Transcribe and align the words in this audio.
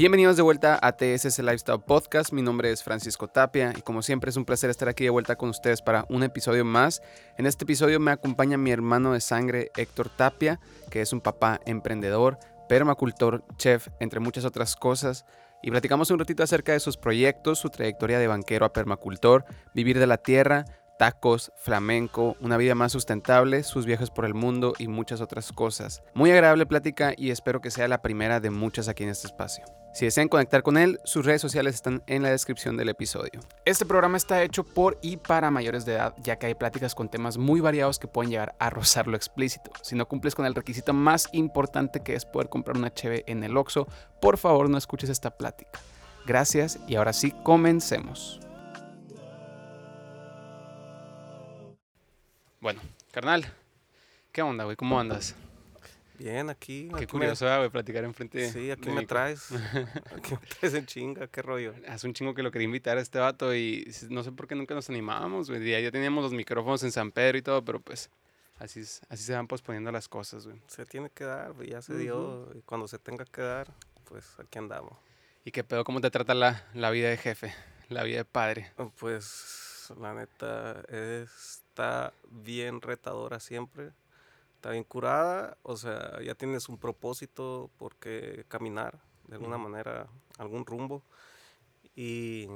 Bienvenidos 0.00 0.38
de 0.38 0.42
vuelta 0.42 0.78
a 0.80 0.92
TSS 0.92 1.40
Lifestyle 1.40 1.82
Podcast. 1.82 2.32
Mi 2.32 2.40
nombre 2.40 2.72
es 2.72 2.82
Francisco 2.82 3.28
Tapia 3.28 3.74
y 3.76 3.82
como 3.82 4.00
siempre 4.00 4.30
es 4.30 4.36
un 4.38 4.46
placer 4.46 4.70
estar 4.70 4.88
aquí 4.88 5.04
de 5.04 5.10
vuelta 5.10 5.36
con 5.36 5.50
ustedes 5.50 5.82
para 5.82 6.06
un 6.08 6.22
episodio 6.22 6.64
más. 6.64 7.02
En 7.36 7.44
este 7.44 7.64
episodio 7.64 8.00
me 8.00 8.10
acompaña 8.10 8.56
mi 8.56 8.70
hermano 8.70 9.12
de 9.12 9.20
sangre 9.20 9.70
Héctor 9.76 10.08
Tapia, 10.08 10.58
que 10.88 11.02
es 11.02 11.12
un 11.12 11.20
papá 11.20 11.60
emprendedor, 11.66 12.38
permacultor, 12.66 13.44
chef, 13.58 13.88
entre 14.00 14.20
muchas 14.20 14.46
otras 14.46 14.74
cosas. 14.74 15.26
Y 15.62 15.70
platicamos 15.70 16.10
un 16.10 16.18
ratito 16.18 16.42
acerca 16.42 16.72
de 16.72 16.80
sus 16.80 16.96
proyectos, 16.96 17.58
su 17.58 17.68
trayectoria 17.68 18.18
de 18.18 18.26
banquero 18.26 18.64
a 18.64 18.72
permacultor, 18.72 19.44
vivir 19.74 19.98
de 19.98 20.06
la 20.06 20.16
tierra, 20.16 20.64
tacos, 20.98 21.52
flamenco, 21.56 22.38
una 22.40 22.56
vida 22.56 22.74
más 22.74 22.92
sustentable, 22.92 23.64
sus 23.64 23.84
viajes 23.84 24.08
por 24.08 24.24
el 24.24 24.32
mundo 24.32 24.72
y 24.78 24.88
muchas 24.88 25.20
otras 25.20 25.52
cosas. 25.52 26.02
Muy 26.14 26.30
agradable 26.30 26.64
plática 26.64 27.12
y 27.14 27.32
espero 27.32 27.60
que 27.60 27.70
sea 27.70 27.86
la 27.86 28.00
primera 28.00 28.40
de 28.40 28.48
muchas 28.48 28.88
aquí 28.88 29.02
en 29.02 29.10
este 29.10 29.26
espacio. 29.26 29.62
Si 29.92 30.04
desean 30.04 30.28
conectar 30.28 30.62
con 30.62 30.76
él, 30.76 31.00
sus 31.04 31.26
redes 31.26 31.42
sociales 31.42 31.74
están 31.74 32.02
en 32.06 32.22
la 32.22 32.30
descripción 32.30 32.76
del 32.76 32.88
episodio. 32.88 33.40
Este 33.64 33.84
programa 33.84 34.16
está 34.16 34.42
hecho 34.42 34.62
por 34.62 34.98
y 35.02 35.16
para 35.16 35.50
mayores 35.50 35.84
de 35.84 35.94
edad, 35.94 36.14
ya 36.22 36.36
que 36.36 36.46
hay 36.46 36.54
pláticas 36.54 36.94
con 36.94 37.08
temas 37.08 37.38
muy 37.38 37.60
variados 37.60 37.98
que 37.98 38.06
pueden 38.06 38.30
llegar 38.30 38.54
a 38.60 38.70
rozar 38.70 39.08
lo 39.08 39.16
explícito. 39.16 39.72
Si 39.82 39.96
no 39.96 40.06
cumples 40.06 40.36
con 40.36 40.46
el 40.46 40.54
requisito 40.54 40.92
más 40.92 41.28
importante 41.32 42.00
que 42.04 42.14
es 42.14 42.24
poder 42.24 42.48
comprar 42.48 42.76
una 42.76 42.90
HB 42.90 43.24
en 43.26 43.42
el 43.42 43.56
Oxxo, 43.56 43.88
por 44.20 44.38
favor 44.38 44.70
no 44.70 44.78
escuches 44.78 45.10
esta 45.10 45.36
plática. 45.36 45.80
Gracias 46.24 46.78
y 46.86 46.94
ahora 46.94 47.12
sí, 47.12 47.32
comencemos. 47.42 48.38
Bueno, 52.60 52.80
carnal, 53.10 53.44
¿qué 54.30 54.42
onda, 54.42 54.64
güey? 54.64 54.76
¿Cómo 54.76 55.00
andas? 55.00 55.34
Bien, 56.22 56.50
aquí. 56.50 56.88
Qué 56.90 56.96
aquí 56.96 57.06
curioso, 57.06 57.46
me- 57.46 57.56
güey, 57.58 57.70
platicar 57.70 58.04
enfrente. 58.04 58.50
Sí, 58.50 58.70
aquí 58.70 58.86
de 58.88 58.92
me 58.92 59.00
mi- 59.00 59.06
traes. 59.06 59.48
Aquí 60.14 60.34
me 60.34 60.46
traes 60.58 60.74
en 60.74 60.84
chinga, 60.84 61.26
qué 61.28 61.40
rollo. 61.40 61.72
Hace 61.88 62.06
un 62.06 62.12
chingo 62.12 62.34
que 62.34 62.42
lo 62.42 62.50
quería 62.50 62.66
invitar 62.66 62.98
a 62.98 63.00
este 63.00 63.18
vato 63.18 63.54
y 63.54 63.90
no 64.10 64.22
sé 64.22 64.30
por 64.32 64.46
qué 64.46 64.54
nunca 64.54 64.74
nos 64.74 64.90
animábamos, 64.90 65.48
güey. 65.48 65.66
Ya, 65.82 65.90
teníamos 65.90 66.22
los 66.22 66.32
micrófonos 66.34 66.82
en 66.82 66.92
San 66.92 67.10
Pedro 67.10 67.38
y 67.38 67.42
todo, 67.42 67.64
pero 67.64 67.80
pues 67.80 68.10
así, 68.58 68.80
así 69.08 69.24
se 69.24 69.32
van 69.32 69.46
posponiendo 69.46 69.90
las 69.92 70.08
cosas, 70.08 70.46
güey. 70.46 70.60
Se 70.66 70.84
tiene 70.84 71.08
que 71.08 71.24
dar, 71.24 71.54
ya 71.64 71.80
se 71.80 71.96
dio. 71.96 72.50
Y 72.54 72.60
cuando 72.62 72.86
se 72.86 72.98
tenga 72.98 73.24
que 73.24 73.40
dar, 73.40 73.72
pues 74.04 74.26
aquí 74.38 74.58
andamos. 74.58 74.92
¿Y 75.44 75.52
qué 75.52 75.64
pedo? 75.64 75.84
¿Cómo 75.84 76.02
te 76.02 76.10
trata 76.10 76.34
la, 76.34 76.66
la 76.74 76.90
vida 76.90 77.08
de 77.08 77.16
jefe? 77.16 77.54
La 77.88 78.02
vida 78.02 78.18
de 78.18 78.24
padre. 78.26 78.72
Oh, 78.76 78.92
Pues 78.98 79.90
la 79.98 80.12
neta 80.12 80.82
está 80.90 82.12
bien 82.30 82.82
retadora 82.82 83.40
siempre. 83.40 83.90
Está 84.60 84.72
bien 84.72 84.84
curada. 84.84 85.56
O 85.62 85.78
sea, 85.78 86.20
ya 86.22 86.34
tienes 86.34 86.68
un 86.68 86.76
propósito 86.76 87.70
por 87.78 87.96
qué 87.96 88.44
caminar, 88.46 89.00
de 89.26 89.36
alguna 89.36 89.56
manera, 89.56 90.06
algún 90.36 90.66
rumbo. 90.66 91.02
Y 91.96 92.46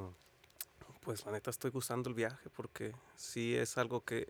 pues 1.00 1.24
la 1.24 1.33
neta 1.33 1.48
estoy 1.48 1.70
gustando 1.70 2.11
el 2.11 2.14
viaje 2.14 2.50
porque 2.55 2.92
sí 3.16 3.56
es 3.56 3.78
algo 3.78 4.02
que 4.05 4.28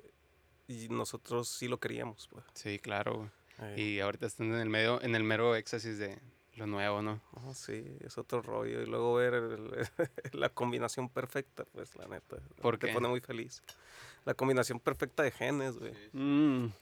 y 0.69 0.89
nosotros 0.89 1.49
sí 1.49 1.67
lo 1.67 1.79
queríamos. 1.81 2.29
Pues. 2.29 2.45
Sí, 2.55 2.79
claro. 2.79 3.29
Eh, 3.59 3.75
Y 3.81 3.99
ahorita 4.01 4.27
están 4.27 4.53
en 4.55 4.61
el 4.61 4.69
medio, 4.71 5.03
en 5.03 5.17
el 5.17 5.25
mero 5.25 5.57
éxtasis 5.57 5.99
de 5.99 6.21
lo 6.55 6.69
nuevo, 6.69 7.03
¿no? 7.03 7.21
Ajá, 7.35 7.55
sí, 7.55 7.85
es 8.03 8.17
otro 8.19 8.41
rollo. 8.41 8.83
Y 8.83 8.87
luego 8.87 9.15
ver 9.15 9.35
el- 9.35 9.73
la 10.33 10.49
combinación 10.49 11.09
perfecta, 11.09 11.65
pues 11.73 11.97
la 11.97 12.07
neta. 12.07 12.37
¿Por 12.63 12.79
te 12.79 12.93
pone 12.95 13.09
muy 13.09 13.21
feliz. 13.21 13.65
La 14.25 14.35
combinación 14.35 14.79
perfecta 14.79 15.25
de 15.25 15.33
genes, 15.33 15.77
güey. 15.77 15.93
Mm. 16.13 16.73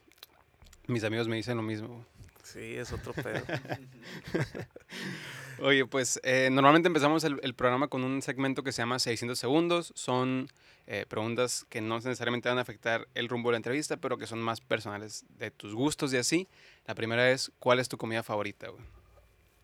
Mis 0.87 1.05
amigos 1.05 1.29
me 1.29 1.37
dicen 1.37 1.57
lo 1.57 1.63
mismo. 1.63 2.05
Sí, 2.43 2.77
es 2.77 2.93
otro 2.93 3.13
pedo. 3.13 3.43
Oye, 5.61 5.87
pues 5.87 6.21
eh, 6.25 6.49
normalmente 6.51 6.89
empezamos 6.89 7.23
el, 7.25 7.39
el 7.43 7.55
programa 7.55 7.89
con 7.89 8.03
un 8.03 8.21
segmento 8.21 8.63
que 8.63 8.73
se 8.73 8.83
llama 8.83 8.99
600 8.99 9.39
segundos. 9.39 9.93
Son 9.95 10.49
eh, 10.89 11.07
preguntas 11.09 11.65
que 11.69 11.81
no 11.81 11.97
necesariamente 11.97 12.49
van 12.49 12.59
a 12.59 12.63
afectar 12.63 13.07
el 13.15 13.29
rumbo 13.29 13.51
de 13.51 13.53
la 13.53 13.57
entrevista, 13.59 13.97
pero 13.97 14.19
que 14.19 14.27
son 14.27 14.43
más 14.43 14.61
personales 14.61 15.25
de 15.39 15.53
tus 15.53 15.75
gustos 15.75 16.13
y 16.13 16.17
así. 16.17 16.49
La 16.87 16.95
primera 16.95 17.31
es, 17.31 17.53
¿cuál 17.61 17.79
es 17.79 17.89
tu 17.89 17.97
comida 17.97 18.23
favorita? 18.23 18.69
güey? 18.69 18.83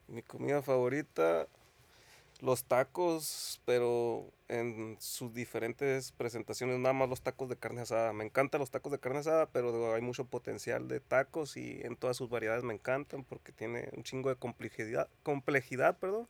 Mi 0.07 0.23
comida 0.23 0.63
favorita, 0.63 1.49
los 2.41 2.65
tacos, 2.65 3.61
pero 3.65 4.31
en 4.49 4.97
sus 5.01 5.35
diferentes 5.35 6.13
presentaciones, 6.13 6.79
nada 6.79 6.93
más 6.93 7.09
los 7.09 7.23
tacos 7.23 7.49
de 7.49 7.57
carne 7.57 7.81
asada. 7.81 8.13
Me 8.13 8.25
encantan 8.25 8.61
los 8.61 8.71
tacos 8.71 8.93
de 8.93 8.99
carne 8.99 9.19
asada, 9.19 9.47
pero 9.47 9.95
hay 9.95 10.03
mucho 10.03 10.25
potencial 10.25 10.89
de 10.89 11.01
tacos 11.01 11.57
y 11.57 11.81
en 11.83 11.97
todas 11.97 12.17
sus 12.17 12.31
variedades 12.31 12.65
me 12.65 12.75
encantan 12.75 13.25
porque 13.25 13.53
tiene 13.53 13.89
un 13.93 14.05
chingo 14.05 14.29
de 14.29 14.37
complejidad, 14.37 15.09
complejidad, 15.23 15.99
perdón. 15.99 16.29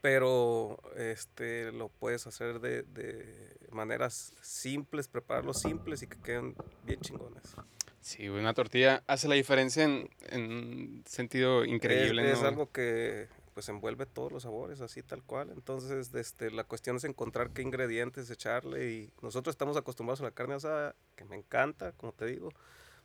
Pero 0.00 0.78
este 0.96 1.72
lo 1.72 1.88
puedes 1.88 2.26
hacer 2.26 2.60
de, 2.60 2.82
de 2.82 3.56
maneras 3.70 4.32
simples, 4.40 5.08
prepararlos 5.08 5.60
simples 5.60 6.02
y 6.02 6.06
que 6.06 6.18
queden 6.18 6.54
bien 6.84 7.00
chingones. 7.00 7.56
Sí, 8.00 8.28
una 8.28 8.54
tortilla 8.54 9.02
hace 9.06 9.28
la 9.28 9.34
diferencia 9.34 9.84
en, 9.84 10.08
en 10.30 10.50
un 10.50 11.04
sentido 11.04 11.64
increíble. 11.64 12.30
Es, 12.30 12.42
algo 12.42 12.70
que 12.70 13.28
pues 13.58 13.68
envuelve 13.70 14.06
todos 14.06 14.30
los 14.30 14.44
sabores 14.44 14.80
así 14.80 15.02
tal 15.02 15.24
cual. 15.24 15.50
Entonces, 15.50 16.14
este, 16.14 16.52
la 16.52 16.62
cuestión 16.62 16.94
es 16.94 17.02
encontrar 17.02 17.50
qué 17.50 17.62
ingredientes 17.62 18.30
echarle 18.30 18.88
y 18.92 19.12
nosotros 19.20 19.52
estamos 19.52 19.76
acostumbrados 19.76 20.20
a 20.20 20.24
la 20.26 20.30
carne 20.30 20.54
asada, 20.54 20.94
que 21.16 21.24
me 21.24 21.34
encanta, 21.34 21.90
como 21.90 22.12
te 22.12 22.26
digo, 22.26 22.50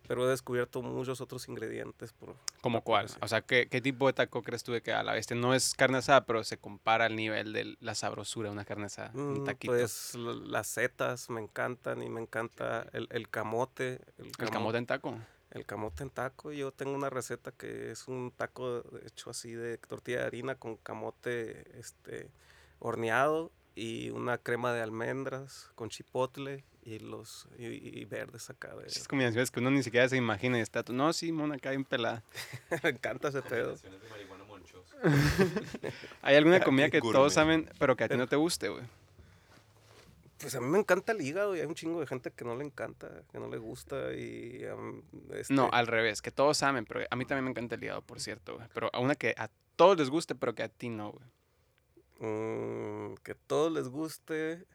pero 0.07 0.27
he 0.27 0.29
descubierto 0.29 0.83
muchos 0.83 1.21
otros 1.21 1.47
ingredientes 1.49 2.13
por 2.13 2.35
¿Como 2.61 2.83
cuál? 2.83 3.07
O 3.21 3.27
sea, 3.27 3.41
¿qué, 3.41 3.67
¿qué 3.67 3.81
tipo 3.81 4.05
de 4.05 4.13
taco 4.13 4.43
crees 4.43 4.63
tú 4.63 4.73
de 4.73 4.83
que 4.83 4.93
a 4.93 5.01
la 5.01 5.17
este 5.17 5.33
no 5.33 5.55
es 5.55 5.73
carne 5.73 5.97
asada, 5.97 6.23
pero 6.27 6.43
se 6.43 6.57
compara 6.59 7.05
al 7.05 7.15
nivel 7.15 7.51
de 7.51 7.75
la 7.79 7.95
sabrosura 7.95 8.49
de 8.49 8.53
una 8.53 8.63
carne 8.63 8.85
asada? 8.85 9.09
Un 9.15 9.39
Mm, 9.41 9.43
taquito. 9.45 9.73
Pues 9.73 10.13
las 10.13 10.67
setas 10.67 11.31
me 11.31 11.41
encantan 11.41 12.03
y 12.03 12.09
me 12.09 12.21
encanta 12.21 12.85
el, 12.93 13.07
el 13.09 13.27
camote. 13.27 14.01
El, 14.19 14.27
¿El 14.27 14.31
camo- 14.37 14.51
camote 14.51 14.77
en 14.77 14.85
taco? 14.85 15.17
El 15.53 15.65
camote 15.65 16.03
en 16.03 16.09
taco. 16.09 16.51
Yo 16.51 16.71
tengo 16.71 16.93
una 16.93 17.09
receta 17.09 17.51
que 17.51 17.91
es 17.91 18.07
un 18.07 18.31
taco 18.35 18.83
hecho 19.05 19.29
así 19.29 19.51
de 19.53 19.77
tortilla 19.77 20.19
de 20.19 20.25
harina 20.25 20.55
con 20.55 20.77
camote 20.77 21.79
este, 21.79 22.29
horneado 22.79 23.51
y 23.75 24.09
una 24.09 24.37
crema 24.37 24.73
de 24.73 24.81
almendras 24.81 25.69
con 25.75 25.89
chipotle 25.89 26.63
y 26.81 26.99
los 26.99 27.47
y, 27.57 27.65
y 27.67 28.05
verdes 28.05 28.49
acá. 28.49 28.75
de- 28.75 28.87
Esas 28.87 29.07
combinaciones 29.07 29.51
que 29.51 29.59
uno 29.59 29.71
ni 29.71 29.83
siquiera 29.83 30.09
se 30.09 30.17
imagina 30.17 30.57
y 30.57 30.61
está 30.61 30.83
tú, 30.83 30.91
no, 30.93 31.13
sí, 31.13 31.31
mona, 31.31 31.55
acá 31.55 31.69
bien 31.69 31.85
pelada. 31.85 32.23
Me 32.83 32.89
encanta 32.89 33.29
ese 33.29 33.41
pedo. 33.43 33.77
¿Hay 36.21 36.35
alguna 36.35 36.59
comida 36.63 36.89
que 36.89 36.99
todos 37.01 37.33
saben, 37.33 37.69
pero 37.79 37.95
que 37.95 38.03
a 38.03 38.09
ti 38.09 38.17
no 38.17 38.27
te 38.27 38.35
guste, 38.35 38.69
güey? 38.69 38.83
Pues 40.43 40.55
a 40.55 40.59
mí 40.59 40.67
me 40.67 40.77
encanta 40.77 41.13
el 41.13 41.21
hígado 41.21 41.55
y 41.55 41.61
hay 41.61 41.65
un 41.65 41.73
chingo 41.73 42.01
de 42.01 42.05
gente 42.05 42.29
que 42.29 42.43
no 42.43 42.53
le 42.57 42.65
encanta, 42.65 43.23
que 43.31 43.39
no 43.39 43.47
le 43.47 43.57
gusta 43.57 44.13
y... 44.13 44.61
este, 45.31 45.53
No, 45.53 45.69
al 45.71 45.87
revés, 45.87 46.21
que 46.21 46.31
todos 46.31 46.57
saben, 46.57 46.83
pero 46.83 46.99
a 47.09 47.15
mí 47.15 47.23
también 47.23 47.45
me 47.45 47.51
encanta 47.51 47.75
el 47.75 47.83
hígado, 47.85 48.01
por 48.01 48.19
cierto, 48.19 48.57
güey. 48.57 48.67
Pero 48.73 48.89
a 48.91 48.99
una 48.99 49.15
que 49.15 49.33
a 49.37 49.49
todos 49.77 49.97
les 49.97 50.09
guste, 50.09 50.35
pero 50.35 50.53
que 50.53 50.63
a 50.63 50.67
ti 50.67 50.89
no, 50.89 51.13
güey. 51.13 51.25
Mm, 52.19 53.15
que 53.23 53.35
todos 53.35 53.71
les 53.71 53.87
guste. 53.87 54.65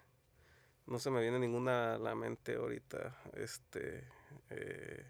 No 0.86 0.98
se 0.98 1.10
me 1.10 1.20
viene 1.20 1.38
ninguna 1.38 1.96
a 1.96 1.98
la 1.98 2.14
mente 2.14 2.54
ahorita. 2.54 3.14
Este. 3.34 4.08
eh, 4.48 5.04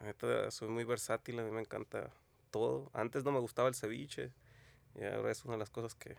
neta, 0.00 0.50
soy 0.50 0.68
muy 0.68 0.84
versátil, 0.84 1.38
a 1.38 1.44
mí 1.44 1.50
me 1.50 1.62
encanta 1.62 2.10
todo. 2.50 2.90
Antes 2.92 3.24
no 3.24 3.32
me 3.32 3.40
gustaba 3.40 3.70
el 3.70 3.74
ceviche. 3.74 4.32
Y 4.94 5.04
ahora 5.04 5.30
es 5.30 5.46
una 5.46 5.54
de 5.54 5.60
las 5.60 5.70
cosas 5.70 5.94
que. 5.94 6.18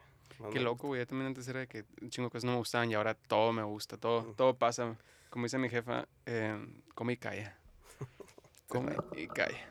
Qué 0.52 0.60
loco, 0.60 0.88
güey. 0.88 1.02
Yo 1.02 1.08
también 1.08 1.28
antes 1.28 1.48
era 1.48 1.66
que 1.66 1.86
un 2.02 2.10
chingo 2.10 2.28
de 2.28 2.32
cosas 2.32 2.46
no 2.46 2.52
me 2.52 2.58
gustaban 2.58 2.90
y 2.92 2.94
ahora 2.96 3.14
todo 3.14 3.54
me 3.54 3.64
gusta, 3.64 3.98
todo, 3.98 4.34
todo 4.34 4.56
pasa. 4.56 4.98
Como 5.30 5.46
dice 5.46 5.58
mi 5.58 5.70
jefa, 5.70 6.08
eh, 6.26 6.58
come 6.94 7.14
y 7.14 7.18
calla. 7.18 7.58
Come 8.68 8.96
y 9.16 9.28
calla. 9.28 9.70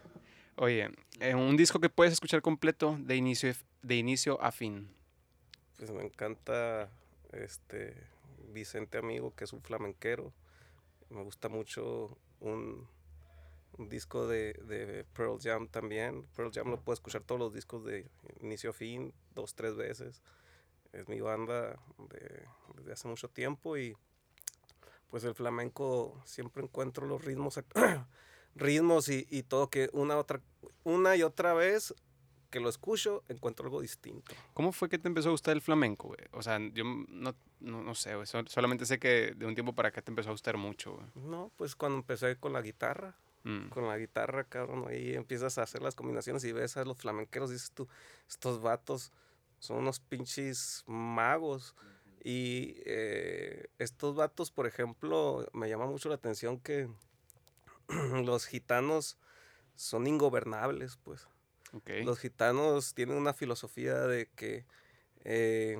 Oye, 0.56 0.90
eh, 1.18 1.34
un 1.34 1.56
disco 1.56 1.80
que 1.80 1.88
puedes 1.88 2.12
escuchar 2.12 2.40
completo 2.40 2.96
de 3.00 3.16
inicio, 3.16 3.52
de 3.82 3.96
inicio 3.96 4.40
a 4.40 4.52
fin. 4.52 4.88
Pues 5.76 5.90
me 5.90 6.04
encanta 6.04 6.88
este 7.32 7.96
Vicente 8.52 8.98
Amigo, 8.98 9.34
que 9.34 9.44
es 9.44 9.52
un 9.52 9.62
flamenquero. 9.62 10.32
Me 11.10 11.22
gusta 11.22 11.48
mucho 11.48 12.16
un, 12.40 12.86
un 13.78 13.88
disco 13.88 14.28
de, 14.28 14.52
de 14.52 15.04
Pearl 15.14 15.38
Jam 15.40 15.68
también. 15.68 16.24
Pearl 16.36 16.52
Jam 16.52 16.70
lo 16.70 16.80
puedo 16.80 16.94
escuchar 16.94 17.22
todos 17.22 17.40
los 17.40 17.52
discos 17.52 17.84
de 17.84 18.08
inicio 18.40 18.70
a 18.70 18.72
fin, 18.72 19.12
dos, 19.34 19.54
tres 19.54 19.74
veces. 19.76 20.22
Es 20.92 21.08
mi 21.08 21.20
banda 21.20 21.78
de- 22.10 22.46
desde 22.76 22.92
hace 22.92 23.08
mucho 23.08 23.28
tiempo 23.28 23.76
y 23.76 23.96
pues 25.08 25.24
el 25.24 25.34
flamenco 25.34 26.20
siempre 26.24 26.62
encuentro 26.62 27.06
los 27.06 27.24
ritmos 27.24 27.60
ritmos 28.54 29.08
y, 29.08 29.26
y 29.30 29.42
todo 29.42 29.68
que 29.70 29.88
una 29.92 30.16
otra 30.18 30.40
una 30.84 31.16
y 31.16 31.22
otra 31.22 31.54
vez 31.54 31.94
que 32.50 32.60
lo 32.60 32.68
escucho 32.68 33.22
encuentro 33.28 33.64
algo 33.64 33.80
distinto. 33.80 34.34
¿Cómo 34.52 34.72
fue 34.72 34.90
que 34.90 34.98
te 34.98 35.08
empezó 35.08 35.28
a 35.28 35.32
gustar 35.32 35.54
el 35.54 35.62
flamenco, 35.62 36.08
güey? 36.08 36.20
O 36.32 36.42
sea, 36.42 36.58
yo 36.58 36.84
no, 36.84 37.34
no, 37.60 37.82
no 37.82 37.94
sé, 37.94 38.14
güey. 38.14 38.26
sol- 38.26 38.46
solamente 38.48 38.84
sé 38.84 38.98
que 38.98 39.32
de 39.34 39.46
un 39.46 39.54
tiempo 39.54 39.74
para 39.74 39.88
acá 39.88 40.02
te 40.02 40.10
empezó 40.10 40.28
a 40.28 40.32
gustar 40.32 40.58
mucho, 40.58 40.92
güey. 40.92 41.06
No, 41.14 41.50
pues 41.56 41.74
cuando 41.74 41.96
empecé 41.98 42.36
con 42.36 42.52
la 42.52 42.60
guitarra, 42.62 43.16
Mm. 43.44 43.70
con 43.70 43.88
la 43.88 43.96
guitarra, 43.98 44.44
cabrón, 44.44 44.84
ahí 44.86 45.14
empiezas 45.14 45.58
a 45.58 45.62
hacer 45.62 45.82
las 45.82 45.96
combinaciones 45.96 46.44
y 46.44 46.52
ves 46.52 46.76
a 46.76 46.84
los 46.84 46.96
flamenqueros, 46.98 47.50
dices 47.50 47.72
tú, 47.72 47.88
estos 48.28 48.60
vatos 48.62 49.12
son 49.62 49.78
unos 49.78 50.00
pinches 50.00 50.82
magos. 50.86 51.76
Y 52.24 52.74
eh, 52.84 53.68
estos 53.78 54.16
vatos, 54.16 54.50
por 54.50 54.66
ejemplo, 54.66 55.48
me 55.52 55.68
llama 55.68 55.86
mucho 55.86 56.08
la 56.08 56.16
atención 56.16 56.58
que 56.58 56.88
los 58.24 58.46
gitanos 58.46 59.18
son 59.76 60.06
ingobernables, 60.08 60.98
pues. 61.04 61.28
Los 62.04 62.18
gitanos 62.18 62.92
tienen 62.92 63.16
una 63.16 63.32
filosofía 63.32 63.94
de 64.00 64.28
que 64.34 64.66
eh, 65.24 65.78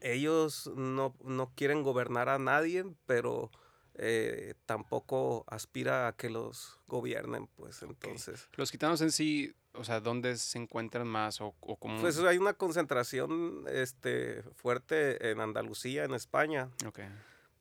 ellos 0.00 0.70
no, 0.76 1.16
quieren 1.56 1.82
gobernar 1.82 2.28
a 2.28 2.38
nadie, 2.38 2.84
pero 3.06 3.50
eh, 3.94 4.54
tampoco 4.66 5.44
aspira 5.48 6.06
a 6.06 6.16
que 6.16 6.30
los 6.30 6.78
gobiernen, 6.86 7.48
pues 7.56 7.82
entonces. 7.82 8.48
Los 8.52 8.70
gitanos 8.70 9.00
en 9.00 9.10
sí, 9.10 9.54
o 9.74 9.84
sea, 9.84 10.00
¿dónde 10.00 10.36
se 10.36 10.58
encuentran 10.58 11.06
más 11.06 11.40
o, 11.40 11.54
o 11.60 11.76
cómo? 11.76 12.00
Pues 12.00 12.18
hay 12.18 12.38
una 12.38 12.54
concentración 12.54 13.64
este, 13.68 14.42
fuerte 14.54 15.30
en 15.30 15.40
Andalucía, 15.40 16.04
en 16.04 16.14
España. 16.14 16.70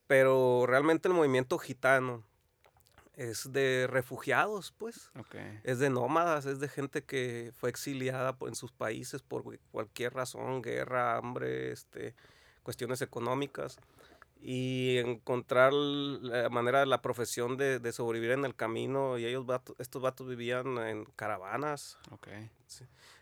Pero 0.07 0.65
realmente 0.67 1.07
el 1.07 1.13
movimiento 1.13 1.57
gitano 1.57 2.23
es 3.15 3.51
de 3.51 3.87
refugiados, 3.89 4.73
pues. 4.77 5.11
Es 5.63 5.79
de 5.79 5.89
nómadas, 5.89 6.45
es 6.45 6.59
de 6.59 6.67
gente 6.67 7.03
que 7.03 7.51
fue 7.55 7.69
exiliada 7.69 8.35
en 8.41 8.55
sus 8.55 8.71
países 8.71 9.21
por 9.21 9.43
cualquier 9.71 10.13
razón, 10.13 10.61
guerra, 10.61 11.17
hambre, 11.17 11.71
este, 11.71 12.15
cuestiones 12.63 13.01
económicas. 13.01 13.77
Y 14.45 14.97
encontrar 14.97 15.71
la 15.71 16.49
manera, 16.49 16.81
de 16.81 16.85
la 16.85 17.01
profesión 17.01 17.55
de, 17.55 17.79
de, 17.79 17.93
sobrevivir 17.93 18.31
en 18.31 18.43
el 18.43 18.55
camino. 18.55 19.17
Y 19.17 19.25
ellos, 19.25 19.45
estos 19.79 20.01
vatos 20.01 20.27
vivían 20.27 20.77
en 20.79 21.05
caravanas. 21.15 21.97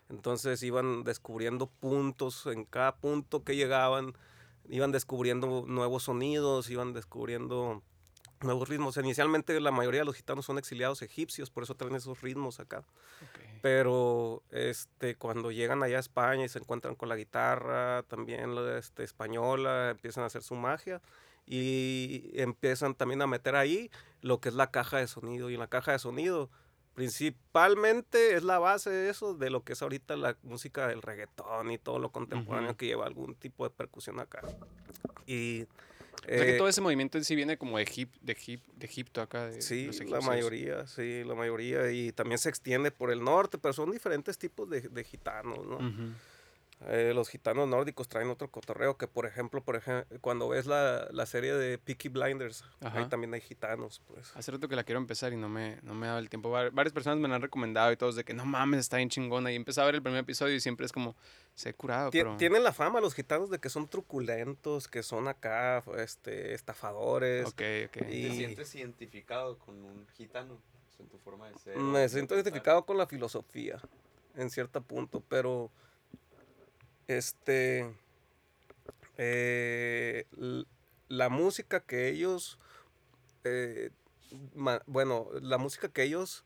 Entonces 0.08 0.62
iban 0.62 1.04
descubriendo 1.04 1.68
puntos, 1.68 2.46
en 2.46 2.64
cada 2.64 2.96
punto 2.96 3.44
que 3.44 3.54
llegaban, 3.56 4.14
iban 4.68 4.90
descubriendo 4.90 5.64
nuevos 5.66 6.04
sonidos, 6.04 6.68
iban 6.70 6.92
descubriendo 6.92 7.82
nuevos 8.42 8.68
ritmos. 8.68 8.96
Inicialmente 8.96 9.58
la 9.60 9.70
mayoría 9.70 10.00
de 10.00 10.06
los 10.06 10.16
gitanos 10.16 10.44
son 10.44 10.58
exiliados 10.58 11.02
egipcios, 11.02 11.50
por 11.50 11.62
eso 11.62 11.76
traen 11.76 11.94
esos 11.94 12.20
ritmos 12.20 12.60
acá. 12.60 12.84
Pero 13.62 14.42
este, 14.50 15.14
cuando 15.14 15.50
llegan 15.50 15.82
allá 15.82 15.96
a 15.96 16.00
España 16.00 16.44
y 16.44 16.48
se 16.48 16.58
encuentran 16.58 16.96
con 16.96 17.08
la 17.08 17.16
guitarra, 17.16 18.02
también 18.02 18.54
este, 18.76 19.04
española, 19.04 19.90
empiezan 19.90 20.24
a 20.24 20.26
hacer 20.26 20.42
su 20.42 20.56
magia 20.56 21.00
y 21.46 22.30
empiezan 22.34 22.94
también 22.94 23.22
a 23.22 23.26
meter 23.26 23.56
ahí 23.56 23.90
lo 24.20 24.40
que 24.40 24.48
es 24.48 24.54
la 24.56 24.70
caja 24.70 24.98
de 24.98 25.06
sonido. 25.06 25.48
Y 25.48 25.54
en 25.54 25.60
la 25.60 25.68
caja 25.68 25.92
de 25.92 26.00
sonido 26.00 26.50
principalmente 26.94 28.34
es 28.34 28.42
la 28.42 28.58
base 28.58 28.90
de 28.90 29.10
eso, 29.10 29.34
de 29.34 29.48
lo 29.48 29.64
que 29.64 29.72
es 29.72 29.82
ahorita 29.82 30.16
la 30.16 30.36
música 30.42 30.88
del 30.88 31.00
reggaetón 31.00 31.70
y 31.70 31.78
todo 31.78 31.98
lo 31.98 32.10
contemporáneo 32.10 32.76
que 32.76 32.86
lleva 32.86 33.06
algún 33.06 33.34
tipo 33.34 33.64
de 33.64 33.70
percusión 33.70 34.20
acá. 34.20 34.42
Y 35.26 35.66
que 36.26 36.54
todo 36.54 36.68
eh, 36.68 36.70
ese 36.70 36.80
movimiento 36.80 37.18
en 37.18 37.24
sí 37.24 37.34
viene 37.34 37.56
como 37.56 37.78
de, 37.78 37.84
de, 38.20 38.34
de 38.76 38.86
Egipto 38.86 39.20
acá. 39.20 39.46
De 39.46 39.62
sí, 39.62 39.90
la 40.08 40.20
mayoría, 40.20 40.86
sí, 40.86 41.24
la 41.24 41.34
mayoría. 41.34 41.90
Y 41.90 42.12
también 42.12 42.38
se 42.38 42.48
extiende 42.48 42.90
por 42.90 43.10
el 43.10 43.22
norte, 43.22 43.58
pero 43.58 43.72
son 43.72 43.90
diferentes 43.90 44.38
tipos 44.38 44.68
de, 44.68 44.82
de 44.82 45.04
gitanos, 45.04 45.66
¿no? 45.66 45.78
Eh, 46.88 47.12
los 47.14 47.28
gitanos 47.28 47.68
nórdicos 47.68 48.08
traen 48.08 48.28
otro 48.28 48.50
cotorreo 48.50 48.96
que, 48.96 49.06
por 49.06 49.26
ejemplo, 49.26 49.62
por 49.62 49.76
ejemplo 49.76 50.18
cuando 50.20 50.48
ves 50.48 50.66
la, 50.66 51.08
la 51.12 51.26
serie 51.26 51.54
de 51.54 51.78
Peaky 51.78 52.08
Blinders, 52.08 52.64
ahí 52.80 53.06
también 53.08 53.32
hay 53.34 53.40
gitanos, 53.40 54.00
pues. 54.06 54.34
Hace 54.36 54.52
rato 54.52 54.68
que 54.68 54.76
la 54.76 54.84
quiero 54.84 54.98
empezar 54.98 55.32
y 55.32 55.36
no 55.36 55.48
me, 55.48 55.78
no 55.82 55.94
me 55.94 56.06
daba 56.06 56.18
el 56.18 56.28
tiempo. 56.28 56.50
varias 56.50 56.92
personas 56.92 57.18
me 57.18 57.28
la 57.28 57.36
han 57.36 57.42
recomendado 57.42 57.92
y 57.92 57.96
todos 57.96 58.16
de 58.16 58.24
que 58.24 58.34
no 58.34 58.44
mames, 58.44 58.80
está 58.80 58.96
bien 58.96 59.08
chingona. 59.08 59.52
Y 59.52 59.56
empecé 59.56 59.80
a 59.80 59.84
ver 59.84 59.94
el 59.94 60.02
primer 60.02 60.20
episodio 60.20 60.54
y 60.54 60.60
siempre 60.60 60.86
es 60.86 60.92
como, 60.92 61.16
se 61.54 61.70
he 61.70 61.74
curado, 61.74 62.10
Tienen 62.10 62.62
la 62.64 62.72
fama 62.72 63.00
los 63.00 63.14
gitanos 63.14 63.50
de 63.50 63.58
que 63.58 63.68
son 63.68 63.88
truculentos, 63.88 64.88
que 64.88 65.02
son 65.02 65.28
acá, 65.28 65.84
este, 65.98 66.54
estafadores. 66.54 67.46
Ok, 67.46 67.62
ok. 67.86 67.96
Y... 68.10 68.28
¿Te 68.28 68.34
sientes 68.34 68.74
identificado 68.74 69.58
con 69.58 69.84
un 69.84 70.06
gitano? 70.08 70.60
En 70.98 71.08
tu 71.08 71.18
forma 71.18 71.48
de 71.48 71.58
ser. 71.58 71.76
Me 71.78 72.08
siento 72.08 72.36
identificado 72.36 72.86
con 72.86 72.96
la 72.96 73.08
filosofía, 73.08 73.80
en 74.36 74.50
cierto 74.50 74.80
punto, 74.82 75.20
pero 75.28 75.72
este, 77.16 77.94
eh, 79.18 80.26
la 81.08 81.28
música 81.28 81.80
que 81.80 82.08
ellos, 82.08 82.58
eh, 83.44 83.90
bueno, 84.86 85.28
la 85.40 85.58
música 85.58 85.88
que 85.88 86.02
ellos 86.04 86.44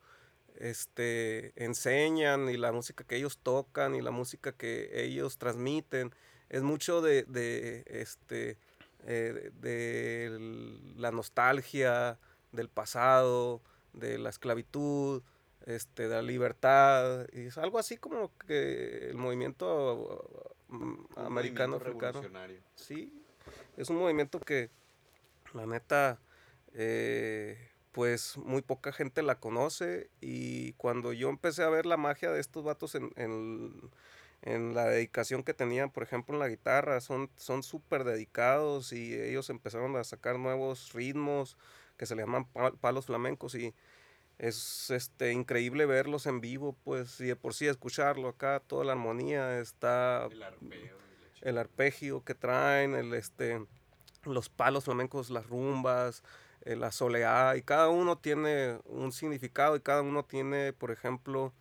este, 0.56 1.52
enseñan 1.62 2.48
y 2.48 2.56
la 2.56 2.72
música 2.72 3.04
que 3.04 3.16
ellos 3.16 3.38
tocan 3.38 3.94
y 3.94 4.02
la 4.02 4.10
música 4.10 4.52
que 4.52 5.04
ellos 5.04 5.38
transmiten 5.38 6.12
es 6.48 6.62
mucho 6.62 7.00
de, 7.02 7.24
de 7.24 7.84
este, 7.86 8.58
eh, 9.04 9.50
de 9.60 10.38
la 10.96 11.12
nostalgia 11.12 12.18
del 12.52 12.68
pasado, 12.68 13.62
de 13.92 14.18
la 14.18 14.30
esclavitud, 14.30 15.22
este, 15.64 16.08
de 16.08 16.14
la 16.14 16.22
libertad. 16.22 17.26
Y 17.32 17.46
es 17.46 17.58
algo 17.58 17.78
así 17.78 17.96
como 17.96 18.36
que 18.38 19.10
el 19.10 19.16
movimiento 19.16 20.55
mm, 20.68 20.94
americano 21.16 21.76
africano. 21.76 22.22
Sí, 22.74 23.12
es 23.76 23.90
un 23.90 23.96
movimiento 23.96 24.40
que 24.40 24.70
la 25.54 25.66
neta, 25.66 26.18
eh, 26.74 27.70
pues 27.92 28.36
muy 28.36 28.62
poca 28.62 28.92
gente 28.92 29.22
la 29.22 29.38
conoce. 29.38 30.10
Y 30.20 30.72
cuando 30.74 31.12
yo 31.12 31.28
empecé 31.28 31.62
a 31.62 31.68
ver 31.68 31.86
la 31.86 31.96
magia 31.96 32.30
de 32.30 32.40
estos 32.40 32.64
vatos 32.64 32.94
en, 32.94 33.12
en, 34.42 34.74
la 34.74 34.84
dedicación 34.86 35.42
que 35.42 35.54
tenían, 35.54 35.90
por 35.90 36.02
ejemplo, 36.02 36.34
en 36.34 36.40
la 36.40 36.48
guitarra, 36.48 37.00
son 37.00 37.30
súper 37.62 38.04
dedicados 38.04 38.92
y 38.92 39.14
ellos 39.14 39.50
empezaron 39.50 39.96
a 39.96 40.04
sacar 40.04 40.38
nuevos 40.38 40.92
ritmos 40.92 41.56
que 41.96 42.06
se 42.06 42.14
le 42.14 42.22
llaman 42.22 42.46
palos 42.80 43.06
flamencos 43.06 43.54
y 43.54 43.74
es 44.38 44.90
este 44.90 45.32
increíble 45.32 45.86
verlos 45.86 46.26
en 46.26 46.40
vivo, 46.40 46.76
pues, 46.84 47.20
y 47.20 47.26
de 47.26 47.36
por 47.36 47.54
sí 47.54 47.66
escucharlo 47.66 48.28
acá, 48.28 48.60
toda 48.66 48.84
la 48.84 48.92
armonía 48.92 49.58
está 49.60 50.28
el 51.42 51.58
arpegio, 51.58 52.24
que 52.24 52.34
traen, 52.34 52.94
el 52.94 53.14
este 53.14 53.64
los 54.24 54.48
palos 54.48 54.84
flamencos, 54.84 55.30
las 55.30 55.46
rumbas, 55.46 56.22
eh, 56.62 56.74
la 56.74 56.90
soleá, 56.90 57.56
y 57.56 57.62
cada 57.62 57.88
uno 57.88 58.18
tiene 58.18 58.80
un 58.86 59.12
significado 59.12 59.76
y 59.76 59.80
cada 59.80 60.02
uno 60.02 60.24
tiene, 60.24 60.72
por 60.72 60.90
ejemplo, 60.90 61.52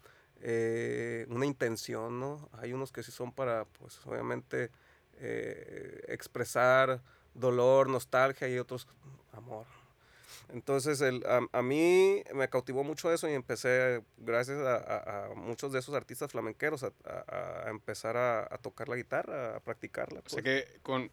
eh, 0.42 1.28
una 1.30 1.46
intención, 1.46 2.20
¿no? 2.20 2.50
Hay 2.54 2.74
unos 2.74 2.92
que 2.92 3.04
sí 3.04 3.12
son 3.12 3.32
para, 3.32 3.66
pues, 3.66 4.00
obviamente, 4.06 4.72
eh, 5.20 6.04
expresar 6.08 7.02
dolor, 7.36 7.88
nostalgia 7.90 8.50
y 8.50 8.58
otros 8.58 8.88
amor. 9.32 9.66
Entonces, 10.50 11.02
el, 11.02 11.24
a, 11.28 11.62
mí 11.62 12.24
me 12.34 12.50
cautivó 12.50 12.84
mucho 12.84 13.12
eso 13.12 13.30
y 13.30 13.34
empecé, 13.34 14.04
gracias 14.18 14.60
a, 14.60 15.30
muchos 15.36 15.72
de 15.72 15.80
esos 15.80 15.96
artistas 15.96 16.32
flamenqueros, 16.32 16.84
a, 16.84 17.70
empezar 17.70 18.18
a, 18.18 18.58
tocar 18.62 18.90
la 18.90 18.96
guitarra, 18.96 19.58
a 19.58 19.60
practicarla. 19.60 20.22
O 20.26 20.30
sea 20.30 20.42
pues. 20.42 20.66
que 20.66 20.80
con, 20.82 21.12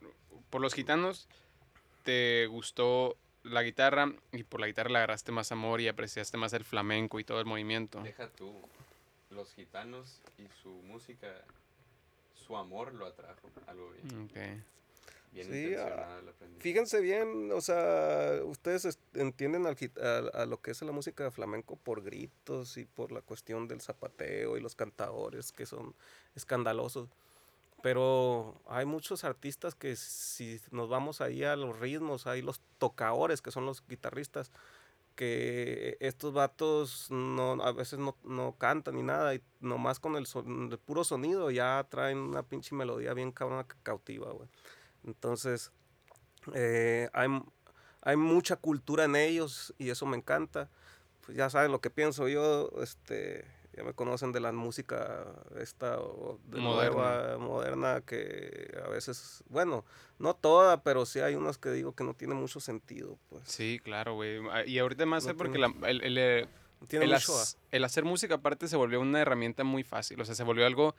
por 0.50 0.60
los 0.60 0.74
gitanos 0.74 1.28
te 2.04 2.46
gustó 2.46 3.16
la 3.42 3.62
guitarra 3.62 4.12
y 4.32 4.44
por 4.44 4.60
la 4.60 4.66
guitarra 4.66 4.90
le 4.90 4.98
agarraste 4.98 5.32
más 5.32 5.50
amor 5.52 5.80
y 5.80 5.88
apreciaste 5.88 6.36
más 6.36 6.52
el 6.52 6.64
flamenco 6.64 7.18
y 7.20 7.24
todo 7.24 7.40
el 7.40 7.46
movimiento. 7.46 8.00
Deja 8.02 8.28
tú, 8.28 8.60
los 9.30 9.52
gitanos 9.54 10.20
y 10.38 10.46
su 10.62 10.70
música, 10.70 11.28
su 12.34 12.56
amor 12.56 12.94
lo 12.94 13.06
atrajo 13.06 13.50
a 13.66 13.74
lo 13.74 13.90
bien. 13.90 14.30
Okay 14.30 14.62
sí, 15.40 15.74
ah, 15.78 16.20
fíjense 16.58 17.00
bien, 17.00 17.50
o 17.52 17.60
sea, 17.60 18.40
ustedes 18.44 18.98
entienden 19.14 19.66
al, 19.66 19.76
a, 20.34 20.46
lo 20.46 20.60
que 20.60 20.70
es 20.72 20.82
la 20.82 20.92
música 20.92 21.24
de 21.24 21.30
flamenco 21.30 21.76
por 21.76 22.02
gritos 22.02 22.76
y 22.76 22.84
por 22.84 23.12
la 23.12 23.22
cuestión 23.22 23.68
del 23.68 23.80
zapateo 23.80 24.56
y 24.56 24.60
los 24.60 24.74
cantadores 24.74 25.52
que 25.52 25.66
son 25.66 25.94
escandalosos. 26.34 27.08
Pero 27.82 28.60
hay 28.68 28.86
muchos 28.86 29.24
artistas 29.24 29.74
que 29.74 29.96
si 29.96 30.60
nos 30.70 30.88
vamos 30.88 31.20
ahí 31.20 31.42
a 31.42 31.56
los 31.56 31.78
ritmos, 31.80 32.28
hay 32.28 32.40
los 32.40 32.60
tocadores 32.78 33.42
que 33.42 33.50
son 33.50 33.66
los 33.66 33.84
guitarristas, 33.88 34.52
que 35.16 35.96
estos 36.00 36.32
vatos 36.32 37.10
no, 37.10 37.52
a 37.62 37.72
veces 37.72 37.98
no, 37.98 38.16
no 38.22 38.54
cantan 38.56 38.94
ni 38.94 39.02
nada, 39.02 39.34
y 39.34 39.42
nomás 39.60 39.98
con 39.98 40.16
el, 40.16 40.26
el, 40.70 40.78
puro 40.78 41.04
sonido 41.04 41.50
ya 41.50 41.84
traen 41.90 42.18
una 42.18 42.42
pinche 42.42 42.74
melodía 42.74 43.14
bien 43.14 43.32
cabrona 43.32 43.64
que 43.64 43.74
cautiva, 43.82 44.30
güey. 44.30 44.48
Entonces, 45.04 45.72
eh, 46.54 47.08
hay, 47.12 47.28
hay 48.02 48.16
mucha 48.16 48.56
cultura 48.56 49.04
en 49.04 49.16
ellos 49.16 49.74
y 49.78 49.90
eso 49.90 50.06
me 50.06 50.16
encanta. 50.16 50.68
Pues 51.24 51.36
ya 51.36 51.50
saben 51.50 51.70
lo 51.70 51.80
que 51.80 51.90
pienso 51.90 52.28
yo, 52.28 52.70
este, 52.82 53.44
ya 53.76 53.84
me 53.84 53.94
conocen 53.94 54.32
de 54.32 54.40
la 54.40 54.52
música 54.52 55.24
esta 55.58 55.96
de 56.44 56.60
moderna. 56.60 57.38
moderna 57.38 58.00
que 58.04 58.76
a 58.84 58.88
veces, 58.88 59.44
bueno, 59.48 59.84
no 60.18 60.34
toda, 60.34 60.82
pero 60.82 61.06
sí 61.06 61.20
hay 61.20 61.36
unas 61.36 61.58
que 61.58 61.70
digo 61.70 61.94
que 61.94 62.04
no 62.04 62.14
tiene 62.14 62.34
mucho 62.34 62.60
sentido, 62.60 63.18
pues. 63.28 63.44
Sí, 63.46 63.80
claro, 63.82 64.14
güey. 64.14 64.40
Ah, 64.50 64.64
y 64.66 64.78
ahorita 64.78 65.06
más 65.06 65.24
sé 65.24 65.34
porque 65.34 65.58
el, 65.58 65.64
el, 65.84 66.18
el, 66.18 66.48
el, 67.70 67.84
hacer 67.84 68.04
música 68.04 68.34
aparte 68.34 68.66
se 68.66 68.76
volvió 68.76 69.00
una 69.00 69.20
herramienta 69.20 69.64
muy 69.64 69.84
fácil, 69.84 70.20
o 70.20 70.24
sea, 70.24 70.34
se 70.34 70.42
volvió 70.42 70.66
algo 70.66 70.94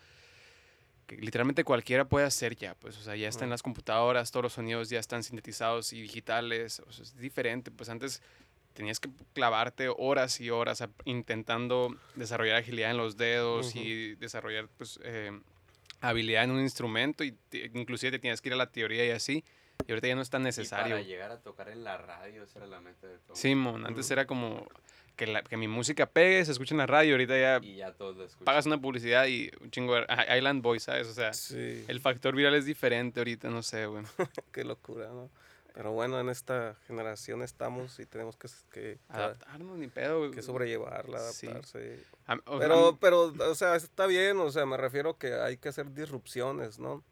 que 1.15 1.22
literalmente 1.22 1.63
cualquiera 1.63 2.05
puede 2.05 2.25
hacer 2.25 2.55
ya, 2.55 2.75
pues, 2.75 2.98
o 2.98 3.01
sea, 3.01 3.15
ya 3.15 3.27
está 3.27 3.43
en 3.46 3.50
Mm. 3.50 3.51
las 3.51 3.63
computadoras, 3.63 4.32
todos 4.32 4.43
los 4.43 4.53
sonidos 4.53 4.89
ya 4.89 5.00
están 5.00 5.24
sintetizados 5.24 5.93
y 5.93 6.01
digitales, 6.01 6.79
o 6.86 6.91
sea, 6.91 7.03
es 7.03 7.15
diferente, 7.17 7.72
pues 7.72 7.89
antes 7.89 8.22
tenías 8.74 9.00
que 9.00 9.10
clavarte 9.34 9.88
horas 9.96 10.39
y 10.41 10.50
horas 10.50 10.82
a- 10.82 10.89
intentando 11.05 11.96
desarrollar 12.15 12.55
agilidad 12.58 12.91
en 12.91 12.98
los 12.98 13.17
dedos 13.17 13.75
y 13.75 14.15
desarrollar, 14.15 14.67
pues, 14.77 15.00
eh, 15.03 15.32
habilidad 16.01 16.43
en 16.43 16.51
un 16.51 16.60
instrumento 16.60 17.24
y 17.24 17.32
te- 17.50 17.70
inclusive 17.74 18.12
te 18.12 18.20
tienes 18.20 18.41
que 18.41 18.50
ir 18.50 18.53
a 18.53 18.58
la 18.58 18.72
teoría 18.72 19.05
y 19.05 19.12
así, 19.12 19.43
y 19.88 19.91
ahorita 19.91 20.08
ya 20.08 20.15
no 20.15 20.22
es 20.22 20.29
tan 20.29 20.41
Y 20.41 20.46
necesario. 20.46 20.96
para 20.96 21.01
llegar 21.01 21.32
a 21.32 21.39
tocar 21.41 21.70
en 21.70 21.84
la 21.84 21.98
radio, 21.98 22.43
esa 22.43 22.60
era 22.60 22.67
la 22.67 22.82
meta 22.82 23.08
de 23.08 23.20
todo. 23.20 23.36
Simón, 23.36 23.86
antes 23.86 24.05
Ujú. 24.08 24.13
era 24.13 24.25
como 24.25 24.67
que, 25.15 25.27
la- 25.27 25.43
que 25.43 25.58
mi 25.58 25.67
música 25.67 26.05
pegue, 26.08 26.43
se 26.46 26.51
escuche 26.51 26.74
en 26.74 26.79
la 26.79 26.88
radio, 26.88 27.13
ahorita 27.13 27.38
ya 27.39 27.60
Y 27.63 27.75
ya 27.77 27.93
todos 27.93 28.15
lo 28.17 28.24
escuchan. 28.25 28.46
pagas 28.46 28.65
una 28.65 28.79
publicidad 28.82 29.27
y 29.27 29.51
un 29.62 29.70
chingo 29.72 29.96
de 29.96 30.05
ah, 30.10 30.36
Island 30.38 30.62
Boy, 30.62 30.79
¿sabes? 30.79 31.08
O 31.08 31.13
sea, 31.13 31.34
Sí, 31.34 31.86
el 31.88 32.00
factor 32.01 32.36
viral 32.36 32.55
es 32.55 32.65
diferente 32.65 33.20
ahorita, 33.20 33.50
no 33.50 33.62
sé, 33.63 33.86
güey. 33.86 34.03
qué 34.51 34.63
locura, 34.63 35.08
¿no? 35.10 35.29
Pero 35.75 35.91
bueno, 35.91 36.20
en 36.20 36.29
esta 36.29 36.75
generación 36.86 37.41
estamos 37.41 38.00
y 38.00 38.05
tenemos 38.05 38.38
que, 38.38 38.48
que, 38.72 39.00
Adaptarnos 39.10 39.75
ni 39.79 39.88
pedo, 39.88 40.20
güey. 40.20 40.32
que 40.32 40.43
sobrellevarla, 40.43 41.20
Sí. 41.32 41.48
adaptarse. 41.48 42.00
A- 42.27 42.36
o 42.46 42.60
sea, 42.60 42.60
Pero, 42.60 42.98
pero, 43.01 43.22
o 43.50 43.55
sea, 43.55 43.75
está 43.75 44.05
bien, 44.05 44.38
o 44.38 44.51
sea, 44.51 44.65
me 44.67 44.77
refiero 44.77 45.17
que 45.17 45.34
hay 45.34 45.58
que 45.58 45.70
hacer 45.70 45.91
disrupciones, 45.93 46.77
¿no? 46.77 47.03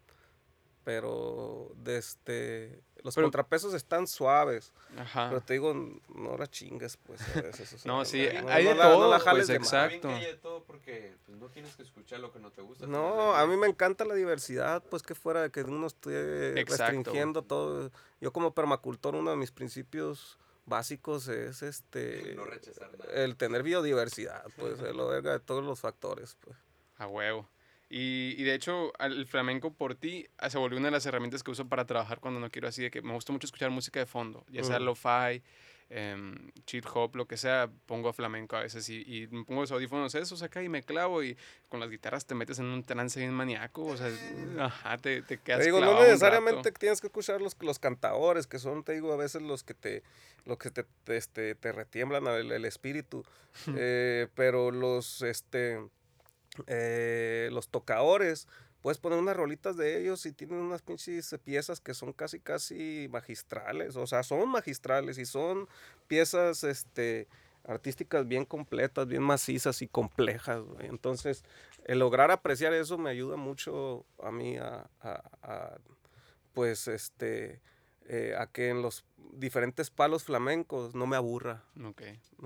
Pero, 0.83 1.71
de 1.75 1.97
este, 1.97 2.81
los 3.03 3.15
Pero- 3.15 3.25
contrapesos 3.25 3.73
están 3.73 4.07
suaves, 4.07 4.71
Ajá. 4.97 5.29
pero 5.29 5.41
te 5.41 5.53
digo, 5.53 5.73
no 6.15 6.37
la 6.37 6.47
chingues, 6.47 6.97
pues, 6.97 7.21
a 7.35 7.41
veces. 7.41 7.73
o 7.73 7.77
sea, 7.79 7.91
No, 7.91 8.05
sí, 8.05 8.27
no 8.43 8.49
hay 8.49 8.65
de 8.65 8.75
la- 8.75 8.83
todo, 8.83 9.09
la 9.09 9.17
pues, 9.17 9.23
jales 9.23 9.47
de 9.47 9.59
más. 9.59 9.67
Está 9.67 9.87
bien 9.87 9.95
exacto. 9.97 10.07
que 10.09 10.13
haya 10.15 10.27
de 10.35 10.37
todo 10.41 10.63
porque 10.63 11.15
pues, 11.25 11.37
no 11.37 11.47
tienes 11.49 11.75
que 11.75 11.83
escuchar 11.83 12.19
lo 12.19 12.31
que 12.31 12.39
no 12.39 12.51
te 12.51 12.61
gusta. 12.61 12.85
No, 12.87 13.33
a 13.35 13.45
mí 13.47 13.57
me 13.57 13.67
encanta 13.67 14.05
la 14.05 14.13
diversidad, 14.13 14.83
pues 14.89 15.03
que 15.03 15.15
fuera 15.15 15.41
de 15.41 15.49
que 15.51 15.61
uno 15.63 15.87
esté 15.87 16.59
Exacto. 16.59 16.83
restringiendo 16.93 17.41
todo. 17.43 17.91
Yo 18.19 18.31
como 18.31 18.53
permacultor, 18.53 19.15
uno 19.15 19.31
de 19.31 19.37
mis 19.37 19.51
principios 19.51 20.37
básicos 20.65 21.27
es 21.27 21.63
este 21.63 22.33
No 22.35 22.45
rechazar 22.45 22.91
nada. 22.97 23.11
el 23.13 23.35
tener 23.35 23.63
biodiversidad, 23.63 24.45
pues, 24.57 24.79
el 24.79 24.95
lo 24.95 25.07
verga 25.07 25.31
de 25.33 25.39
todos 25.39 25.63
los 25.63 25.79
factores, 25.79 26.37
pues. 26.41 26.55
A 26.97 27.07
huevo. 27.07 27.47
Y, 27.93 28.35
y 28.37 28.43
de 28.43 28.53
hecho, 28.53 28.93
el 29.01 29.25
flamenco 29.27 29.73
por 29.73 29.95
ti 29.95 30.25
ah, 30.37 30.49
se 30.49 30.57
volvió 30.57 30.79
una 30.79 30.87
de 30.87 30.91
las 30.93 31.05
herramientas 31.05 31.43
que 31.43 31.51
uso 31.51 31.67
para 31.67 31.85
trabajar 31.85 32.21
cuando 32.21 32.39
no 32.39 32.49
quiero 32.49 32.69
así, 32.69 32.81
de 32.83 32.89
que 32.89 33.01
me 33.01 33.11
gusta 33.11 33.33
mucho 33.33 33.47
escuchar 33.47 33.69
música 33.69 33.99
de 33.99 34.05
fondo, 34.05 34.45
ya 34.49 34.63
sea 34.63 34.79
Mm. 34.79 34.83
lo-fi, 34.83 35.43
em, 35.89 36.51
chill 36.65 36.85
hop, 36.93 37.17
lo 37.17 37.25
que 37.27 37.35
sea, 37.35 37.69
pongo 37.85 38.13
flamenco 38.13 38.55
a 38.55 38.61
veces 38.61 38.87
y, 38.87 39.01
y 39.01 39.27
me 39.27 39.43
pongo 39.43 39.59
los 39.59 39.71
audífonos 39.73 40.15
esos 40.15 40.41
acá 40.41 40.63
y 40.63 40.69
me 40.69 40.83
clavo 40.83 41.21
y 41.21 41.35
con 41.67 41.81
las 41.81 41.89
guitarras 41.89 42.25
te 42.25 42.33
metes 42.33 42.59
en 42.59 42.67
un 42.67 42.81
trance 42.81 43.19
bien 43.19 43.33
maníaco, 43.33 43.83
o 43.83 43.97
sea, 43.97 44.09
ajá, 44.59 44.97
te, 44.97 45.21
te 45.21 45.37
quedas 45.37 45.59
Te 45.59 45.65
digo, 45.65 45.81
no 45.81 45.99
necesariamente 45.99 46.71
tienes 46.71 47.01
que 47.01 47.07
escuchar 47.07 47.41
los, 47.41 47.57
los 47.61 47.77
cantadores, 47.77 48.47
que 48.47 48.57
son, 48.57 48.85
te 48.85 48.93
digo, 48.93 49.11
a 49.11 49.17
veces 49.17 49.41
los 49.41 49.63
que 49.65 49.73
te, 49.73 50.01
los 50.45 50.57
que 50.57 50.71
te, 50.71 50.85
te, 51.03 51.17
este, 51.17 51.55
te 51.55 51.73
retiemblan 51.73 52.25
el, 52.27 52.53
el 52.53 52.63
espíritu. 52.63 53.25
Eh, 53.75 54.29
pero 54.33 54.71
los, 54.71 55.21
este, 55.23 55.77
eh, 56.67 57.49
los 57.51 57.69
tocadores, 57.69 58.47
puedes 58.81 58.97
poner 58.97 59.19
unas 59.19 59.35
rolitas 59.35 59.77
de 59.77 59.99
ellos 60.01 60.25
y 60.25 60.31
tienen 60.33 60.57
unas 60.57 60.81
pinches 60.81 61.35
piezas 61.43 61.79
que 61.81 61.93
son 61.93 62.13
casi, 62.13 62.39
casi 62.39 63.07
magistrales. 63.11 63.95
O 63.95 64.07
sea, 64.07 64.23
son 64.23 64.49
magistrales 64.49 65.17
y 65.17 65.25
son 65.25 65.67
piezas, 66.07 66.63
este 66.63 67.27
artísticas 67.63 68.27
bien 68.27 68.43
completas, 68.43 69.07
bien 69.07 69.21
macizas 69.21 69.83
y 69.83 69.87
complejas. 69.87 70.61
güey. 70.63 70.87
Entonces, 70.87 71.43
el 71.85 71.99
lograr 71.99 72.31
apreciar 72.31 72.73
eso 72.73 72.97
me 72.97 73.11
ayuda 73.11 73.37
mucho 73.37 74.03
a 74.21 74.31
mí 74.31 74.57
a, 74.57 74.89
a- 74.99 75.21
a, 75.43 75.77
pues, 76.53 76.87
este, 76.87 77.61
eh, 78.07 78.35
a 78.37 78.47
que 78.47 78.69
en 78.69 78.81
los 78.81 79.05
diferentes 79.33 79.89
palos 79.89 80.23
flamencos 80.23 80.95
no 80.95 81.05
me 81.07 81.15
aburra, 81.15 81.63
no 81.75 81.93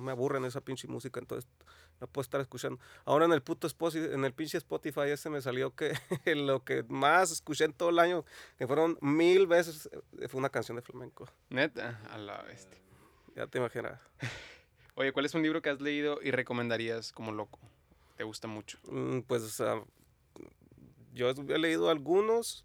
me 0.01 0.11
aburren 0.11 0.45
esa 0.45 0.61
pinche 0.61 0.87
música, 0.87 1.19
entonces 1.19 1.49
la 1.99 2.07
puedo 2.07 2.23
estar 2.23 2.41
escuchando. 2.41 2.79
Ahora 3.05 3.25
en 3.25 3.31
el 3.33 3.41
puto 3.41 3.67
Spotify, 3.67 4.09
en 4.11 4.25
el 4.25 4.33
pinche 4.33 4.57
Spotify 4.57 5.09
ese 5.09 5.29
me 5.29 5.41
salió 5.41 5.73
que 5.75 5.93
lo 6.35 6.63
que 6.63 6.83
más 6.83 7.31
escuché 7.31 7.65
en 7.65 7.73
todo 7.73 7.89
el 7.89 7.99
año, 7.99 8.25
que 8.57 8.67
fueron 8.67 8.97
mil 9.01 9.47
veces, 9.47 9.89
eh, 10.19 10.27
fue 10.27 10.39
una 10.39 10.49
canción 10.49 10.75
de 10.75 10.81
flamenco. 10.81 11.27
Neta, 11.49 11.99
a 12.11 12.17
la 12.17 12.41
bestia. 12.43 12.79
Ya 13.35 13.47
te 13.47 13.57
imaginas. 13.57 13.99
Oye, 14.95 15.11
¿cuál 15.11 15.25
es 15.25 15.33
un 15.33 15.41
libro 15.43 15.61
que 15.61 15.69
has 15.69 15.81
leído 15.81 16.19
y 16.21 16.31
recomendarías 16.31 17.11
como 17.11 17.31
loco? 17.31 17.59
¿Te 18.15 18.23
gusta 18.23 18.47
mucho? 18.47 18.77
Mm, 18.89 19.21
Pues 19.21 19.59
ah, 19.59 19.83
yo 21.13 21.29
he 21.29 21.57
leído 21.57 21.89
algunos 21.89 22.63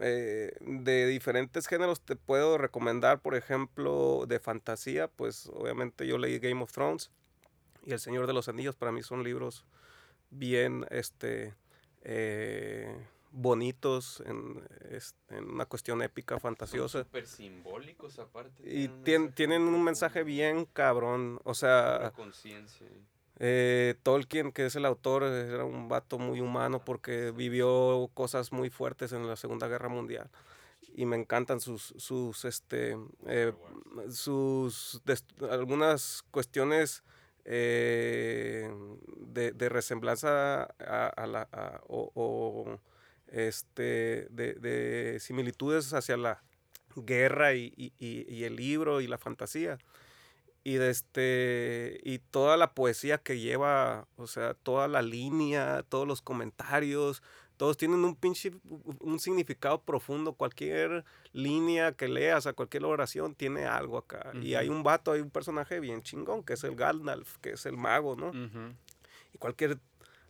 eh, 0.00 0.56
de 0.60 1.06
diferentes 1.06 1.66
géneros. 1.66 2.00
Te 2.00 2.16
puedo 2.16 2.56
recomendar, 2.56 3.20
por 3.20 3.34
ejemplo, 3.34 4.24
de 4.26 4.40
fantasía. 4.40 5.08
Pues 5.08 5.50
obviamente 5.52 6.06
yo 6.06 6.16
leí 6.16 6.38
Game 6.38 6.62
of 6.62 6.72
Thrones 6.72 7.10
y 7.88 7.92
El 7.92 8.00
Señor 8.00 8.26
de 8.26 8.34
los 8.34 8.48
Anillos. 8.48 8.76
Para 8.76 8.92
mí 8.92 9.02
son 9.02 9.24
libros 9.24 9.64
bien 10.30 10.84
este, 10.90 11.54
eh, 12.02 12.94
bonitos 13.30 14.22
en, 14.26 14.62
en 15.30 15.44
una 15.48 15.64
cuestión 15.64 16.02
épica, 16.02 16.38
fantasiosa. 16.38 17.04
Súper 17.04 17.26
simbólicos 17.26 18.18
aparte. 18.18 18.62
Y 18.62 18.88
tienen 19.34 19.62
un 19.62 19.82
mensaje 19.82 20.22
bien 20.22 20.66
cabrón. 20.66 21.40
O 21.44 21.54
sea, 21.54 22.12
conciencia. 22.14 22.86
eh, 23.38 23.94
Tolkien, 24.02 24.52
que 24.52 24.66
es 24.66 24.76
el 24.76 24.84
autor, 24.84 25.22
era 25.22 25.64
un 25.64 25.88
vato 25.88 26.18
muy 26.18 26.42
humano 26.42 26.84
porque 26.84 27.30
vivió 27.30 28.10
cosas 28.12 28.52
muy 28.52 28.68
fuertes 28.68 29.12
en 29.12 29.26
la 29.26 29.36
Segunda 29.36 29.66
Guerra 29.66 29.88
Mundial. 29.88 30.28
Y 30.94 31.06
me 31.06 31.16
encantan 31.16 31.60
sus, 31.60 31.94
sus, 31.96 32.44
este, 32.44 32.98
eh, 33.26 33.54
sus, 34.10 35.00
algunas 35.48 36.22
cuestiones 36.32 37.02
eh, 37.50 38.70
de, 39.16 39.52
de 39.52 39.68
resemblanza 39.70 40.64
a, 40.64 41.26
la, 41.26 41.48
o, 41.88 42.78
este, 43.28 44.26
de, 44.30 44.54
de 44.54 45.18
similitudes 45.20 45.92
hacia 45.94 46.16
la 46.18 46.42
guerra 46.96 47.54
y, 47.54 47.72
y- 47.76 47.92
y- 47.98 48.44
el 48.44 48.56
libro 48.56 49.00
y 49.00 49.06
la 49.06 49.18
fantasía. 49.18 49.78
Y 50.64 50.76
este 50.76 52.00
y 52.04 52.18
toda 52.18 52.56
la 52.56 52.74
poesía 52.74 53.18
que 53.18 53.38
lleva, 53.38 54.06
o 54.16 54.26
sea, 54.26 54.54
toda 54.54 54.88
la 54.88 55.02
línea, 55.02 55.84
todos 55.88 56.06
los 56.06 56.20
comentarios, 56.22 57.22
todos 57.58 57.76
tienen 57.76 58.02
un 58.04 58.16
pinche 58.16 58.52
un 59.00 59.18
significado 59.18 59.82
profundo, 59.82 60.32
cualquier 60.32 61.04
línea 61.32 61.92
que 61.92 62.08
leas, 62.08 62.46
a 62.46 62.54
cualquier 62.54 62.84
oración 62.86 63.34
tiene 63.34 63.66
algo 63.66 63.98
acá. 63.98 64.32
Y 64.40 64.54
hay 64.54 64.68
un 64.70 64.82
vato, 64.82 65.12
hay 65.12 65.20
un 65.20 65.30
personaje 65.30 65.78
bien 65.80 66.02
chingón 66.02 66.42
que 66.42 66.54
es 66.54 66.64
el 66.64 66.74
Gandalf, 66.76 67.36
que 67.38 67.50
es 67.50 67.66
el 67.66 67.76
mago, 67.76 68.16
¿no? 68.16 68.32
Y 69.34 69.38
cualquier 69.38 69.78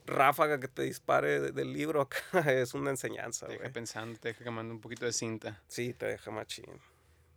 ráfaga 0.07 0.59
que 0.59 0.69
te 0.69 0.83
dispare 0.83 1.39
de- 1.39 1.53
del 1.53 1.73
libro 1.73 2.01
acá 2.01 2.19
es 2.51 2.75
una 2.75 2.91
enseñanza, 2.91 3.47
Te 3.47 3.59
deja 3.59 3.71
pensando, 3.73 4.19
te 4.19 4.29
deja 4.29 4.43
quemando 4.43 4.73
un 4.75 4.81
poquito 4.81 5.05
de 5.05 5.13
cinta. 5.13 5.63
Sí, 5.69 5.93
te 5.95 6.07
deja 6.07 6.31
machín. 6.31 6.81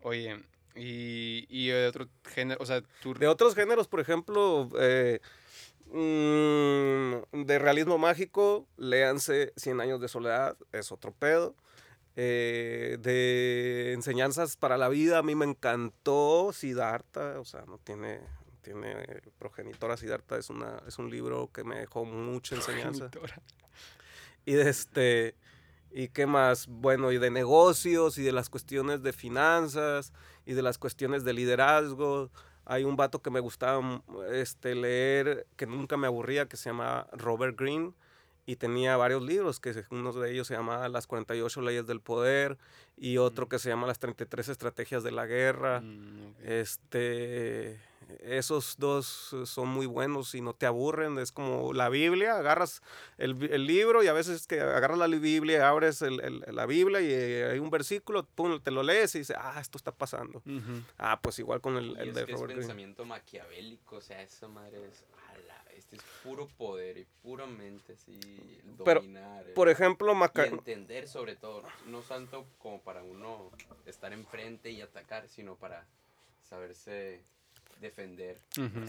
Oye, 0.04 0.42
y, 0.76 1.46
y 1.50 1.68
de 1.68 1.88
otro 1.88 2.08
género, 2.26 2.62
o 2.62 2.66
sea, 2.66 2.82
tú... 3.02 3.14
De 3.14 3.28
otros 3.28 3.56
géneros, 3.56 3.88
por 3.88 4.00
ejemplo, 4.00 4.70
eh, 4.80 5.20
mm, 5.88 7.44
de 7.46 7.60
realismo 7.60 7.98
mágico, 7.98 8.68
léanse 8.78 9.54
Cien 9.56 9.82
años 9.82 10.00
de 10.02 10.08
soledad, 10.08 10.58
es 10.72 10.92
otro 10.92 11.12
pedo. 11.12 11.56
Eh, 12.16 12.98
de 13.00 13.94
enseñanzas 13.94 14.58
para 14.58 14.78
la 14.78 14.90
vida, 14.90 15.20
a 15.20 15.24
mí 15.24 15.34
me 15.34 15.46
encantó 15.46 16.52
Siddhartha, 16.52 17.40
o 17.40 17.46
sea, 17.46 17.64
no 17.66 17.78
tiene, 17.78 18.20
tiene 18.62 19.22
progenitora 19.40 19.96
Siddhartha, 19.96 20.38
es, 20.38 20.50
una, 20.50 20.82
es 20.88 21.00
un 21.00 21.10
libro 21.10 21.50
que 21.54 21.64
me 21.64 21.80
dejó 21.80 22.04
mucha 22.04 22.56
enseñanza. 22.56 23.10
Progenitora. 23.10 23.42
Y 24.46 24.54
de 24.54 24.70
este, 24.70 25.36
¿y 25.94 26.10
qué 26.10 26.26
más? 26.26 26.68
Bueno, 26.68 27.12
y 27.12 27.18
de 27.18 27.30
negocios 27.30 28.18
y 28.18 28.24
de 28.24 28.32
las 28.32 28.50
cuestiones 28.50 29.04
de 29.04 29.14
finanzas 29.14 30.14
y 30.46 30.54
de 30.54 30.62
las 30.62 30.78
cuestiones 30.78 31.24
de 31.24 31.34
liderazgo. 31.34 32.30
Hay 32.66 32.84
un 32.84 32.96
vato 32.96 33.22
que 33.22 33.32
me 33.32 33.40
gustaba 33.40 33.82
mm, 33.82 34.04
este, 34.32 34.76
leer, 34.76 35.48
que 35.58 35.66
nunca 35.66 35.98
me 35.98 36.08
aburría, 36.08 36.48
que 36.48 36.58
se 36.58 36.70
llama 36.70 37.08
Robert 37.14 37.58
Greene. 37.60 37.94
Y 38.52 38.58
tenía 38.58 38.98
varios 38.98 39.24
libros, 39.24 39.60
que 39.62 39.86
uno 39.92 40.12
de 40.12 40.32
ellos 40.34 40.48
se 40.48 40.56
llama 40.56 40.90
Las 40.90 41.08
48 41.08 41.62
leyes 41.62 41.88
del 41.88 42.02
poder 42.02 42.58
y 42.98 43.18
otro 43.18 43.46
Mm. 43.46 43.50
que 43.50 43.60
se 43.60 43.70
llama 43.70 43.88
Las 43.88 44.00
33 44.00 44.50
estrategias 44.50 45.04
de 45.04 45.12
la 45.12 45.26
guerra. 45.26 45.80
Mm, 45.80 46.32
ok. 46.32 46.36
Este, 46.46 47.80
esos 48.24 48.76
dos 48.78 49.30
eh, 49.34 49.46
son 49.46 49.70
muy 49.70 49.86
buenos 49.86 50.36
y 50.36 50.42
no 50.42 50.54
te 50.54 50.66
aburren. 50.66 51.18
Es 51.18 51.32
como 51.32 51.72
la 51.72 51.88
Biblia, 51.88 52.38
agarras 52.38 52.82
el, 53.18 53.42
el 53.54 53.66
libro 53.66 54.04
y 54.04 54.08
a 54.08 54.14
veces 54.14 54.48
que 54.48 54.60
agarras 54.60 54.98
la 54.98 55.08
Biblia, 55.08 55.70
abres 55.70 56.02
el- 56.02 56.20
el- 56.20 56.44
la 56.54 56.66
Biblia 56.66 57.00
y 57.00 57.08
eh, 57.10 57.50
hay 57.54 57.60
un 57.60 57.70
versículo, 57.70 58.26
pum, 58.36 58.60
te 58.62 58.72
lo 58.72 58.84
lees 58.84 59.16
y 59.16 59.20
dices, 59.20 59.38
ah, 59.40 59.60
esto 59.62 59.78
está 59.78 59.94
pasando. 59.94 60.42
Ah, 60.98 61.20
pues 61.22 61.40
igual 61.40 61.62
con 61.62 61.78
el, 61.78 61.92
Y 61.92 62.00
el 62.02 62.10
es 62.10 62.16
de 62.16 62.26
que 62.26 62.32
es 62.34 62.38
Robert 62.38 62.50
Greene. 62.52 62.62
pensamiento 62.62 63.06
maquiavélico, 63.06 63.96
o 63.96 64.02
sea, 64.02 64.22
esa 64.22 64.50
madre 64.50 64.86
es. 64.90 65.06
Este 65.92 65.98
es 65.98 66.04
puro 66.24 66.48
poder 66.48 66.98
y 66.98 67.06
puramente 67.22 67.94
así 67.94 68.18
dominar. 68.78 69.46
Por 69.54 69.68
ejemplo, 69.68 70.14
y 70.14 70.16
Maca- 70.16 70.46
entender 70.46 71.08
sobre 71.08 71.36
todo, 71.36 71.64
no 71.88 72.00
tanto 72.00 72.46
como 72.60 72.80
para 72.82 73.04
uno 73.04 73.52
estar 73.86 74.14
enfrente 74.14 74.72
y 74.72 74.82
atacar, 74.82 75.28
sino 75.28 75.56
para 75.56 75.86
saberse 76.48 77.22
defender. 77.82 78.40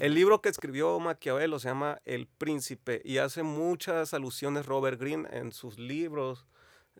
El 0.00 0.14
libro 0.14 0.40
que 0.42 0.49
escribió 0.49 0.99
Maquiavelo 1.00 1.59
se 1.59 1.68
llama 1.68 2.00
El 2.04 2.26
Príncipe 2.26 3.00
y 3.04 3.18
hace 3.18 3.42
muchas 3.42 4.14
alusiones 4.14 4.66
Robert 4.66 5.00
Greene 5.00 5.28
en 5.32 5.50
sus 5.52 5.78
libros, 5.78 6.47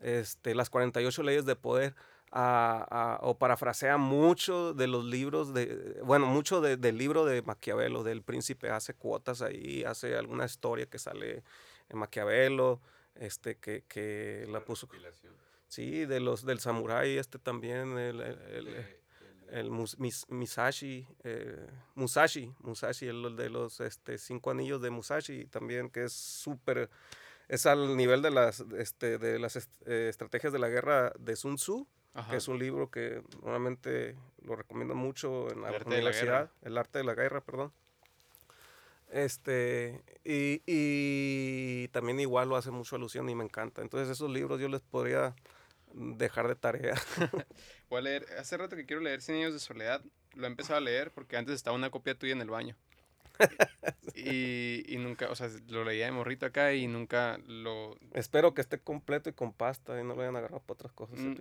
este, 0.01 0.55
Las 0.55 0.69
48 0.69 1.23
leyes 1.23 1.45
de 1.45 1.55
poder, 1.55 1.95
a- 2.35 2.87
a- 2.89 3.19
o 3.21 3.37
parafrasea 3.37 3.97
mucho 3.97 4.73
de 4.73 4.87
los 4.87 5.05
libros, 5.05 5.53
de, 5.53 6.01
bueno, 6.03 6.25
mucho 6.25 6.61
de- 6.61 6.77
del 6.77 6.97
libro 6.97 7.25
de 7.25 7.43
Maquiavelo, 7.43 8.01
del 8.03 8.23
Príncipe, 8.23 8.71
hace 8.71 8.95
cuotas 8.95 9.43
ahí, 9.43 9.83
hace 9.83 10.15
alguna 10.17 10.45
historia 10.45 10.87
que 10.87 10.97
sale 10.97 11.43
en 11.89 11.97
Maquiavelo, 11.99 12.81
este, 13.13 13.57
que, 13.57 13.83
que 13.87 14.47
la 14.49 14.65
puso, 14.65 14.87
sí, 15.67 16.05
de 16.05 16.19
los, 16.19 16.43
del 16.43 16.59
samurái 16.59 17.17
este 17.17 17.37
también, 17.37 17.97
el- 17.99 18.19
el- 18.21 18.39
el- 18.67 18.85
el 19.51 19.69
Mus- 19.69 19.99
Mis- 19.99 20.25
Misashi, 20.29 21.05
eh, 21.23 21.67
Musashi, 21.93 22.51
Musashi, 22.61 23.05
el 23.09 23.35
de 23.35 23.49
los 23.51 23.79
este, 23.81 24.17
cinco 24.17 24.49
anillos 24.49 24.81
de 24.81 24.89
Musashi 24.89 25.45
también, 25.45 25.91
que 25.91 26.05
es 26.05 26.13
súper, 26.13 26.89
es 27.47 27.67
al 27.67 27.95
nivel 27.95 28.23
de 28.23 28.31
las, 28.31 28.61
este, 28.75 29.19
de 29.19 29.37
las 29.37 29.55
est- 29.55 29.87
eh, 29.87 30.07
estrategias 30.09 30.51
de 30.51 30.57
la 30.57 30.69
guerra 30.69 31.13
de 31.19 31.35
Sun 31.35 31.57
Tzu, 31.57 31.87
Ajá. 32.13 32.31
que 32.31 32.37
es 32.37 32.47
un 32.47 32.59
libro 32.59 32.91
que 32.91 33.23
normalmente 33.41 34.15
lo 34.43 34.55
recomiendo 34.55 34.93
mucho 34.93 35.51
en 35.51 35.61
la 35.61 35.69
El 35.69 35.75
arte 35.75 35.89
de 35.89 35.95
la 35.95 36.09
universidad, 36.09 36.51
el 36.61 36.77
arte 36.77 36.99
de 36.99 37.03
la 37.03 37.15
guerra, 37.15 37.41
perdón. 37.41 37.71
Este, 39.09 40.01
y, 40.23 40.61
y 40.65 41.87
también 41.89 42.19
igual 42.19 42.49
lo 42.49 42.55
hace 42.55 42.71
mucho 42.71 42.95
alusión 42.95 43.29
y 43.29 43.35
me 43.35 43.43
encanta. 43.43 43.81
Entonces 43.81 44.09
esos 44.09 44.29
libros 44.31 44.59
yo 44.59 44.67
les 44.67 44.81
podría 44.81 45.35
dejar 45.93 46.47
de 46.47 46.55
tarea. 46.55 46.95
Voy 47.89 47.99
a 47.99 48.01
leer, 48.01 48.25
hace 48.39 48.57
rato 48.57 48.75
que 48.75 48.85
quiero 48.85 49.01
leer 49.01 49.21
Cien 49.21 49.37
años 49.37 49.53
de 49.53 49.59
soledad. 49.59 50.01
Lo 50.35 50.45
he 50.45 50.47
empezado 50.47 50.77
a 50.77 50.81
leer 50.81 51.11
porque 51.11 51.37
antes 51.37 51.55
estaba 51.55 51.75
una 51.75 51.91
copia 51.91 52.17
tuya 52.17 52.33
en 52.33 52.41
el 52.41 52.49
baño. 52.49 52.75
Y, 54.15 54.83
y 54.93 54.97
nunca, 54.97 55.29
o 55.29 55.35
sea, 55.35 55.49
lo 55.67 55.83
leía 55.83 56.05
de 56.05 56.11
morrito 56.11 56.45
acá 56.45 56.73
y 56.73 56.87
nunca 56.87 57.39
lo... 57.47 57.97
Espero 58.13 58.53
que 58.53 58.61
esté 58.61 58.79
completo 58.79 59.29
y 59.29 59.33
con 59.33 59.53
pasta 59.53 59.99
y 59.99 60.03
no 60.03 60.13
lo 60.15 60.21
hayan 60.21 60.35
agarrado 60.35 60.61
para 60.61 60.73
otras 60.75 60.91
cosas. 60.93 61.17
Mm. 61.19 61.35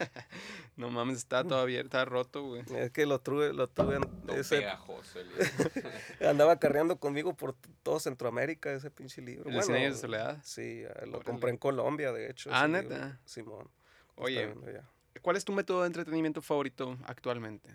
no 0.76 0.90
mames, 0.90 1.26
todo 1.26 1.58
abierto, 1.58 1.86
estaba 1.88 2.04
roto, 2.06 2.42
güey. 2.44 2.62
es 2.76 2.90
que 2.90 3.06
lo 3.06 3.20
tuve, 3.20 3.52
lo 3.52 3.68
tuve, 3.68 3.96
en- 3.96 4.26
lo 4.26 4.34
ese- 4.34 4.58
pegajoso 4.58 5.20
el 5.20 5.28
libro. 5.28 5.44
andaba 6.28 6.58
carreando 6.58 6.98
conmigo 6.98 7.34
por 7.34 7.54
todo 7.82 8.00
Centroamérica 8.00 8.72
ese 8.72 8.90
pinche 8.90 9.20
libro. 9.20 9.50
¿El 9.50 9.58
años 9.58 9.96
de 9.96 10.00
soledad? 10.00 10.40
Sí, 10.42 10.82
eh, 10.82 10.88
lo 11.02 11.18
Órale. 11.18 11.24
compré 11.24 11.50
en 11.50 11.58
Colombia, 11.58 12.12
de 12.12 12.30
hecho. 12.30 12.50
Ah, 12.52 12.66
ese 12.66 12.82
libro. 12.82 12.96
¿neta? 12.96 13.20
Simón. 13.24 13.70
Oye, 14.16 14.42
está 14.44 14.54
viendo. 14.66 14.88
¿cuál 15.22 15.36
es 15.36 15.44
tu 15.44 15.52
método 15.52 15.82
de 15.82 15.88
entretenimiento 15.88 16.40
favorito 16.42 16.96
actualmente? 17.04 17.68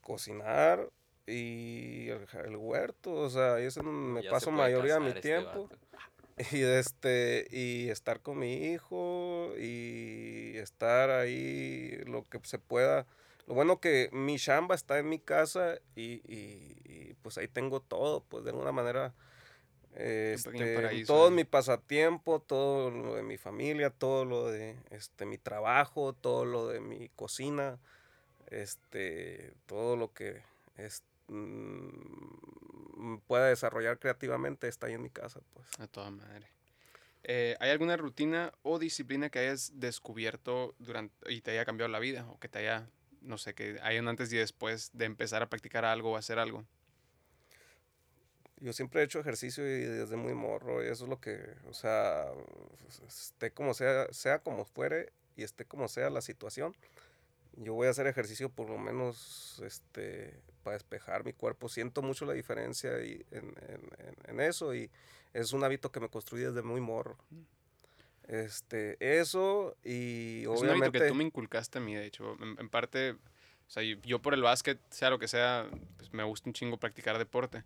Cocinar 0.00 0.88
y 1.26 2.08
el, 2.08 2.56
huerto, 2.56 3.12
o 3.12 3.30
sea, 3.30 3.54
ahí 3.54 3.64
es 3.64 3.74
donde 3.74 3.90
me 3.92 4.22
Ya 4.22 4.30
paso 4.30 4.50
mayoría 4.50 4.94
de 4.94 5.00
mi 5.00 5.06
este 5.08 5.20
tiempo. 5.20 5.68
vato. 5.68 5.78
Y 6.52 6.62
este, 6.62 7.46
y 7.50 7.90
estar 7.90 8.20
con 8.20 8.38
mi 8.38 8.72
hijo 8.72 9.52
y 9.58 10.56
estar 10.56 11.10
ahí 11.10 12.00
lo 12.06 12.26
que 12.28 12.40
se 12.42 12.58
pueda. 12.58 13.06
Lo 13.46 13.54
bueno 13.54 13.80
que 13.80 14.08
mi 14.12 14.38
chamba 14.38 14.74
está 14.74 14.98
en 14.98 15.08
mi 15.08 15.18
casa 15.18 15.78
y, 15.94 16.22
y- 16.26 16.76
y, 16.84 17.14
pues 17.22 17.36
ahí 17.38 17.48
tengo 17.48 17.80
todo, 17.80 18.24
pues 18.24 18.44
de 18.44 18.50
alguna 18.50 18.72
manera. 18.72 19.14
Este, 19.94 20.74
paraíso 20.74 21.12
todo 21.12 21.30
mi 21.30 21.44
pasatiempo, 21.44 22.40
todo 22.40 22.90
lo 22.90 23.14
de 23.14 23.22
mi 23.22 23.36
familia, 23.36 23.90
todo 23.90 24.24
lo 24.24 24.50
de 24.50 24.76
este, 24.90 25.26
mi 25.26 25.36
trabajo, 25.36 26.14
todo 26.14 26.46
lo 26.46 26.68
de 26.68 26.80
mi 26.80 27.10
cocina, 27.10 27.78
este, 28.46 29.52
todo 29.66 29.96
lo 29.96 30.12
que 30.14 30.42
es, 30.76 31.02
mm, 31.32 33.18
pueda 33.26 33.46
desarrollar 33.48 33.98
creativamente 33.98 34.68
está 34.68 34.86
ahí 34.86 34.94
en 34.94 35.02
mi 35.02 35.10
casa, 35.10 35.40
pues. 35.52 35.68
A 35.78 35.86
toda 35.86 36.10
madre. 36.10 36.48
Eh, 37.24 37.56
¿Hay 37.60 37.70
alguna 37.70 37.96
rutina 37.96 38.52
o 38.62 38.78
disciplina 38.78 39.30
que 39.30 39.38
hayas 39.38 39.72
descubierto 39.78 40.74
durante 40.78 41.32
y 41.32 41.40
te 41.40 41.52
haya 41.52 41.64
cambiado 41.64 41.90
la 41.90 42.00
vida? 42.00 42.28
O 42.30 42.38
que 42.38 42.48
te 42.48 42.58
haya, 42.58 42.88
no 43.20 43.38
sé, 43.38 43.54
que 43.54 43.78
haya 43.82 44.00
un 44.00 44.08
antes 44.08 44.32
y 44.32 44.36
después 44.36 44.90
de 44.92 45.04
empezar 45.04 45.42
a 45.42 45.48
practicar 45.48 45.84
algo 45.84 46.12
o 46.12 46.16
hacer 46.16 46.38
algo. 46.38 46.64
Yo 48.58 48.72
siempre 48.72 49.00
he 49.00 49.04
hecho 49.04 49.18
ejercicio 49.18 49.64
y 49.64 49.80
desde 49.80 50.16
muy 50.16 50.34
morro, 50.34 50.84
y 50.84 50.86
eso 50.88 51.04
es 51.04 51.10
lo 51.10 51.20
que, 51.20 51.56
o 51.66 51.74
sea, 51.74 52.26
esté 53.08 53.50
como 53.50 53.74
sea, 53.74 54.06
sea 54.12 54.38
como 54.38 54.64
fuere 54.64 55.12
y 55.34 55.42
esté 55.42 55.64
como 55.64 55.88
sea 55.88 56.10
la 56.10 56.20
situación, 56.20 56.76
yo 57.56 57.74
voy 57.74 57.88
a 57.88 57.90
hacer 57.90 58.06
ejercicio 58.06 58.50
por 58.50 58.70
lo 58.70 58.78
menos 58.78 59.60
este, 59.64 60.40
para 60.62 60.74
despejar 60.74 61.24
mi 61.24 61.32
cuerpo. 61.32 61.68
Siento 61.68 62.02
mucho 62.02 62.24
la 62.24 62.32
diferencia 62.32 63.02
y 63.04 63.24
en, 63.30 63.54
en- 63.68 63.90
en- 64.06 64.16
en 64.30 64.40
eso 64.40 64.74
y 64.74 64.90
es 65.34 65.52
un 65.52 65.64
hábito 65.64 65.90
que 65.92 66.00
me 66.00 66.08
construí 66.08 66.42
desde 66.42 66.62
muy 66.62 66.80
morro. 66.80 67.16
Este, 68.28 68.96
eso 69.20 69.76
y 69.84 70.42
Es 70.42 70.46
un 70.48 70.56
obviamente... 70.56 70.84
hábito 70.86 71.04
que 71.04 71.08
tú 71.08 71.14
me 71.14 71.24
inculcaste 71.24 71.78
a 71.78 71.80
mí, 71.80 71.94
de 71.94 72.06
hecho. 72.06 72.36
En, 72.40 72.56
en 72.58 72.68
parte, 72.68 73.12
o 73.12 73.18
sea, 73.66 73.82
yo, 73.82 73.96
yo 74.04 74.20
por 74.22 74.34
el 74.34 74.42
básquet, 74.42 74.78
sea 74.90 75.10
lo 75.10 75.18
que 75.18 75.28
sea, 75.28 75.68
pues 75.96 76.12
me 76.12 76.22
gusta 76.22 76.48
un 76.48 76.54
chingo 76.54 76.76
practicar 76.78 77.18
deporte. 77.18 77.64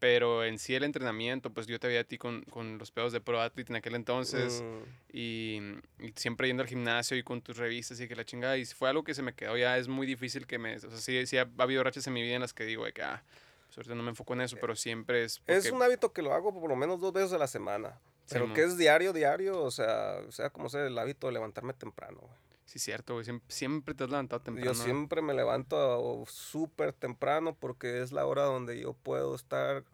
Pero 0.00 0.44
en 0.44 0.58
sí 0.58 0.74
el 0.74 0.84
entrenamiento, 0.84 1.50
pues 1.50 1.66
yo 1.66 1.80
te 1.80 1.88
veía 1.88 2.00
a 2.00 2.04
ti 2.04 2.18
con, 2.18 2.42
con 2.44 2.78
los 2.78 2.92
pedos 2.92 3.12
de 3.12 3.20
Pro 3.20 3.40
Athlete 3.40 3.72
en 3.72 3.76
aquel 3.76 3.94
entonces. 3.96 4.62
mm, 4.62 5.16
y, 5.16 5.60
y 5.98 6.12
siempre 6.14 6.46
yendo 6.46 6.62
al 6.62 6.68
gimnasio 6.68 7.16
y 7.16 7.22
con 7.24 7.42
tus 7.42 7.56
revistas 7.56 8.00
y 8.00 8.06
que 8.06 8.14
la 8.14 8.24
chingada. 8.24 8.56
Y 8.56 8.64
fue 8.64 8.88
algo 8.88 9.02
que 9.02 9.14
se 9.14 9.22
me 9.22 9.34
quedó 9.34 9.56
ya. 9.56 9.76
Es 9.76 9.88
muy 9.88 10.06
difícil 10.06 10.46
que 10.46 10.58
me. 10.58 10.76
O 10.76 10.80
sea, 10.80 10.90
sí, 10.98 11.26
sí 11.26 11.36
ha, 11.38 11.48
ha 11.58 11.62
habido 11.62 11.82
rachas 11.82 12.06
en 12.06 12.12
mi 12.12 12.22
vida 12.22 12.34
en 12.36 12.42
las 12.42 12.52
que 12.54 12.64
digo 12.64 12.84
de 12.84 12.92
que, 12.92 13.02
ah, 13.02 13.22
pues 13.66 13.78
ahorita 13.78 13.94
no 13.96 14.02
me 14.04 14.10
enfoco 14.10 14.34
en 14.34 14.42
eso, 14.42 14.56
pero 14.60 14.76
siempre 14.76 15.24
es. 15.24 15.42
Es 15.46 15.70
un 15.72 15.82
hábito 15.82 16.12
que 16.12 16.22
lo 16.22 16.32
hago 16.32 16.52
por 16.58 16.68
lo 16.70 16.76
menos 16.76 17.00
dos 17.00 17.12
veces 17.12 17.32
a 17.32 17.38
la 17.38 17.48
semana. 17.48 17.98
Pero 18.30 18.52
que 18.52 18.62
es 18.62 18.76
diario, 18.76 19.12
diario, 19.12 19.62
o 19.62 19.70
sea, 19.70 20.20
sea 20.30 20.50
como 20.50 20.68
sea 20.68 20.86
el 20.86 20.98
hábito 20.98 21.26
de 21.28 21.32
levantarme 21.32 21.72
temprano. 21.72 22.18
güey. 22.20 22.32
Sí, 22.68 22.78
cierto, 22.78 23.14
güey. 23.14 23.24
Siempre, 23.24 23.50
siempre 23.50 23.94
te 23.94 24.04
has 24.04 24.10
levantado 24.10 24.42
temprano. 24.42 24.70
Yo 24.70 24.74
siempre 24.74 25.22
me 25.22 25.32
levanto 25.32 26.22
súper 26.26 26.92
temprano 26.92 27.56
porque 27.58 28.02
es 28.02 28.12
la 28.12 28.26
hora 28.26 28.42
donde 28.42 28.78
yo 28.78 28.92
puedo 28.92 29.34
estar 29.34 29.84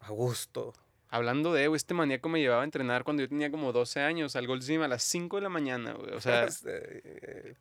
a 0.00 0.10
gusto. 0.10 0.74
Hablando 1.10 1.52
de, 1.52 1.68
güey, 1.68 1.76
este 1.76 1.94
maníaco 1.94 2.28
me 2.28 2.40
llevaba 2.40 2.62
a 2.62 2.64
entrenar 2.64 3.04
cuando 3.04 3.22
yo 3.22 3.28
tenía 3.28 3.52
como 3.52 3.72
12 3.72 4.00
años 4.00 4.34
al 4.34 4.48
Gold 4.48 4.64
Gym 4.64 4.82
a 4.82 4.88
las 4.88 5.04
5 5.04 5.36
de 5.36 5.42
la 5.42 5.48
mañana, 5.48 5.92
güey. 5.92 6.12
O 6.12 6.20
sea, 6.20 6.48
eh, 6.66 7.54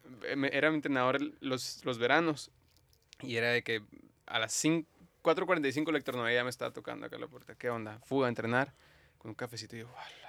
era 0.51 0.71
mi 0.71 0.77
entrenador 0.77 1.21
los, 1.39 1.85
los 1.85 1.99
veranos. 1.99 2.49
Y 3.21 3.35
era 3.35 3.51
de 3.51 3.61
que 3.63 3.83
a 4.25 4.39
las 4.39 4.53
5, 4.53 4.89
4.45 5.21 5.89
el 5.89 5.97
Héctor 5.97 6.15
Noé 6.15 6.33
ya 6.33 6.43
me 6.43 6.49
estaba 6.49 6.73
tocando 6.73 7.05
acá 7.05 7.19
la 7.19 7.27
puerta. 7.27 7.53
¿Qué 7.53 7.69
onda? 7.69 7.99
Fuga 8.05 8.25
a 8.25 8.29
entrenar 8.29 8.73
con 9.19 9.29
un 9.29 9.35
cafecito 9.35 9.75
y 9.75 9.81
yo, 9.81 9.87
la 10.23 10.26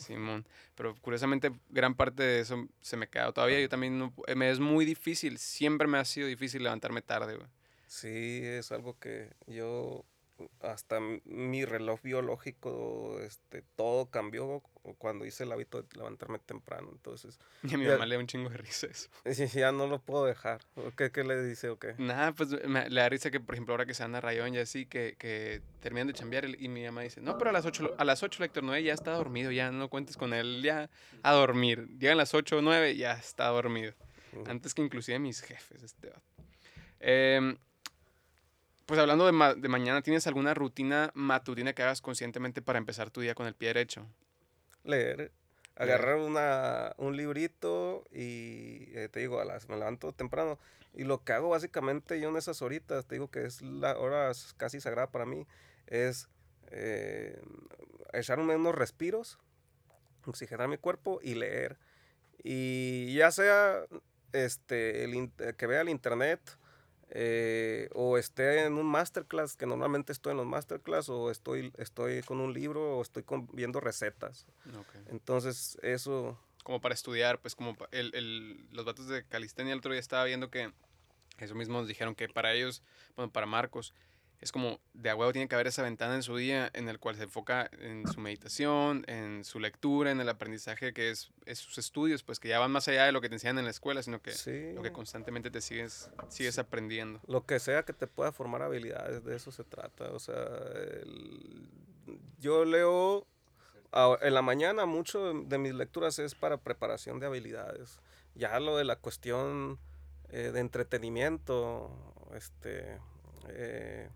Simón. 0.00 0.46
Pero 0.74 0.94
curiosamente 1.00 1.52
gran 1.68 1.94
parte 1.94 2.22
de 2.22 2.40
eso 2.40 2.66
se 2.80 2.96
me 2.96 3.08
queda 3.08 3.32
todavía. 3.32 3.60
Yo 3.60 3.68
también 3.68 3.98
no 3.98 4.12
me 4.34 4.50
es 4.50 4.60
muy 4.60 4.84
difícil, 4.84 5.38
siempre 5.38 5.86
me 5.88 5.98
ha 5.98 6.04
sido 6.04 6.26
difícil 6.26 6.62
levantarme 6.62 7.02
tarde, 7.02 7.36
güey. 7.36 7.48
sí, 7.86 8.40
es 8.42 8.72
algo 8.72 8.98
que 8.98 9.30
yo, 9.46 10.04
hasta 10.60 10.98
mi 11.24 11.64
reloj 11.64 12.00
biológico, 12.02 13.18
este, 13.20 13.62
todo 13.76 14.06
cambió 14.06 14.62
cuando 14.98 15.26
hice 15.26 15.44
el 15.44 15.52
hábito 15.52 15.82
de 15.82 15.88
levantarme 15.96 16.38
temprano. 16.38 16.88
Entonces, 16.92 17.38
Y 17.62 17.74
a 17.74 17.78
mi 17.78 17.84
Ya. 17.84 17.92
mamá 17.92 18.06
le 18.06 18.14
da 18.14 18.20
un 18.20 18.26
chingo 18.26 18.48
de 18.50 18.56
risa 18.56 18.86
eso. 18.86 19.08
ya 19.58 19.72
no 19.72 19.86
lo 19.86 20.00
puedo 20.00 20.24
dejar. 20.24 20.60
¿O 20.76 20.90
¿Qué, 20.92 21.10
qué 21.10 21.24
le 21.24 21.42
dice 21.42 21.68
o 21.68 21.78
qué? 21.78 21.94
Nada, 21.98 22.32
pues 22.32 22.50
me, 22.66 22.88
le 22.88 23.00
da 23.00 23.08
risa 23.08 23.30
que, 23.30 23.40
por 23.40 23.54
ejemplo, 23.54 23.74
ahora 23.74 23.86
que 23.86 23.94
se 23.94 24.02
anda 24.02 24.20
rayón 24.20 24.54
y 24.54 24.58
así, 24.58 24.86
que, 24.86 25.16
que 25.18 25.62
terminan 25.80 26.06
de 26.08 26.14
chambear 26.14 26.46
y, 26.48 26.68
mi 26.68 26.84
mamá 26.84 27.02
dice, 27.02 27.20
no, 27.20 27.36
pero 27.38 27.50
a 27.50 27.52
las 27.52 27.66
8, 27.66 27.94
a 27.98 28.04
las 28.04 28.22
8 28.22 28.42
Héctor 28.44 28.64
Noé 28.64 28.82
ya 28.82 28.94
está 28.94 29.12
dormido, 29.12 29.50
ya 29.50 29.70
no 29.70 29.88
cuentes 29.88 30.16
con 30.16 30.32
él, 30.32 30.62
ya 30.62 30.88
a 31.22 31.32
dormir. 31.32 31.88
Llegan 31.98 32.16
las 32.16 32.34
8 32.34 32.58
o 32.58 32.62
9, 32.62 32.96
ya 32.96 33.12
está 33.12 33.48
dormido. 33.48 33.92
Ujú. 34.32 34.44
Antes 34.48 34.74
que 34.74 34.82
inclusive 34.82 35.18
mis 35.18 35.40
jefes, 35.40 35.82
este 35.82 36.08
vato. 36.10 36.22
Pues 38.90 38.98
hablando 38.98 39.24
de, 39.24 39.30
ma- 39.30 39.54
de 39.54 39.68
mañana, 39.68 40.02
¿tienes 40.02 40.26
alguna 40.26 40.52
rutina 40.52 41.12
matutina 41.14 41.72
que 41.74 41.82
hagas 41.84 42.02
conscientemente 42.02 42.60
para 42.60 42.76
empezar 42.76 43.08
tu 43.12 43.20
día 43.20 43.36
con 43.36 43.46
el 43.46 43.54
pie 43.54 43.68
derecho? 43.68 44.04
leer, 44.82 45.30
agarrar 45.76 46.16
una, 46.16 46.92
un 46.96 47.16
librito 47.16 48.04
y 48.10 48.88
eh, 48.96 49.08
te 49.08 49.20
digo, 49.20 49.38
a 49.38 49.44
las, 49.44 49.68
me 49.68 49.76
levanto 49.76 50.10
temprano. 50.10 50.58
Y 50.92 51.04
lo 51.04 51.22
que 51.22 51.32
hago 51.32 51.50
básicamente 51.50 52.20
yo 52.20 52.30
en 52.30 52.36
esas 52.36 52.62
horitas, 52.62 53.06
te 53.06 53.14
digo 53.14 53.30
que 53.30 53.44
es 53.44 53.62
la 53.62 53.96
hora 53.96 54.32
casi 54.56 54.80
sagrada 54.80 55.12
para 55.12 55.24
mí, 55.24 55.46
es 55.86 56.28
eh, 56.72 57.40
echarme 58.12 58.56
unos 58.56 58.74
respiros, 58.74 59.38
oxigenar 60.26 60.66
mi 60.66 60.78
cuerpo 60.78 61.20
y 61.22 61.34
leer. 61.36 61.78
Y 62.42 63.14
ya 63.14 63.30
sea 63.30 63.84
este, 64.32 65.04
el 65.04 65.30
que 65.56 65.66
vea 65.68 65.82
el 65.82 65.90
internet, 65.90 66.40
eh, 67.10 67.88
o 67.92 68.16
esté 68.18 68.64
en 68.64 68.74
un 68.74 68.86
masterclass, 68.86 69.56
que 69.56 69.66
normalmente 69.66 70.12
estoy 70.12 70.32
en 70.32 70.36
los 70.38 70.46
masterclass, 70.46 71.08
o 71.08 71.30
estoy, 71.30 71.72
estoy 71.78 72.22
con 72.22 72.40
un 72.40 72.52
libro, 72.52 72.98
o 72.98 73.02
estoy 73.02 73.22
con- 73.22 73.48
viendo 73.52 73.80
recetas. 73.80 74.46
Entonces, 75.10 75.78
eso, 75.82 76.38
Como 76.62 76.80
para 76.82 76.94
estudiar, 76.94 77.40
pues 77.40 77.54
como 77.56 77.74
el, 77.90 78.14
el- 78.14 78.66
los 78.70 78.84
vatos 78.84 79.08
de 79.08 79.24
Calistenia 79.24 79.72
el 79.72 79.78
otro 79.78 79.92
día 79.92 80.00
estaba 80.00 80.24
viendo 80.24 80.50
que 80.50 80.72
eso 81.38 81.54
mismo 81.54 81.78
nos 81.78 81.88
dijeron 81.88 82.14
que 82.14 82.28
para 82.28 82.52
ellos, 82.52 82.82
bueno, 83.16 83.32
para 83.32 83.46
Marcos, 83.46 83.94
es 84.40 84.52
como 84.52 84.80
de 84.94 85.10
a 85.10 85.16
huevo 85.16 85.32
tiene 85.32 85.48
que 85.48 85.54
haber 85.54 85.66
esa 85.66 85.82
ventana 85.82 86.14
en 86.14 86.22
su 86.22 86.34
día 86.36 86.70
en 86.72 86.88
el 86.88 86.98
cual 86.98 87.14
se 87.16 87.24
enfoca 87.24 87.70
en 87.78 88.06
su 88.06 88.20
meditación, 88.20 89.04
en 89.06 89.44
su 89.44 89.60
lectura, 89.60 90.10
en 90.10 90.20
el 90.20 90.28
aprendizaje 90.30 90.94
que 90.94 91.10
es, 91.10 91.30
es 91.44 91.58
sus 91.58 91.76
estudios, 91.76 92.22
pues 92.22 92.40
que 92.40 92.48
ya 92.48 92.58
van 92.58 92.70
más 92.70 92.88
allá 92.88 93.04
de 93.04 93.12
lo 93.12 93.20
que 93.20 93.28
te 93.28 93.34
enseñan 93.34 93.58
en 93.58 93.64
la 93.64 93.70
escuela, 93.70 94.02
sino 94.02 94.22
que 94.22 94.32
sí, 94.32 94.72
lo 94.72 94.80
que 94.82 94.92
constantemente 94.92 95.50
te 95.50 95.60
sigues, 95.60 96.10
sigues 96.28 96.58
aprendiendo. 96.58 97.20
lo 97.26 97.44
que 97.44 97.60
sea 97.60 97.82
que 97.82 97.92
te 97.92 98.06
pueda 98.06 98.32
formar 98.32 98.62
habilidades, 98.62 99.24
de 99.24 99.36
eso 99.36 99.52
se 99.52 99.64
trata. 99.64 100.10
O 100.12 100.18
sea, 100.18 100.34
el- 101.02 101.68
yo 102.38 102.64
leo 102.64 103.26
a- 103.92 104.16
en 104.22 104.32
la 104.34 104.40
mañana, 104.42 104.86
mucho 104.86 105.34
de 105.34 105.58
mis 105.58 105.74
lecturas 105.74 106.18
es 106.18 106.34
para 106.34 106.56
preparación 106.56 107.20
de 107.20 107.26
habilidades. 107.26 108.00
Ya 108.34 108.58
lo 108.60 108.76
de 108.76 108.84
la 108.84 108.96
cuestión 108.96 109.78
eh, 110.32 110.52
de 110.52 110.60
entretenimiento, 110.60 111.90
este, 112.34 112.98
eh, 113.48 114.08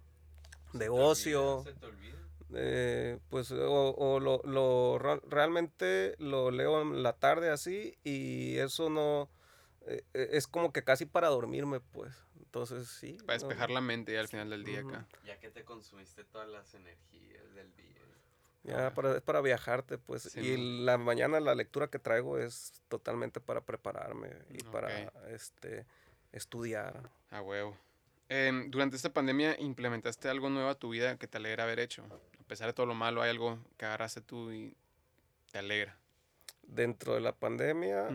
de 0.74 0.88
ocio. 0.88 1.62
¿Se 1.64 1.72
te 1.72 1.86
olvida? 1.86 2.14
Eh, 2.56 3.18
pues 3.30 3.50
o, 3.50 3.94
o 3.96 4.20
lo, 4.20 4.40
lo 4.44 4.98
realmente 5.28 6.14
lo 6.18 6.50
leo 6.52 6.82
en 6.82 7.02
la 7.02 7.14
tarde 7.14 7.50
así 7.50 7.96
y 8.04 8.58
eso 8.58 8.90
no 8.90 9.28
eh, 9.86 10.04
eh, 10.14 10.28
es 10.32 10.46
como 10.46 10.72
que 10.72 10.84
casi 10.84 11.04
para 11.04 11.28
dormirme 11.28 11.80
pues 11.80 12.14
entonces 12.38 12.86
sí 12.86 13.16
Para 13.26 13.38
no, 13.38 13.48
despejar 13.48 13.70
la 13.70 13.80
mente 13.80 14.12
ya 14.12 14.20
al 14.20 14.28
final 14.28 14.50
del 14.50 14.62
día 14.62 14.80
acá. 14.80 15.06
Ya 15.24 15.40
que 15.40 15.50
te 15.50 15.64
consumiste 15.64 16.22
todas 16.22 16.48
las 16.48 16.74
energías 16.74 17.54
del 17.54 17.74
día. 17.74 18.02
ya 18.62 18.94
para, 18.94 19.16
es 19.16 19.22
para 19.22 19.40
viajarte 19.40 19.98
pues 19.98 20.22
Sí, 20.22 20.38
y 20.40 20.84
la 20.84 20.96
mañana 20.96 21.40
la 21.40 21.56
lectura 21.56 21.88
que 21.88 21.98
traigo 21.98 22.38
es 22.38 22.72
totalmente 22.88 23.40
para 23.40 23.62
prepararme 23.62 24.30
y 24.50 24.62
para 24.62 25.08
este 25.30 25.86
estudiar 26.30 27.10
A 27.30 27.40
huevo. 27.42 27.76
Durante 28.68 28.96
esta 28.96 29.12
pandemia 29.12 29.56
implementaste 29.60 30.28
algo 30.28 30.48
nuevo 30.50 30.68
a 30.68 30.74
tu 30.74 30.90
vida 30.90 31.16
que 31.18 31.26
te 31.28 31.36
alegra 31.38 31.64
haber 31.64 31.78
hecho. 31.78 32.02
A 32.40 32.44
pesar 32.46 32.66
de 32.66 32.72
todo 32.72 32.86
lo 32.86 32.94
malo, 32.94 33.22
hay 33.22 33.30
algo 33.30 33.58
que 33.76 33.84
agarraste 33.86 34.20
tú 34.20 34.52
y 34.52 34.76
te 35.52 35.58
alegra. 35.58 35.96
dentro 36.66 37.14
de 37.14 37.20
la 37.20 37.32
pandemia. 37.32 38.08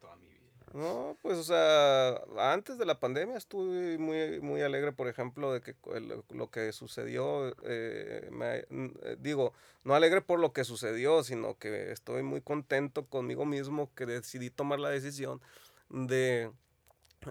Toda 0.00 0.16
mi 0.16 0.26
vida. 0.28 0.40
No, 0.74 1.16
pues, 1.22 1.38
o 1.38 1.44
sea, 1.44 2.20
antes 2.52 2.76
de 2.76 2.84
la 2.84 2.98
pandemia 2.98 3.36
estuve 3.36 3.98
muy, 3.98 4.40
muy 4.40 4.62
alegre, 4.62 4.90
por 4.92 5.06
ejemplo, 5.06 5.52
de 5.52 5.60
que 5.60 5.76
el- 5.94 6.22
lo 6.30 6.50
que 6.50 6.72
sucedió, 6.72 7.54
eh, 7.62 8.28
me- 8.32 8.66
eh, 8.68 9.16
digo, 9.20 9.52
no 9.84 9.94
alegre 9.94 10.20
por 10.22 10.40
lo 10.40 10.52
que 10.52 10.64
sucedió, 10.64 11.22
sino 11.22 11.56
que 11.56 11.92
estoy 11.92 12.24
muy 12.24 12.40
contento 12.40 13.06
conmigo 13.06 13.44
mismo 13.46 13.90
que 13.94 14.06
decidí 14.06 14.50
tomar 14.50 14.80
la 14.80 14.90
decisión 14.90 15.40
de, 15.88 16.50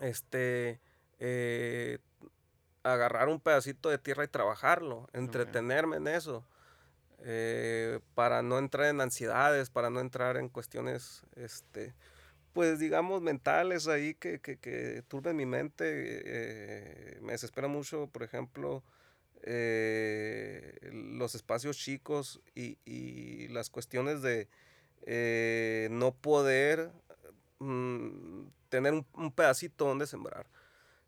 este, 0.02 0.80
eh, 1.20 2.00
agarrar 2.84 3.30
un 3.30 3.40
pedacito 3.40 3.90
de 3.90 3.98
tierra 3.98 4.24
y 4.26 4.28
trabajarlo, 4.28 5.10
entretenerme 5.14 5.98
en 5.98 6.08
eso. 6.08 6.46
eh, 7.24 8.00
para 8.16 8.42
no 8.44 8.60
entrar 8.60 8.88
en 8.88 9.02
ansiedades, 9.02 9.70
para 9.70 9.90
no 9.90 10.00
entrar 10.02 10.38
en 10.38 10.50
cuestiones, 10.50 11.24
este, 11.36 11.96
pues 12.54 12.80
digamos, 12.80 13.22
mentales 13.22 13.88
ahí 13.88 14.16
que, 14.16 14.40
que, 14.42 14.58
que 14.58 15.04
turben 15.08 15.36
mi 15.38 15.46
mente. 15.46 15.86
eh, 15.88 17.20
me 17.22 17.34
desespera 17.34 17.68
mucho, 17.68 18.08
por 18.08 18.24
ejemplo, 18.24 18.84
eh, 19.44 20.78
los 20.94 21.36
espacios 21.36 21.78
chicos 21.78 22.42
y, 22.56 22.78
y 22.86 23.48
las 23.50 23.70
cuestiones 23.70 24.22
de 24.22 24.50
no 25.92 26.14
poder 26.16 26.92
mm, 27.60 28.48
tener 28.70 28.94
un, 28.94 29.06
un 29.14 29.32
pedacito 29.32 29.86
donde 29.86 30.08
sembrar. 30.08 30.48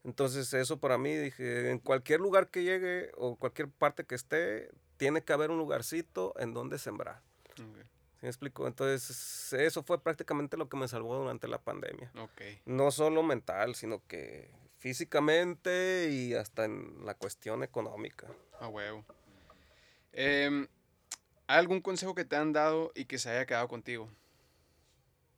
Entonces 0.08 0.54
eso 0.54 0.80
para 0.80 0.98
mí, 0.98 1.14
dije, 1.18 1.70
en 1.70 1.80
cualquier 1.80 2.22
lugar 2.22 2.48
que 2.48 2.64
llegue 2.64 3.12
o 3.18 3.36
cualquier 3.36 3.70
parte 3.70 4.06
que 4.06 4.16
esté, 4.16 4.70
tiene 4.96 5.22
que 5.22 5.34
haber 5.34 5.52
un 5.52 5.58
lugarcito 5.58 6.34
en 6.40 6.54
donde 6.54 6.80
sembrar. 6.80 7.22
Ok. 7.52 7.58
¿Sí 7.58 8.22
me 8.22 8.30
explico? 8.30 8.68
Entonces, 8.68 9.52
eso 9.52 9.84
fue 9.84 10.02
prácticamente 10.02 10.56
lo 10.56 10.70
que 10.70 10.78
me 10.78 10.88
salvó 10.88 11.18
durante 11.18 11.50
la 11.50 11.58
pandemia. 11.60 12.10
No 12.66 12.90
solo 12.92 13.22
mental, 13.22 13.76
sino 13.76 14.02
que 14.08 14.50
físicamente 14.78 16.08
y 16.10 16.36
hasta 16.36 16.64
en 16.64 17.06
la 17.06 17.14
cuestión 17.14 17.62
económica. 17.62 18.28
A 18.62 18.70
huevo. 18.70 19.04
Em, 20.14 20.70
¿Hay 21.48 21.60
algún 21.60 21.82
consejo 21.82 22.16
que 22.16 22.24
te 22.24 22.38
han 22.38 22.54
dado 22.54 22.94
y 22.96 23.06
que 23.06 23.20
se 23.20 23.30
haya 23.30 23.46
quedado 23.46 23.68
contigo? 23.68 24.10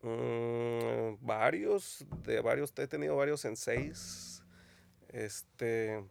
Mm, 0.03 1.25
varios, 1.25 2.05
de 2.23 2.39
varios, 2.41 2.71
he 2.77 2.88
tenido 2.88 3.15
varios 3.15 3.43
en 3.45 3.58
seis. 3.58 4.38
Este, 5.09 6.03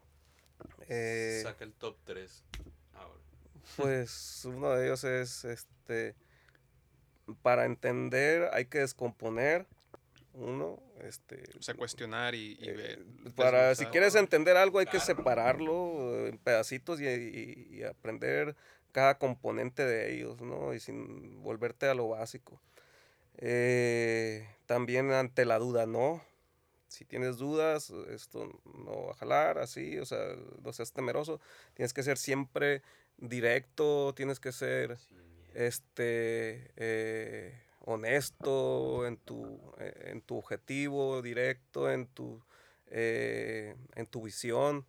eh, 0.88 1.40
Saca 1.42 1.64
el 1.64 1.72
top 1.72 1.96
3 2.04 2.42
ahora. 2.94 3.20
pues 3.76 4.42
uno 4.44 4.70
de 4.70 4.86
ellos 4.86 5.04
es, 5.04 5.44
este, 5.44 6.14
para 7.42 7.64
entender 7.66 8.50
hay 8.52 8.66
que 8.66 8.78
descomponer. 8.80 9.66
Uno, 10.34 10.80
este, 11.00 11.42
O 11.58 11.62
sea, 11.62 11.74
cuestionar 11.74 12.34
y, 12.34 12.56
y 12.60 12.68
Eh, 12.68 12.72
ver. 12.72 13.04
para 13.34 13.74
si 13.74 13.86
quieres 13.86 14.14
entender 14.14 14.56
algo 14.56 14.78
hay 14.78 14.86
que 14.86 15.00
separarlo 15.00 16.26
en 16.28 16.38
pedacitos 16.38 17.00
y, 17.00 17.06
y- 17.08 17.68
y 17.78 17.82
aprender 17.82 18.54
cada 18.92 19.18
componente 19.18 19.84
de 19.84 20.14
ellos, 20.14 20.40
¿no? 20.40 20.74
Y 20.74 20.80
sin 20.80 21.42
volverte 21.42 21.86
a 21.88 21.94
lo 21.94 22.08
básico. 22.08 22.60
Eh, 23.38 24.48
también 24.66 25.10
ante 25.12 25.44
la 25.44 25.58
duda, 25.58 25.86
¿no? 25.86 26.22
Si 26.88 27.04
tienes 27.04 27.36
dudas, 27.36 27.90
esto 28.10 28.50
no 28.64 29.06
va 29.06 29.12
a 29.12 29.16
jalar, 29.16 29.58
así, 29.58 29.98
o 29.98 30.06
sea, 30.06 30.18
no 30.62 30.72
seas 30.72 30.92
temeroso. 30.92 31.40
Tienes 31.74 31.92
que 31.92 32.02
ser 32.02 32.16
siempre 32.18 32.82
directo, 33.18 34.14
tienes 34.14 34.40
que 34.40 34.52
ser 34.52 34.98
este 35.54 36.70
eh, 36.76 37.60
honesto 37.80 39.06
en 39.06 39.16
tu 39.16 39.60
eh, 39.78 40.10
en 40.12 40.20
tu 40.22 40.36
objetivo 40.36 41.20
directo 41.22 41.90
en 41.90 42.06
tu 42.06 42.42
eh, 42.86 43.74
en 43.96 44.06
tu 44.06 44.22
visión 44.22 44.86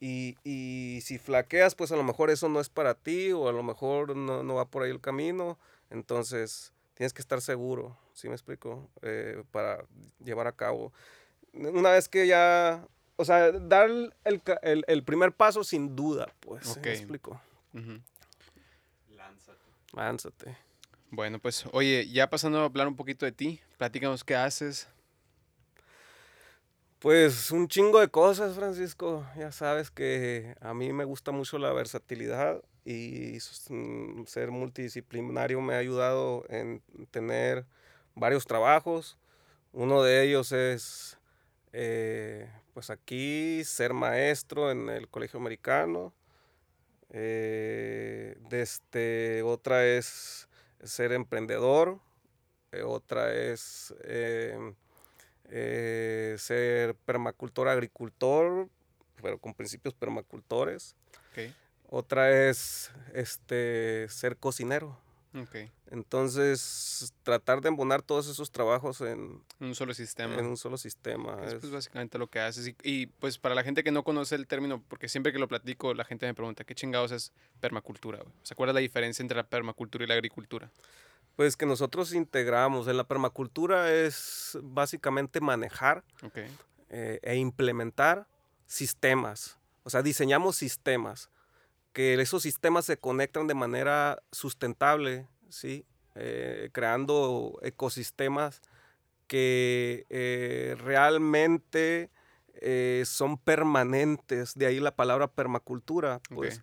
y, 0.00 0.36
y 0.42 1.00
si 1.02 1.18
flaqueas 1.18 1.74
pues 1.74 1.92
a 1.92 1.96
lo 1.96 2.02
mejor 2.02 2.30
eso 2.30 2.48
no 2.48 2.60
es 2.60 2.68
para 2.68 2.94
ti 2.94 3.32
o 3.32 3.48
a 3.48 3.52
lo 3.52 3.62
mejor 3.62 4.16
no, 4.16 4.42
no 4.42 4.54
va 4.56 4.66
por 4.66 4.82
ahí 4.82 4.90
el 4.90 5.00
camino 5.00 5.58
entonces 5.90 6.73
tienes 6.94 7.12
que 7.12 7.20
estar 7.22 7.40
seguro 7.40 7.96
¿sí 8.12 8.28
me 8.28 8.34
explico? 8.34 8.88
Eh, 9.02 9.42
para 9.50 9.84
llevar 10.24 10.46
a 10.46 10.52
cabo 10.52 10.92
una 11.52 11.90
vez 11.90 12.08
que 12.08 12.26
ya 12.26 12.86
o 13.16 13.24
sea 13.24 13.52
dar 13.52 13.88
el, 13.90 14.12
el, 14.62 14.84
el 14.86 15.02
primer 15.04 15.32
paso 15.32 15.62
sin 15.64 15.94
duda 15.94 16.32
pues 16.40 16.66
¿sí 16.66 16.78
Ok. 16.78 16.86
me 16.86 16.92
explico? 16.92 17.40
Lánzate. 19.10 19.58
lánzate 19.92 20.56
Bueno, 21.10 21.38
pues, 21.38 21.64
oye, 21.72 22.08
ya 22.08 22.28
pasando 22.28 22.58
a 22.60 22.64
hablar 22.64 22.88
un 22.88 22.96
poquito 22.96 23.24
de 23.24 23.30
ti, 23.32 23.60
platícanos 23.78 24.24
qué 24.24 24.34
haces. 24.34 24.88
Pues 26.98 27.50
un 27.52 27.68
chingo 27.68 28.00
de 28.00 28.08
cosas, 28.08 28.56
Francisco. 28.56 29.24
Ya 29.38 29.52
sabes 29.52 29.90
que 29.90 30.56
a 30.60 30.74
mí 30.74 30.92
me 30.92 31.04
gusta 31.04 31.30
mucho 31.30 31.58
la 31.58 31.72
versatilidad 31.72 32.62
y 32.84 33.38
mm, 33.68 34.24
ser 34.26 34.50
multidisciplinario 34.50 35.60
me 35.60 35.74
ha 35.74 35.78
ayudado 35.78 36.44
en 36.48 36.82
tener 37.10 37.64
varios 38.14 38.46
trabajos. 38.46 39.18
Uno 39.72 40.02
de 40.02 40.22
ellos 40.22 40.52
es, 40.52 41.18
eh, 41.72 42.50
pues 42.74 42.90
aquí, 42.90 43.62
ser 43.64 43.94
maestro 43.94 44.70
en 44.70 44.88
el 44.88 45.08
colegio 45.08 45.40
americano. 45.40 46.12
Eh, 47.10 48.36
desde, 48.50 49.42
otra 49.42 49.86
es 49.86 50.48
ser 50.82 51.12
emprendedor. 51.12 52.00
eh, 52.72 52.82
otra 52.82 53.32
es... 53.32 53.94
em, 54.04 54.74
eh, 55.50 56.36
ser 56.38 56.94
permacultor 56.94 57.68
agricultor, 57.68 58.68
pero 59.22 59.38
con 59.38 59.54
principios 59.54 59.94
permacultores. 59.94 60.96
Ok. 61.30 61.52
Otra 61.96 62.48
es 62.48 62.90
este 63.12 64.06
ser 64.08 64.36
cocinero. 64.36 64.98
Ok. 65.40 65.70
Entonces, 65.90 67.12
tratar 67.22 67.60
de 67.60 67.68
embonar 67.68 68.02
todos 68.02 68.26
esos 68.28 68.50
trabajos 68.50 69.00
en, 69.00 69.42
Un 69.60 69.74
solo 69.74 69.94
sistema. 69.94 70.34
en 70.36 70.46
un 70.46 70.56
solo 70.56 70.76
sistema. 70.76 71.38
Es 71.44 71.52
es- 71.54 71.60
pues 71.60 71.72
básicamente 71.72 72.18
lo 72.18 72.26
que 72.28 72.40
haces. 72.40 72.66
Y, 72.66 72.76
y, 72.82 73.06
pues 73.06 73.38
para 73.38 73.54
la 73.54 73.62
gente 73.62 73.84
que 73.84 73.92
no 73.92 74.02
conoce 74.02 74.34
el 74.34 74.46
término, 74.48 74.82
porque 74.88 75.08
siempre 75.08 75.32
que 75.32 75.38
lo 75.38 75.46
platico, 75.46 75.94
la 75.94 76.04
gente 76.04 76.26
me 76.26 76.34
pregunta, 76.34 76.64
¿qué 76.64 76.74
chingados 76.74 77.12
es 77.12 77.32
permacultura? 77.60 78.18
güey? 78.18 78.32
¿Se 78.42 78.54
acuerda 78.54 78.72
la 78.72 78.80
diferencia 78.80 79.22
entre 79.22 79.36
la 79.36 79.44
permacultura 79.46 80.04
y 80.04 80.08
la 80.08 80.14
agricultura? 80.14 80.70
pues 81.36 81.56
que 81.56 81.66
nosotros 81.66 82.12
integramos. 82.14 82.86
En 82.86 82.96
la 82.96 83.02
permacultura 83.04 83.92
es 83.92 84.56
básicamente 84.62 85.40
manejar 85.40 86.04
eh, 86.90 87.18
e 87.22 87.34
implementar 87.36 88.28
sistemas. 88.66 89.58
O 89.82 89.90
sea, 89.90 90.02
diseñamos 90.02 90.54
sistemas, 90.56 91.28
que 91.94 92.12
esos 92.20 92.42
sistemas 92.42 92.84
se 92.84 92.98
conectan 92.98 93.46
de 93.46 93.54
manera 93.54 94.22
sustentable, 94.30 95.26
¿sí? 95.48 95.86
Eh, 96.14 96.68
creando 96.72 97.58
ecosistemas 97.62 98.60
que 99.26 100.04
eh, 100.10 100.76
realmente 100.78 102.10
son 103.04 103.36
permanentes, 103.36 104.54
de 104.54 104.64
ahí 104.64 104.80
la 104.80 104.96
palabra 104.96 105.26
permacultura, 105.28 106.20
pues. 106.30 106.62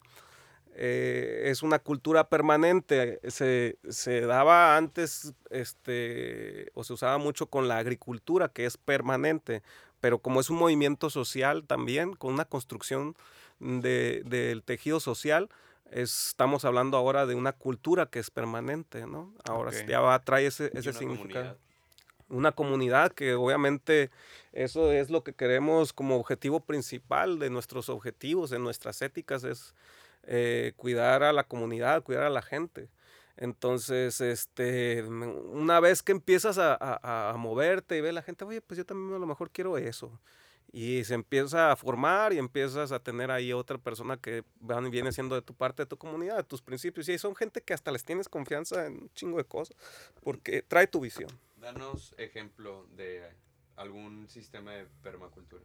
es 0.73 1.61
una 1.61 1.77
cultura 1.77 2.27
permanente. 2.27 3.19
Se, 3.29 3.77
se, 3.87 4.21
daba 4.21 4.77
antes, 4.77 5.33
este, 5.51 6.71
o 6.73 6.83
se 6.83 6.93
usaba 6.93 7.19
mucho 7.19 7.47
con 7.47 7.67
la 7.67 7.77
agricultura, 7.77 8.49
que 8.49 8.65
es 8.65 8.77
permanente 8.77 9.61
pero 10.01 10.19
como 10.19 10.41
es 10.41 10.49
un 10.49 10.57
movimiento 10.57 11.09
social 11.09 11.63
también, 11.65 12.13
con 12.13 12.33
una 12.33 12.45
construcción 12.45 13.15
del 13.61 14.63
tejido 14.63 14.99
social, 14.99 15.49
estamos 15.91 16.65
hablando 16.65 16.97
ahora 16.97 17.25
de 17.25 17.35
una 17.35 17.53
cultura 17.53 18.07
que 18.07 18.19
es 18.19 18.29
permanente, 18.31 19.05
¿no? 19.05 19.33
Ahora 19.47 19.71
ya 19.85 19.99
va, 19.99 20.19
trae 20.19 20.47
ese, 20.47 20.71
ese 20.73 20.93
significado. 20.93 21.57
Una 22.29 22.53
comunidad 22.53 23.11
que 23.11 23.33
obviamente 23.35 24.09
eso 24.53 24.91
es 24.91 25.09
lo 25.09 25.23
que 25.23 25.33
queremos 25.33 25.91
como 25.93 26.15
objetivo 26.15 26.61
principal 26.61 27.39
de 27.39 27.49
nuestros 27.49 27.89
objetivos, 27.89 28.49
de 28.49 28.59
nuestras 28.59 29.01
éticas, 29.01 29.43
es 29.43 29.75
eh, 30.23 30.73
cuidar 30.77 31.23
a 31.23 31.33
la 31.33 31.43
comunidad, 31.43 32.03
cuidar 32.03 32.23
a 32.23 32.29
la 32.29 32.41
gente. 32.41 32.89
Entonces, 33.37 34.21
este, 34.21 35.03
una 35.03 35.79
vez 35.79 36.03
que 36.03 36.11
empiezas 36.11 36.57
a, 36.59 37.33
moverte 37.37 37.97
y 37.97 38.01
ve 38.01 38.11
la 38.11 38.21
gente, 38.21 38.45
oye, 38.45 38.61
pues 38.61 38.77
yo 38.77 38.85
también 38.85 39.15
a 39.15 39.19
lo 39.19 39.25
mejor 39.25 39.49
quiero 39.49 39.77
eso. 39.77 40.19
Y 40.73 41.03
se 41.03 41.15
empieza 41.15 41.71
a 41.71 41.75
formar 41.75 42.31
y 42.31 42.37
empiezas 42.37 42.91
a 42.91 42.99
tener 42.99 43.29
ahí 43.29 43.51
otra 43.51 43.77
persona 43.77 44.17
que 44.17 44.43
van, 44.59 44.89
viene 44.89 45.11
siendo 45.11 45.35
de 45.35 45.41
tu 45.41 45.53
parte, 45.53 45.83
de 45.83 45.87
tu 45.87 45.97
comunidad, 45.97 46.37
de 46.37 46.43
tus 46.43 46.61
principios. 46.61 47.09
Y 47.09 47.17
son 47.17 47.35
gente 47.35 47.61
que 47.61 47.73
hasta 47.73 47.91
les 47.91 48.05
tienes 48.05 48.29
confianza 48.29 48.85
en 48.85 48.93
un 48.93 49.13
chingo 49.13 49.37
de 49.37 49.43
cosas, 49.43 49.75
porque 50.21 50.61
trae 50.61 50.87
tu 50.87 51.01
visión. 51.01 51.29
Danos 51.57 52.15
ejemplo 52.17 52.87
de 52.95 53.29
algún 53.75 54.29
sistema 54.29 54.71
de 54.71 54.85
permacultura. 55.03 55.63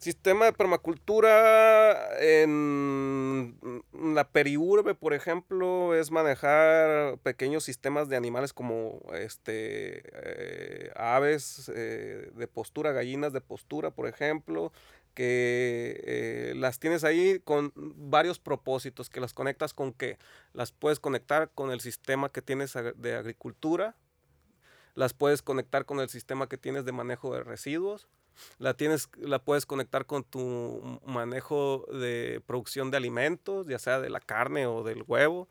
Sistema 0.00 0.46
de 0.46 0.54
permacultura 0.54 2.18
en 2.20 3.54
la 3.92 4.26
periurbe, 4.32 4.94
por 4.94 5.12
ejemplo, 5.12 5.94
es 5.94 6.10
manejar 6.10 7.18
pequeños 7.18 7.64
sistemas 7.64 8.08
de 8.08 8.16
animales 8.16 8.54
como 8.54 9.02
este, 9.12 10.02
eh, 10.14 10.90
aves 10.96 11.70
eh, 11.74 12.30
de 12.34 12.48
postura, 12.48 12.92
gallinas 12.92 13.34
de 13.34 13.42
postura, 13.42 13.90
por 13.90 14.08
ejemplo, 14.08 14.72
que 15.12 16.00
eh, 16.06 16.54
las 16.56 16.78
tienes 16.78 17.04
ahí 17.04 17.38
con 17.38 17.70
varios 17.74 18.38
propósitos, 18.38 19.10
que 19.10 19.20
las 19.20 19.34
conectas 19.34 19.74
con 19.74 19.92
que 19.92 20.16
las 20.54 20.72
puedes 20.72 20.98
conectar 20.98 21.50
con 21.50 21.70
el 21.70 21.80
sistema 21.82 22.30
que 22.30 22.40
tienes 22.40 22.72
de 22.72 23.16
agricultura, 23.16 23.94
las 24.94 25.12
puedes 25.12 25.42
conectar 25.42 25.84
con 25.84 26.00
el 26.00 26.08
sistema 26.08 26.48
que 26.48 26.56
tienes 26.56 26.86
de 26.86 26.92
manejo 26.92 27.34
de 27.34 27.44
residuos, 27.44 28.08
la 28.58 28.74
tienes, 28.74 29.08
la 29.18 29.38
puedes 29.38 29.66
conectar 29.66 30.06
con 30.06 30.24
tu 30.24 31.00
manejo 31.04 31.86
de 31.92 32.42
producción 32.46 32.90
de 32.90 32.96
alimentos, 32.96 33.66
ya 33.66 33.78
sea 33.78 34.00
de 34.00 34.10
la 34.10 34.20
carne 34.20 34.66
o 34.66 34.82
del 34.82 35.04
huevo. 35.06 35.48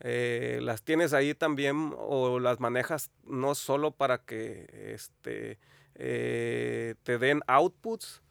Eh, 0.00 0.58
las 0.62 0.82
tienes 0.82 1.12
ahí 1.12 1.34
también 1.34 1.94
o 1.96 2.40
las 2.40 2.58
manejas 2.58 3.10
no 3.24 3.54
solo 3.54 3.92
para 3.92 4.18
que 4.18 4.92
este, 4.94 5.58
eh, 5.94 6.94
te 7.04 7.18
den 7.18 7.40
outputs, 7.46 8.21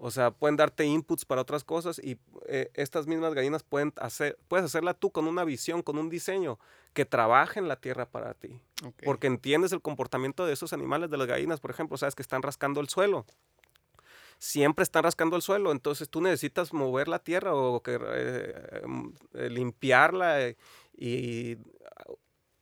o 0.00 0.10
sea, 0.10 0.30
pueden 0.30 0.56
darte 0.56 0.84
inputs 0.84 1.24
para 1.24 1.42
otras 1.42 1.64
cosas 1.64 1.98
y 1.98 2.18
eh, 2.46 2.70
estas 2.74 3.06
mismas 3.06 3.34
gallinas 3.34 3.62
pueden 3.62 3.92
hacer, 3.96 4.38
puedes 4.48 4.64
hacerla 4.64 4.94
tú 4.94 5.10
con 5.10 5.26
una 5.26 5.44
visión, 5.44 5.82
con 5.82 5.98
un 5.98 6.08
diseño 6.08 6.58
que 6.92 7.04
trabaje 7.04 7.58
en 7.58 7.68
la 7.68 7.76
tierra 7.76 8.06
para 8.06 8.34
ti. 8.34 8.60
Porque 9.04 9.26
entiendes 9.26 9.72
el 9.72 9.82
comportamiento 9.82 10.46
de 10.46 10.52
esos 10.52 10.72
animales, 10.72 11.10
de 11.10 11.16
las 11.16 11.26
gallinas, 11.26 11.60
por 11.60 11.70
ejemplo, 11.70 11.96
sabes 11.96 12.14
que 12.14 12.22
están 12.22 12.42
rascando 12.42 12.80
el 12.80 12.88
suelo 12.88 13.26
siempre 14.38 14.84
están 14.84 15.02
rascando 15.02 15.34
el 15.34 15.42
suelo, 15.42 15.72
entonces 15.72 16.08
tú 16.08 16.20
necesitas 16.20 16.72
mover 16.72 17.08
la 17.08 17.18
tierra 17.18 17.54
o 17.54 17.82
que, 17.82 17.98
eh, 18.00 18.82
eh, 19.34 19.50
limpiarla 19.50 20.54
y 20.96 21.56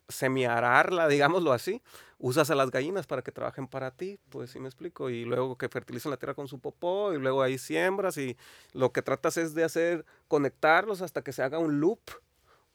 semiararla, 0.09 1.09
digámoslo 1.09 1.53
así. 1.53 1.83
Usas 2.19 2.51
a 2.51 2.55
las 2.55 2.71
gallinas 2.71 3.07
para 3.07 3.23
que 3.23 3.33
trabajen 3.33 3.69
para 3.69 3.91
ti, 3.91 4.19
pues 4.31 4.51
sí 4.51 4.59
me 4.59 4.69
explico, 4.69 5.11
y 5.11 5.25
luego 5.25 5.59
que 5.59 5.69
fertilizan 5.69 6.11
la 6.11 6.17
tierra 6.17 6.35
con 6.35 6.49
su 6.49 6.61
popó 6.61 7.13
y 7.13 7.19
luego 7.19 7.43
ahí 7.43 7.59
siembras 7.59 8.17
y 8.17 8.39
lo 8.73 8.93
que 8.93 9.03
tratas 9.03 9.37
es 9.37 9.55
de 9.55 9.65
hacer, 9.65 10.07
conectarlos 10.29 11.03
hasta 11.03 11.23
que 11.23 11.33
se 11.33 11.43
haga 11.43 11.59
un 11.59 11.79
loop, 11.79 12.01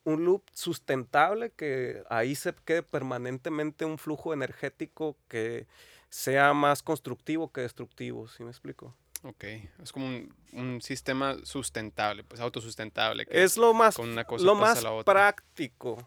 un 0.04 0.24
loop 0.24 0.44
sustentable 0.52 1.50
que 1.50 2.04
ahí 2.08 2.36
se 2.36 2.54
quede 2.64 2.84
permanentemente 2.84 3.84
un 3.84 3.98
flujo 3.98 4.32
energético 4.32 5.16
que 5.26 5.66
sea 6.08 6.52
más 6.54 6.82
constructivo 6.82 7.50
que 7.50 7.62
destructivo, 7.62 8.28
¿sí 8.28 8.44
me 8.44 8.50
explico? 8.50 8.94
Ok, 9.24 9.44
es 9.82 9.92
como 9.92 10.06
un, 10.52 10.80
sistema 10.82 11.36
sustentable, 11.44 12.22
pues 12.22 12.40
autosustentable. 12.40 13.26
es 13.30 13.56
lo 13.56 13.72
más, 13.72 13.96
lo 13.98 14.54
más 14.54 14.84
práctico 15.04 16.06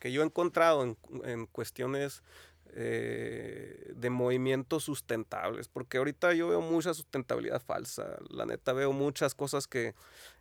que 0.00 0.10
yo 0.10 0.22
he 0.22 0.24
encontrado 0.24 0.82
en, 0.82 1.46
cuestiones 1.46 2.24
eh, 2.72 3.92
de 3.94 4.10
movimientos 4.10 4.82
sustentables, 4.82 5.68
porque 5.68 5.98
ahorita 5.98 6.32
yo 6.32 6.48
veo 6.48 6.60
mucha 6.60 6.94
sustentabilidad 6.94 7.62
falsa, 7.62 8.18
la 8.30 8.46
neta 8.46 8.72
veo 8.72 8.92
muchas 8.92 9.34
cosas 9.34 9.68
que 9.68 9.94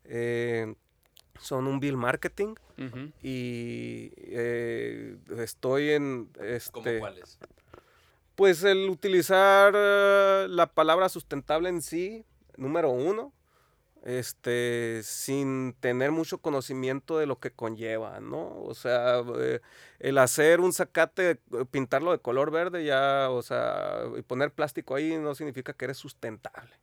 eh, 0.06 0.74
son 1.39 1.67
un 1.67 1.80
bill 1.80 1.98
marketing 1.98 2.56
y 3.22 4.12
eh, 4.15 5.17
estoy 5.38 5.91
en... 5.91 6.30
Este, 6.39 6.72
¿Cómo 6.72 7.00
cuáles? 7.00 7.38
Pues 8.36 8.63
el 8.63 8.89
utilizar 8.89 9.74
la 9.74 10.67
palabra 10.74 11.10
sustentable 11.10 11.67
en 11.67 11.82
sí, 11.82 12.24
número 12.56 12.89
uno, 12.89 13.34
este, 14.03 15.01
sin 15.03 15.73
tener 15.79 16.12
mucho 16.12 16.38
conocimiento 16.38 17.17
de 17.17 17.25
lo 17.25 17.39
que 17.39 17.51
conlleva, 17.51 18.19
¿no? 18.19 18.62
O 18.63 18.73
sea, 18.73 19.21
eh, 19.38 19.59
el 19.99 20.17
hacer 20.17 20.62
un 20.62 20.73
zacate, 20.73 21.31
eh, 21.31 21.39
pintarlo 21.69 22.12
de 22.12 22.19
color 22.19 22.51
verde 22.51 22.85
ya, 22.85 23.29
o 23.29 23.41
sea, 23.41 24.03
y 24.17 24.21
poner 24.21 24.51
plástico 24.51 24.95
ahí 24.95 25.17
no 25.17 25.35
significa 25.35 25.73
que 25.73 25.85
eres 25.85 25.97
sustentable, 25.97 26.75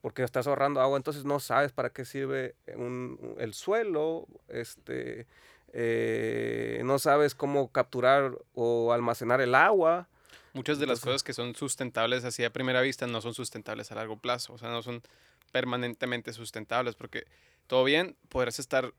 porque 0.00 0.22
estás 0.22 0.46
ahorrando 0.46 0.80
agua, 0.80 0.96
entonces 0.96 1.24
no 1.24 1.40
sabes 1.40 1.72
para 1.72 1.90
qué 1.90 2.04
sirve 2.04 2.56
el 2.66 3.54
suelo, 3.54 4.26
este, 4.48 5.26
no 6.82 6.98
sabes 6.98 7.34
cómo 7.34 7.70
capturar 7.70 8.36
o 8.54 8.92
almacenar 8.92 9.40
el 9.40 9.54
agua, 9.54 10.08
Muchas 10.54 10.78
de 10.78 10.86
las 10.86 11.00
cosas 11.00 11.24
que 11.24 11.32
son 11.32 11.56
sustentables 11.56 12.24
así 12.24 12.44
a 12.44 12.52
primera 12.52 12.80
vista 12.80 13.08
no 13.08 13.20
son 13.20 13.34
sustentables 13.34 13.90
a 13.90 13.96
largo 13.96 14.18
plazo, 14.18 14.52
o 14.52 14.58
sea, 14.58 14.70
no 14.70 14.82
son 14.82 15.02
permanentemente 15.54 16.32
sustentables, 16.32 16.96
porque 16.96 17.28
todo 17.68 17.84
bien, 17.84 18.16
podrás 18.28 18.58
estar 18.58 18.92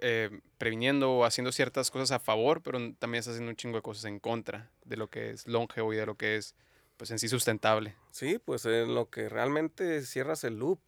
eh, 0.00 0.42
previniendo 0.58 1.10
o 1.10 1.24
haciendo 1.24 1.52
ciertas 1.52 1.90
cosas 1.90 2.10
a 2.10 2.18
favor, 2.18 2.62
pero 2.62 2.78
también 2.98 3.20
estás 3.20 3.32
haciendo 3.32 3.48
un 3.48 3.56
chingo 3.56 3.76
de 3.76 3.82
cosas 3.82 4.04
en 4.04 4.20
contra 4.20 4.70
de 4.84 4.98
lo 4.98 5.08
que 5.08 5.30
es 5.30 5.46
longevo 5.46 5.94
y 5.94 5.96
de 5.96 6.04
lo 6.04 6.16
que 6.16 6.36
es, 6.36 6.54
pues 6.98 7.10
en 7.12 7.18
sí 7.18 7.30
sustentable. 7.30 7.96
Sí, 8.10 8.38
pues 8.38 8.66
en 8.66 8.94
lo 8.94 9.08
que 9.08 9.30
realmente 9.30 10.02
cierras 10.02 10.44
el 10.44 10.58
loop. 10.58 10.80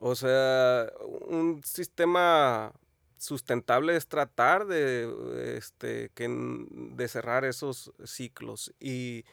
O 0.00 0.16
sea, 0.16 0.90
un 1.28 1.62
sistema 1.62 2.72
sustentable 3.16 3.94
es 3.94 4.08
tratar 4.08 4.66
de, 4.66 5.56
este, 5.56 6.10
que, 6.16 6.26
de 6.28 7.06
cerrar 7.06 7.44
esos 7.44 7.92
ciclos. 8.04 8.74
Y 8.80 9.24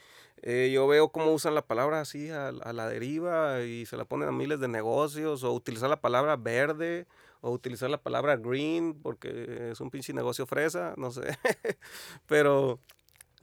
eh, 0.46 0.72
yo 0.74 0.86
veo 0.88 1.08
cómo 1.08 1.32
usan 1.32 1.56
la 1.56 1.66
palabra 1.66 2.02
así 2.02 2.30
a, 2.30 2.52
la 2.52 2.90
deriva 2.90 3.62
y 3.62 3.86
se 3.86 3.96
la 3.96 4.04
ponen 4.04 4.28
a 4.28 4.34
miles 4.34 4.60
de 4.60 4.68
negocios, 4.68 5.42
o 5.46 5.54
utilizar 5.54 5.90
la 5.90 6.02
palabra 6.02 6.36
verde, 6.36 7.08
o 7.40 7.52
utilizar 7.52 7.90
la 7.90 8.02
palabra 8.02 8.36
green, 8.36 8.94
porque 9.02 9.70
es 9.72 9.80
un 9.80 9.90
pinche 9.90 10.12
negocio 10.12 10.46
fresa, 10.46 10.96
no 10.98 11.12
sé. 11.12 11.22
Pero 12.28 12.82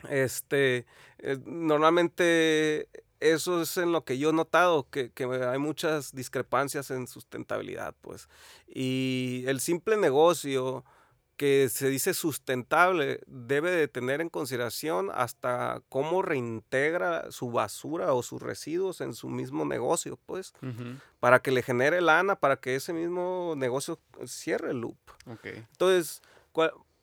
este, 0.09 0.85
eh, 1.17 1.39
normalmente 1.43 2.87
eso 3.19 3.63
es 3.63 3.77
en 3.77 3.91
lo 3.91 4.05
que 4.05 4.19
yo 4.19 4.29
he 4.29 4.33
notado, 4.33 4.87
que, 4.91 5.11
hay 5.49 5.57
muchas 5.57 6.13
discrepancias 6.13 6.91
en 6.91 7.07
sustentabilidad, 7.07 7.95
pues. 8.01 8.29
Y 8.67 9.43
el 9.47 9.59
simple 9.59 9.97
negocio 9.97 10.85
que 11.41 11.69
se 11.69 11.89
dice 11.89 12.13
sustentable 12.13 13.19
debe 13.25 13.71
de 13.71 13.87
tener 13.87 14.21
en 14.21 14.29
consideración 14.29 15.09
hasta 15.11 15.81
cómo 15.89 16.21
reintegra 16.21 17.31
su 17.31 17.49
basura 17.49 18.13
o 18.13 18.21
sus 18.21 18.43
residuos 18.43 19.01
en 19.01 19.15
su 19.15 19.27
mismo 19.27 19.65
negocio, 19.65 20.19
pues, 20.27 20.53
para 21.19 21.41
que 21.41 21.49
le 21.49 21.63
genere 21.63 21.99
lana, 21.99 22.35
para 22.35 22.57
que 22.57 22.75
ese 22.75 22.93
mismo 22.93 23.55
negocio 23.57 23.99
cierre 24.27 24.69
el 24.69 24.81
loop. 24.81 24.99
Entonces, 25.43 26.21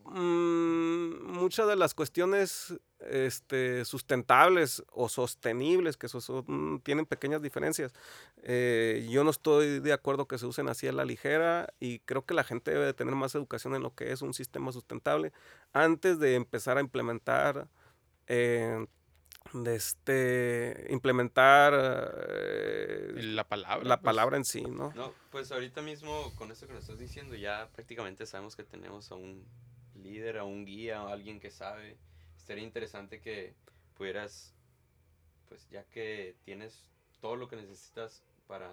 mm, 0.05 1.33
muchas 1.33 1.67
de 1.67 1.75
las 1.75 1.95
cuestiones 1.95 2.79
este, 3.11 3.85
sustentables 3.85 4.83
o 4.93 5.09
sostenibles, 5.09 5.97
que 5.97 6.07
eso 6.07 6.21
son- 6.21 6.45
mm, 6.47 6.81
tienen 6.81 7.07
pequeñas 7.07 7.43
diferencias. 7.43 7.93
Eh, 8.43 9.07
yo 9.11 9.25
no 9.25 9.31
estoy 9.31 9.81
de 9.81 9.93
acuerdo 9.93 10.27
que 10.29 10.39
se 10.39 10.47
usen 10.47 10.69
así 10.69 10.87
a 10.89 10.93
la 10.93 11.05
ligera 11.05 11.73
y 11.81 12.01
creo 12.01 12.25
que 12.25 12.35
la 12.35 12.45
gente 12.45 12.71
debe 12.71 12.87
de 12.87 12.95
tener 12.95 13.15
más 13.15 13.35
educación 13.35 13.75
en 13.75 13.83
lo 13.83 13.95
que 13.95 14.13
es 14.13 14.23
un 14.23 14.35
sistema 14.35 14.73
sustentable 14.73 15.33
antes 15.73 16.19
de 16.19 16.35
empezar 16.35 16.79
a 16.79 16.81
implementar 16.81 17.69
eh, 18.27 18.87
de 19.55 19.75
este 19.77 20.87
implementar 20.91 21.73
eh, 21.75 23.13
La 23.23 23.45
palabra. 23.49 23.89
la 23.89 23.97
pues. 23.97 24.05
palabra 24.05 24.37
en 24.37 24.45
sí, 24.45 24.63
¿no? 24.63 24.93
No, 24.95 25.13
pues 25.31 25.51
ahorita 25.53 25.81
mismo 25.83 26.33
con 26.37 26.51
esto 26.51 26.67
que 26.67 26.75
nos 26.75 26.83
estás 26.83 26.99
diciendo 26.99 27.35
ya 27.35 27.69
prácticamente 27.75 28.27
sabemos 28.27 28.57
que 28.57 28.65
tenemos 28.65 29.11
a 29.11 29.15
un 29.15 29.45
líder, 29.95 30.39
a 30.39 30.45
un 30.45 30.65
guía, 30.65 31.01
a 31.01 31.13
alguien 31.13 31.41
que 31.41 31.51
sabe. 31.51 31.97
Sería 32.49 32.65
interesante 32.65 33.21
que 33.21 33.53
pudieras, 33.99 34.55
pues 35.51 35.69
ya 35.71 35.85
que 35.85 36.35
tienes 36.47 36.83
todo 37.21 37.37
lo 37.37 37.47
que 37.47 37.57
necesitas 37.57 38.23
para, 38.47 38.71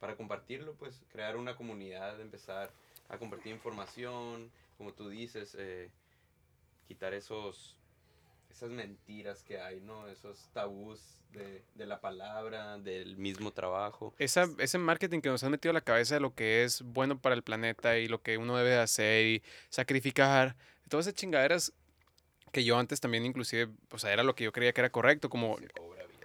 para 0.00 0.16
compartirlo, 0.16 0.72
pues 0.72 1.02
crear 1.12 1.36
una 1.36 1.54
comunidad, 1.54 2.18
empezar 2.18 2.70
a 3.10 3.18
compartir 3.18 3.52
información, 3.52 4.50
como 4.78 4.94
tú 4.94 5.10
dices, 5.10 5.54
eh, 5.58 5.90
quitar 6.88 7.12
esos 7.12 7.76
esas 8.50 8.70
mentiras 8.70 9.42
que 9.42 9.60
hay, 9.60 9.80
¿no? 9.80 10.08
Esos 10.08 10.48
tabús 10.54 11.00
de, 11.32 11.62
de 11.74 11.84
la 11.84 12.00
palabra, 12.00 12.78
del 12.78 13.18
mismo 13.18 13.50
trabajo. 13.50 14.14
Esa, 14.18 14.48
ese 14.56 14.78
marketing 14.78 15.20
que 15.20 15.28
nos 15.28 15.44
han 15.44 15.50
metido 15.50 15.72
a 15.72 15.74
la 15.74 15.82
cabeza 15.82 16.14
de 16.14 16.20
lo 16.22 16.34
que 16.34 16.64
es 16.64 16.80
bueno 16.80 17.18
para 17.18 17.34
el 17.34 17.42
planeta 17.42 17.98
y 17.98 18.08
lo 18.08 18.22
que 18.22 18.38
uno 18.38 18.56
debe 18.56 18.70
de 18.70 18.78
hacer 18.78 19.26
y 19.26 19.42
sacrificar, 19.68 20.56
todas 20.88 21.06
esas 21.06 21.20
chingaderas 21.20 21.74
que 22.54 22.64
yo 22.64 22.78
antes 22.78 23.00
también 23.00 23.26
inclusive, 23.26 23.68
o 23.90 23.98
sea, 23.98 24.10
era 24.14 24.22
lo 24.22 24.34
que 24.34 24.44
yo 24.44 24.52
creía 24.52 24.72
que 24.72 24.80
era 24.80 24.88
correcto, 24.88 25.28
como 25.28 25.58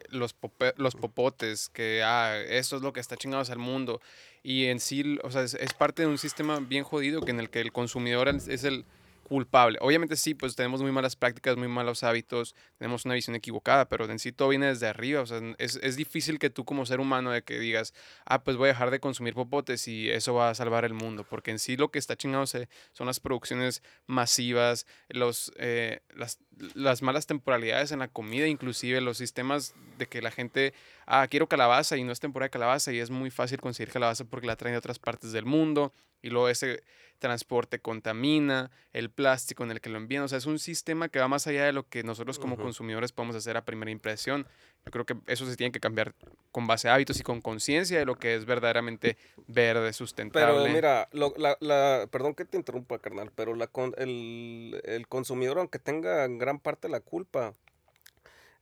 los, 0.09 0.33
pope- 0.33 0.73
los 0.77 0.95
popotes, 0.95 1.67
que, 1.67 2.01
ah, 2.05 2.37
esto 2.47 2.77
es 2.77 2.81
lo 2.81 2.93
que 2.93 3.01
está 3.01 3.17
chingados 3.17 3.49
al 3.49 3.59
mundo. 3.59 4.01
Y 4.41 4.67
en 4.67 4.79
sí, 4.79 5.19
o 5.23 5.31
sea, 5.31 5.43
es, 5.43 5.55
es 5.55 5.73
parte 5.73 6.03
de 6.03 6.07
un 6.07 6.17
sistema 6.17 6.59
bien 6.61 6.85
jodido 6.85 7.19
que 7.21 7.31
en 7.31 7.41
el 7.41 7.49
que 7.49 7.59
el 7.59 7.73
consumidor 7.73 8.29
es 8.29 8.47
es 8.47 8.63
el 8.63 8.85
culpable. 9.29 9.77
Obviamente 9.81 10.17
sí, 10.17 10.33
pues 10.33 10.55
tenemos 10.55 10.81
muy 10.81 10.91
malas 10.91 11.15
prácticas, 11.15 11.55
muy 11.55 11.67
malos 11.67 12.03
hábitos, 12.03 12.55
tenemos 12.77 13.05
una 13.05 13.13
visión 13.13 13.35
equivocada, 13.35 13.87
pero 13.87 14.05
en 14.05 14.19
sí 14.19 14.31
todo 14.31 14.49
viene 14.49 14.65
desde 14.65 14.87
arriba. 14.87 15.21
O 15.21 15.25
sea, 15.25 15.39
es, 15.59 15.79
es 15.81 15.95
difícil 15.95 16.39
que 16.39 16.49
tú 16.49 16.65
como 16.65 16.85
ser 16.85 16.99
humano 16.99 17.31
de 17.31 17.43
que 17.43 17.59
digas, 17.59 17.93
ah, 18.25 18.43
pues 18.43 18.57
voy 18.57 18.65
a 18.65 18.73
dejar 18.73 18.91
de 18.91 18.99
consumir 18.99 19.35
popotes 19.35 19.87
y 19.87 20.09
eso 20.09 20.33
va 20.33 20.49
a 20.49 20.55
salvar 20.55 20.83
el 20.83 20.93
mundo, 20.93 21.25
porque 21.29 21.51
en 21.51 21.59
sí 21.59 21.77
lo 21.77 21.91
que 21.91 21.99
está 21.99 22.17
chingado 22.17 22.45
son 22.47 23.07
las 23.07 23.19
producciones 23.19 23.83
masivas, 24.07 24.87
los, 25.09 25.51
eh, 25.57 26.01
las, 26.15 26.39
las 26.73 27.01
malas 27.01 27.27
temporalidades 27.27 27.91
en 27.91 27.99
la 27.99 28.07
comida, 28.07 28.47
inclusive 28.47 28.99
los 28.99 29.17
sistemas 29.17 29.75
de 29.97 30.07
que 30.07 30.21
la 30.21 30.31
gente, 30.31 30.73
ah, 31.05 31.27
quiero 31.29 31.47
calabaza 31.47 31.97
y 31.97 32.03
no 32.03 32.11
es 32.11 32.19
temporada 32.19 32.47
de 32.47 32.51
calabaza 32.51 32.91
y 32.91 32.99
es 32.99 33.11
muy 33.11 33.29
fácil 33.29 33.61
conseguir 33.61 33.93
calabaza 33.93 34.25
porque 34.25 34.47
la 34.47 34.55
traen 34.55 34.73
de 34.73 34.79
otras 34.79 34.97
partes 34.97 35.31
del 35.31 35.45
mundo 35.45 35.93
y 36.21 36.29
luego 36.29 36.49
ese 36.49 36.83
transporte 37.19 37.79
contamina, 37.79 38.71
el 38.93 39.09
plástico 39.09 39.63
en 39.63 39.71
el 39.71 39.81
que 39.81 39.89
lo 39.89 39.97
envían, 39.97 40.23
o 40.23 40.27
sea, 40.29 40.37
es 40.37 40.45
un 40.45 40.57
sistema 40.57 41.09
que 41.09 41.19
va 41.19 41.27
más 41.27 41.47
allá 41.47 41.65
de 41.65 41.73
lo 41.73 41.87
que 41.87 42.01
nosotros 42.03 42.39
como 42.39 42.55
consumidores 42.57 43.11
podemos 43.11 43.35
hacer 43.35 43.57
a 43.57 43.65
primera 43.65 43.91
impresión. 43.91 44.47
Yo 44.85 44.91
creo 44.91 45.05
que 45.05 45.17
eso 45.27 45.45
se 45.45 45.57
tiene 45.57 45.71
que 45.73 45.81
cambiar 45.81 46.13
con 46.53 46.65
base 46.65 46.87
a 46.87 46.93
hábitos 46.95 47.19
y 47.19 47.23
con 47.23 47.41
conciencia 47.41 47.99
de 47.99 48.05
lo 48.05 48.15
que 48.17 48.35
es 48.35 48.45
verdaderamente 48.45 49.17
verde, 49.47 49.91
sustentable. 49.91 50.45
Pero 50.63 50.73
mira, 50.73 51.09
lo- 51.11 51.33
la, 51.37 51.57
la- 51.59 52.07
perdón 52.09 52.35
que 52.35 52.45
te 52.45 52.55
interrumpa, 52.57 52.99
carnal, 52.99 53.31
pero 53.35 53.53
la, 53.53 53.67
con- 53.67 53.93
el, 53.97 54.81
el 54.85 55.07
consumidor, 55.07 55.59
aunque 55.59 55.77
tenga 55.79 56.25
gran 56.27 56.59
parte 56.59 56.87
de 56.87 56.93
la 56.93 57.01
culpa, 57.01 57.53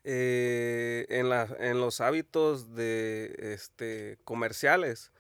eh, 0.04 1.06
en, 1.10 1.30
la- 1.30 1.48
en 1.60 1.80
los 1.80 2.02
hábitos 2.02 2.74
de, 2.76 3.36
este, 3.54 4.18
comerciales, 4.24 5.12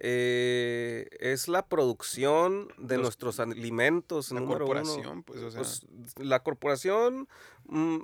eh, 0.00 1.06
es 1.20 1.46
la 1.48 1.66
producción 1.66 2.68
de 2.78 2.96
Los- 2.96 3.04
nuestros 3.04 3.38
alimentos, 3.40 4.32
la 4.32 4.40
número 4.40 4.64
uno. 4.66 4.74
corporación, 4.74 5.22
pues, 5.22 5.40
o 5.42 5.50
sea, 5.50 5.60
Pues, 5.60 5.86
la 6.16 6.42
corporación 6.42 7.28
mm, 7.66 7.98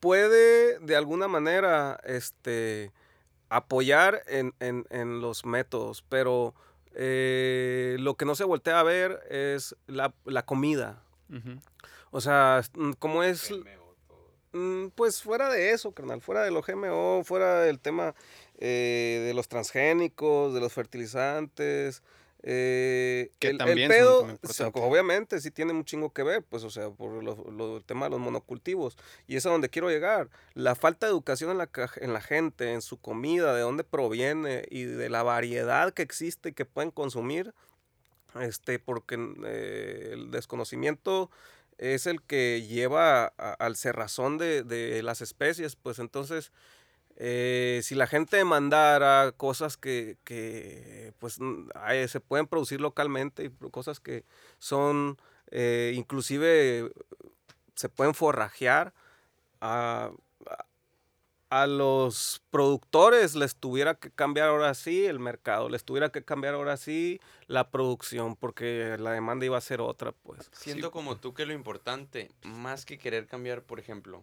puede 0.00 0.78
de 0.80 0.96
alguna 0.96 1.28
manera 1.28 1.98
este, 2.04 2.92
apoyar 3.48 4.22
en, 4.26 4.54
en- 4.60 4.86
en 4.90 5.20
los 5.20 5.46
métodos, 5.46 6.02
pero 6.08 6.54
eh, 6.98 7.96
lo 8.00 8.14
que 8.16 8.24
no 8.24 8.34
se 8.34 8.44
voltea 8.44 8.80
a 8.80 8.82
ver 8.82 9.20
es 9.30 9.76
la, 9.86 10.14
la 10.24 10.44
comida. 10.44 11.02
O 12.10 12.20
sea, 12.20 12.62
mm, 12.74 12.92
como 12.98 13.22
es... 13.22 13.52
Mm, 14.56 14.88
Pues 14.94 15.22
fuera 15.22 15.48
de 15.50 15.70
eso, 15.72 15.92
carnal, 15.92 16.20
fuera 16.22 16.42
de 16.42 16.50
los 16.50 16.64
GMO, 16.66 17.22
fuera 17.24 17.60
del 17.62 17.78
tema 17.78 18.14
eh, 18.58 19.22
de 19.26 19.34
los 19.34 19.48
transgénicos, 19.48 20.54
de 20.54 20.60
los 20.60 20.72
fertilizantes. 20.72 22.02
eh, 22.42 23.30
Que 23.38 23.48
el, 23.48 23.52
el 23.54 23.58
también 23.58 23.90
son 23.90 23.98
pedo, 23.98 24.38
o 24.42 24.52
sea, 24.52 24.68
obviamente 24.68 25.40
sí 25.40 25.50
tiene 25.50 25.72
un 25.72 25.84
chingo 25.84 26.10
que 26.10 26.22
ver, 26.22 26.42
pues, 26.42 26.62
o 26.64 26.70
sea, 26.70 26.90
por 26.90 27.22
lo, 27.22 27.34
lo- 27.50 27.76
el 27.78 27.84
tema 27.84 28.06
de 28.06 28.10
los 28.10 28.20
monocultivos. 28.20 28.96
Y 29.26 29.36
es 29.36 29.44
a 29.46 29.50
donde 29.50 29.68
quiero 29.68 29.90
llegar. 29.90 30.28
La 30.54 30.74
falta 30.74 31.06
de 31.06 31.12
educación 31.12 31.50
en 31.50 31.58
la, 31.58 31.68
en 31.96 32.12
la 32.12 32.20
gente, 32.20 32.72
en 32.72 32.82
su 32.82 32.98
comida, 32.98 33.52
de 33.54 33.60
dónde 33.62 33.84
proviene 33.84 34.64
y 34.70 34.84
de 34.84 35.08
la 35.10 35.22
variedad 35.22 35.92
que 35.92 36.02
existe 36.02 36.50
y 36.50 36.52
que 36.52 36.64
pueden 36.64 36.90
consumir, 36.92 37.52
este, 38.40 38.78
porque 38.78 39.16
eh, 39.44 40.10
el 40.12 40.30
desconocimiento 40.30 41.30
es 41.78 42.06
el 42.06 42.22
que 42.22 42.62
lleva 42.66 43.26
al 43.26 43.76
cerrazón 43.76 44.38
de, 44.38 44.62
de 44.62 45.02
las 45.02 45.20
especies, 45.20 45.76
pues 45.76 45.98
entonces, 45.98 46.52
eh, 47.16 47.80
si 47.82 47.94
la 47.94 48.06
gente 48.06 48.36
demandara 48.36 49.32
cosas 49.36 49.76
que, 49.76 50.18
que, 50.24 51.14
pues 51.18 51.38
se 52.08 52.20
pueden 52.20 52.46
producir 52.46 52.80
localmente 52.80 53.44
y 53.44 53.70
cosas 53.70 54.00
que 54.00 54.24
son 54.58 55.18
eh, 55.50 55.94
inclusive 55.96 56.90
se 57.74 57.88
pueden 57.88 58.14
forrajear 58.14 58.92
a, 59.60 60.10
a- 61.62 61.66
los 61.66 62.42
productores 62.50 63.34
les 63.34 63.56
tuviera 63.56 63.94
que 63.94 64.10
cambiar 64.10 64.48
ahora 64.48 64.74
sí 64.74 65.04
el 65.06 65.18
mercado, 65.18 65.68
les 65.68 65.84
tuviera 65.84 66.10
que 66.10 66.24
cambiar 66.24 66.54
ahora 66.54 66.76
sí 66.76 67.20
la 67.46 67.70
producción, 67.70 68.36
porque 68.36 68.96
la 68.98 69.12
demanda 69.12 69.46
iba 69.46 69.58
a 69.58 69.60
ser 69.60 69.80
otra, 69.80 70.12
pues. 70.12 70.48
Siento 70.52 70.90
como 70.90 71.16
tú 71.16 71.34
que 71.34 71.46
lo 71.46 71.52
importante, 71.52 72.30
más 72.42 72.84
que 72.84 72.98
querer 72.98 73.26
cambiar, 73.26 73.62
por 73.62 73.80
ejemplo, 73.80 74.22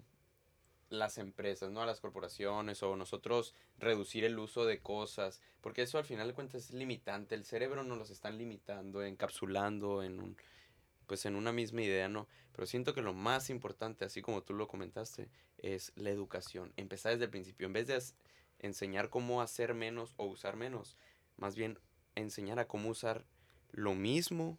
las 0.89 1.17
empresas, 1.17 1.72
¿no? 1.72 1.82
A 1.82 1.86
las 1.86 2.00
corporaciones 2.00 2.84
o 2.84 2.96
nosotros 2.96 3.54
reducir 3.80 4.24
el 4.26 4.38
uso 4.38 4.65
de 4.65 4.80
cosas, 4.80 5.41
porque 5.62 5.82
eso 5.82 5.98
al 5.98 6.06
final 6.06 6.28
de 6.28 6.34
cuentas 6.36 6.65
es 6.65 6.72
limitante. 6.72 7.36
El 7.36 7.46
cerebro 7.46 7.84
nos 7.84 7.98
los 7.98 8.10
están 8.12 8.38
limitando, 8.38 9.04
encapsulando 9.04 10.04
en 10.04 10.19
un, 10.19 10.38
pues 11.08 11.26
en 11.26 11.36
una 11.36 11.52
misma 11.52 11.82
idea, 11.82 12.08
¿no? 12.10 12.28
Pero 12.54 12.66
siento 12.66 12.94
que 12.94 13.02
lo 13.02 13.13
más 13.13 13.50
importante, 13.50 14.06
así 14.06 14.22
como 14.22 14.44
tú 14.44 14.54
lo 14.54 14.68
comentaste, 14.68 15.30
es 15.58 15.92
la 15.96 16.10
educación. 16.10 16.74
Empezar 16.78 17.13
desde 17.13 17.26
el 17.26 17.32
principio. 17.32 17.68
En 17.68 17.74
vez 17.74 17.88
de 17.88 18.02
enseñar 18.60 19.10
cómo 19.10 19.42
hacer 19.42 19.74
menos 19.74 20.13
o 20.18 20.26
usar 20.26 20.56
menos, 20.56 20.98
más 21.38 21.56
bien 21.56 21.80
enseñar 22.16 22.60
a 22.60 22.68
cómo 22.68 22.89
usar 22.89 23.26
lo 23.72 23.96
mismo 23.96 24.58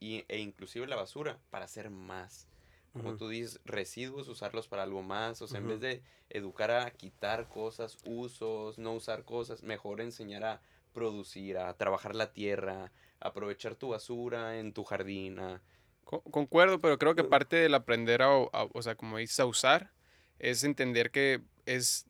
y, 0.00 0.24
e 0.28 0.38
inclusive 0.38 0.86
la 0.86 0.96
basura 0.96 1.38
para 1.50 1.64
hacer 1.66 1.90
más. 1.90 2.48
Como 2.92 3.16
tú 3.16 3.30
dices, 3.30 3.58
residuos, 3.64 4.28
usarlos 4.28 4.68
para 4.68 4.82
algo 4.82 5.02
más. 5.02 5.40
O 5.40 5.48
sea, 5.48 5.60
en 5.60 5.66
vez 5.68 5.80
de 5.80 6.02
educar 6.28 6.70
a 6.70 6.90
quitar 6.90 7.48
cosas, 7.48 7.96
usos, 8.04 8.78
no 8.78 8.92
usar 8.92 9.24
cosas, 9.24 9.62
mejor 9.62 10.02
enseñar 10.02 10.44
a 10.44 10.60
producir, 10.92 11.56
a 11.56 11.74
trabajar 11.78 12.14
la 12.14 12.34
tierra, 12.34 12.92
a 13.20 13.28
aprovechar 13.28 13.76
tu 13.76 13.88
basura 13.88 14.58
en 14.58 14.74
tu 14.74 14.84
jardín. 14.84 15.38
a- 15.38 15.62
Concuerdo, 16.04 16.78
pero 16.78 16.98
creo 16.98 17.14
que 17.14 17.24
parte 17.24 17.56
del 17.56 17.74
aprender 17.74 18.22
a, 18.22 18.26
a- 18.26 18.68
o 18.72 18.82
sea, 18.82 18.94
como 18.96 19.16
dices, 19.18 19.40
a 19.40 19.46
usar, 19.46 19.90
es 20.38 20.62
entender 20.64 21.10
que 21.10 21.40
es 21.66 22.06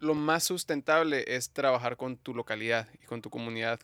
lo 0.00 0.14
más 0.14 0.44
sustentable 0.44 1.24
es 1.28 1.50
trabajar 1.50 1.96
con 1.96 2.16
tu 2.16 2.34
localidad 2.34 2.88
y 3.02 3.06
con 3.06 3.22
tu 3.22 3.30
comunidad. 3.30 3.80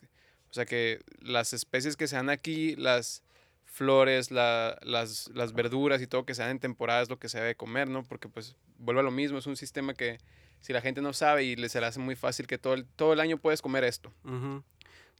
O 0.50 0.52
sea, 0.52 0.66
que 0.66 1.00
las 1.20 1.52
especies 1.52 1.96
que 1.96 2.08
se 2.08 2.16
dan 2.16 2.28
aquí, 2.28 2.74
las 2.76 3.22
flores, 3.64 4.30
la- 4.30 4.78
las, 4.82 5.28
las 5.32 5.52
verduras 5.52 6.02
y 6.02 6.06
todo 6.06 6.26
que 6.26 6.34
se 6.34 6.42
dan 6.42 6.50
en 6.50 6.58
temporada 6.58 7.02
es 7.02 7.08
lo 7.08 7.18
que 7.18 7.28
se 7.28 7.38
debe 7.38 7.54
comer, 7.54 7.88
¿no? 7.88 8.02
Porque 8.02 8.28
pues 8.28 8.56
vuelve 8.78 9.00
a 9.00 9.04
lo 9.04 9.12
mismo, 9.12 9.38
es 9.38 9.46
un 9.46 9.56
sistema 9.56 9.94
que 9.94 10.18
si 10.60 10.72
la 10.72 10.80
gente 10.80 11.00
no 11.00 11.12
sabe 11.12 11.44
y 11.44 11.56
le 11.56 11.68
se 11.68 11.80
le 11.80 11.86
hace 11.86 12.00
muy 12.00 12.16
fácil 12.16 12.46
que 12.46 12.58
todo 12.58 12.74
el, 12.74 12.84
todo 12.84 13.12
el 13.12 13.20
año 13.20 13.38
puedes 13.38 13.62
comer 13.62 13.84
esto 13.84 14.12
Ujú. 14.24 14.62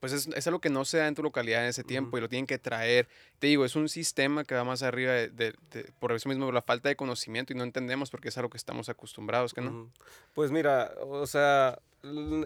Pues 0.01 0.13
es, 0.13 0.27
es 0.35 0.47
algo 0.47 0.61
que 0.61 0.71
no 0.71 0.85
se 0.85 0.99
da 0.99 1.07
en 1.09 1.15
tu 1.15 1.23
localidad 1.23 1.63
en 1.63 1.69
ese 1.69 1.85
tiempo 1.85 2.17
y 2.19 2.21
lo 2.21 2.29
tienen 2.29 2.47
que 2.47 2.59
traer. 2.59 3.07
Te 3.39 3.47
digo, 3.49 3.65
es 3.65 3.77
un 3.77 3.89
sistema 3.89 4.45
que 4.45 4.55
va 4.55 4.65
más 4.65 4.83
arriba 4.83 5.13
de, 5.13 5.29
de- 5.29 5.55
de- 5.71 5.93
por 5.99 6.13
eso 6.13 6.29
mismo 6.29 6.51
la 6.51 6.63
falta 6.63 6.89
de 6.89 6.97
conocimiento 6.97 7.53
y 7.53 7.57
no 7.57 7.65
entendemos 7.65 8.11
porque 8.11 8.29
es 8.31 8.37
algo 8.39 8.51
que 8.51 8.57
estamos 8.57 8.89
acostumbrados, 8.89 9.53
que 9.55 9.61
no? 9.61 9.91
Pues 10.35 10.51
mira, 10.51 10.93
o 11.03 11.27
sea, 11.27 11.79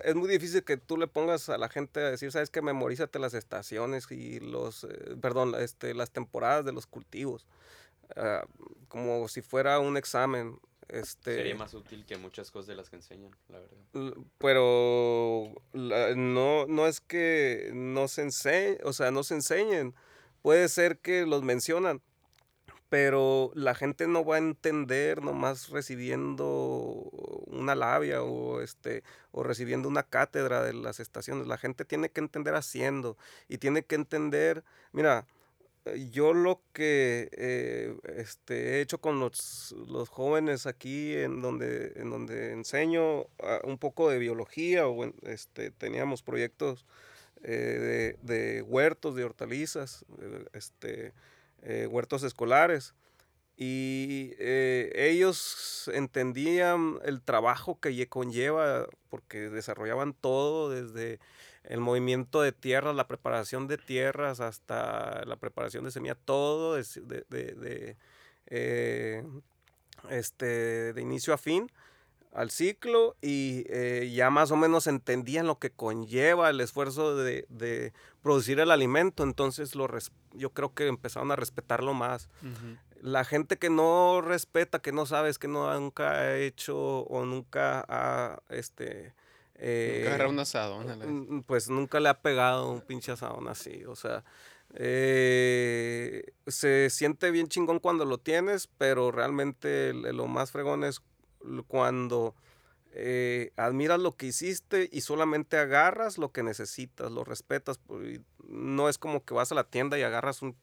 es 0.03 0.15
muy 0.17 0.29
difícil 0.29 0.65
que 0.65 0.77
tú 0.77 0.97
le 0.97 1.07
pongas 1.07 1.49
a 1.49 1.57
la 1.57 1.69
gente 1.69 2.01
a 2.01 2.11
decir, 2.11 2.33
sabes 2.33 2.51
que 2.51 2.61
memorízate 2.61 3.19
las 3.21 3.35
estaciones 3.35 4.11
y 4.11 4.41
los, 4.41 4.85
eh, 4.85 5.17
perdón, 5.21 5.55
este, 5.59 5.95
las 5.95 6.11
temporadas 6.11 6.65
de 6.65 6.73
los 6.73 6.87
cultivos. 6.87 7.47
ah, 8.17 8.45
como 8.89 9.29
si 9.29 9.43
fuera 9.43 9.79
un 9.79 9.97
examen. 9.97 10.59
Este, 10.89 11.37
Sería 11.37 11.55
más 11.57 11.74
útil 11.74 12.05
que 12.07 12.16
muchas 12.16 12.51
cosas 12.51 12.66
de 12.68 12.76
las 12.76 12.91
que 12.91 12.97
enseñan, 12.97 13.30
la 13.49 13.59
verdad. 13.61 14.14
Pero 14.39 15.53
la- 15.72 16.14
no, 16.14 16.66
no 16.66 16.87
es 16.87 17.01
que 17.01 17.70
no 17.74 18.09
se 18.09 18.22
enseñen, 18.22 18.78
o 18.85 18.93
sea, 18.93 19.11
no 19.11 19.22
se 19.24 19.35
enseñen. 19.35 19.95
Puede 20.43 20.68
ser 20.68 20.99
que 20.99 21.24
los 21.26 21.43
mencionan, 21.43 22.03
pero 22.91 23.51
la 23.55 23.74
gente 23.74 24.07
no 24.07 24.24
va 24.24 24.37
a 24.37 24.39
entender 24.39 25.22
nomás 25.22 25.70
recibiendo 25.70 27.09
una 27.47 27.74
labia 27.74 28.22
o 28.22 28.61
este 28.61 29.03
o 29.32 29.43
recibiendo 29.43 29.89
una 29.89 30.03
cátedra 30.05 30.62
de 30.62 30.74
las 30.74 31.01
estaciones. 31.01 31.47
La 31.47 31.59
gente 31.59 31.85
tiene 31.85 32.11
que 32.11 32.20
entender 32.20 32.55
haciendo 32.55 33.16
y 33.49 33.59
tiene 33.59 33.85
que 33.85 33.95
entender, 33.97 34.62
mira, 34.93 35.26
yo 36.11 36.32
lo 36.32 36.62
que 36.72 37.28
eh, 37.32 37.95
este, 38.16 38.76
he 38.76 38.80
hecho 38.80 38.99
con 38.99 39.20
los, 39.20 39.74
los 39.89 40.09
jóvenes 40.09 40.66
aquí 40.66 41.14
en 41.14 41.43
donde, 41.43 41.93
en 41.97 42.11
donde 42.11 42.53
enseño 42.53 43.26
ah, 43.43 43.61
un 43.64 43.78
poco 43.78 44.09
de 44.09 44.18
biología, 44.18 44.87
o 44.89 45.05
este, 45.26 45.70
teníamos 45.70 46.22
proyectos 46.22 46.87
eh, 47.43 48.16
de, 48.22 48.35
de 48.35 48.62
huertos, 48.62 49.14
de 49.14 49.24
hortalizas, 49.24 50.05
eh, 50.20 50.45
este, 50.55 51.12
eh, 51.62 51.87
huertos 51.91 52.22
escolares. 52.22 52.95
Y 53.57 54.32
eh, 54.39 54.91
ellos 54.97 55.89
entendían 55.95 56.99
el 57.05 57.22
trabajo 57.22 57.78
que 57.78 57.91
lle- 57.91 58.09
conlleva, 58.09 58.89
porque 59.11 59.49
desarrollaban 59.49 60.12
todo 60.12 60.70
desde 60.70 61.20
el 61.65 61.81
movimiento 61.81 62.43
de 62.43 62.53
tierras, 62.53 62.95
la 62.95 63.07
preparación 63.09 63.67
de 63.69 63.79
tierras, 63.79 64.41
hasta 64.41 65.25
la 65.25 65.37
preparación 65.37 65.85
de 65.85 65.91
semilla, 65.91 66.15
todo 66.15 66.75
de, 66.75 66.85
de- 67.03 67.25
de- 67.31 67.55
de, 67.55 67.97
eh, 68.47 69.25
este, 70.11 70.93
de 70.93 71.01
inicio 71.01 71.33
a 71.35 71.39
fin 71.39 71.71
al 72.33 72.51
ciclo 72.51 73.15
y 73.23 73.65
eh, 73.69 74.11
ya 74.12 74.29
más 74.29 74.51
o 74.51 74.57
menos 74.57 74.89
entendían 74.89 75.47
lo 75.47 75.61
que 75.61 75.71
conlleva 75.71 76.51
el 76.51 76.61
esfuerzo 76.61 77.15
de, 77.17 77.47
de 77.49 77.93
producir 78.25 78.59
el 78.59 78.73
alimento, 78.73 79.23
entonces 79.23 79.77
lo 79.77 79.87
res- 79.87 80.11
yo 80.33 80.51
creo 80.51 80.75
que 80.75 80.89
empezaron 80.89 81.31
a 81.31 81.37
respetarlo 81.37 81.95
más. 81.95 82.29
La 83.01 83.25
gente 83.25 83.57
que 83.57 83.71
no 83.71 84.21
respeta, 84.21 84.81
que 84.81 84.91
no 84.91 85.07
sabes, 85.07 85.39
que 85.39 85.47
no 85.47 85.73
nunca 85.79 86.11
ha 86.12 86.37
hecho 86.37 86.77
o 87.03 87.25
nunca 87.25 87.85
ha, 87.89 88.41
este, 88.49 89.15
eh, 89.57 89.97
Nunca 89.99 90.09
agarrar 90.09 90.29
un 90.29 90.39
asadón 90.39 90.91
a 90.91 90.97
la 90.97 91.07
vez. 91.07 91.15
mm, 91.15 91.41
pues 91.41 91.69
nunca 91.69 92.01
le 92.01 92.09
ha 92.09 92.21
pegado 92.21 92.71
un 92.71 92.81
pinche 92.81 93.13
asadón 93.13 93.49
así, 93.49 93.85
o 93.85 93.95
sea, 93.97 94.25
eh, 94.75 96.33
se 96.47 96.91
siente 96.91 97.31
bien 97.31 97.49
chingón 97.49 97.79
cuando 97.79 98.05
lo 98.05 98.19
tienes, 98.19 98.67
pero 98.79 99.13
realmente 99.13 99.93
lo 99.93 100.27
más 100.27 100.51
fregón 100.51 100.85
es 100.85 101.01
cuando 101.69 102.35
eh, 102.93 103.53
admiras 103.57 104.01
lo 104.01 104.17
que 104.17 104.27
hiciste 104.27 104.89
y 104.93 105.01
solamente 105.03 105.57
agarras 105.59 106.19
lo 106.19 106.33
que 106.33 106.43
necesitas, 106.43 107.11
lo 107.13 107.25
respetas, 107.25 107.79
pues, 107.79 108.21
no 108.49 108.89
es 108.89 108.99
como 108.99 109.25
que 109.25 109.35
vas 109.35 109.53
a 109.53 109.57
la 109.57 109.65
tienda 109.65 109.99
y 109.99 110.03
agarras 110.03 110.43
un 110.43 110.57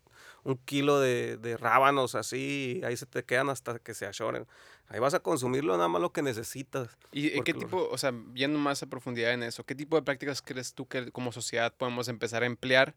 un 0.44 0.58
kilo 0.58 1.00
de, 1.00 1.38
de 1.38 1.58
rábanos 1.58 2.16
así, 2.16 2.80
y 2.82 2.86
ahí 2.86 2.98
se 2.98 3.06
te 3.06 3.24
quedan 3.24 3.50
hasta 3.50 3.78
que 3.80 3.94
se 3.94 4.06
achoren. 4.06 4.48
Ahí 4.88 5.00
vas 5.00 5.14
a 5.14 5.20
consumirlo 5.20 5.76
nada 5.78 5.88
más 5.88 6.02
lo 6.02 6.12
que 6.12 6.22
necesitas. 6.22 6.90
¿Y 7.12 7.42
qué 7.42 7.54
lo- 7.54 7.60
tipo, 7.60 7.88
o 7.90 7.98
sea, 7.98 8.14
yendo 8.34 8.58
más 8.60 8.82
a 8.84 8.88
profundidad 8.88 9.32
en 9.34 9.44
eso, 9.44 9.64
qué 9.64 9.76
tipo 9.76 9.96
de 9.96 10.02
prácticas 10.02 10.42
crees 10.42 10.74
tú 10.74 10.88
que 10.88 11.12
como 11.12 11.32
sociedad 11.32 11.74
podemos 11.74 12.08
empezar 12.08 12.44
a 12.44 12.46
emplear, 12.46 12.96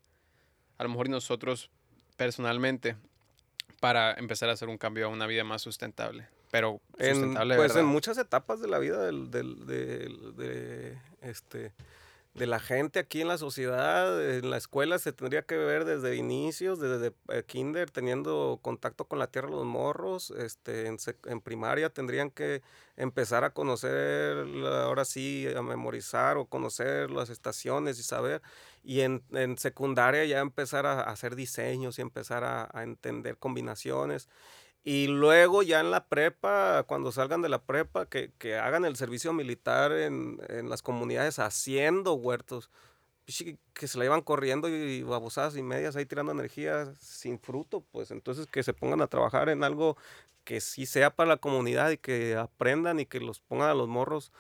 a 0.79 0.83
lo 0.85 0.89
mejor 0.89 1.09
nosotros 1.09 1.71
personalmente, 2.17 2.97
para 3.81 4.15
empezar 4.15 4.49
a 4.49 4.53
hacer 4.53 4.69
un 4.69 4.79
cambio 4.79 5.07
a 5.07 5.09
una 5.09 5.27
vida 5.27 5.45
más 5.45 5.63
sustentable? 5.63 6.27
Pero 6.51 6.81
En, 6.99 7.15
sustentable, 7.15 7.57
pues 7.57 7.75
en 7.77 7.85
muchas 7.87 8.17
etapas 8.19 8.61
de 8.61 8.69
la 8.69 8.79
vida 8.79 9.05
del, 9.05 9.31
del- 9.31 9.67
del- 9.67 10.37
de, 10.37 10.99
este, 11.21 11.73
de 12.35 12.47
la 12.49 12.59
gente 12.59 12.99
aquí 12.99 13.21
en 13.21 13.29
la 13.29 13.39
sociedad, 13.39 14.21
en 14.21 14.51
la 14.51 14.57
escuela 14.57 14.99
se 14.99 15.13
tendría 15.13 15.43
que 15.43 15.57
ver 15.57 15.85
desde 15.85 16.17
inicios, 16.17 16.81
desde 16.81 17.13
eh, 17.29 17.45
kinder, 17.47 17.93
teniendo 17.93 18.59
contacto 18.61 19.07
con 19.07 19.21
la 19.21 19.29
tierra 19.29 19.51
los 19.51 19.65
morros, 19.65 20.33
este, 20.33 20.87
en, 20.87 20.97
en 21.27 21.41
primaria 21.41 21.91
tendrían 21.91 22.31
que 22.31 22.63
empezar 22.97 23.45
a 23.45 23.51
conocer, 23.51 24.47
ahora 24.67 25.05
sí, 25.05 25.47
a 25.57 25.63
memorizar 25.63 26.37
o 26.37 26.47
conocer 26.47 27.13
las 27.13 27.31
estaciones 27.31 28.01
y 28.01 28.03
saber, 28.03 28.43
y 28.83 29.03
en, 29.03 29.23
en 29.31 29.57
secundaria 29.57 30.25
ya 30.25 30.41
empezar 30.41 30.87
a, 30.87 31.03
hacer 31.03 31.37
diseños 31.37 32.01
y 32.01 32.03
empezar 32.03 32.43
a 32.45 32.83
entender 32.83 33.39
combinaciones. 33.39 34.29
Y 34.85 35.07
luego 35.07 35.63
ya 35.63 35.81
en 35.81 35.91
la 35.91 36.07
prepa, 36.09 36.85
cuando 36.87 37.11
salgan 37.11 37.41
de 37.43 37.49
la 37.49 37.63
prepa, 37.63 38.07
que, 38.07 38.33
que 38.39 38.57
hagan 38.59 38.85
el 38.85 38.97
servicio 38.97 39.33
militar 39.33 39.93
en, 39.93 40.39
en 40.49 40.69
las 40.69 40.83
comunidades 40.83 41.39
haciendo 41.39 42.15
huertos. 42.15 42.71
Pichi, 43.25 43.59
Que 43.75 43.89
se 43.89 43.99
la 43.99 44.05
iban 44.07 44.23
corriendo 44.23 44.69
y 44.69 45.03
babosadas 45.03 45.57
y 45.57 45.63
medias 45.63 45.97
ahí 45.97 46.07
tirando 46.07 46.33
energía 46.33 46.93
sin 47.01 47.39
fruto, 47.41 47.83
pues 47.93 48.11
entonces 48.11 48.47
que 48.47 48.63
se 48.63 48.75
pongan 48.75 49.03
a 49.03 49.07
trabajar 49.09 49.49
en 49.51 49.65
algo 49.65 49.97
que 50.45 50.61
sí 50.61 50.87
sea 50.87 51.11
para 51.15 51.29
la 51.31 51.37
comunidad 51.39 51.91
y 51.91 51.99
que 51.99 52.37
aprendan 52.37 53.01
y 53.01 53.07
que 53.07 53.21
los 53.21 53.41
pongan 53.41 53.71
a 53.71 53.75
los 53.75 53.89
morros 53.89 54.33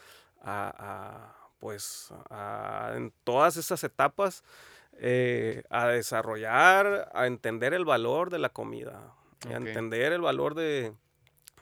a, 0.43 0.75
a, 0.79 1.51
pues 1.61 2.11
a- 2.31 2.93
en 2.97 3.13
todas 3.25 3.57
esas 3.57 3.83
etapas 3.85 4.45
eh, 4.99 5.65
a 5.71 5.89
desarrollar, 5.89 7.11
a 7.15 7.27
entender 7.27 7.75
el 7.75 7.85
valor 7.85 8.31
de 8.31 8.39
la 8.39 8.51
comida, 8.51 9.15
y 9.49 9.53
a 9.53 9.59
Ok. 9.59 9.67
entender 9.67 10.13
el 10.13 10.21
valor 10.21 10.55
de 10.55 10.93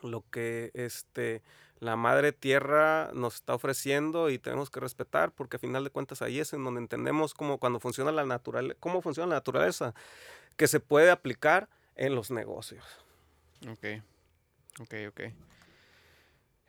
lo 0.02 0.24
que 0.30 0.70
este, 0.74 1.42
la 1.78 1.96
madre 1.96 2.32
tierra 2.32 3.10
nos 3.12 3.36
está 3.36 3.54
ofreciendo 3.54 4.30
y 4.30 4.38
tenemos 4.38 4.70
que 4.70 4.80
respetar 4.80 5.32
porque 5.32 5.56
a 5.56 5.60
final 5.60 5.84
de 5.84 5.90
cuentas 5.90 6.22
ahí 6.22 6.38
es 6.40 6.52
en 6.52 6.64
donde 6.64 6.80
entendemos 6.80 7.34
cómo 7.34 7.58
cuando 7.58 7.80
funciona 7.80 8.12
la 8.12 8.24
naturaleza, 8.24 8.76
cómo 8.80 9.02
funciona 9.02 9.28
la 9.28 9.36
naturaleza, 9.36 9.94
que 10.56 10.68
se 10.68 10.80
puede 10.80 11.10
aplicar 11.10 11.68
en 11.96 12.14
los 12.14 12.30
negocios. 12.30 12.84
Ok, 13.68 14.02
ok, 14.80 14.94
ok. 15.08 15.20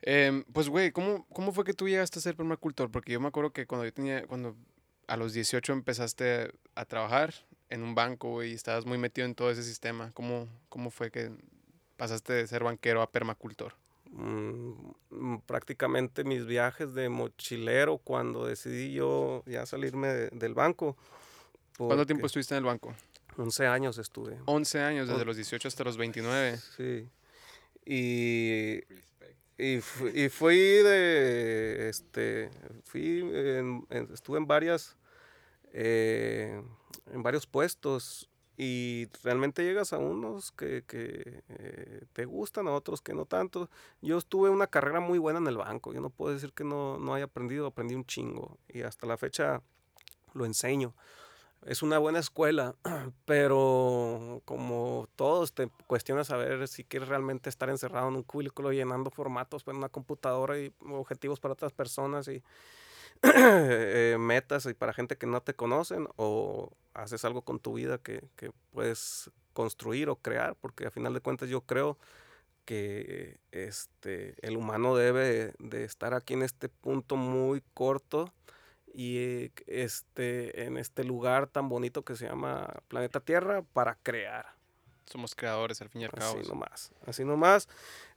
Em, 0.02 0.44
pues, 0.52 0.68
güey, 0.68 0.92
¿cómo, 0.92 1.26
¿cómo 1.32 1.52
fue 1.52 1.64
que 1.64 1.72
tú 1.72 1.88
llegaste 1.88 2.18
a 2.18 2.22
ser 2.22 2.36
permacultor? 2.36 2.90
Porque 2.90 3.12
yo 3.12 3.20
me 3.20 3.28
acuerdo 3.28 3.52
que 3.52 3.66
cuando 3.66 3.84
yo 3.86 3.92
tenía, 3.92 4.26
cuando 4.26 4.54
a 5.06 5.16
los 5.16 5.32
18 5.32 5.72
empezaste 5.72 6.52
a 6.74 6.84
trabajar 6.84 7.32
en 7.74 7.82
un 7.82 7.94
banco, 7.94 8.42
y 8.42 8.52
estabas 8.52 8.86
muy 8.86 8.96
metido 8.98 9.26
en 9.26 9.34
todo 9.34 9.50
ese 9.50 9.62
sistema. 9.62 10.10
¿Cómo, 10.14 10.48
cómo 10.68 10.90
fue 10.90 11.10
que 11.10 11.30
pasaste 11.96 12.32
de 12.32 12.46
ser 12.46 12.64
banquero 12.64 13.02
a 13.02 13.10
permacultor? 13.10 13.74
Mm, 14.10 15.38
prácticamente 15.46 16.24
mis 16.24 16.46
viajes 16.46 16.94
de 16.94 17.08
mochilero 17.08 17.98
cuando 17.98 18.46
decidí 18.46 18.92
yo 18.94 19.42
ya 19.46 19.66
salirme 19.66 20.08
de- 20.08 20.28
del 20.30 20.54
banco. 20.54 20.96
¿Cuánto 21.76 22.06
tiempo 22.06 22.26
estuviste 22.26 22.54
en 22.54 22.58
el 22.58 22.64
banco? 22.64 22.94
11 23.36 23.66
años 23.66 23.98
estuve. 23.98 24.38
11 24.46 24.80
años, 24.80 25.08
desde 25.08 25.24
los 25.24 25.34
18 25.36 25.66
hasta 25.66 25.82
los 25.84 25.96
29. 25.96 26.58
Sí. 26.76 27.08
Y 27.84 28.82
Y, 29.56 29.80
fu- 29.80 30.08
y 30.08 30.28
fui 30.30 30.56
de, 30.56 31.88
este, 31.88 32.50
fui, 32.84 33.20
en- 33.20 33.86
en- 33.88 34.12
estuve 34.12 34.38
en 34.38 34.48
varias, 34.48 34.96
eh, 35.72 36.60
en 37.12 37.22
varios 37.22 37.46
puestos 37.46 38.28
y 38.56 39.08
realmente 39.24 39.64
llegas 39.64 39.92
a 39.92 39.98
unos 39.98 40.52
que, 40.52 40.84
que, 40.86 41.42
eh, 41.48 42.04
te 42.12 42.24
gustan, 42.24 42.68
a 42.68 42.72
otros 42.72 43.02
que 43.02 43.14
no 43.14 43.26
tanto. 43.26 43.68
Yo 44.00 44.20
tuve 44.20 44.50
una 44.50 44.68
carrera 44.68 45.00
muy 45.00 45.18
buena 45.18 45.40
en 45.40 45.46
el 45.48 45.56
banco, 45.56 45.92
yo 45.92 46.00
no 46.00 46.10
puedo 46.10 46.32
decir 46.32 46.52
que 46.52 46.64
no, 46.64 46.98
no 46.98 47.14
haya 47.14 47.24
aprendido, 47.24 47.66
aprendí 47.66 47.94
un 47.94 48.06
chingo 48.06 48.58
y 48.68 48.82
hasta 48.82 49.06
la 49.06 49.16
fecha 49.16 49.62
lo 50.34 50.44
enseño. 50.44 50.94
Es 51.66 51.82
una 51.82 51.98
buena 51.98 52.18
escuela, 52.18 52.76
pero 53.24 54.42
como 54.44 55.08
todos 55.16 55.54
te 55.54 55.70
cuestionas 55.86 56.30
a 56.30 56.36
ver 56.36 56.68
si 56.68 56.84
quieres 56.84 57.08
realmente 57.08 57.48
estar 57.48 57.70
encerrado 57.70 58.08
en 58.08 58.16
un 58.16 58.22
cubículo 58.22 58.70
llenando 58.70 59.10
formatos 59.10 59.64
para 59.64 59.78
una 59.78 59.88
computadora 59.88 60.58
y 60.58 60.72
objetivos 60.80 61.40
para 61.40 61.54
otras 61.54 61.72
personas 61.72 62.28
y 62.28 62.42
eh, 63.22 64.16
metas 64.18 64.66
y 64.66 64.74
para 64.74 64.92
gente 64.92 65.16
que 65.16 65.26
no 65.26 65.42
te 65.42 65.54
conocen 65.54 66.08
o 66.16 66.72
haces 66.94 67.24
algo 67.24 67.42
con 67.42 67.58
tu 67.58 67.74
vida 67.74 67.98
que, 67.98 68.22
que 68.36 68.52
puedes 68.70 69.30
construir 69.52 70.08
o 70.08 70.16
crear, 70.16 70.56
porque 70.56 70.86
a 70.86 70.90
final 70.90 71.14
de 71.14 71.20
cuentas 71.20 71.48
yo 71.48 71.62
creo 71.62 71.98
que 72.64 73.38
este, 73.52 74.34
el 74.46 74.56
humano 74.56 74.96
debe 74.96 75.54
de 75.58 75.84
estar 75.84 76.14
aquí 76.14 76.34
en 76.34 76.42
este 76.42 76.68
punto 76.68 77.16
muy 77.16 77.62
corto 77.74 78.32
y 78.92 79.18
eh, 79.18 79.52
este, 79.66 80.64
en 80.64 80.76
este 80.78 81.04
lugar 81.04 81.48
tan 81.48 81.68
bonito 81.68 82.04
que 82.04 82.16
se 82.16 82.26
llama 82.28 82.82
planeta 82.88 83.20
Tierra 83.20 83.62
para 83.62 83.96
crear. 84.02 84.54
Somos 85.06 85.34
creadores 85.34 85.80
al 85.82 85.88
fin 85.88 86.02
y 86.02 86.04
al 86.04 86.10
cabo. 86.10 86.38
Así 86.38 86.48
nomás, 86.48 86.92
así 87.06 87.24
nomás. 87.24 87.68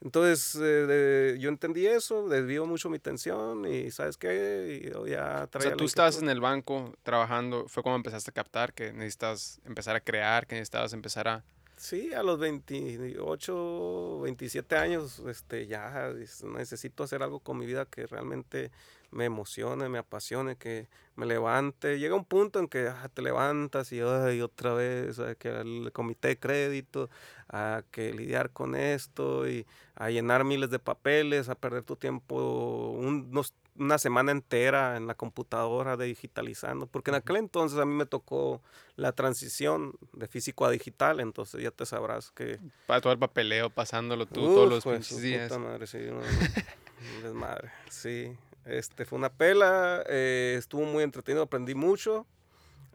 Entonces 0.01 0.57
eh, 0.61 1.37
yo 1.39 1.49
entendí 1.49 1.85
eso, 1.85 2.27
desvío 2.27 2.65
mucho 2.65 2.89
mi 2.89 2.99
tensión 2.99 3.65
y 3.65 3.91
¿sabes 3.91 4.17
qué? 4.17 4.81
Y 4.83 4.89
yo 4.89 5.05
ya 5.07 5.43
O 5.43 5.47
traía 5.47 5.63
sea, 5.63 5.71
la 5.71 5.77
tú 5.77 5.85
estabas 5.85 6.21
en 6.21 6.29
el 6.29 6.39
banco 6.39 6.93
trabajando, 7.03 7.67
fue 7.67 7.83
cuando 7.83 7.97
empezaste 7.97 8.31
a 8.31 8.33
captar 8.33 8.73
que 8.73 8.93
necesitas 8.93 9.59
empezar 9.65 9.95
a 9.95 9.99
crear, 9.99 10.47
que 10.47 10.55
necesitabas 10.55 10.93
empezar 10.93 11.27
a, 11.27 11.43
Sí, 11.77 12.11
a 12.11 12.23
los 12.23 12.39
28, 12.39 14.19
27 14.21 14.75
años, 14.77 15.19
este, 15.27 15.67
ya 15.67 16.11
necesito 16.43 17.03
hacer 17.03 17.21
algo 17.21 17.39
con 17.39 17.59
mi 17.59 17.67
vida 17.67 17.85
que 17.85 18.07
realmente 18.07 18.71
me 19.11 19.25
emocione, 19.25 19.89
me 19.89 19.97
apasione, 19.97 20.55
que 20.55 20.87
me 21.15 21.25
levante. 21.25 21.99
Llega 21.99 22.15
un 22.15 22.25
punto 22.25 22.59
en 22.59 22.67
que 22.67 22.87
ah, 22.87 23.09
te 23.13 23.21
levantas 23.21 23.91
y 23.91 23.99
ay, 24.01 24.41
otra 24.41 24.73
vez, 24.73 25.19
que 25.39 25.49
el 25.49 25.91
comité 25.91 26.29
de 26.29 26.39
crédito, 26.39 27.09
a 27.49 27.83
que 27.91 28.13
lidiar 28.13 28.51
con 28.51 28.75
esto 28.75 29.47
y 29.47 29.65
a 29.95 30.09
llenar 30.09 30.43
miles 30.43 30.69
de 30.69 30.79
papeles, 30.79 31.49
a 31.49 31.55
perder 31.55 31.83
tu 31.83 31.95
tiempo 31.95 32.91
unos 32.91 33.53
una 33.79 33.97
semana 33.97 34.31
entera 34.31 34.97
en 34.97 35.07
la 35.07 35.15
computadora 35.15 35.97
digitalizando, 35.97 36.87
porque 36.87 37.11
en 37.11 37.15
aquel 37.15 37.37
entonces 37.37 37.79
a 37.79 37.85
mí 37.85 37.93
me 37.93 38.05
tocó 38.05 38.61
la 38.95 39.11
transición 39.11 39.93
de 40.13 40.27
físico 40.27 40.65
a 40.65 40.71
digital, 40.71 41.19
entonces 41.19 41.61
ya 41.61 41.71
te 41.71 41.85
sabrás 41.85 42.31
que... 42.31 42.59
Para 42.87 43.01
todo 43.01 43.13
el 43.13 43.19
papeleo, 43.19 43.69
pasándolo 43.69 44.25
tú 44.25 44.41
todos 44.41 44.69
los 44.69 44.83
pues, 44.83 45.21
días. 45.21 45.49
Puta 45.49 45.59
madre, 45.59 45.87
sí, 45.87 45.99
desmadre, 47.23 47.71
sí. 47.89 48.35
Este, 48.67 49.05
fue 49.05 49.17
una 49.17 49.31
pela, 49.31 50.03
eh, 50.07 50.55
estuvo 50.57 50.83
muy 50.83 51.03
entretenido, 51.03 51.43
aprendí 51.43 51.73
mucho 51.73 52.25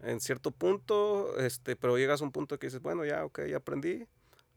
en 0.03 0.21
cierto 0.21 0.51
punto, 0.51 1.39
este, 1.39 1.77
pero 1.77 1.97
llegas 1.97 2.21
a 2.21 2.25
un 2.25 2.33
punto 2.33 2.59
que 2.59 2.67
dices, 2.67 2.83
bueno, 2.83 3.05
ya, 3.05 3.25
ok, 3.25 3.47
ya 3.47 3.59
aprendí, 3.59 4.07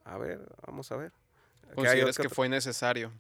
a 0.03 0.18
ver, 0.18 0.41
vamos 0.66 0.91
a 0.91 0.97
ver. 0.97 1.11
¿Consideras 1.74 2.18
que 2.18 2.30
fue 2.30 2.49
necesario? 2.49 3.11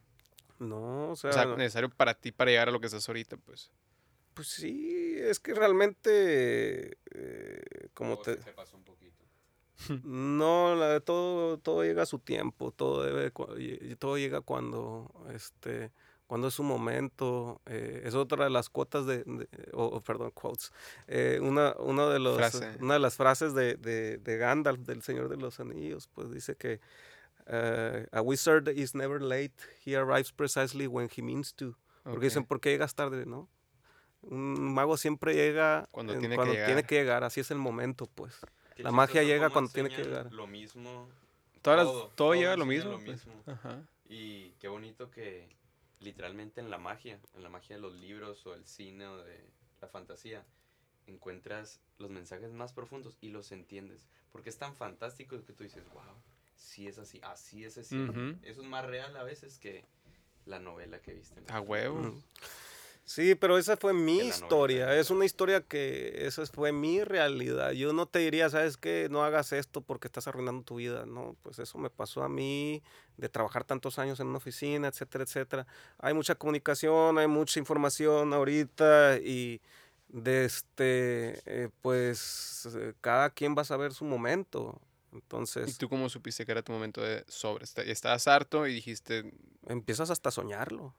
No, 0.59 1.11
o 1.11 1.15
sea, 1.15 1.29
o 1.29 1.33
sea, 1.33 1.45
necesario 1.45 1.89
para 1.89 2.13
ti 2.13 2.31
para 2.31 2.51
llegar 2.51 2.69
a 2.69 2.71
lo 2.71 2.79
que 2.79 2.87
estás 2.87 3.07
ahorita, 3.07 3.37
pues. 3.37 3.71
Pues 4.33 4.47
sí, 4.47 5.15
es 5.17 5.39
que 5.39 5.53
realmente, 5.53 6.97
eh, 7.11 7.89
como 7.93 8.17
te... 8.19 8.35
pasó 8.35 8.77
un 8.77 8.83
poquito. 8.83 9.23
No, 10.03 10.75
la, 10.75 10.99
todo, 10.99 11.57
todo 11.59 11.83
llega 11.83 12.03
a 12.03 12.07
su 12.07 12.19
tiempo, 12.19 12.71
todo 12.71 13.03
debe, 13.03 13.31
todo 13.97 14.17
llega 14.17 14.41
cuando, 14.41 15.11
este, 15.33 15.91
cuando 16.27 16.47
es 16.47 16.53
su 16.53 16.63
momento. 16.63 17.61
Eh, 17.65 18.03
es 18.05 18.15
otra 18.15 18.45
de 18.45 18.49
las 18.49 18.69
cuotas 18.69 19.05
de, 19.05 19.23
o 19.73 20.01
perdón, 20.01 20.31
quotes. 20.31 20.71
Eh, 21.07 21.39
una, 21.41 21.75
una, 21.79 22.07
de 22.07 22.19
los, 22.19 22.37
una 22.79 22.95
de 22.95 22.99
las 22.99 23.15
frases 23.15 23.53
de, 23.53 23.75
de, 23.75 24.17
de 24.17 24.37
Gandalf, 24.37 24.79
del 24.81 25.01
Señor 25.01 25.29
de 25.29 25.37
los 25.37 25.59
Anillos, 25.59 26.09
pues 26.13 26.31
dice 26.31 26.55
que 26.55 26.79
Uh, 27.47 28.07
a 28.11 28.21
wizard 28.21 28.67
is 28.69 28.95
never 28.95 29.21
late. 29.21 29.53
He 29.83 29.95
arrives 29.95 30.31
precisely 30.31 30.87
when 30.87 31.09
he 31.15 31.21
means 31.21 31.53
to. 31.53 31.75
Porque 32.03 32.25
dicen, 32.25 32.43
¿por 32.43 32.59
qué 32.59 32.71
llegas 32.71 32.95
tarde? 32.95 33.25
¿No? 33.25 33.47
Un 34.21 34.73
mago 34.73 34.97
siempre 34.97 35.33
llega 35.35 35.87
cuando, 35.91 36.17
tiene, 36.17 36.35
cuando 36.35 36.53
que 36.55 36.65
tiene, 36.65 36.83
que 36.83 36.95
llegar. 36.95 37.23
Así 37.23 37.41
es 37.41 37.51
el 37.51 37.57
momento, 37.57 38.07
pues. 38.07 38.39
La 38.77 38.91
magia 38.91 39.23
llega 39.23 39.49
cuando 39.49 39.71
tiene 39.71 39.89
que 39.89 40.03
llegar. 40.03 40.31
Lo 40.31 40.47
mismo. 40.47 41.07
todo, 41.61 42.09
todo, 42.15 42.33
llega 42.33 42.57
lo 42.57 42.65
mismo. 42.65 42.91
Lo 42.91 42.97
pues. 42.97 43.25
mismo. 43.25 43.43
Y 44.07 44.51
qué 44.59 44.67
bonito 44.67 45.09
que 45.09 45.47
literalmente 46.05 46.61
en 46.61 46.69
la 46.69 46.77
magia, 46.77 47.19
en 47.33 47.43
la 47.43 47.49
magia 47.49 47.75
de 47.75 47.81
los 47.81 47.93
libros 47.93 48.45
o 48.47 48.53
el 48.53 48.65
cine 48.65 49.07
o 49.07 49.17
de 49.17 49.45
la 49.81 49.89
fantasía, 49.89 50.45
encuentras 51.07 51.81
los 51.97 52.09
mensajes 52.09 52.53
más 52.53 52.71
profundos 52.71 53.17
y 53.19 53.29
los 53.29 53.51
entiendes. 53.51 54.07
Porque 54.31 54.49
es 54.49 54.57
tan 54.57 54.73
fantástico 54.73 55.43
que 55.43 55.53
tú 55.53 55.63
dices, 55.63 55.83
wow 55.93 56.15
sí 56.55 56.87
es 56.87 56.97
así, 56.97 57.19
así 57.23 57.63
es 57.63 57.77
así. 57.77 57.95
Eso 58.41 58.61
es 58.61 58.67
más 58.67 58.85
real 58.85 59.15
a 59.15 59.23
veces 59.23 59.59
que 59.59 59.85
la 60.45 60.59
novela 60.59 61.01
que 61.01 61.13
viste. 61.13 61.41
A 61.47 61.61
huevo. 61.61 62.21
Sí, 63.05 63.35
pero 63.35 63.59
esa 63.59 63.77
fue 63.77 63.93
mi 63.93 64.17
historia. 64.17 64.95
Es 64.95 65.11
una 65.11 65.25
historia 65.25 65.61
que 65.61 66.25
esa 66.25 66.43
fue 66.47 66.71
mi 66.71 67.03
realidad. 67.03 67.71
Yo 67.71 67.93
no 67.93 68.07
te 68.07 68.17
diría, 68.17 68.49
sabes 68.49 68.77
que 68.77 69.07
no 69.11 69.23
hagas 69.23 69.53
esto 69.53 69.81
porque 69.81 70.07
estás 70.07 70.27
arruinando 70.27 70.63
tu 70.63 70.77
vida. 70.77 71.05
No, 71.05 71.35
pues 71.43 71.59
eso 71.59 71.77
me 71.77 71.91
pasó 71.91 72.23
a 72.23 72.29
mí 72.29 72.81
de 73.17 73.29
trabajar 73.29 73.63
tantos 73.63 73.99
años 73.99 74.19
en 74.19 74.27
una 74.27 74.37
oficina, 74.37 74.87
etcétera, 74.87 75.23
etcétera. 75.23 75.67
Hay 75.99 76.15
mucha 76.15 76.33
comunicación, 76.33 77.19
hay 77.19 77.27
mucha 77.27 77.59
información 77.59 78.33
ahorita 78.33 79.17
y 79.17 79.61
de 80.07 80.45
este, 80.45 81.41
eh, 81.45 81.69
pues 81.81 82.67
eh, 82.75 82.93
cada 83.01 83.29
quien 83.29 83.55
va 83.55 83.61
a 83.61 83.65
saber 83.65 83.93
su 83.93 84.05
momento. 84.05 84.81
Entonces. 85.11 85.69
¿Y 85.69 85.77
tú 85.77 85.89
cómo 85.89 86.09
supiste 86.09 86.43
que 86.43 86.51
era 86.53 86.63
tu 86.63 86.71
momento 86.71 87.01
de 87.01 87.23
sobre? 87.27 87.65
Estabas 87.85 88.27
harto 88.27 88.65
y 88.65 88.73
dijiste. 88.73 89.31
Empiezas 89.67 90.09
hasta 90.09 90.29
a 90.29 90.31
soñarlo. 90.31 90.95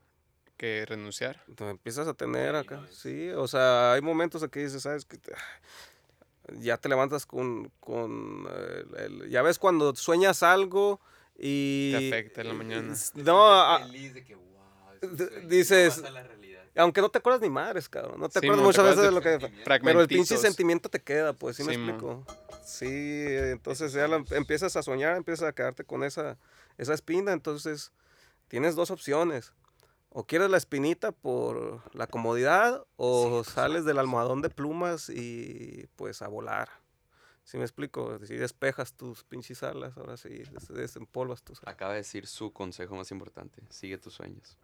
Que 0.56 0.84
renunciar. 0.86 1.42
Entonces 1.48 1.72
empiezas 1.72 2.08
a 2.08 2.14
tener 2.14 2.56
acá. 2.56 2.86
Sí, 2.90 3.30
o 3.30 3.46
sea, 3.46 3.92
hay 3.92 4.00
momentos 4.00 4.42
en 4.42 4.50
que 4.50 4.60
dices, 4.60 4.82
¿sabes? 4.82 5.04
Que 5.04 5.18
ya 6.60 6.76
te 6.78 6.88
levantas 6.88 7.26
con. 7.26 7.70
con 7.80 8.48
el, 8.96 9.28
ya 9.28 9.42
ves 9.42 9.58
cuando 9.58 9.94
sueñas 9.94 10.42
algo 10.42 11.00
y. 11.38 11.92
Te 11.92 12.06
afecta 12.08 12.40
en 12.40 12.48
la 12.48 12.54
mañana. 12.54 12.94
No. 13.14 13.78
Feliz 13.80 14.14
de 14.14 14.24
que, 14.24 14.34
wow, 14.34 15.46
dices 15.48 16.02
aunque 16.76 17.00
no 17.00 17.08
te 17.08 17.18
acuerdas 17.18 17.40
ni 17.40 17.48
madres, 17.48 17.88
cabrón. 17.88 18.20
No 18.20 18.28
te 18.28 18.38
acuerdas 18.38 18.64
muchas 18.64 18.84
veces 18.84 19.02
de, 19.02 19.10
lo 19.10 19.20
que. 19.20 19.38
Pero 19.82 20.00
el 20.00 20.08
pinche 20.08 20.36
sentimiento 20.36 20.88
te 20.88 21.00
queda, 21.00 21.32
pues, 21.32 21.56
¿sí, 21.56 21.64
me 21.64 21.72
explico? 21.72 22.24
Sí, 22.64 22.86
entonces 22.86 23.92
ya 23.92 24.04
empiezas 24.32 24.76
a 24.76 24.82
soñar, 24.82 25.16
empiezas 25.16 25.48
a 25.48 25.52
quedarte 25.52 25.84
con 25.84 26.04
esa, 26.04 26.36
esa 26.76 26.94
espina. 26.94 27.32
Entonces, 27.32 27.92
tienes 28.48 28.74
dos 28.74 28.90
opciones. 28.90 29.52
O 30.18 30.24
quieres 30.26 30.48
la 30.48 30.56
espinita 30.56 31.12
por 31.12 31.82
la 31.94 32.06
comodidad, 32.06 32.86
o 32.96 33.42
pues, 33.42 33.48
sales 33.48 33.84
del 33.84 33.98
almohadón 33.98 34.40
de 34.40 34.48
plumas 34.48 35.10
y 35.10 35.88
pues 35.94 36.22
a 36.22 36.28
volar. 36.28 36.70
¿Sí 37.44 37.58
me 37.58 37.64
explico? 37.64 38.18
Si 38.24 38.34
despejas 38.34 38.94
tus 38.94 39.24
pinches 39.24 39.62
alas, 39.62 39.94
ahora 39.98 40.16
sí, 40.16 40.30
desempolvas 40.70 41.42
tus 41.42 41.60
Acaba 41.66 41.92
de 41.92 41.98
decir 41.98 42.26
su 42.26 42.50
consejo 42.50 42.96
más 42.96 43.10
importante. 43.10 43.60
Sigue 43.68 43.98
tus 43.98 44.14
sueños. 44.14 44.56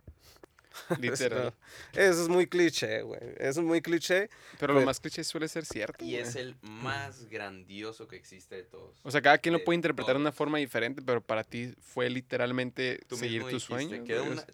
Literal. 0.98 1.52
Eso 1.92 2.22
es 2.22 2.28
muy 2.30 2.46
cliché, 2.46 3.02
güey. 3.02 3.20
Eso 3.36 3.60
es 3.60 3.66
muy 3.66 3.82
cliché. 3.82 4.30
Pero 4.58 4.72
lo 4.72 4.80
más 4.80 5.00
cliché 5.00 5.22
suele 5.22 5.48
ser 5.48 5.66
cierto. 5.66 6.02
Y 6.02 6.16
es 6.16 6.34
el 6.34 6.56
más 6.62 7.28
grandioso 7.28 8.08
que 8.08 8.16
existe 8.16 8.56
de 8.56 8.62
todos. 8.62 8.98
O 9.02 9.10
sea, 9.10 9.20
cada 9.20 9.36
quien 9.36 9.52
lo 9.52 9.62
puede 9.62 9.76
interpretar 9.76 10.14
de 10.14 10.22
una 10.22 10.32
forma 10.32 10.56
diferente, 10.56 11.02
pero 11.02 11.20
para 11.20 11.44
ti 11.44 11.74
fue 11.78 12.08
literalmente 12.08 13.00
seguir 13.10 13.44
tu 13.44 13.60
sueño. 13.60 14.02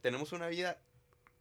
tenemos 0.02 0.32
una 0.32 0.48
vida 0.48 0.76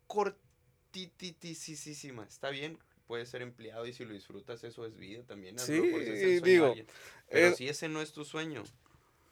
cortitísima. 0.07 2.23
Está 2.23 2.49
bien, 2.49 2.79
puedes 3.05 3.29
ser 3.29 3.41
empleado 3.41 3.85
y 3.85 3.93
si 3.93 4.05
lo 4.05 4.13
disfrutas, 4.13 4.63
eso 4.63 4.85
es 4.85 4.97
vida 4.97 5.23
también. 5.23 5.59
Sí, 5.59 5.79
digo. 6.41 6.73
Pero 7.29 7.55
si 7.55 7.67
ese 7.67 7.89
no 7.89 8.01
es 8.01 8.11
tu 8.11 8.25
sueño, 8.25 8.63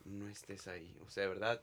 no 0.04 0.30
estés 0.30 0.68
ahí. 0.68 0.96
O 1.06 1.10
sea, 1.10 1.24
de 1.24 1.30
verdad, 1.30 1.62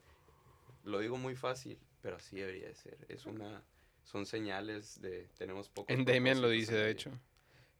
lo 0.84 0.98
digo 0.98 1.16
muy 1.16 1.36
fácil, 1.36 1.78
pero 2.00 2.16
así 2.16 2.36
debería 2.36 2.68
de 2.68 2.74
ser. 2.74 2.98
Es 3.08 3.26
una 3.26 3.62
son 4.04 4.26
señales 4.26 5.00
de 5.00 5.28
tenemos 5.38 5.68
poco. 5.68 5.92
En 5.92 6.04
Demian 6.04 6.42
lo 6.42 6.48
dice, 6.48 6.74
de 6.74 6.90
hecho, 6.90 7.10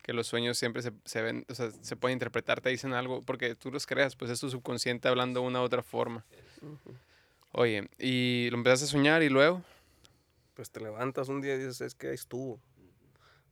que 0.03 0.13
los 0.13 0.27
sueños 0.27 0.59
siempre 0.59 0.83
se, 0.83 0.93
se, 1.05 1.23
ven, 1.23 1.45
o 1.49 1.55
sea, 1.55 1.71
se 1.71 1.97
pueden 1.97 2.17
interpretar, 2.17 2.61
te 2.61 2.71
dicen 2.71 2.93
algo, 2.93 3.23
porque 3.23 3.55
tú 3.55 3.71
los 3.71 3.87
creas, 3.87 4.17
pues 4.17 4.31
es 4.31 4.41
tu 4.41 4.51
subconsciente 4.51 5.09
hablando 5.09 5.41
de 5.41 5.47
una 5.47 5.61
u 5.61 5.65
otra 5.65 5.83
forma. 5.83 6.25
Oye, 7.53 7.89
y 7.99 8.49
lo 8.51 8.57
empezaste 8.57 8.87
a 8.87 8.89
soñar 8.89 9.23
y 9.23 9.29
luego. 9.29 9.63
Pues 10.55 10.71
te 10.71 10.81
levantas 10.81 11.29
un 11.29 11.41
día 11.41 11.55
y 11.55 11.59
dices, 11.59 11.81
es 11.81 11.95
que 11.95 12.09
ahí 12.09 12.15
estuvo. 12.15 12.61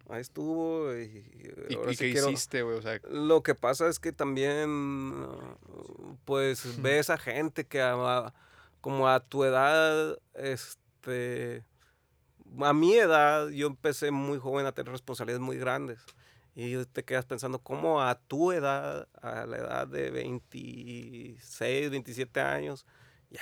Ahí 0.08 0.20
estuvo. 0.20 0.94
¿Y, 0.94 1.24
¿Y, 1.68 1.96
qué 1.96 2.08
hiciste, 2.08 2.62
güey? 2.62 2.76
O 2.76 2.82
sea, 2.82 3.00
lo 3.08 3.42
que 3.42 3.54
pasa 3.54 3.88
es 3.88 3.98
que 4.00 4.12
también, 4.12 5.26
pues, 6.24 6.82
ves 6.82 7.10
a 7.10 7.18
gente 7.18 7.66
que 7.66 7.80
a, 7.80 8.34
como 8.80 9.08
a 9.08 9.20
tu 9.20 9.44
edad, 9.44 10.18
este, 10.34 11.64
a 12.58 12.72
mi 12.72 12.94
edad, 12.94 13.48
yo 13.48 13.68
empecé 13.68 14.10
muy 14.10 14.38
joven 14.38 14.66
a 14.66 14.72
tener 14.72 14.92
responsabilidades 14.92 15.42
muy 15.42 15.58
grandes. 15.58 16.04
Y 16.54 16.84
te 16.86 17.04
quedas 17.04 17.24
pensando, 17.24 17.60
¿cómo 17.60 18.02
a 18.02 18.16
tu 18.16 18.52
edad, 18.52 19.08
a 19.22 19.46
la 19.46 19.56
edad 19.58 19.86
de 19.86 20.10
26, 20.10 21.90
27 21.90 22.40
años, 22.40 22.84
ya, 23.30 23.40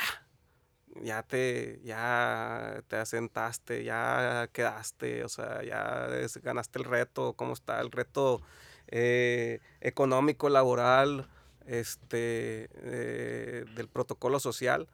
ya 1.03 1.23
te, 1.23 1.81
ya 1.85 2.83
te 2.89 2.97
asentaste, 2.97 3.85
ya 3.85 4.49
quedaste, 4.53 5.25
o 5.25 5.29
sea, 5.29 5.63
ya 5.63 6.09
ganaste 6.43 6.79
el 6.79 6.85
reto, 6.85 7.35
¿cómo 7.35 7.53
está 7.53 7.81
el 7.81 7.91
reto 7.91 8.41
eh, 8.89 9.61
económico, 9.81 10.49
laboral, 10.49 11.29
este, 11.67 12.69
eh, 12.75 13.65
del 13.75 13.89
protocolo 13.89 14.41
social? 14.41 14.89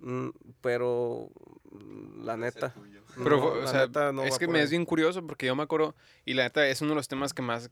Mm, 0.00 0.30
pero 0.60 1.30
la 2.22 2.36
neta. 2.36 2.74
Pero, 3.22 3.62
o 3.62 3.66
sea, 3.66 3.88
es 4.26 4.38
que 4.38 4.46
me 4.46 4.62
es 4.62 4.70
bien 4.70 4.84
curioso 4.84 5.26
porque 5.26 5.46
yo 5.46 5.56
me 5.56 5.62
acuerdo, 5.62 5.94
y 6.24 6.34
la 6.34 6.44
neta 6.44 6.66
es 6.68 6.82
uno 6.82 6.90
de 6.90 6.96
los 6.96 7.08
temas 7.08 7.32
que 7.32 7.42
más 7.42 7.70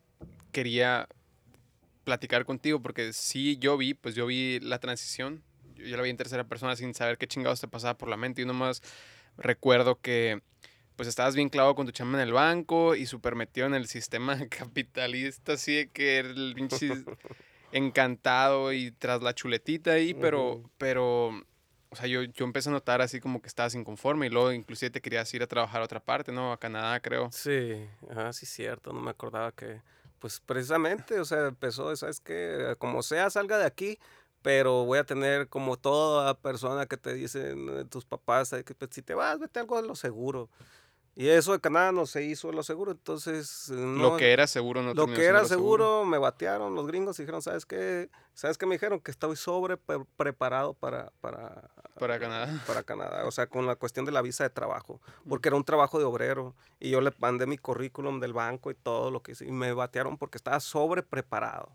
quería 0.53 1.07
platicar 2.05 2.45
contigo, 2.45 2.81
porque 2.81 3.13
sí, 3.13 3.59
yo 3.59 3.77
vi, 3.77 3.95
pues 3.95 4.15
yo 4.15 4.27
vi 4.27 4.61
la 4.61 4.79
transición, 4.79 5.43
yo, 5.85 5.97
la 5.97 6.03
vi 6.03 6.11
en 6.11 6.17
tercera 6.17 6.45
persona 6.45 6.77
sin 6.77 6.95
saber 6.95 7.19
qué 7.19 7.27
chingados 7.27 7.61
te 7.61 7.69
pasaba 7.69 7.97
por 7.97 8.09
la 8.09 8.17
mente, 8.17 8.43
y 8.43 8.45
más 8.47 8.83
recuerdo 9.37 10.01
que 10.01 10.43
pues 10.97 11.09
estabas 11.09 11.35
bien 11.35 11.49
clavado 11.49 11.75
con 11.75 11.87
tu 11.87 11.93
chamba 11.93 12.23
en 12.23 12.29
el 12.29 12.33
banco 12.33 12.95
y 12.95 13.07
súper 13.07 13.35
metido 13.35 13.67
en 13.67 13.75
el 13.75 13.89
sistema 13.89 14.39
capitalista, 14.49 15.55
así 15.55 15.75
de 15.75 15.91
que 15.91 16.21
el 16.21 16.53
pinche 16.55 17.05
encantado 17.73 18.73
y 18.73 18.93
tras 18.93 19.21
la 19.23 19.35
chuletita 19.35 19.93
ahí, 19.93 20.15
pero, 20.15 20.63
pero, 20.79 21.29
o 21.91 21.97
sea, 21.97 22.07
yo, 22.07 22.23
yo 22.23 22.45
empecé 22.45 22.69
a 22.69 22.73
notar 22.73 23.03
así 23.03 23.19
como 23.19 23.43
que 23.43 23.49
estabas 23.49 23.75
inconforme 23.75 24.27
y 24.27 24.31
luego 24.31 24.53
inclusive 24.53 24.91
te 24.91 25.01
querías 25.01 25.33
ir 25.35 25.43
a 25.43 25.49
trabajar 25.49 25.83
a 25.83 25.85
otra 25.85 25.99
parte, 25.99 26.31
¿no? 26.31 26.53
A 26.53 26.59
Canadá, 26.59 27.01
creo. 27.01 27.31
Sí, 27.33 27.89
ah, 28.11 28.33
sí, 28.33 28.47
cierto, 28.47 28.93
no 28.93 29.01
me 29.01 29.11
acordaba 29.11 29.51
que, 29.51 29.81
pues 30.21 30.41
precisamente, 30.41 31.19
o 31.19 31.25
sea, 31.25 31.49
empezó, 31.49 31.95
¿sabes 31.97 32.21
qué? 32.21 32.77
Como 32.79 33.03
sea, 33.03 33.29
salga 33.29 33.59
de 33.59 33.67
aquí, 33.67 33.99
pero 34.45 34.85
voy 34.85 34.99
a 34.99 35.05
tener 35.05 35.49
como 35.49 35.79
toda 35.79 36.35
persona 36.35 36.85
que 36.85 36.99
te 36.99 37.15
dicen 37.15 37.67
eh, 37.71 37.85
tus 37.87 38.05
papás, 38.05 38.51
que 38.67 38.75
pues, 38.75 38.91
si 38.93 39.01
te 39.01 39.15
vas, 39.15 39.39
vete 39.39 39.59
algo 39.59 39.81
de 39.81 39.89
lo 39.89 39.97
seguro. 39.97 40.51
Y 41.17 41.29
eso 41.29 41.53
de 41.53 41.61
Canadá 41.61 41.93
no 41.93 42.05
se 42.05 42.25
hizo 42.25 42.49
de 42.49 42.55
lo 42.55 42.63
seguro, 42.63 42.91
entonces... 42.93 43.71
eh, 43.71 43.75
lo 43.75 43.87
no- 44.11 44.17
que 44.19 44.33
era 44.33 44.47
seguro 44.47 44.83
no 44.83 44.93
Lo 44.93 45.07
que 45.07 45.25
era 45.25 45.41
lo 45.41 45.49
seguro, 45.49 46.05
me 46.05 46.19
batearon 46.19 46.75
los 46.75 46.87
gringos 46.87 47.19
y 47.19 47.23
dijeron, 47.23 47.41
¿sabes 47.41 47.65
qué? 47.65 48.11
¿Sabes 48.35 48.59
qué 48.59 48.67
me 48.67 48.75
dijeron? 48.75 49.01
Que 49.01 49.13
estoy 49.13 49.35
sobre 49.37 49.79
pre- 49.79 50.05
preparado 50.19 50.75
para, 50.75 51.11
para, 51.23 51.71
Para 51.99 52.19
Canadá. 52.19 52.63
para 52.67 52.83
Canadá, 52.83 53.25
o 53.27 53.31
sea, 53.31 53.47
con 53.47 53.65
la 53.65 53.77
cuestión 53.77 54.05
de 54.05 54.13
la 54.13 54.21
visa 54.21 54.45
de 54.45 54.51
trabajo, 54.51 55.01
porque 55.27 55.49
era 55.49 55.57
un 55.57 55.65
trabajo 55.65 55.99
de 55.99 56.05
obrero 56.05 56.55
y 56.81 56.91
yo 56.91 57.01
le 57.01 57.13
mandé 57.19 57.47
mi 57.47 57.57
currículum 57.57 58.21
del 58.21 58.35
banco 58.35 58.71
y 58.71 58.75
todo 58.75 59.11
lo 59.11 59.23
que 59.23 59.33
hice 59.33 59.47
y 59.47 59.53
me 59.53 59.73
batearon 59.73 60.19
porque 60.19 60.37
estaba 60.37 60.61
sobre 60.61 61.03
preparado. 61.03 61.71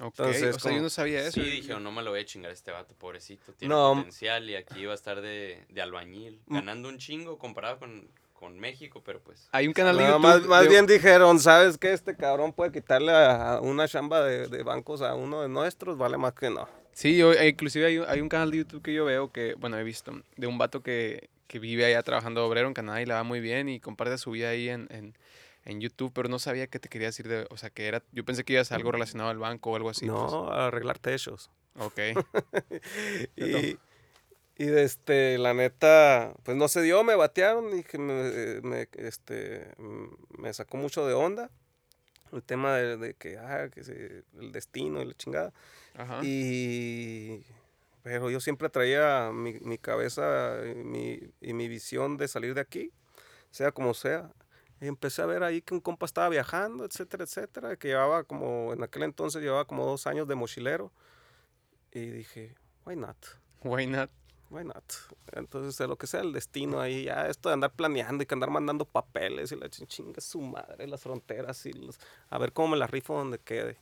Ok, 0.00 0.14
Entonces, 0.18 0.56
o 0.56 0.58
sea, 0.58 0.72
yo 0.72 0.82
no 0.82 0.90
sabía 0.90 1.20
eso. 1.20 1.32
Sí, 1.40 1.48
dije, 1.48 1.72
no 1.78 1.92
me 1.92 2.02
lo 2.02 2.10
voy 2.10 2.20
a 2.20 2.24
chingar 2.24 2.50
a 2.50 2.54
este 2.54 2.72
vato, 2.72 2.94
pobrecito. 2.94 3.52
Tiene 3.52 3.74
No. 3.74 3.94
potencial 3.94 4.48
y 4.50 4.56
aquí 4.56 4.84
va 4.86 4.92
a 4.92 4.96
estar 4.96 5.20
de, 5.20 5.64
de 5.68 5.82
albañil, 5.82 6.40
Mm. 6.46 6.54
ganando 6.54 6.88
un 6.88 6.98
chingo 6.98 7.38
comparado 7.38 7.78
con, 7.78 8.08
con 8.32 8.58
México, 8.58 9.02
pero 9.04 9.20
pues... 9.20 9.48
Hay 9.52 9.68
un 9.68 9.72
canal 9.72 9.96
de 9.96 10.02
No, 10.02 10.08
YouTube. 10.10 10.22
más, 10.22 10.42
más 10.46 10.62
de- 10.64 10.68
bien 10.68 10.86
dijeron, 10.86 11.38
¿sabes 11.38 11.78
qué? 11.78 11.92
Este 11.92 12.16
cabrón 12.16 12.52
puede 12.52 12.72
quitarle 12.72 13.12
a 13.12 13.54
a 13.54 13.60
una 13.60 13.86
chamba 13.86 14.24
de, 14.24 14.48
de 14.48 14.62
bancos 14.64 15.00
a 15.00 15.14
uno 15.14 15.42
de 15.42 15.48
nuestros, 15.48 15.96
vale 15.96 16.16
más 16.18 16.32
que 16.34 16.50
no. 16.50 16.68
Sí, 16.92 17.16
yo, 17.16 17.32
eh, 17.32 17.48
inclusive 17.48 17.86
hay, 17.86 17.98
un- 17.98 18.06
hay 18.08 18.20
un 18.20 18.28
canal 18.28 18.50
de 18.50 18.58
YouTube 18.58 18.82
que 18.82 18.92
yo 18.92 19.04
veo 19.04 19.30
que, 19.32 19.54
bueno, 19.54 19.78
he 19.78 19.84
visto, 19.84 20.12
de 20.36 20.46
un 20.48 20.58
vato 20.58 20.80
que, 20.82 21.28
que 21.46 21.58
vive 21.60 21.84
allá 21.84 22.02
trabajando 22.02 22.44
obrero 22.44 22.66
en 22.66 22.74
Canadá 22.74 23.00
y 23.00 23.06
le 23.06 23.14
va 23.14 23.22
muy 23.22 23.38
bien 23.40 23.68
y 23.68 23.78
comparte 23.78 24.18
su 24.18 24.32
vida 24.32 24.48
ahí 24.50 24.68
en, 24.68 24.88
en, 24.90 25.14
en 25.64 25.80
YouTube, 25.80 26.12
pero 26.14 26.28
no 26.28 26.38
sabía 26.38 26.66
que 26.66 26.78
te 26.78 26.88
querías 26.88 27.18
ir 27.20 27.28
de, 27.28 27.46
o 27.50 27.56
sea, 27.56 27.70
que 27.70 27.86
era, 27.86 28.02
yo 28.12 28.24
pensé 28.24 28.44
que 28.44 28.52
ibas 28.54 28.70
a 28.72 28.76
algo 28.76 28.92
relacionado 28.92 29.30
al 29.30 29.38
banco 29.38 29.70
o 29.70 29.76
algo 29.76 29.90
así. 29.90 30.06
pues. 30.06 30.16
no, 30.32 30.50
a 30.50 30.66
arreglar 30.68 30.98
techos. 30.98 31.50
Ok, 31.76 31.98
y, 33.36 33.78
y 34.56 34.68
este, 34.68 35.38
la 35.38 35.54
neta, 35.54 36.34
pues 36.44 36.56
no 36.56 36.68
se 36.68 36.82
dio, 36.82 37.02
me 37.04 37.16
batearon 37.16 37.76
y 37.76 37.82
que 37.82 37.98
me, 37.98 38.60
me, 38.62 38.88
este, 38.94 39.72
mm, 39.78 40.40
me 40.42 40.52
sacó 40.52 40.76
mucho 40.76 41.06
de 41.06 41.14
onda 41.14 41.50
el 42.32 42.42
tema 42.42 42.76
de, 42.76 42.96
de 42.96 43.14
que, 43.14 43.38
ah, 43.38 43.68
que 43.72 43.84
se- 43.84 44.24
el 44.38 44.52
destino 44.52 45.00
y 45.02 45.06
la 45.06 45.14
chingada. 45.14 45.52
ajá. 45.96 46.20
Y, 46.24 47.42
pero 48.02 48.28
yo 48.30 48.40
siempre 48.40 48.68
traía 48.68 49.30
mi, 49.32 49.54
mi 49.60 49.78
cabeza 49.78 50.58
y 50.66 50.74
mi, 50.74 51.20
y 51.40 51.52
mi 51.54 51.68
visión 51.68 52.16
de 52.16 52.28
salir 52.28 52.54
de 52.54 52.60
aquí, 52.60 52.92
sea 53.50 53.72
como 53.72 53.94
sea. 53.94 54.30
Y 54.84 54.86
empecé 54.86 55.22
a 55.22 55.26
ver 55.26 55.42
ahí 55.42 55.62
que 55.62 55.72
un 55.72 55.80
compa 55.80 56.04
estaba 56.04 56.28
viajando, 56.28 56.84
etcétera, 56.84 57.24
etcétera, 57.24 57.76
que 57.76 57.88
llevaba 57.88 58.24
como, 58.24 58.74
en 58.74 58.82
aquel 58.82 59.04
entonces 59.04 59.42
llevaba 59.42 59.64
como 59.64 59.86
dos 59.86 60.06
años 60.06 60.28
de 60.28 60.34
mochilero. 60.34 60.92
Y 61.90 62.00
dije, 62.10 62.54
why 62.84 62.94
not? 62.94 63.16
Why 63.62 63.86
not? 63.86 64.10
Why 64.50 64.62
not? 64.64 64.84
Entonces, 65.32 65.88
lo 65.88 65.96
que 65.96 66.06
sea 66.06 66.20
el 66.20 66.34
destino 66.34 66.80
ahí, 66.80 67.04
ya 67.04 67.28
esto 67.28 67.48
de 67.48 67.54
andar 67.54 67.72
planeando 67.72 68.22
y 68.22 68.26
que 68.26 68.34
andar 68.34 68.50
mandando 68.50 68.84
papeles 68.84 69.52
y 69.52 69.56
la 69.56 69.70
chin- 69.70 69.86
chinga 69.86 70.20
su 70.20 70.42
madre, 70.42 70.86
las 70.86 71.00
fronteras 71.00 71.64
y 71.64 71.72
los, 71.72 71.98
a 72.28 72.36
ver 72.36 72.52
cómo 72.52 72.68
me 72.68 72.76
la 72.76 72.86
rifo 72.86 73.16
donde 73.16 73.38
quede. 73.38 73.78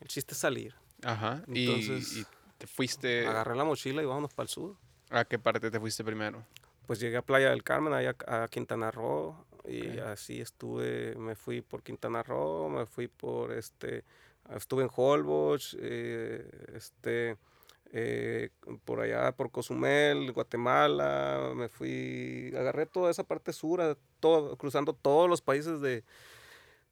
El 0.00 0.08
chiste 0.08 0.34
es 0.34 0.38
salir. 0.38 0.74
Ajá. 1.02 1.42
Y, 1.48 1.66
Entonces, 1.66 2.14
y 2.18 2.26
te 2.58 2.66
fuiste, 2.66 3.26
Agarré 3.26 3.56
la 3.56 3.64
mochila 3.64 4.02
y 4.02 4.04
vámonos 4.04 4.34
para 4.34 4.44
el 4.44 4.50
sur. 4.50 4.76
¿a 5.08 5.24
qué 5.24 5.38
parte 5.38 5.70
te 5.70 5.80
fuiste 5.80 6.04
primero? 6.04 6.44
Pues 6.86 7.00
llegué 7.00 7.16
a 7.16 7.22
Playa 7.22 7.50
del 7.50 7.64
Carmen, 7.64 7.92
allá 7.94 8.14
a 8.26 8.46
Quintana 8.48 8.90
Roo, 8.90 9.45
y 9.68 9.98
así 9.98 10.40
estuve, 10.40 11.14
me 11.16 11.34
fui 11.34 11.60
por 11.60 11.82
Quintana 11.82 12.22
Roo, 12.22 12.68
me 12.68 12.86
fui 12.86 13.08
por 13.08 13.52
este, 13.52 14.04
estuve 14.54 14.84
en 14.84 14.90
Holbox, 14.94 15.76
eh, 15.80 16.48
este, 16.74 17.36
eh, 17.92 18.50
por 18.84 19.00
allá 19.00 19.32
por 19.32 19.50
Cozumel, 19.50 20.32
Guatemala, 20.32 21.52
me 21.54 21.68
fui, 21.68 22.52
agarré 22.56 22.86
toda 22.86 23.10
esa 23.10 23.24
parte 23.24 23.52
sur, 23.52 23.98
todo, 24.20 24.56
cruzando 24.56 24.92
todos 24.92 25.28
los 25.28 25.40
países 25.40 25.80
de 25.80 26.04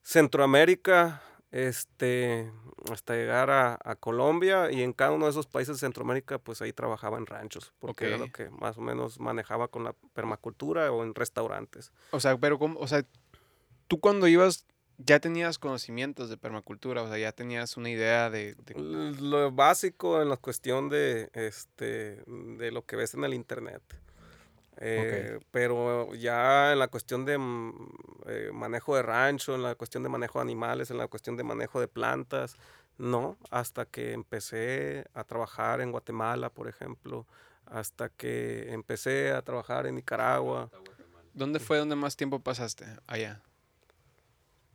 Centroamérica, 0.02 1.22
este, 1.54 2.50
hasta 2.90 3.14
llegar 3.14 3.48
a, 3.48 3.78
a 3.84 3.94
Colombia 3.94 4.72
y 4.72 4.82
en 4.82 4.92
cada 4.92 5.12
uno 5.12 5.26
de 5.26 5.30
esos 5.30 5.46
países 5.46 5.76
de 5.76 5.80
Centroamérica, 5.86 6.38
pues 6.38 6.60
ahí 6.60 6.72
trabajaba 6.72 7.16
en 7.16 7.26
ranchos, 7.26 7.72
porque 7.78 8.06
era 8.08 8.18
lo 8.18 8.32
que 8.32 8.50
más 8.50 8.76
o 8.76 8.80
menos 8.80 9.20
manejaba 9.20 9.68
con 9.68 9.84
la 9.84 9.92
permacultura 10.14 10.90
o 10.90 11.04
en 11.04 11.14
restaurantes. 11.14 11.92
O 12.10 12.18
sea, 12.18 12.36
pero 12.36 12.58
¿cómo? 12.58 12.80
O 12.80 12.88
sea, 12.88 13.04
tú 13.86 14.00
cuando 14.00 14.26
ibas 14.26 14.66
ya 14.98 15.20
tenías 15.20 15.58
conocimientos 15.58 16.28
de 16.28 16.36
permacultura, 16.36 17.02
o 17.02 17.08
sea, 17.08 17.18
ya 17.18 17.30
tenías 17.32 17.76
una 17.76 17.90
idea 17.90 18.30
de... 18.30 18.54
de- 18.56 18.74
Lo 19.20 19.50
básico 19.52 20.20
en 20.22 20.28
la 20.28 20.36
cuestión 20.36 20.88
de, 20.88 21.30
este, 21.34 22.22
de 22.26 22.70
lo 22.72 22.84
que 22.84 22.96
ves 22.96 23.14
en 23.14 23.22
el 23.24 23.34
internet. 23.34 23.82
Eh, 24.78 25.40
Pero 25.50 26.14
ya 26.14 26.72
en 26.72 26.78
la 26.78 26.88
cuestión 26.88 27.24
de 27.24 27.38
mm, 27.38 27.72
eh, 28.26 28.50
manejo 28.52 28.96
de 28.96 29.02
rancho, 29.02 29.54
en 29.54 29.62
la 29.62 29.74
cuestión 29.74 30.02
de 30.02 30.08
manejo 30.08 30.38
de 30.38 30.42
animales, 30.42 30.90
en 30.90 30.98
la 30.98 31.08
cuestión 31.08 31.36
de 31.36 31.44
manejo 31.44 31.80
de 31.80 31.88
plantas, 31.88 32.56
no, 32.98 33.36
hasta 33.50 33.86
que 33.86 34.12
empecé 34.12 35.06
a 35.14 35.24
trabajar 35.24 35.80
en 35.80 35.90
Guatemala, 35.90 36.50
por 36.50 36.68
ejemplo, 36.68 37.26
hasta 37.66 38.08
que 38.08 38.72
empecé 38.72 39.32
a 39.32 39.42
trabajar 39.42 39.86
en 39.86 39.96
Nicaragua. 39.96 40.70
¿Dónde 41.32 41.58
fue 41.58 41.78
donde 41.78 41.96
más 41.96 42.16
tiempo 42.16 42.38
pasaste 42.38 42.86
allá? 43.06 43.40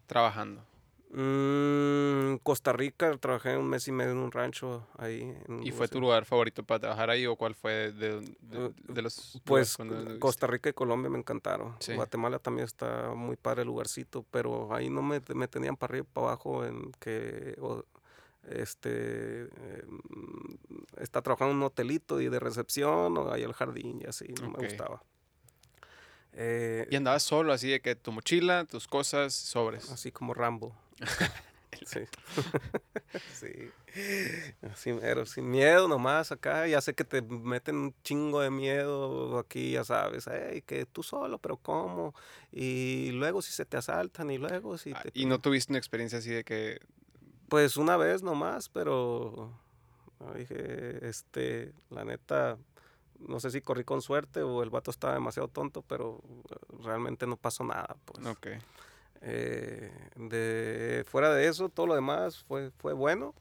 Trabajando. 0.07 0.65
Mm, 1.12 2.36
Costa 2.43 2.72
Rica, 2.72 3.18
trabajé 3.18 3.57
un 3.57 3.68
mes 3.68 3.88
y 3.88 3.91
medio 3.91 4.12
en 4.12 4.18
un 4.18 4.32
rancho 4.32 4.88
ahí. 4.97 5.22
en 5.47 5.64
¿Y 5.64 5.72
fue 5.72 5.88
tu 5.88 5.99
lugar- 5.99 6.26
favorito 6.26 6.64
para 6.64 6.80
trabajar 6.82 7.10
ahí 7.10 7.26
o 7.26 7.36
cuál 7.36 7.55
fue 7.55 7.91
de, 7.91 8.20
de- 8.22 8.66
Eh, 8.68 8.72
de 8.88 9.01
los... 9.01 9.41
Pues? 9.43 9.76
Costa 10.20 10.45
Rica 10.47 10.70
y 10.70 10.74
Colombia 10.74 11.10
me 11.10 11.18
encantaron. 11.18 11.76
Sí. 11.80 11.93
Guatemala 11.93 12.38
también 12.39 12.66
está 12.66 13.14
muy 13.16 13.36
padre 13.38 13.62
el 13.64 13.68
lugarcito, 13.68 14.24
pero 14.30 14.74
ahí 14.74 14.89
no 14.89 15.01
me, 15.01 15.20
me 15.34 15.47
tenían 15.47 15.76
para 15.78 15.91
arriba 15.93 16.07
y 16.10 16.14
para 16.14 16.28
abajo 16.28 16.64
en 16.66 16.91
que 16.99 17.55
o, 17.60 17.84
este 18.47 19.43
eh, 19.45 19.84
está 20.97 21.22
trabajando 21.22 21.51
en 21.51 21.57
un 21.57 21.64
hotelito 21.64 22.22
y 22.22 22.30
de 22.30 22.39
recepción 22.39 23.18
o 23.18 23.32
ahí 23.32 23.43
el 23.43 23.53
jardín 23.53 24.01
y 24.01 24.05
así, 24.07 24.28
no 24.41 24.49
me 24.51 24.60
gustaba. 24.66 25.01
Eh, 26.34 26.88
Y 26.91 26.95
andabas 26.95 27.24
solo, 27.24 27.51
así 27.51 27.70
de 27.70 27.82
que 27.82 27.95
tu 27.95 28.12
mochila, 28.12 28.66
tus 28.66 28.88
cosas, 28.88 29.34
sobres. 29.34 29.91
así 29.91 30.12
como 30.12 30.34
Rambo. 30.36 30.76
sí. 31.85 31.99
sí. 33.33 33.71
Así 34.71 34.93
mero, 34.93 35.25
sin 35.25 35.49
miedo 35.49 35.87
nomás 35.87 36.31
acá. 36.31 36.67
Ya 36.67 36.81
sé 36.81 36.93
que 36.93 37.03
te 37.03 37.21
meten 37.21 37.75
un 37.77 37.95
chingo 38.03 38.41
de 38.41 38.51
miedo 38.51 39.37
aquí, 39.39 39.71
ya 39.71 39.83
sabes. 39.83 40.27
"Ey, 40.27 40.61
que 40.61 40.85
tú 40.85 41.03
solo, 41.03 41.37
pero 41.39 41.57
¿cómo? 41.57 42.13
Y 42.51 43.11
luego 43.11 43.41
si 43.41 43.51
se 43.51 43.65
te 43.65 43.77
asaltan 43.77 44.29
y 44.31 44.37
luego 44.37 44.77
si 44.77 44.91
Ah, 44.93 45.01
te... 45.01 45.11
Y 45.13 45.25
no 45.25 45.39
tuviste 45.39 45.71
una 45.71 45.79
experiencia 45.79 46.19
así 46.19 46.29
de 46.29 46.43
que... 46.43 46.79
Pues 47.47 47.77
una 47.77 47.97
vez 47.97 48.21
nomás, 48.21 48.69
pero 48.69 49.51
no, 50.19 50.33
dije, 50.35 51.07
este, 51.07 51.73
la 51.89 52.05
neta, 52.05 52.57
no 53.19 53.39
sé 53.39 53.49
si 53.49 53.61
corrí 53.61 53.83
con 53.83 54.03
suerte 54.03 54.43
o 54.43 54.61
el 54.61 54.69
vato 54.69 54.91
estaba 54.91 55.13
demasiado 55.15 55.47
tonto, 55.47 55.81
pero 55.81 56.21
eh, 56.51 56.55
realmente 56.83 57.25
no 57.25 57.37
pasó 57.37 57.63
nada. 57.63 57.95
Pues. 58.05 58.23
Ok. 58.27 58.47
Eh, 59.22 59.91
de, 60.15 61.03
fuera 61.07 61.34
de 61.34 61.47
eso, 61.47 61.70
todo 61.70 61.88
lo 61.88 61.95
demás 61.95 62.43
fue, 62.43 62.72
fue 62.78 62.93
bueno. 62.93 63.34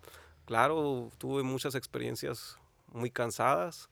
Claro, 0.44 1.10
tuve 1.18 1.42
muchas 1.42 1.74
experiencias 1.74 2.58
muy 2.92 3.10
cansadas, 3.10 3.90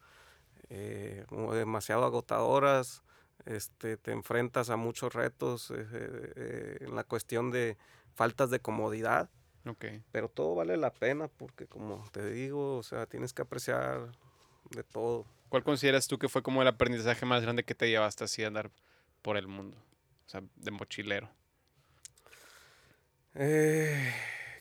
eh, 0.70 1.24
demasiado 1.52 2.04
agotadoras. 2.04 3.02
Este, 3.44 3.96
te 3.96 4.10
enfrentas 4.12 4.70
a 4.70 4.76
muchos 4.76 5.14
retos 5.14 5.70
eh, 5.70 5.86
eh, 5.92 6.78
en 6.80 6.96
la 6.96 7.04
cuestión 7.04 7.50
de 7.52 7.76
faltas 8.14 8.50
de 8.50 8.58
comodidad, 8.58 9.30
Ok. 9.66 9.84
pero 10.10 10.28
todo 10.28 10.54
vale 10.56 10.76
la 10.76 10.92
pena 10.92 11.28
porque 11.28 11.66
como 11.66 12.04
te 12.10 12.28
digo, 12.28 12.78
o 12.78 12.82
sea, 12.82 13.06
tienes 13.06 13.32
que 13.32 13.42
apreciar 13.42 14.10
de 14.70 14.82
todo. 14.82 15.26
¿Cuál 15.48 15.62
consideras 15.62 16.08
tú 16.08 16.18
que 16.18 16.28
fue 16.28 16.42
como 16.42 16.62
el 16.62 16.68
aprendizaje 16.68 17.24
más 17.24 17.42
grande 17.42 17.62
que 17.62 17.74
te 17.74 17.88
llevaste 17.88 18.24
así 18.24 18.42
a 18.42 18.48
andar 18.48 18.70
por 19.22 19.36
el 19.36 19.46
mundo? 19.46 19.76
O 20.26 20.28
sea, 20.28 20.42
de 20.56 20.70
mochilero. 20.72 21.28
Eh, 23.38 24.12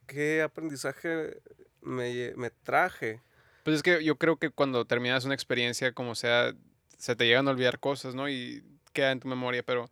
¿Qué 0.06 0.42
aprendizaje 0.42 1.42
me, 1.82 2.34
me 2.36 2.50
traje? 2.50 3.22
Pues 3.64 3.78
es 3.78 3.84
que 3.84 4.04
yo 4.04 4.18
creo 4.18 4.38
que 4.38 4.50
cuando 4.50 4.86
terminas 4.86 5.26
una 5.26 5.34
experiencia, 5.34 5.94
como 5.94 6.14
sea, 6.14 6.54
se 6.98 7.16
te 7.16 7.26
llegan 7.26 7.48
a 7.48 7.52
olvidar 7.52 7.80
cosas, 7.80 8.16
¿no? 8.16 8.30
Y 8.30 8.64
queda 8.94 9.12
en 9.12 9.22
tu 9.22 9.28
memoria, 9.28 9.64
pero 9.64 9.90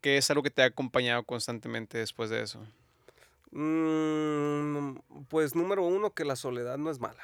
¿qué 0.00 0.16
es 0.16 0.30
algo 0.30 0.42
que 0.42 0.50
te 0.50 0.62
ha 0.62 0.66
acompañado 0.66 1.22
constantemente 1.24 1.98
después 1.98 2.28
de 2.28 2.42
eso? 2.42 2.66
Mm, 3.52 4.98
pues 5.28 5.54
número 5.54 5.84
uno, 5.84 6.12
que 6.12 6.24
la 6.24 6.36
soledad 6.36 6.78
no 6.78 6.90
es 6.90 6.98
mala. 6.98 7.22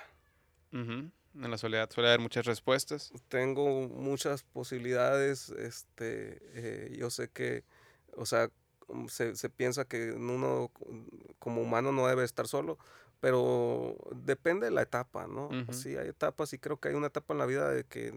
Ujú. 0.73 1.11
En 1.35 1.51
la 1.51 1.59
soledad 1.59 1.91
suele 1.91 2.09
haber 2.09 2.21
muchas 2.21 2.47
respuestas. 2.47 3.13
Tengo 3.29 3.89
muchas 3.89 4.45
posibilidades, 4.45 5.51
este, 5.51 6.39
eh, 6.55 6.97
yo 6.97 7.11
sé 7.11 7.29
que, 7.29 7.65
o 8.17 8.25
sea, 8.25 8.51
se, 9.09 9.37
se 9.37 9.51
piensa 9.51 9.85
que 9.85 10.13
uno 10.13 10.71
mm, 10.89 11.03
como 11.39 11.63
humano 11.63 11.93
no 11.93 12.07
debe 12.07 12.25
estar 12.25 12.47
solo, 12.47 12.79
pero 13.21 13.97
depende 14.15 14.67
de 14.67 14.73
la 14.73 14.83
etapa, 14.83 15.27
¿no? 15.29 15.47
Ujú. 15.47 15.73
Sí, 15.73 15.97
hay 15.97 16.09
etapas 16.09 16.53
y 16.53 16.59
creo 16.59 16.79
que 16.79 16.89
hay 16.89 16.95
una 16.95 17.07
etapa 17.07 17.35
en 17.35 17.39
la 17.39 17.47
vida 17.47 17.71
de 17.71 17.85
que 17.85 18.13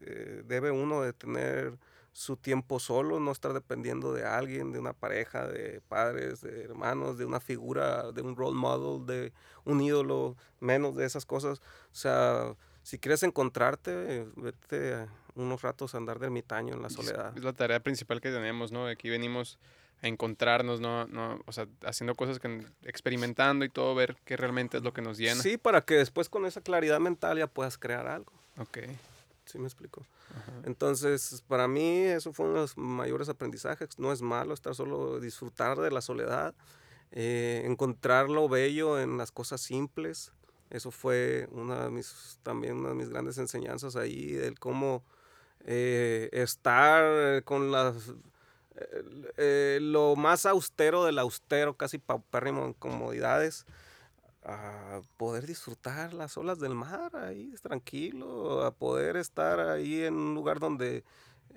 eh, 0.00 0.42
debe 0.46 0.70
uno 0.70 1.02
de 1.02 1.12
tener 1.12 1.76
su 2.12 2.36
tiempo 2.36 2.78
solo, 2.78 3.18
no 3.18 3.32
estar 3.32 3.52
dependiendo 3.52 4.12
de 4.12 4.24
alguien, 4.24 4.70
de 4.70 4.78
una 4.78 4.92
pareja, 4.92 5.48
de 5.48 5.80
padres, 5.80 6.40
de 6.42 6.62
hermanos, 6.62 7.18
de 7.18 7.24
una 7.24 7.40
figura, 7.40 8.12
de 8.12 8.22
un 8.22 8.36
role 8.36 8.54
model, 8.56 9.04
de 9.04 9.32
un 9.64 9.80
ídolo, 9.80 10.36
menos 10.60 10.94
de 10.94 11.04
esas 11.04 11.26
cosas. 11.26 11.58
O 11.58 11.96
sea, 11.96 12.54
si 12.84 13.00
quieres 13.00 13.24
encontrarte, 13.24 14.28
vete 14.36 15.08
unos 15.34 15.62
ratos 15.62 15.94
a 15.94 15.98
andar 15.98 16.20
de 16.20 16.26
ermitaño 16.26 16.74
en 16.74 16.82
la 16.82 16.90
soledad. 16.90 17.36
Es 17.36 17.42
la 17.42 17.52
tarea 17.52 17.80
principal 17.80 18.20
que 18.20 18.30
tenemos, 18.30 18.70
¿no? 18.70 18.86
Aquí 18.86 19.10
venimos 19.10 19.58
a 20.04 20.08
encontrarnos, 20.08 20.80
¿no? 20.80 21.06
no 21.06 21.40
o 21.46 21.52
sea, 21.52 21.66
haciendo 21.84 22.14
cosas 22.14 22.38
que 22.38 22.62
experimentando 22.82 23.64
y 23.64 23.70
todo, 23.70 23.94
ver 23.94 24.16
qué 24.26 24.36
realmente 24.36 24.76
es 24.76 24.82
lo 24.82 24.92
que 24.92 25.00
nos 25.00 25.16
llena. 25.16 25.42
Sí, 25.42 25.56
para 25.56 25.80
que 25.80 25.94
después 25.94 26.28
con 26.28 26.44
esa 26.44 26.60
claridad 26.60 27.00
mental 27.00 27.38
ya 27.38 27.46
puedas 27.46 27.78
crear 27.78 28.06
algo. 28.06 28.30
Ok. 28.58 28.78
¿Sí 29.46 29.58
me 29.58 29.64
explico? 29.64 30.04
Ajá. 30.30 30.52
Entonces, 30.64 31.42
para 31.48 31.68
mí 31.68 32.02
eso 32.02 32.34
fue 32.34 32.44
uno 32.46 32.54
de 32.56 32.60
los 32.60 32.76
mayores 32.76 33.30
aprendizajes. 33.30 33.98
No 33.98 34.12
es 34.12 34.20
malo 34.20 34.52
estar 34.52 34.74
solo, 34.74 35.20
disfrutar 35.20 35.78
de 35.78 35.90
la 35.90 36.02
soledad, 36.02 36.54
eh, 37.10 37.62
encontrar 37.64 38.28
lo 38.28 38.46
bello 38.48 39.00
en 39.00 39.16
las 39.16 39.32
cosas 39.32 39.62
simples. 39.62 40.32
Eso 40.68 40.90
fue 40.90 41.48
una 41.50 41.84
de 41.84 41.90
mis, 41.90 42.38
también 42.42 42.76
una 42.76 42.90
de 42.90 42.94
mis 42.94 43.08
grandes 43.08 43.38
enseñanzas 43.38 43.96
ahí, 43.96 44.34
el 44.34 44.58
cómo 44.58 45.02
eh, 45.64 46.28
estar 46.32 47.42
con 47.44 47.70
las, 47.70 48.12
eh, 49.36 49.78
lo 49.80 50.16
más 50.16 50.46
austero 50.46 51.04
del 51.04 51.18
austero, 51.18 51.76
casi 51.76 51.98
paupérrimo 51.98 52.64
en 52.64 52.72
comodidades, 52.72 53.66
a 54.44 55.00
poder 55.16 55.46
disfrutar 55.46 56.12
las 56.12 56.36
olas 56.36 56.58
del 56.58 56.74
mar 56.74 57.16
ahí 57.16 57.54
tranquilo, 57.62 58.62
a 58.62 58.72
poder 58.72 59.16
estar 59.16 59.58
ahí 59.60 60.02
en 60.02 60.14
un 60.14 60.34
lugar 60.34 60.60
donde 60.60 61.04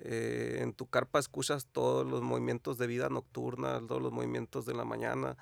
eh, 0.00 0.58
en 0.60 0.72
tu 0.72 0.86
carpa 0.86 1.18
escuchas 1.18 1.66
todos 1.66 2.06
los 2.06 2.22
movimientos 2.22 2.78
de 2.78 2.86
vida 2.86 3.08
nocturna, 3.08 3.80
todos 3.86 4.00
los 4.00 4.12
movimientos 4.12 4.64
de 4.64 4.74
la 4.74 4.84
mañana, 4.84 5.36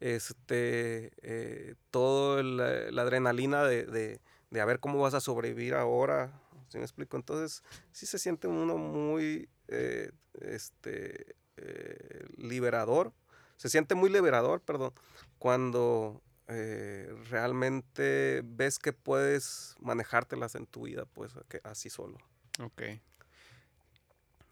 este, 0.00 1.12
eh, 1.22 1.74
eh, 1.92 2.90
la 2.92 3.02
adrenalina 3.02 3.64
de, 3.64 3.84
de, 3.84 4.20
de 4.50 4.60
a 4.60 4.64
ver 4.64 4.80
cómo 4.80 5.00
vas 5.00 5.14
a 5.14 5.20
sobrevivir 5.20 5.74
ahora, 5.74 6.40
¿sí 6.68 6.78
me 6.78 6.84
explico? 6.84 7.16
Entonces 7.16 7.62
sí 7.92 8.06
se 8.06 8.18
siente 8.18 8.48
uno 8.48 8.76
muy 8.76 9.48
eh, 9.68 10.12
este, 10.40 11.36
eh, 11.56 12.26
liberador, 12.36 13.12
se 13.56 13.68
siente 13.68 13.94
muy 13.94 14.10
liberador, 14.10 14.60
perdón, 14.60 14.92
cuando 15.38 16.22
eh, 16.48 17.12
realmente 17.30 18.42
ves 18.44 18.78
que 18.78 18.92
puedes 18.92 19.74
manejártelas 19.80 20.54
en 20.54 20.66
tu 20.66 20.82
vida, 20.82 21.04
pues 21.06 21.32
así 21.64 21.90
solo. 21.90 22.18
Ok. 22.60 22.82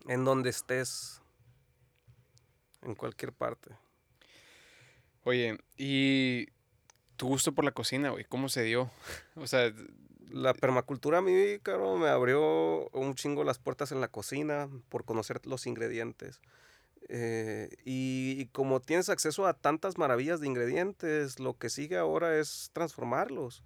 En 0.06 0.24
donde 0.24 0.50
estés, 0.50 1.22
en 2.82 2.94
cualquier 2.94 3.32
parte. 3.32 3.76
Oye, 5.24 5.58
¿y 5.76 6.48
tu 7.16 7.28
gusto 7.28 7.52
por 7.52 7.64
la 7.64 7.72
cocina, 7.72 8.10
güey? 8.10 8.24
¿Cómo 8.24 8.48
se 8.48 8.62
dio? 8.62 8.90
O 9.36 9.46
sea, 9.46 9.72
La 10.30 10.54
permacultura 10.54 11.18
a 11.18 11.22
mí, 11.22 11.58
cabrón, 11.62 12.00
me 12.00 12.08
abrió 12.08 12.88
un 12.90 13.14
chingo 13.14 13.44
las 13.44 13.58
puertas 13.58 13.92
en 13.92 14.00
la 14.00 14.08
cocina 14.08 14.68
por 14.88 15.04
conocer 15.04 15.40
los 15.46 15.66
ingredientes. 15.66 16.40
Eh, 17.08 17.68
y, 17.84 18.36
y 18.38 18.46
como 18.46 18.80
tienes 18.80 19.08
acceso 19.08 19.46
a 19.46 19.54
tantas 19.54 19.98
maravillas 19.98 20.40
de 20.40 20.46
ingredientes, 20.46 21.38
lo 21.38 21.58
que 21.58 21.68
sigue 21.70 21.98
ahora 21.98 22.38
es 22.38 22.70
transformarlos. 22.72 23.62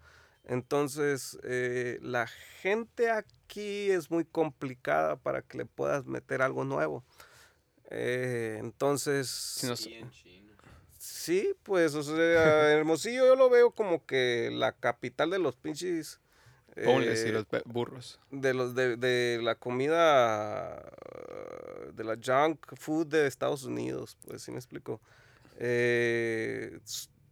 Entonces, 0.48 1.38
eh, 1.42 1.98
la 2.00 2.26
gente 2.26 3.10
aquí 3.10 3.90
es 3.90 4.10
muy 4.10 4.24
complicada 4.24 5.16
para 5.16 5.42
que 5.42 5.58
le 5.58 5.66
puedas 5.66 6.06
meter 6.06 6.40
algo 6.40 6.64
nuevo. 6.64 7.04
Eh, 7.90 8.56
entonces. 8.58 9.28
Sí, 10.98 11.54
pues, 11.62 11.94
o 11.94 12.02
sea, 12.02 12.70
Hermosillo 12.70 13.26
yo 13.26 13.36
lo 13.36 13.50
veo 13.50 13.70
como 13.72 14.04
que 14.04 14.50
la 14.52 14.72
capital 14.72 15.30
de 15.30 15.38
los 15.38 15.54
pinches. 15.54 16.18
Ponles 16.84 17.24
y 17.24 17.28
eh, 17.28 17.32
los 17.32 17.46
pe- 17.46 17.62
burros. 17.64 18.18
de 18.30 18.54
los 18.54 18.74
de, 18.74 18.96
de 18.96 19.40
la 19.42 19.54
comida 19.54 20.82
uh, 20.82 21.92
de 21.92 22.04
la 22.04 22.16
junk 22.22 22.58
food 22.76 23.06
de 23.06 23.26
Estados 23.26 23.64
Unidos, 23.64 24.16
pues 24.26 24.42
sí 24.42 24.50
me 24.52 24.58
explico. 24.58 25.00
Eh, 25.58 26.78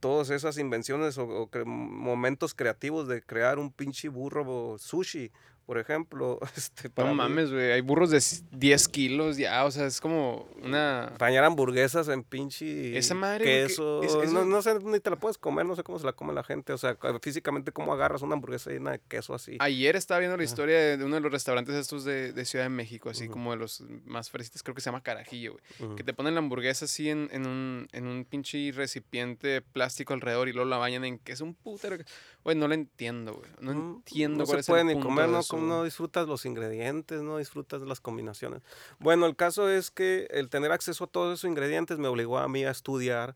todas 0.01 0.31
esas 0.31 0.59
invenciones 0.59 1.17
o, 1.19 1.25
o 1.29 1.51
cre- 1.51 1.65
momentos 1.65 2.55
creativos 2.55 3.09
de 3.09 3.23
crear 3.23 3.59
un 3.59 3.71
pinche 3.73 4.09
burro 4.09 4.77
sushi, 4.79 5.31
por 5.67 5.79
ejemplo. 5.79 6.39
Este, 6.57 6.89
para 6.89 7.09
No 7.09 7.15
mí, 7.15 7.19
mames, 7.19 7.51
güey. 7.53 7.73
Hay 7.73 7.81
burros 7.81 8.11
de 8.11 8.19
s- 8.19 8.43
10 8.53 8.89
kilos 8.89 9.37
ya. 9.37 9.65
O 9.65 9.71
sea, 9.71 9.87
es 9.87 10.01
como 10.01 10.49
una. 10.63 11.13
Bañar 11.19 11.45
hamburguesas 11.45 12.09
en 12.09 12.23
pinche 12.23 12.97
Esa 12.97 13.15
madre, 13.15 13.45
güey, 13.45 13.57
que- 13.63 13.67
queso. 13.69 14.03
es- 14.23 14.33
No, 14.33 14.45
no 14.45 14.63
sé, 14.63 14.79
ni 14.81 15.01
te 15.01 15.11
la 15.11 15.17
puedes 15.17 15.39
comer, 15.39 15.67
no 15.67 15.77
sé 15.77 15.83
cómo 15.83 15.99
se 15.99 16.07
la 16.07 16.13
come 16.13 16.33
la 16.33 16.43
gente. 16.45 16.73
O 16.73 16.79
sea, 16.79 16.95
ca- 16.95 17.19
físicamente, 17.21 17.73
cómo 17.73 17.93
agarras 17.93 18.23
una 18.23 18.35
hamburguesa 18.35 18.71
llena 18.71 18.93
de 18.93 19.01
queso 19.09 19.35
así. 19.35 19.57
Ayer 19.61 19.97
estaba 19.97 20.21
viendo 20.21 20.37
la 20.37 20.45
historia 20.45 20.97
de, 20.97 21.05
uno 21.05 21.17
de 21.17 21.21
los 21.21 21.33
restaurantes 21.33 21.75
estos 21.75 22.05
de, 22.05 22.33
de 22.33 22.45
Ciudad 22.45 22.65
de 22.65 22.71
México, 22.71 23.11
así 23.11 23.29
como 23.29 23.51
de 23.51 23.57
los 23.59 23.83
más 24.05 24.31
fresitas, 24.31 24.63
creo 24.63 24.75
que 24.75 24.81
se 24.81 24.87
llama 24.87 25.03
Carajillo, 25.03 25.57
güey. 25.79 25.97
Que 25.97 26.05
te 26.05 26.15
ponen 26.15 26.35
la 26.35 26.39
hamburguesa 26.39 26.85
así 26.87 27.11
en, 27.11 27.29
en 27.33 27.47
un, 27.47 27.89
en 27.93 28.07
un 28.07 28.25
pinche 28.25 28.73
recipiente 28.73 29.61
plástico 29.63 30.15
alrededor 30.15 30.49
y 30.49 30.53
luego 30.53 30.69
la 30.71 30.77
bañan 30.79 31.05
en 31.05 31.19
queso. 31.19 31.45
Un 31.45 31.55
putero. 31.55 31.97
Güey, 32.45 32.57
no 32.57 32.69
lo 32.69 32.75
entiendo, 32.75 33.35
güey. 33.35 33.51
No 33.61 33.73
Mm, 33.75 33.97
entiendo 33.97 34.39
no 34.39 34.45
cuál 34.47 34.59
se 34.59 34.61
es 34.61 34.67
puede 34.67 34.83
el 34.83 34.87
ni 34.89 34.93
punto 34.95 35.09
comer, 35.09 35.29
¿no? 35.29 35.43
Eso, 35.57 35.67
no 35.67 35.85
disfrutas 35.85 36.27
los 36.29 36.45
ingredientes, 36.47 37.23
no 37.23 37.39
disfrutas 37.39 37.81
de 37.81 37.87
las 37.87 38.01
combinaciones. 38.01 38.63
Bueno, 38.99 39.27
el 39.27 39.37
caso 39.37 39.69
es 39.69 39.91
que 39.91 40.27
el 40.31 40.49
tener 40.49 40.73
acceso 40.73 41.05
a 41.05 41.07
todos 41.07 41.39
esos 41.39 41.49
ingredientes 41.51 41.99
me 41.99 42.09
obligó 42.09 42.39
a 42.39 42.49
mí 42.49 42.65
a 42.65 42.71
estudiar 42.71 43.35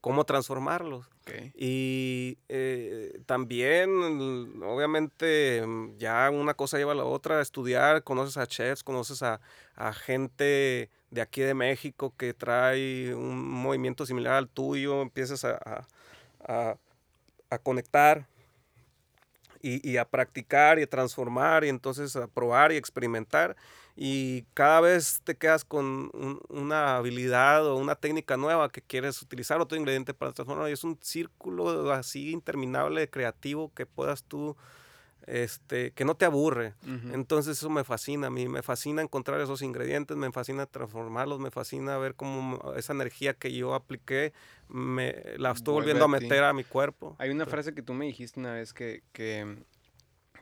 cómo 0.00 0.24
transformarlos. 0.24 1.08
Y 1.54 2.36
eh, 2.48 3.20
también, 3.26 3.88
l- 4.02 4.64
obviamente, 4.66 5.62
mm, 5.64 5.96
ya 5.98 6.28
una 6.30 6.54
cosa 6.54 6.76
lleva 6.78 6.90
a 6.92 6.96
la 6.96 7.04
otra, 7.04 7.40
estudiar, 7.40 8.02
conoces 8.02 8.36
a 8.36 8.46
chefs, 8.48 8.82
conoces 8.82 9.22
a, 9.22 9.40
a 9.76 9.92
gente 9.92 10.90
de 11.10 11.20
aquí 11.20 11.42
de 11.42 11.54
México 11.54 12.12
que 12.16 12.34
trae 12.34 13.14
un 13.14 13.48
movimiento 13.48 14.04
similar 14.04 14.34
al 14.34 14.48
tuyo, 14.48 15.02
empiezas 15.02 15.44
a, 15.44 15.52
a- 15.64 15.86
a- 16.48 16.76
a 17.50 17.58
conectar 17.58 18.26
y, 19.62 19.88
y 19.88 19.96
a 19.96 20.04
practicar 20.04 20.78
y 20.78 20.82
a 20.82 20.86
transformar 20.90 21.64
y 21.64 21.68
entonces 21.68 22.16
a 22.16 22.26
probar 22.26 22.72
y 22.72 22.76
experimentar 22.76 23.56
y 23.96 24.42
cada 24.54 24.80
vez 24.80 25.20
te 25.24 25.36
quedas 25.36 25.64
con 25.64 26.10
un- 26.14 26.40
una 26.48 26.96
habilidad 26.96 27.66
o 27.66 27.76
una 27.76 27.94
técnica 27.94 28.36
nueva 28.36 28.70
que 28.70 28.82
quieres 28.82 29.20
utilizar 29.22 29.60
otro 29.60 29.78
ingrediente 29.78 30.14
para 30.14 30.32
transformar 30.32 30.68
y 30.68 30.72
es 30.72 30.82
un 30.84 30.98
círculo 31.00 31.92
así 31.92 32.30
interminable 32.32 33.08
creativo 33.08 33.72
que 33.74 33.86
puedas 33.86 34.24
tú 34.24 34.56
este 35.26 35.92
que 35.92 36.04
no 36.04 36.16
te 36.16 36.24
aburre 36.24 36.74
Ujú. 36.82 37.14
entonces 37.14 37.58
eso 37.58 37.70
me 37.70 37.84
fascina 37.84 38.26
a 38.26 38.30
mí 38.30 38.48
me 38.48 38.62
fascina 38.62 39.02
encontrar 39.02 39.40
esos 39.40 39.62
ingredientes 39.62 40.16
me 40.16 40.32
fascina 40.32 40.66
transformarlos 40.66 41.38
me 41.38 41.52
fascina 41.52 41.96
ver 41.98 42.14
cómo 42.16 42.72
esa 42.76 42.92
energía 42.92 43.34
que 43.34 43.52
yo 43.52 43.74
apliqué 43.74 44.32
me 44.72 45.14
la 45.36 45.52
estoy 45.52 45.74
Vuelve 45.74 45.92
volviendo 45.92 46.04
a 46.04 46.08
meter 46.08 46.44
a 46.44 46.52
mi 46.52 46.64
cuerpo 46.64 47.14
Hay 47.18 47.30
una 47.30 47.46
frase 47.46 47.74
que 47.74 47.82
tú 47.82 47.94
me 47.94 48.06
dijiste 48.06 48.40
una 48.40 48.54
vez 48.54 48.72
que, 48.72 49.02
que, 49.12 49.64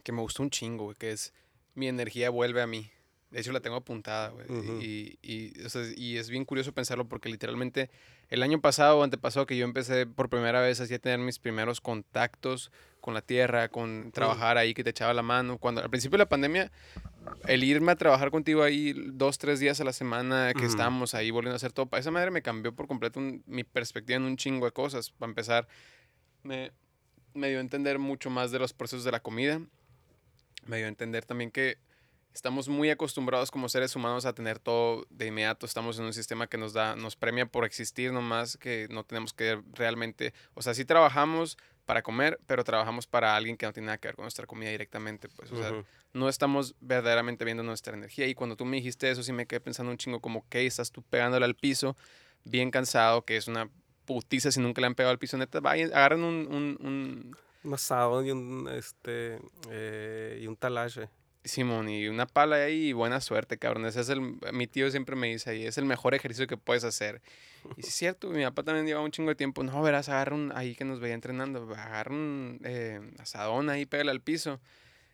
que 0.02 0.12
me 0.12 0.20
gustó 0.20 0.42
un 0.42 0.50
chingo, 0.50 0.84
güey, 0.84 0.96
que 0.96 1.10
es 1.10 1.34
mi 1.74 1.88
energía 1.88 2.30
vuelve 2.30 2.62
a 2.62 2.66
mí. 2.66 2.90
De 3.30 3.40
hecho, 3.40 3.52
la 3.52 3.60
tengo 3.60 3.76
apuntada, 3.76 4.30
güey. 4.30 4.46
Ujú. 4.50 4.80
y, 4.80 5.18
y, 5.22 5.62
o 5.64 5.68
sea, 5.68 5.82
y 5.96 6.16
es 6.16 6.30
bien 6.30 6.44
curioso 6.44 6.72
pensarlo 6.72 7.06
porque 7.06 7.28
literalmente 7.28 7.90
el 8.28 8.42
año 8.42 8.60
pasado 8.60 8.98
o 8.98 9.02
antepasado 9.04 9.46
que 9.46 9.56
yo 9.56 9.64
empecé 9.64 10.06
por 10.06 10.28
primera 10.28 10.60
vez 10.60 10.80
así 10.80 10.94
a 10.94 10.98
tener 10.98 11.18
mis 11.18 11.38
primeros 11.38 11.80
contactos 11.80 12.72
con 13.00 13.14
la 13.14 13.22
tierra, 13.22 13.68
con 13.68 14.12
trabajar 14.12 14.58
ahí 14.58 14.74
que 14.74 14.84
te 14.84 14.90
echaba 14.90 15.14
la 15.14 15.22
mano. 15.22 15.58
Cuando 15.58 15.82
al 15.82 15.90
principio 15.90 16.16
de 16.16 16.24
la 16.24 16.28
pandemia, 16.28 16.70
el 17.46 17.64
irme 17.64 17.92
a 17.92 17.96
trabajar 17.96 18.30
contigo 18.30 18.62
ahí 18.62 18.92
dos, 19.12 19.38
tres 19.38 19.60
días 19.60 19.80
a 19.80 19.84
la 19.84 19.92
semana 19.92 20.52
que 20.52 20.60
Ujú. 20.64 20.66
estábamos 20.70 21.14
ahí 21.14 21.30
volviendo 21.30 21.54
a 21.54 21.56
hacer 21.56 21.72
todo, 21.72 21.88
esa 21.98 22.10
madre 22.10 22.30
me 22.30 22.42
cambió 22.42 22.74
por 22.74 22.86
completo 22.86 23.18
un- 23.20 23.42
mi 23.46 23.64
perspectiva 23.64 24.16
en 24.16 24.24
un 24.24 24.36
chingo 24.36 24.66
de 24.66 24.72
cosas. 24.72 25.10
Para 25.10 25.30
empezar, 25.30 25.68
me, 26.42 26.72
me 27.34 27.48
dio 27.48 27.58
a 27.58 27.60
entender 27.60 27.98
mucho 27.98 28.30
más 28.30 28.50
de 28.50 28.58
los 28.58 28.72
procesos 28.72 29.04
de 29.04 29.12
la 29.12 29.20
comida. 29.20 29.60
Me 30.66 30.76
dio 30.76 30.86
a 30.86 30.88
entender 30.88 31.24
también 31.24 31.50
que 31.50 31.78
estamos 32.32 32.68
muy 32.68 32.90
acostumbrados 32.90 33.50
como 33.50 33.68
seres 33.68 33.96
humanos 33.96 34.24
a 34.24 34.32
tener 34.34 34.58
todo 34.58 35.04
de 35.10 35.26
inmediato. 35.26 35.66
Estamos 35.66 35.98
en 35.98 36.04
un 36.04 36.12
sistema 36.12 36.46
que 36.46 36.58
nos 36.58 36.72
da, 36.72 36.94
nos 36.94 37.16
premia 37.16 37.46
por 37.46 37.64
existir 37.64 38.12
nomás, 38.12 38.56
que 38.56 38.86
no 38.90 39.04
tenemos 39.04 39.32
que 39.32 39.60
realmente, 39.72 40.32
o 40.54 40.62
sea, 40.62 40.74
sí 40.74 40.84
trabajamos 40.84 41.56
para 41.90 42.02
comer, 42.02 42.38
pero 42.46 42.62
trabajamos 42.62 43.08
para 43.08 43.34
alguien 43.34 43.56
que 43.56 43.66
no 43.66 43.72
tiene 43.72 43.86
nada 43.86 43.98
que 43.98 44.06
ver 44.06 44.14
con 44.14 44.22
nuestra 44.22 44.46
comida 44.46 44.70
directamente, 44.70 45.28
pues, 45.28 45.50
o 45.50 45.56
sea, 45.56 45.72
Ujú. 45.72 45.84
no 46.12 46.28
estamos 46.28 46.76
verdaderamente 46.80 47.44
viendo 47.44 47.64
nuestra 47.64 47.94
energía. 47.96 48.28
Y 48.28 48.34
cuando 48.36 48.54
tú 48.54 48.64
me 48.64 48.76
dijiste 48.76 49.10
eso, 49.10 49.24
sí 49.24 49.32
me 49.32 49.44
quedé 49.44 49.58
pensando 49.58 49.90
un 49.90 49.98
chingo 49.98 50.20
como 50.20 50.48
que 50.48 50.64
estás 50.64 50.92
tú 50.92 51.02
pegándole 51.02 51.44
al 51.46 51.56
piso, 51.56 51.96
bien 52.44 52.70
cansado, 52.70 53.24
que 53.24 53.36
es 53.36 53.48
una 53.48 53.68
putiza 54.04 54.52
si 54.52 54.60
nunca 54.60 54.80
le 54.80 54.86
han 54.86 54.94
pegado 54.94 55.10
al 55.10 55.18
piso, 55.18 55.36
neta, 55.36 55.58
vayan, 55.58 55.88
agarren 55.92 56.22
un, 56.22 56.46
un, 56.46 56.86
un 56.86 57.36
Un 57.64 57.74
asado 57.74 58.24
y 58.24 58.30
un, 58.30 58.68
este, 58.72 59.40
eh, 59.68 60.38
y 60.40 60.46
un 60.46 60.56
talache. 60.56 61.08
Simón, 61.44 61.88
y 61.88 62.08
una 62.08 62.26
pala 62.26 62.56
ahí 62.56 62.88
y 62.88 62.92
buena 62.92 63.20
suerte, 63.20 63.56
cabrón. 63.56 63.86
Ese 63.86 64.00
es 64.00 64.08
el, 64.10 64.20
mi 64.52 64.66
tío 64.66 64.90
siempre 64.90 65.16
me 65.16 65.28
dice 65.28 65.50
ahí, 65.50 65.66
es 65.66 65.78
el 65.78 65.86
mejor 65.86 66.14
ejercicio 66.14 66.46
que 66.46 66.56
puedes 66.56 66.84
hacer. 66.84 67.22
Y 67.76 67.80
es 67.80 67.94
cierto, 67.94 68.28
mi 68.28 68.42
papá 68.44 68.62
también 68.62 68.86
lleva 68.86 69.00
un 69.00 69.10
chingo 69.10 69.30
de 69.30 69.36
tiempo. 69.36 69.62
No, 69.62 69.80
verás, 69.82 70.08
agarra 70.08 70.34
un, 70.34 70.52
ahí 70.54 70.74
que 70.74 70.84
nos 70.84 71.00
veía 71.00 71.14
entrenando, 71.14 71.62
agarra 71.74 72.12
un 72.12 72.60
eh, 72.64 73.00
asadón 73.18 73.70
ahí, 73.70 73.86
pégale 73.86 74.10
al 74.10 74.20
piso. 74.20 74.60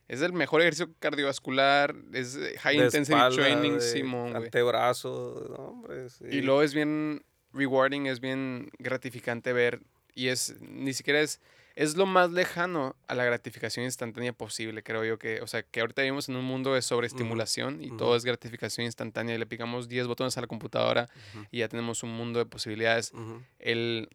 Es 0.08 0.20
el 0.20 0.32
mejor 0.32 0.60
ejercicio 0.60 0.92
cardiovascular, 0.98 1.94
es 2.12 2.36
eh, 2.36 2.56
high 2.58 2.78
de 2.78 2.84
intensity 2.84 3.14
espalda, 3.14 3.36
training, 3.36 3.80
Simón, 3.80 4.30
güey. 4.30 4.44
Antebrazo, 4.44 5.46
no, 5.56 5.64
hombre, 5.64 6.08
sí. 6.10 6.24
Y 6.30 6.40
luego 6.42 6.62
es 6.62 6.74
bien 6.74 7.24
rewarding, 7.52 8.06
es 8.06 8.20
bien 8.20 8.70
gratificante 8.78 9.52
ver, 9.52 9.80
y 10.14 10.28
es, 10.28 10.54
ni 10.60 10.92
siquiera 10.92 11.20
es, 11.20 11.40
es 11.76 11.94
lo 11.94 12.06
más 12.06 12.32
lejano 12.32 12.96
a 13.06 13.14
la 13.14 13.24
gratificación 13.24 13.84
instantánea 13.84 14.32
posible, 14.32 14.82
creo 14.82 15.04
yo 15.04 15.18
que, 15.18 15.42
o 15.42 15.46
sea, 15.46 15.62
que 15.62 15.80
ahorita 15.80 16.02
vivimos 16.02 16.28
en 16.28 16.36
un 16.36 16.44
mundo 16.44 16.72
de 16.72 16.80
sobreestimulación 16.80 17.84
y 17.84 17.94
todo 17.96 18.16
es 18.16 18.24
gratificación 18.24 18.86
instantánea 18.86 19.34
y 19.34 19.38
le 19.38 19.46
picamos 19.46 19.86
10 19.86 20.06
botones 20.06 20.36
a 20.38 20.40
la 20.40 20.46
computadora 20.46 21.08
y 21.50 21.58
ya 21.58 21.68
tenemos 21.68 22.02
un 22.02 22.10
mundo 22.10 22.38
de 22.38 22.46
posibilidades. 22.46 23.12
El 23.58 24.08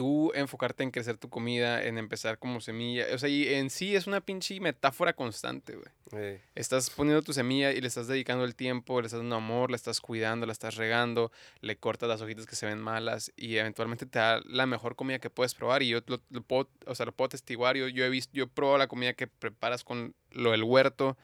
tú 0.00 0.32
enfocarte 0.34 0.82
en 0.82 0.90
crecer 0.90 1.18
tu 1.18 1.28
comida, 1.28 1.84
en 1.84 1.98
empezar 1.98 2.38
como 2.38 2.62
semilla, 2.62 3.04
o 3.12 3.18
sea, 3.18 3.28
y 3.28 3.46
en 3.46 3.68
sí 3.68 3.94
es 3.94 4.06
una 4.06 4.22
pinche 4.22 4.58
metáfora 4.58 5.12
constante, 5.12 5.76
güey. 5.76 6.40
Estás 6.54 6.88
poniendo 6.88 7.20
tu 7.20 7.34
semilla 7.34 7.70
y 7.70 7.82
le 7.82 7.86
estás 7.86 8.08
dedicando 8.08 8.46
el 8.46 8.54
tiempo, 8.54 9.02
le 9.02 9.08
estás 9.08 9.20
dando 9.20 9.36
amor, 9.36 9.70
la 9.70 9.76
estás 9.76 10.00
cuidando, 10.00 10.46
la 10.46 10.52
estás 10.52 10.76
regando, 10.76 11.30
le 11.60 11.76
cortas 11.76 12.08
las 12.08 12.22
hojitas 12.22 12.46
que 12.46 12.56
se 12.56 12.64
ven 12.64 12.80
malas 12.80 13.30
y 13.36 13.58
eventualmente 13.58 14.06
te 14.06 14.18
da 14.18 14.40
la 14.46 14.64
mejor 14.64 14.96
comida 14.96 15.18
que 15.18 15.28
puedes 15.28 15.54
probar. 15.54 15.82
Y 15.82 15.88
yo 15.88 16.00
lo, 16.06 16.18
lo 16.30 16.40
puedo, 16.40 16.70
o 16.86 16.94
sea, 16.94 17.04
lo 17.04 17.12
puedo 17.12 17.28
testiguar. 17.28 17.76
Yo, 17.76 17.86
yo 17.88 18.02
he 18.02 18.08
visto, 18.08 18.32
yo 18.32 18.44
he 18.44 18.48
probado 18.48 18.78
la 18.78 18.88
comida 18.88 19.12
que 19.12 19.26
preparas 19.26 19.84
con 19.84 20.14
lo 20.30 20.52
del 20.52 20.62
huerto, 20.62 21.18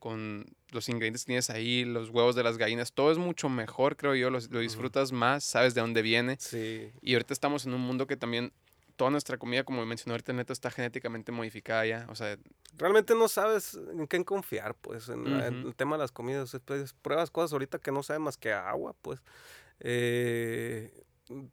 con 0.00 0.46
los 0.70 0.88
ingredientes 0.88 1.22
que 1.22 1.28
tienes 1.28 1.50
ahí, 1.50 1.84
los 1.84 2.10
huevos 2.10 2.34
de 2.34 2.42
las 2.42 2.58
gallinas. 2.58 2.92
Todo 2.92 3.12
es 3.12 3.18
mucho 3.18 3.48
mejor, 3.48 3.96
creo 3.96 4.16
yo. 4.16 4.30
Lo, 4.30 4.40
lo 4.50 4.58
disfrutas 4.58 5.12
más, 5.12 5.44
sabes 5.44 5.74
de 5.74 5.82
dónde 5.82 6.02
viene. 6.02 6.36
sí, 6.40 6.90
Y 7.02 7.12
ahorita 7.12 7.32
estamos 7.32 7.66
en 7.66 7.74
un 7.74 7.82
mundo 7.82 8.08
que 8.08 8.16
también 8.16 8.52
toda 8.96 9.10
nuestra 9.10 9.38
comida, 9.38 9.64
como 9.64 9.86
mencionó 9.86 10.12
ahorita 10.12 10.32
Neto, 10.32 10.52
está 10.52 10.70
genéticamente 10.70 11.32
modificada 11.32 11.86
ya. 11.86 12.06
O 12.10 12.14
sea, 12.14 12.36
realmente 12.76 13.14
no 13.14 13.28
sabes 13.28 13.78
en 13.92 14.06
qué 14.06 14.22
confiar, 14.24 14.74
pues, 14.74 15.08
en, 15.08 15.26
el 15.26 15.74
tema 15.76 15.96
de 15.96 16.02
las 16.02 16.12
comidas. 16.12 16.54
Pues, 16.64 16.92
pruebas 16.94 17.30
cosas 17.30 17.52
ahorita 17.52 17.78
que 17.78 17.92
no 17.92 18.02
saben 18.02 18.22
más 18.22 18.36
que 18.36 18.52
agua, 18.52 18.94
pues. 19.00 19.22
eh, 19.80 20.92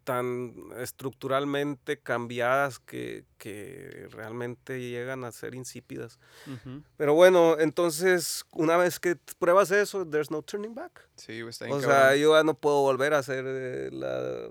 tan 0.04 0.54
estructuralmente 0.80 2.00
cambiadas 2.00 2.80
que, 2.80 3.26
que 3.38 4.08
realmente 4.12 4.80
llegan 4.82 5.24
a 5.24 5.32
ser 5.32 5.54
insípidas. 5.56 6.20
ujú. 6.48 6.82
Pero 6.98 7.14
bueno, 7.14 7.58
entonces, 7.60 8.44
una 8.54 8.76
vez 8.78 9.00
que 9.00 9.16
pruebas 9.40 9.72
eso, 9.72 10.06
there's 10.08 10.32
no 10.32 10.42
turning 10.42 10.74
back. 10.74 11.08
sí, 11.16 11.40
está 11.48 11.66
O 11.66 11.70
cabrón. 11.70 11.82
sea, 11.90 12.16
yo 12.16 12.36
ya 12.36 12.44
no 12.44 12.56
puedo 12.56 12.82
volver 12.82 13.14
a 13.14 13.20
hacer 13.20 13.46
eh, 13.48 13.90
la, 13.92 14.50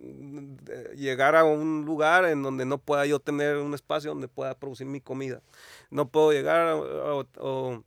eh, 0.00 0.94
llegar 0.96 1.36
a 1.36 1.44
un 1.44 1.84
lugar 1.84 2.24
en 2.24 2.42
donde 2.42 2.64
no 2.64 2.78
pueda 2.78 3.06
yo 3.06 3.18
tener 3.20 3.56
un 3.58 3.74
espacio 3.74 4.10
donde 4.10 4.28
pueda 4.28 4.58
producir 4.58 4.86
mi 4.86 5.00
comida. 5.00 5.42
No 5.90 6.08
puedo 6.08 6.32
llegar 6.32 6.66
a- 6.68 6.76
o, 6.76 7.26
o 7.38 7.84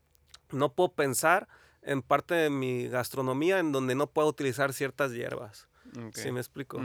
no 0.52 0.74
puedo 0.74 0.92
pensar 0.94 1.48
en 1.82 2.02
parte 2.02 2.34
de 2.36 2.50
mi 2.50 2.88
gastronomía 2.88 3.60
en 3.60 3.72
donde 3.72 3.96
no 3.96 4.08
puedo 4.08 4.28
utilizar 4.28 4.74
ciertas 4.74 5.12
hierbas. 5.14 5.68
Ok. 5.98 6.16
¿Sí 6.16 6.32
me 6.32 6.40
explico? 6.40 6.82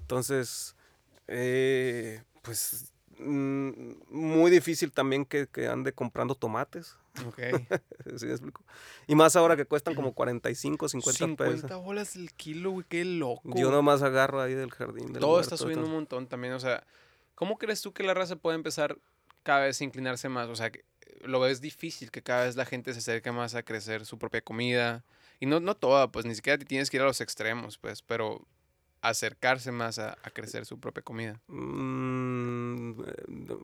Entonces, 0.00 0.74
eh, 1.28 2.22
pues 2.42 2.92
mm, 3.18 3.92
muy 4.08 4.50
difícil 4.50 4.92
también 4.92 5.24
que, 5.24 5.46
que 5.46 5.68
ande 5.68 5.92
comprando 5.92 6.34
tomates. 6.34 6.96
Ok. 7.26 7.38
¿Sí 8.16 8.26
me 8.26 8.32
explico? 8.32 8.64
Y 9.06 9.14
más 9.14 9.36
ahora 9.36 9.56
que 9.56 9.64
cuestan 9.64 9.94
como 9.94 10.12
45, 10.12 10.88
50, 10.88 11.18
50 11.18 11.44
pesos. 11.44 11.84
bolas 11.84 12.16
el 12.16 12.32
kilo, 12.32 12.70
güey, 12.72 12.86
qué 12.88 13.04
loco. 13.04 13.42
Yo 13.56 13.70
nomás 13.70 14.02
agarro 14.02 14.40
ahí 14.40 14.54
del 14.54 14.70
jardín. 14.70 15.12
Del 15.12 15.20
Todo 15.20 15.36
huerto, 15.36 15.54
está 15.54 15.56
subiendo 15.56 15.86
un 15.86 15.92
montón 15.92 16.26
también, 16.26 16.54
o 16.54 16.60
sea, 16.60 16.84
¿cómo 17.34 17.58
crees 17.58 17.80
tú 17.82 17.92
que 17.92 18.02
la 18.02 18.14
raza 18.14 18.36
puede 18.36 18.56
empezar 18.56 18.98
cada 19.42 19.60
vez 19.60 19.80
a 19.80 19.84
inclinarse 19.84 20.28
más? 20.28 20.48
O 20.48 20.56
sea, 20.56 20.70
que 20.70 20.84
lo 21.20 21.40
ves 21.40 21.60
difícil 21.60 22.10
que 22.10 22.22
cada 22.22 22.44
vez 22.44 22.56
la 22.56 22.64
gente 22.64 22.92
se 22.92 22.98
acerque 22.98 23.32
más 23.32 23.54
a 23.54 23.62
crecer 23.62 24.06
su 24.06 24.18
propia 24.18 24.40
comida. 24.40 25.04
Y 25.38 25.46
no, 25.46 25.60
no 25.60 25.74
toda, 25.74 26.10
pues 26.12 26.26
ni 26.26 26.34
siquiera 26.34 26.62
tienes 26.62 26.90
que 26.90 26.98
ir 26.98 27.02
a 27.02 27.06
los 27.06 27.20
extremos, 27.20 27.78
pues, 27.78 28.02
pero 28.02 28.46
acercarse 29.02 29.72
más 29.72 29.98
a, 29.98 30.18
a 30.22 30.30
crecer 30.30 30.66
su 30.66 30.78
propia 30.78 31.02
comida. 31.02 31.40
Mm, 31.48 33.00
eh, 33.00 33.56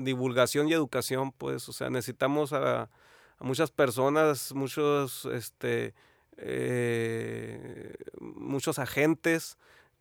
divulgación 0.00 0.68
y 0.68 0.72
educación, 0.72 1.32
pues, 1.32 1.68
o 1.68 1.72
sea, 1.72 1.90
necesitamos 1.90 2.52
a, 2.52 2.82
a 2.82 3.44
muchas 3.44 3.70
personas, 3.70 4.52
muchos, 4.54 5.24
este, 5.26 5.94
eh, 6.36 7.94
muchos 8.20 8.78
agentes 8.78 9.56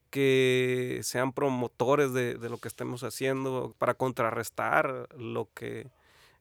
que 0.09 0.99
sean 1.03 1.33
promotores 1.33 2.13
de, 2.13 2.35
de 2.35 2.49
lo 2.49 2.57
que 2.57 2.67
estemos 2.67 3.03
haciendo 3.03 3.73
para 3.79 3.95
contrarrestar 3.95 5.09
lo 5.17 5.49
que, 5.53 5.89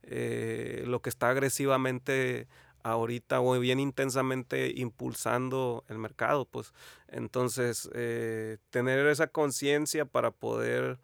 eh, 0.02 0.84
lo 0.86 1.00
que 1.02 1.10
está 1.10 1.30
agresivamente 1.30 2.48
ahorita 2.82 3.40
o 3.40 3.58
bien 3.60 3.80
intensamente 3.80 4.72
impulsando 4.76 5.84
el 5.88 5.98
mercado, 5.98 6.44
pues 6.46 6.72
entonces 7.08 7.88
eh, 7.94 8.58
tener 8.70 9.06
esa 9.06 9.28
conciencia 9.28 10.04
para 10.04 10.30
poder 10.30 10.98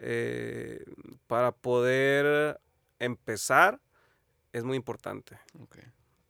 eh, 0.00 0.84
para 1.26 1.52
poder 1.52 2.60
empezar 2.98 3.80
es 4.52 4.64
muy 4.64 4.76
importante. 4.76 5.38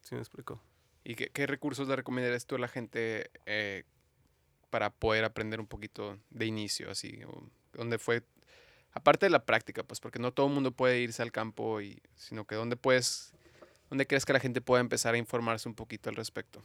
¿Sí 0.02 0.14
me 0.14 0.20
explico? 0.20 0.60
¿Y 1.04 1.14
qué, 1.14 1.30
qué 1.30 1.46
recursos 1.46 1.88
le 1.88 1.96
recomendarías 1.96 2.46
tú 2.46 2.56
a 2.56 2.58
la 2.58 2.68
gente 2.68 3.30
eh, 3.46 3.84
para 4.70 4.90
poder 4.90 5.24
aprender 5.24 5.60
un 5.60 5.66
poquito 5.66 6.18
de 6.30 6.46
inicio, 6.46 6.90
así? 6.90 7.20
¿Dónde 7.72 7.98
fue, 7.98 8.22
aparte 8.92 9.26
de 9.26 9.30
la 9.30 9.44
práctica, 9.44 9.82
pues, 9.82 10.00
porque 10.00 10.18
no 10.18 10.32
todo 10.32 10.46
el 10.46 10.52
mundo 10.52 10.72
puede 10.72 11.00
irse 11.00 11.22
al 11.22 11.32
campo, 11.32 11.80
y, 11.80 12.00
sino 12.16 12.44
que 12.44 12.54
dónde 12.54 12.76
puedes, 12.76 13.32
dónde 13.88 14.06
crees 14.06 14.24
que 14.24 14.32
la 14.32 14.40
gente 14.40 14.60
pueda 14.60 14.80
empezar 14.80 15.14
a 15.14 15.18
informarse 15.18 15.68
un 15.68 15.74
poquito 15.74 16.10
al 16.10 16.16
respecto? 16.16 16.62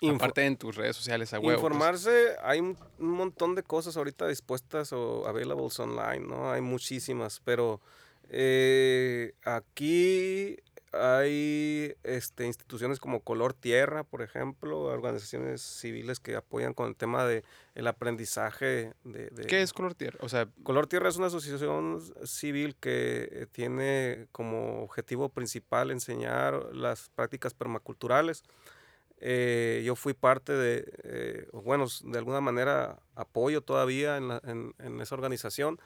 Info- 0.00 0.16
aparte 0.16 0.44
en 0.44 0.56
tus 0.56 0.74
redes 0.76 0.96
sociales 0.96 1.32
a 1.32 1.38
huevo. 1.38 1.60
pues. 1.60 1.72
Informarse, 1.72 2.36
hay 2.42 2.60
un, 2.60 2.76
un 2.98 3.10
montón 3.10 3.54
de 3.54 3.62
cosas 3.62 3.96
ahorita 3.96 4.26
dispuestas 4.26 4.92
o 4.92 5.26
availables 5.26 5.78
online, 5.78 6.26
¿no? 6.26 6.50
Hay 6.50 6.60
muchísimas, 6.60 7.40
pero 7.44 7.80
eh, 8.28 9.34
aquí 9.44 10.56
hay 10.96 11.94
este, 12.02 12.46
instituciones 12.46 13.00
como 13.00 13.20
Color 13.20 13.52
Tierra, 13.54 14.04
por 14.04 14.22
ejemplo, 14.22 14.80
organizaciones 14.82 15.60
civiles 15.62 16.20
que 16.20 16.36
apoyan 16.36 16.74
con 16.74 16.88
el 16.88 16.96
tema 16.96 17.24
de 17.24 17.44
el 17.74 17.86
aprendizaje 17.86 18.92
de, 19.04 19.30
de- 19.30 19.46
¿Qué 19.46 19.62
es 19.62 19.72
color 19.72 19.94
tierra? 19.94 20.18
O 20.22 20.28
sea, 20.28 20.48
Color 20.62 20.86
Tierra 20.86 21.08
es 21.08 21.16
una 21.16 21.26
asociación 21.26 22.00
civil 22.24 22.76
que 22.76 23.48
tiene 23.52 24.26
como 24.32 24.82
objetivo 24.84 25.28
principal 25.28 25.90
enseñar 25.90 26.74
las 26.74 27.08
prácticas 27.14 27.52
permaculturales. 27.54 28.42
Eh, 29.18 29.82
yo 29.86 29.96
fui 29.96 30.12
parte 30.12 30.52
de, 30.52 30.84
eh, 31.04 31.48
bueno, 31.52 31.86
de 32.04 32.18
alguna 32.18 32.40
manera 32.40 32.98
apoyo 33.14 33.60
todavía 33.62 34.16
en, 34.16 34.28
la- 34.28 34.42
en- 34.44 34.74
en 34.78 35.00
esa 35.00 35.14
organización. 35.14 35.78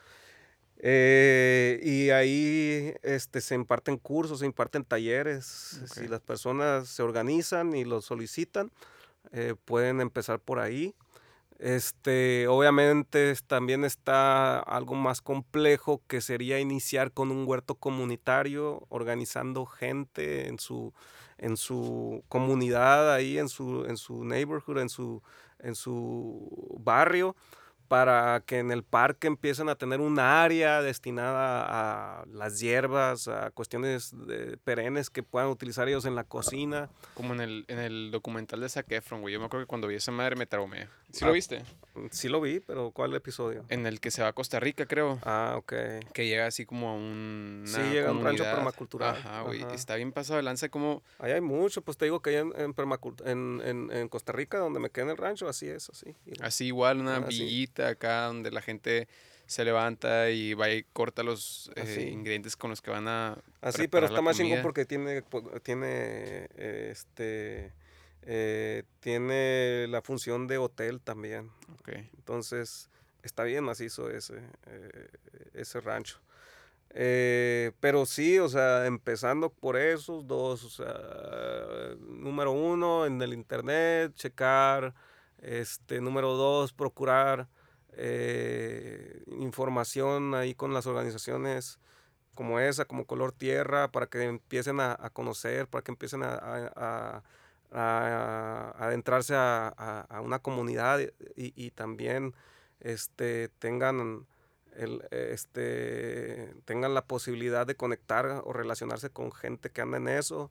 Eh, 0.81 1.81
y 1.83 2.11
ahí 2.11 2.95
este, 3.03 3.41
se 3.41 3.55
imparten 3.55 3.97
cursos, 3.97 4.41
se 4.41 4.47
imparten 4.47 4.85
talleres. 4.85 5.81
Ok. 5.83 5.89
Si 5.89 6.09
las 6.09 6.21
personas 6.21 6.89
se 6.89 7.03
organizan 7.03 7.75
y 7.75 7.85
lo 7.85 8.01
solicitan, 8.01 8.71
eh, 9.33 9.55
pueden 9.65 10.01
empezar 10.01 10.39
por 10.39 10.61
ahí. 10.61 10.95
Este, 11.59 12.47
obviamente 12.47 13.35
también 13.49 13.85
está 13.85 14.61
algo 14.61 14.95
más 14.95 15.21
complejo 15.21 16.01
que 16.07 16.21
sería 16.21 16.61
iniciar 16.61 17.11
con 17.11 17.33
un 17.33 17.49
huerto 17.49 17.75
comunitario, 17.75 18.87
organizando 18.91 19.67
gente 19.67 20.47
en 20.47 20.61
su, 20.61 20.95
en 21.37 21.57
su 21.57 22.23
comunidad, 22.29 23.13
ahí 23.13 23.39
en 23.39 23.49
su, 23.49 23.87
en 23.87 23.97
su 23.97 24.25
neighborhood, 24.25 24.79
en 24.79 24.89
su, 24.89 25.21
en 25.59 25.75
su 25.75 26.77
barrio, 26.79 27.35
para 27.89 28.41
que 28.41 28.59
en 28.59 28.71
el 28.71 28.85
parque 28.85 29.27
empiecen 29.27 29.69
a 29.69 29.75
tener 29.75 30.01
un 30.01 30.19
área 30.19 30.83
destinada 30.83 32.21
a 32.21 32.27
las 32.27 32.61
hierbas, 32.61 33.29
a 33.29 33.51
cuestiones 33.51 34.15
de 34.27 34.59
perennes 34.59 35.11
que 35.11 35.23
puedan 35.23 35.49
utilizar 35.49 35.89
ellos 35.89 36.05
en 36.05 36.15
la 36.15 36.25
cocina. 36.25 36.91
Como 37.15 37.35
en 37.35 37.41
el, 37.41 37.65
en 37.69 37.79
el 37.79 38.11
documental 38.11 38.61
de 38.61 38.69
Zac 38.69 38.93
Efron, 38.93 39.23
güey. 39.23 39.33
Yo 39.33 39.41
me 39.41 39.47
acuerdo 39.47 39.65
que 39.65 39.69
cuando 39.69 39.89
vi 39.89 39.97
esa 39.97 40.13
madre 40.13 40.37
me 40.37 40.47
traumé. 40.47 40.89
¿Sí 41.19 41.25
Ah. 41.25 41.29
lo 41.29 41.33
viste? 41.35 41.63
Sí 42.13 42.29
lo 42.29 42.41
vi, 42.41 42.61
pero 42.61 42.93
¿cuál 42.93 43.13
episodio? 43.15 43.65
En 43.71 43.85
el 43.87 43.99
que 43.99 44.13
se 44.13 44.23
va 44.23 44.29
a 44.29 44.33
Costa 44.33 44.61
Rica, 44.61 44.87
creo. 44.87 45.19
Ah, 45.25 45.55
ok. 45.57 45.73
Que 46.13 46.27
llega 46.29 46.47
así 46.47 46.65
como 46.65 46.91
a 46.91 46.95
un. 46.95 47.65
Sí, 47.67 47.81
llega 47.93 48.11
a 48.11 48.13
un 48.13 48.23
rancho 48.23 48.45
permacultural. 48.45 49.17
Ajá, 49.17 49.43
güey. 49.43 49.65
Está 49.75 49.97
bien 49.97 50.13
pasado 50.13 50.37
de 50.37 50.45
lanza 50.45 50.69
como. 50.69 51.03
Ahí 51.19 51.33
hay 51.33 51.41
mucho, 51.41 51.83
pues 51.83 51.97
te 51.97 52.05
digo 52.05 52.21
que 52.23 52.31
allá 52.31 52.41
en, 52.41 53.61
en, 53.65 53.91
en, 53.93 54.09
Costa 54.09 54.33
Rica, 54.33 54.59
donde 54.59 54.79
me 54.79 54.91
quedé 54.91 55.05
en 55.07 55.11
el 55.11 55.17
rancho, 55.17 55.49
así 55.49 55.67
es, 55.69 55.91
así. 55.91 56.15
Así 56.41 56.67
igual, 56.67 57.01
una 57.01 57.17
Ah, 57.17 57.21
villita 57.21 57.89
acá 57.89 58.27
donde 58.27 58.53
la 58.53 58.63
gente 58.63 59.09
se 59.47 59.65
levanta 59.65 60.31
y 60.31 60.55
va 60.55 60.71
y 60.71 60.85
corta 60.93 61.23
los 61.23 61.71
eh, 61.75 61.81
Así. 61.81 62.03
ingredientes 62.03 62.55
con 62.57 62.71
los 62.71 62.81
que 62.81 62.91
van 62.91 63.09
a. 63.09 63.39
Así, 63.61 63.89
pero 63.89 64.07
está 64.07 64.21
más 64.21 64.37
chingón 64.37 64.63
porque 64.63 64.85
tiene, 64.85 65.23
tiene, 65.63 66.49
eh, 66.57 66.89
este, 66.93 67.73
eh, 68.31 68.85
tiene 69.01 69.87
la 69.89 70.03
función 70.03 70.47
de 70.47 70.59
hotel 70.59 71.01
también. 71.01 71.51
Entonces, 72.15 72.91
está 73.23 73.45
bien 73.45 73.65
macizo 73.65 74.11
ese, 74.11 74.43
eh, 74.67 75.09
ese 75.55 75.81
rancho. 75.81 76.21
Eh, 76.91 77.73
pero 77.81 78.05
sí, 78.05 78.39
o 78.39 78.49
sea, 78.51 78.85
empezando 78.85 79.49
por 79.49 79.79
esos 79.79 80.27
dos, 80.27 80.63
o 80.65 80.69
sea, 80.69 81.97
número 82.01 82.53
uno, 82.53 83.07
en 83.07 83.23
el 83.23 83.33
internet, 83.33 84.13
checar, 84.15 84.95
este, 85.41 86.03
número 86.03 86.35
dos, 86.35 86.75
procurar 86.75 87.49
eh, 87.93 89.23
información 89.39 90.35
ahí 90.35 90.55
con 90.55 90.75
las 90.75 90.87
organizaciones 90.87 91.79
como 92.35 92.61
esa, 92.61 92.85
como 92.85 93.07
Color 93.07 93.33
Tierra, 93.33 93.89
para 93.91 94.07
que 94.07 94.23
empiecen 94.23 94.81
a, 94.81 94.97
a 95.01 95.09
conocer, 95.11 95.67
para 95.67 95.83
que 95.83 95.93
empiecen 95.93 96.23
a, 96.23 96.35
a- 96.35 97.23
a- 97.73 98.75
adentrarse 98.79 99.35
a, 99.35 99.69
a- 99.77 100.01
a 100.09 100.21
una 100.21 100.39
comunidad 100.39 101.01
y, 101.01 101.53
y 101.55 101.71
también 101.71 102.35
este, 102.81 103.49
tengan, 103.59 104.27
el, 104.75 105.03
este, 105.11 106.55
tengan 106.65 106.95
la 106.95 107.05
posibilidad 107.05 107.67
de 107.67 107.75
conectar 107.75 108.43
o 108.45 108.53
relacionarse 108.53 109.11
con 109.11 109.33
gente 109.33 109.71
que 109.71 109.81
anda 109.83 109.97
en 109.99 110.09
eso. 110.09 110.51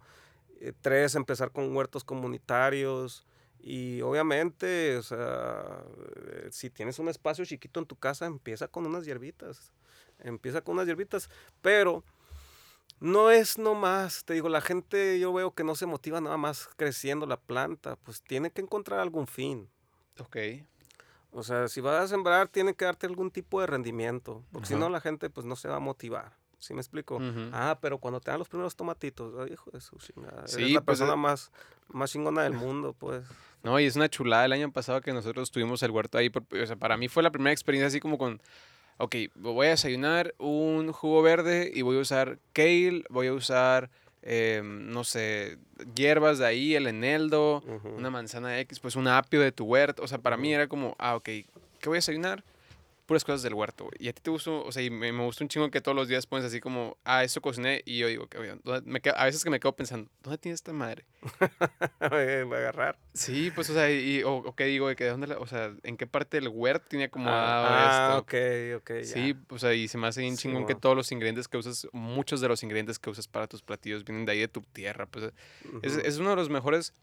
Eh, 0.60 0.74
tres, 0.82 1.16
empezar 1.16 1.52
con 1.52 1.76
huertos 1.76 2.04
comunitarios. 2.04 3.26
Y 3.60 4.02
obviamente, 4.02 4.98
o 4.98 5.04
sea, 5.04 5.84
eh, 6.28 6.48
si 6.52 6.70
tienes 6.70 7.00
un 7.00 7.10
espacio 7.10 7.44
chiquito 7.46 7.80
en 7.80 7.86
tu 7.86 7.96
casa, 7.96 8.26
empieza 8.26 8.68
con 8.68 8.86
unas 8.86 9.06
hierbitas. 9.06 9.72
Empieza 10.20 10.62
con 10.62 10.76
unas 10.76 10.88
hierbitas. 10.88 11.30
Pero 11.62 12.04
no 13.00 13.30
es 13.32 13.58
nomás, 13.58 14.24
te 14.26 14.34
digo, 14.34 14.50
la 14.50 14.62
gente 14.62 15.20
yo 15.20 15.32
veo 15.34 15.52
que 15.52 15.64
no 15.64 15.76
se 15.76 15.86
motiva 15.86 16.20
nada 16.22 16.38
más 16.38 16.70
creciendo 16.78 17.26
la 17.26 17.38
planta, 17.38 17.96
pues 17.98 18.22
tiene 18.22 18.52
que 18.52 18.62
encontrar 18.62 19.00
algún 19.00 19.28
fin. 19.28 19.70
Ok. 20.20 20.38
O 21.32 21.44
sea, 21.44 21.68
si 21.68 21.82
vas 21.82 22.04
a 22.04 22.08
sembrar, 22.08 22.48
tiene 22.48 22.74
que 22.74 22.86
darte 22.86 23.06
algún 23.06 23.30
tipo 23.32 23.62
de 23.62 23.68
rendimiento, 23.68 24.44
porque 24.52 24.68
si 24.68 24.74
Ajá. 24.74 24.80
no 24.82 24.90
la 24.90 25.02
gente 25.02 25.30
pues 25.30 25.46
no 25.46 25.56
se 25.56 25.68
va 25.68 25.76
a 25.76 25.80
motivar. 25.80 26.32
¿Sí 26.60 26.74
me 26.74 26.82
explico? 26.82 27.20
Ah, 27.54 27.78
pero 27.80 28.00
cuando 28.00 28.20
te 28.20 28.32
dan 28.32 28.40
los 28.40 28.50
primeros 28.50 28.76
tomatitos, 28.76 29.32
ay, 29.40 29.54
hijo 29.54 29.70
de 29.70 29.80
su 29.80 29.96
chingada, 29.98 30.40
eres 30.40 30.52
Sí, 30.54 30.74
la 30.74 30.82
pues, 30.82 30.98
persona 30.98 31.14
eh. 31.14 31.18
más, 31.18 31.52
más 31.90 32.12
chingona 32.12 32.42
del 32.42 32.54
mundo, 32.54 32.96
pues. 32.98 33.24
No, 33.62 33.80
y 33.80 33.86
es 33.86 33.96
una 33.96 34.10
chulada 34.10 34.46
el 34.46 34.54
año 34.54 34.72
pasado 34.72 35.02
que 35.02 35.14
nosotros 35.14 35.52
tuvimos 35.52 35.84
el 35.84 35.92
huerto 35.92 36.18
ahí. 36.18 36.32
por- 36.32 36.44
o 36.60 36.66
sea, 36.66 36.76
para 36.76 36.98
mí 36.98 37.10
fue 37.10 37.22
la 37.22 37.30
primera 37.30 37.52
experiencia 37.52 37.88
así 37.90 38.00
como 38.00 38.18
con, 38.18 38.42
ok, 38.98 39.16
voy 39.36 39.68
a 39.68 39.72
desayunar 39.72 40.34
un 40.38 40.92
jugo 40.92 41.22
verde 41.22 41.72
y 41.74 41.82
voy 41.82 41.98
a 41.98 42.02
usar 42.02 42.40
kale, 42.54 43.04
voy 43.10 43.28
a 43.28 43.34
usar, 43.34 43.90
eh, 44.24 44.62
no 44.64 45.04
sé, 45.04 45.58
hierbas 45.96 46.40
de 46.40 46.46
ahí, 46.46 46.76
el 46.76 46.88
eneldo, 46.88 47.64
una 47.96 48.10
manzana 48.10 48.60
X, 48.60 48.80
pues 48.80 48.96
un 48.96 49.08
apio 49.08 49.42
de 49.42 49.52
tu 49.52 49.66
huerto. 49.66 50.04
O 50.04 50.08
sea, 50.08 50.18
para 50.18 50.38
mí 50.38 50.50
Ujú. 50.50 50.56
era 50.56 50.68
como, 50.68 50.96
ah, 51.00 51.16
ok, 51.16 51.26
¿qué 51.26 51.46
voy 51.86 51.96
a 51.96 52.00
desayunar? 52.00 52.44
Puras 53.08 53.24
cosas 53.24 53.42
del 53.42 53.54
huerto, 53.56 53.86
güey. 53.86 53.96
Y 54.00 54.10
a 54.10 54.14
ti 54.14 54.22
te 54.22 54.30
gustó, 54.30 54.64
o 54.64 54.72
sea, 54.72 54.84
y 54.84 54.90
me, 54.90 55.12
me 55.14 55.24
gusta 55.24 55.44
un 55.44 55.48
chingo 55.48 55.72
que 55.72 55.80
todos 55.82 55.96
los 55.96 56.08
días 56.10 56.28
pones 56.28 56.46
así 56.46 56.60
como, 56.60 56.98
ah, 57.06 57.24
eso 57.24 57.40
cociné. 57.42 57.82
Y 57.86 57.98
yo 57.98 58.08
digo, 58.08 58.28
que, 58.28 58.38
oye, 58.38 58.56
¿dónde- 58.64 58.82
me 58.92 59.00
quedo- 59.02 59.16
a 59.18 59.24
veces 59.24 59.44
que 59.46 59.50
me 59.50 59.60
quedo 59.62 59.72
pensando, 59.76 60.12
¿dónde 60.22 60.38
tiene 60.38 60.54
esta 60.56 60.74
madre? 60.74 61.06
Va 62.02 62.08
a 62.18 62.60
agarrar. 62.60 63.00
Sí, 63.14 63.50
pues, 63.56 63.70
o 63.70 63.74
sea, 63.74 63.90
y, 63.90 64.24
o, 64.24 64.36
o 64.36 64.56
qué 64.56 64.66
digo, 64.66 64.90
de 64.90 64.96
que 64.96 65.06
dónde, 65.06 65.28
la- 65.28 65.40
o 65.40 65.48
sea, 65.48 65.74
en 65.84 65.96
qué 65.98 66.06
parte 66.06 66.38
del 66.40 66.50
huerto 66.50 66.86
tiene 66.90 67.06
acomodado 67.06 67.66
ah, 67.66 68.18
esto. 68.18 68.18
ok, 68.20 68.82
ok. 68.82 68.90
ya. 69.00 69.14
Sí, 69.14 69.36
o 69.50 69.58
sea, 69.58 69.74
y 69.74 69.88
se 69.88 69.98
me 69.98 70.08
hace 70.08 70.22
bien 70.22 70.36
Sí, 70.36 70.44
chingón 70.44 70.66
que 70.66 70.76
todos 70.76 70.96
los 70.96 71.12
ingredientes 71.12 71.48
que 71.48 71.58
usas, 71.58 71.88
muchos 71.94 72.42
de 72.42 72.50
los 72.50 72.62
ingredientes 72.64 73.00
que 73.00 73.10
usas 73.10 73.28
para 73.28 73.48
tus 73.48 73.62
platillos 73.64 74.04
vienen 74.04 74.26
de 74.26 74.34
ahí 74.34 74.40
de 74.40 74.48
tu 74.50 74.62
tierra. 74.62 75.06
Pues 75.06 75.32
es, 75.82 75.96
es 75.98 76.18
uno 76.18 76.32
de 76.32 76.36
los 76.36 76.50
mejores. 76.50 76.94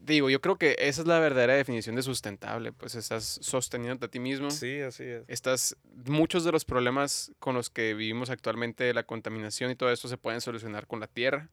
Digo, 0.00 0.30
yo 0.30 0.40
creo 0.40 0.56
que 0.56 0.76
esa 0.78 1.00
es 1.02 1.06
la 1.08 1.18
verdadera 1.18 1.54
definición 1.54 1.96
de 1.96 2.02
sustentable. 2.02 2.72
Pues 2.72 2.94
estás 2.94 3.38
sosteniéndote 3.42 4.06
a 4.06 4.08
ti 4.10 4.20
mismo. 4.20 4.50
Sí, 4.50 4.80
así 4.80 5.02
es. 5.02 5.24
Estás, 5.26 5.76
muchos 6.06 6.44
de 6.44 6.52
los 6.52 6.64
problemas 6.64 7.32
con 7.40 7.54
los 7.56 7.68
que 7.68 7.94
vivimos 7.94 8.30
actualmente, 8.30 8.94
la 8.94 9.02
contaminación 9.02 9.70
y 9.72 9.74
todo 9.74 9.90
esto, 9.90 10.06
se 10.08 10.16
pueden 10.16 10.40
solucionar 10.40 10.86
con 10.86 11.00
la 11.00 11.08
tierra. 11.08 11.48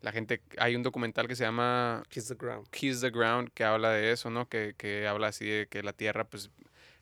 La 0.00 0.10
gente, 0.12 0.42
hay 0.58 0.74
un 0.76 0.82
documental 0.82 1.28
que 1.28 1.36
se 1.36 1.44
llama 1.44 2.02
Kiss 2.08 2.26
the 2.28 2.34
ground. 2.34 2.66
Kiss 2.70 3.00
the 3.00 3.10
Ground 3.10 3.50
que 3.54 3.64
habla 3.64 3.90
de 3.90 4.10
eso, 4.12 4.28
¿no? 4.28 4.48
Que, 4.48 4.74
que 4.76 5.06
habla 5.06 5.28
así 5.28 5.46
de 5.46 5.66
que 5.68 5.82
la 5.82 5.92
tierra 5.94 6.24
pues 6.24 6.50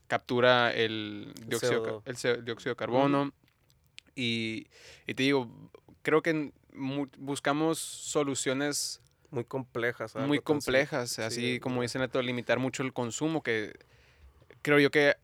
captura 0.07 0.73
el 0.75 1.33
dióxido, 1.47 1.83
ca- 1.83 1.91
CO2. 1.91 2.03
el 2.05 2.17
CO- 2.17 2.43
dióxido 2.43 2.73
de 2.73 2.77
carbono. 2.77 3.33
y, 4.15 4.67
y 5.07 5.15
te 5.15 5.23
digo, 5.23 5.51
creo 6.03 6.23
que 6.23 6.53
buscamos 7.19 7.79
soluciones 7.79 9.01
Muy 9.33 9.45
complejas. 9.45 10.15
muy 10.15 10.39
complejas, 10.39 11.19
así 11.19 11.55
sí, 11.55 11.61
como 11.61 11.83
dicen 11.83 12.03
Neto, 12.03 12.21
limitar 12.23 12.59
mucho 12.59 12.83
el 12.83 12.93
consumo, 12.93 13.43
que 13.43 13.73
creo 14.61 14.79
yo 14.79 14.91
que 14.91 15.17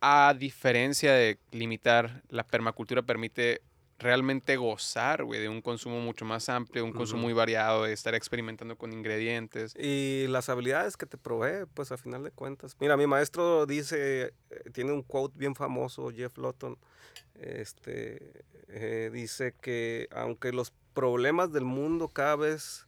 a 0.00 0.34
diferencia 0.38 1.12
de 1.12 1.38
limitar, 1.52 2.22
la 2.28 2.44
permacultura 2.44 3.02
permite 3.02 3.62
realmente 3.98 4.56
gozar, 4.56 5.24
güey, 5.24 5.40
de 5.40 5.48
un 5.48 5.62
consumo 5.62 6.00
mucho 6.00 6.24
más 6.24 6.48
amplio, 6.48 6.84
un 6.84 6.92
consumo 6.92 7.22
muy 7.22 7.32
variado, 7.32 7.84
de 7.84 7.92
estar 7.92 8.14
experimentando 8.14 8.76
con 8.76 8.92
ingredientes. 8.92 9.74
Y 9.76 10.26
las 10.28 10.48
habilidades 10.48 10.96
que 10.96 11.06
te 11.06 11.16
provee, 11.16 11.66
pues 11.72 11.92
a 11.92 11.96
final 11.96 12.22
de 12.22 12.30
cuentas. 12.30 12.76
Mira, 12.78 12.96
mi 12.96 13.06
maestro 13.06 13.64
dice, 13.64 14.34
eh, 14.50 14.70
tiene 14.72 14.92
un 14.92 15.02
quote 15.02 15.38
bien 15.38 15.54
famoso, 15.54 16.10
Jeff 16.10 16.36
Lawton, 16.36 16.76
este, 17.34 18.44
eh, 18.68 19.10
dice 19.12 19.54
que 19.60 20.08
aunque 20.10 20.52
los 20.52 20.72
problemas 20.92 21.52
del 21.52 21.64
mundo 21.64 22.08
cada 22.08 22.36
vez 22.36 22.85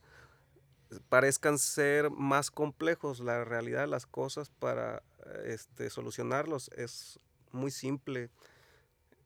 parezcan 1.08 1.58
ser 1.58 2.10
más 2.10 2.50
complejos, 2.50 3.20
la 3.20 3.44
realidad 3.44 3.82
de 3.82 3.86
las 3.86 4.06
cosas 4.06 4.50
para 4.50 5.02
este, 5.44 5.90
solucionarlos 5.90 6.70
es 6.76 7.20
muy 7.52 7.70
simple, 7.70 8.30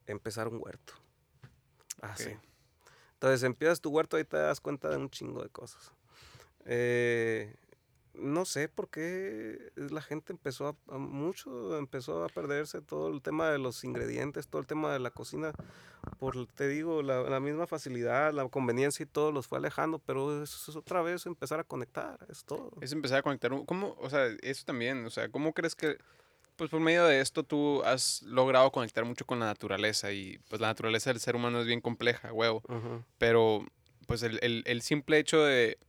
empezar 0.05 0.47
un 0.47 0.61
huerto. 0.61 0.93
Así. 2.01 2.29
Ok. 2.29 2.39
Entonces 3.13 3.43
empiezas 3.43 3.79
tu 3.79 3.89
huerto 3.89 4.19
y 4.19 4.25
te 4.25 4.37
das 4.37 4.59
cuenta 4.59 4.89
de 4.89 4.97
un 4.97 5.09
chingo 5.09 5.41
de 5.41 5.49
cosas. 5.49 5.93
Eh, 6.65 7.55
no 8.13 8.45
sé 8.45 8.69
por 8.69 8.89
qué 8.89 9.71
la 9.75 10.01
gente 10.01 10.33
empezó 10.33 10.67
a, 10.67 10.93
a 10.95 10.97
mucho, 10.97 11.77
empezó 11.77 12.23
a 12.23 12.29
perderse 12.29 12.81
todo 12.81 13.09
el 13.09 13.21
tema 13.21 13.49
de 13.49 13.57
los 13.59 13.83
ingredientes, 13.83 14.47
todo 14.47 14.61
el 14.61 14.67
tema 14.67 14.93
de 14.93 14.99
la 14.99 15.09
cocina, 15.11 15.51
por, 16.19 16.45
te 16.47 16.67
digo, 16.67 17.01
la, 17.01 17.21
la 17.23 17.39
misma 17.39 17.65
facilidad, 17.67 18.33
la 18.33 18.47
conveniencia 18.49 19.03
y 19.03 19.07
todo 19.07 19.31
los 19.31 19.47
fue 19.47 19.57
alejando, 19.57 19.99
pero 19.99 20.43
eso 20.43 20.71
es 20.71 20.75
otra 20.77 21.01
vez 21.01 21.25
empezar 21.25 21.59
a 21.59 21.63
conectar, 21.63 22.19
es 22.29 22.43
todo. 22.45 22.71
Es 22.81 22.91
empezar 22.91 23.19
a 23.19 23.21
conectar. 23.23 23.51
¿Cómo, 23.65 23.95
o 23.99 24.09
sea, 24.09 24.27
eso 24.41 24.63
también, 24.65 25.05
o 25.05 25.09
sea, 25.09 25.29
¿cómo 25.29 25.53
crees 25.53 25.75
que, 25.75 25.97
pues 26.55 26.69
por 26.69 26.81
medio 26.81 27.05
de 27.05 27.19
esto 27.19 27.43
tú 27.43 27.81
has 27.83 28.21
logrado 28.21 28.71
conectar 28.71 29.05
mucho 29.05 29.25
con 29.25 29.39
la 29.39 29.45
naturaleza 29.47 30.11
y 30.11 30.37
pues 30.49 30.61
la 30.61 30.67
naturaleza 30.67 31.09
del 31.09 31.19
ser 31.19 31.35
humano 31.35 31.59
es 31.61 31.65
bien 31.65 31.81
compleja, 31.81 32.31
huevo, 32.31 32.61
pero 33.17 33.65
pues 34.07 34.21
el, 34.21 34.37
el- 34.43 34.63
el 34.67 34.81
simple 34.83 35.17
hecho 35.17 35.41
de, 35.43 35.79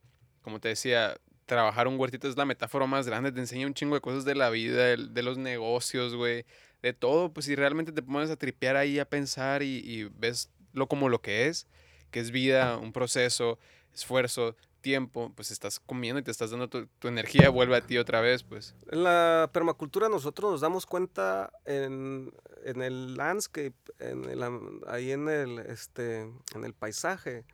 como 0.43 0.61
te 0.61 0.69
decía, 0.69 1.17
trabajar 1.47 1.89
un 1.89 1.99
huertito 1.99 2.29
es 2.29 2.37
la 2.37 2.45
metáfora 2.45 2.87
más 2.87 3.07
grande, 3.07 3.33
te 3.33 3.41
enseña 3.41 3.67
un 3.67 3.75
chingo 3.75 3.95
de 3.95 4.01
cosas 4.01 4.25
de 4.25 4.35
la 4.35 4.51
vida, 4.51 4.97
de, 4.97 5.23
los 5.23 5.39
negocios, 5.39 6.15
güey, 6.15 6.45
de 6.83 6.93
todo, 6.93 7.33
pues 7.33 7.47
si 7.47 7.55
realmente 7.55 7.93
te 7.93 8.03
pones 8.03 8.31
a 8.31 8.37
tripear 8.37 8.77
ahí, 8.77 8.99
a 8.99 9.09
pensar 9.09 9.63
y, 9.63 10.05
ves 10.17 10.51
lo 10.73 10.89
como 10.89 11.09
lo 11.09 11.21
que 11.21 11.47
es, 11.47 11.67
que 12.11 12.21
es 12.21 12.31
vida, 12.31 12.77
un 12.79 12.93
proceso, 12.93 13.59
esfuerzo, 13.93 14.57
tiempo, 14.81 15.33
pues 15.35 15.51
estás 15.51 15.81
comiendo 15.81 16.21
y 16.21 16.23
te 16.23 16.31
estás 16.31 16.51
dando 16.51 16.69
tu, 16.69 17.09
energía, 17.09 17.49
vuelve 17.49 17.77
a 17.77 17.81
ti 17.81 17.97
otra 17.97 18.21
vez, 18.21 18.43
pues. 18.43 18.75
En 18.91 19.03
la 19.03 19.49
permacultura 19.53 20.11
nosotros 20.11 20.53
nos 20.53 20.61
damos 20.61 20.85
cuenta 20.85 21.51
en, 21.65 22.33
en 22.65 22.83
el 22.83 23.15
landscape, 23.15 23.75
en 23.99 24.25
el 24.25 24.43
ahí 24.87 25.13
en 25.13 25.29
el, 25.29 25.59
este, 25.61 26.21
en 26.55 26.65
el 26.65 26.75
paisaje, 26.75 27.47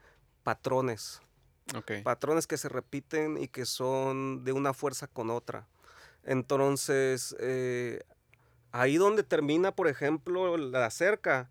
patrones. 0.42 1.22
Ok. 1.74 2.02
patrones 2.02 2.46
que 2.46 2.56
se 2.56 2.68
repiten 2.68 3.38
y 3.38 3.48
que 3.48 3.64
son 3.64 4.44
de 4.44 4.52
una 4.52 4.72
fuerza 4.72 5.06
con 5.06 5.30
otra. 5.30 5.66
Entonces, 6.24 7.36
eh, 7.38 8.02
Ahí 8.72 8.96
donde 8.96 9.22
termina, 9.22 9.72
por 9.72 9.88
ejemplo, 9.88 10.56
la 10.56 10.90
cerca, 10.90 11.48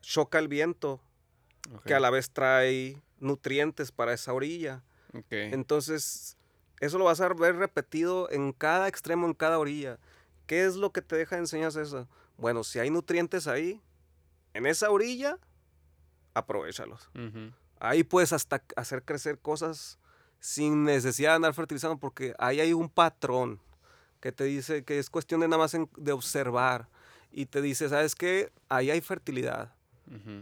choca 0.00 0.38
el 0.38 0.48
viento, 0.48 1.00
que 1.84 1.94
a 1.94 2.00
la 2.00 2.10
vez 2.10 2.30
trae 2.30 3.02
nutrientes 3.20 3.92
para 3.92 4.14
esa 4.14 4.32
orilla. 4.32 4.82
Entonces, 5.30 6.38
eso 6.80 6.98
lo 6.98 7.04
vas 7.04 7.20
a 7.20 7.28
ver 7.28 7.56
repetido 7.56 8.30
en 8.30 8.52
cada 8.52 8.88
extremo, 8.88 9.26
en 9.26 9.34
cada 9.34 9.58
orilla. 9.58 9.98
¿Qué 10.46 10.64
es 10.64 10.76
lo 10.76 10.90
que 10.90 11.02
te 11.02 11.16
deja 11.16 11.36
de 11.36 11.42
enseñar 11.42 11.76
eso? 11.76 12.08
Bueno, 12.38 12.64
si 12.64 12.78
hay 12.78 12.90
nutrientes 12.90 13.46
ahí, 13.46 13.80
en 14.54 14.66
esa 14.66 14.90
orilla, 14.90 15.38
aprovechalos. 16.32 17.10
Ahí 17.82 18.04
puedes 18.04 18.32
hasta 18.32 18.62
hacer 18.76 19.02
crecer 19.02 19.40
cosas 19.40 19.98
sin 20.38 20.84
necesidad 20.84 21.30
de 21.30 21.36
andar 21.36 21.54
fertilizando, 21.54 21.96
porque 21.96 22.32
ahí 22.38 22.60
hay 22.60 22.72
un 22.72 22.88
patrón 22.88 23.58
que 24.20 24.30
te 24.30 24.44
dice 24.44 24.84
que 24.84 25.00
es 25.00 25.10
cuestión 25.10 25.40
de 25.40 25.48
nada 25.48 25.58
más 25.58 25.76
de 25.96 26.12
observar 26.12 26.88
y 27.32 27.46
te 27.46 27.60
dice, 27.60 27.88
¿sabes 27.88 28.14
qué? 28.14 28.52
Ahí 28.68 28.90
hay 28.92 29.00
fertilidad, 29.00 29.74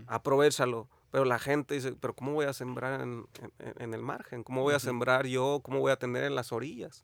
aprovechalo. 0.07 0.87
Pero 1.11 1.25
la 1.25 1.39
gente 1.39 1.75
dice, 1.75 1.93
pero 1.99 2.15
¿cómo 2.15 2.35
voy 2.35 2.45
a 2.45 2.53
sembrar 2.53 3.01
en, 3.01 3.27
el 3.79 4.03
margen? 4.03 4.45
¿Cómo 4.45 4.63
voy 4.63 4.75
a 4.75 4.79
sembrar 4.79 5.27
yo? 5.27 5.61
¿Cómo 5.63 5.81
voy 5.81 5.93
a 5.93 5.97
tener 5.97 6.25
en 6.25 6.35
las 6.35 6.53
orillas? 6.53 7.03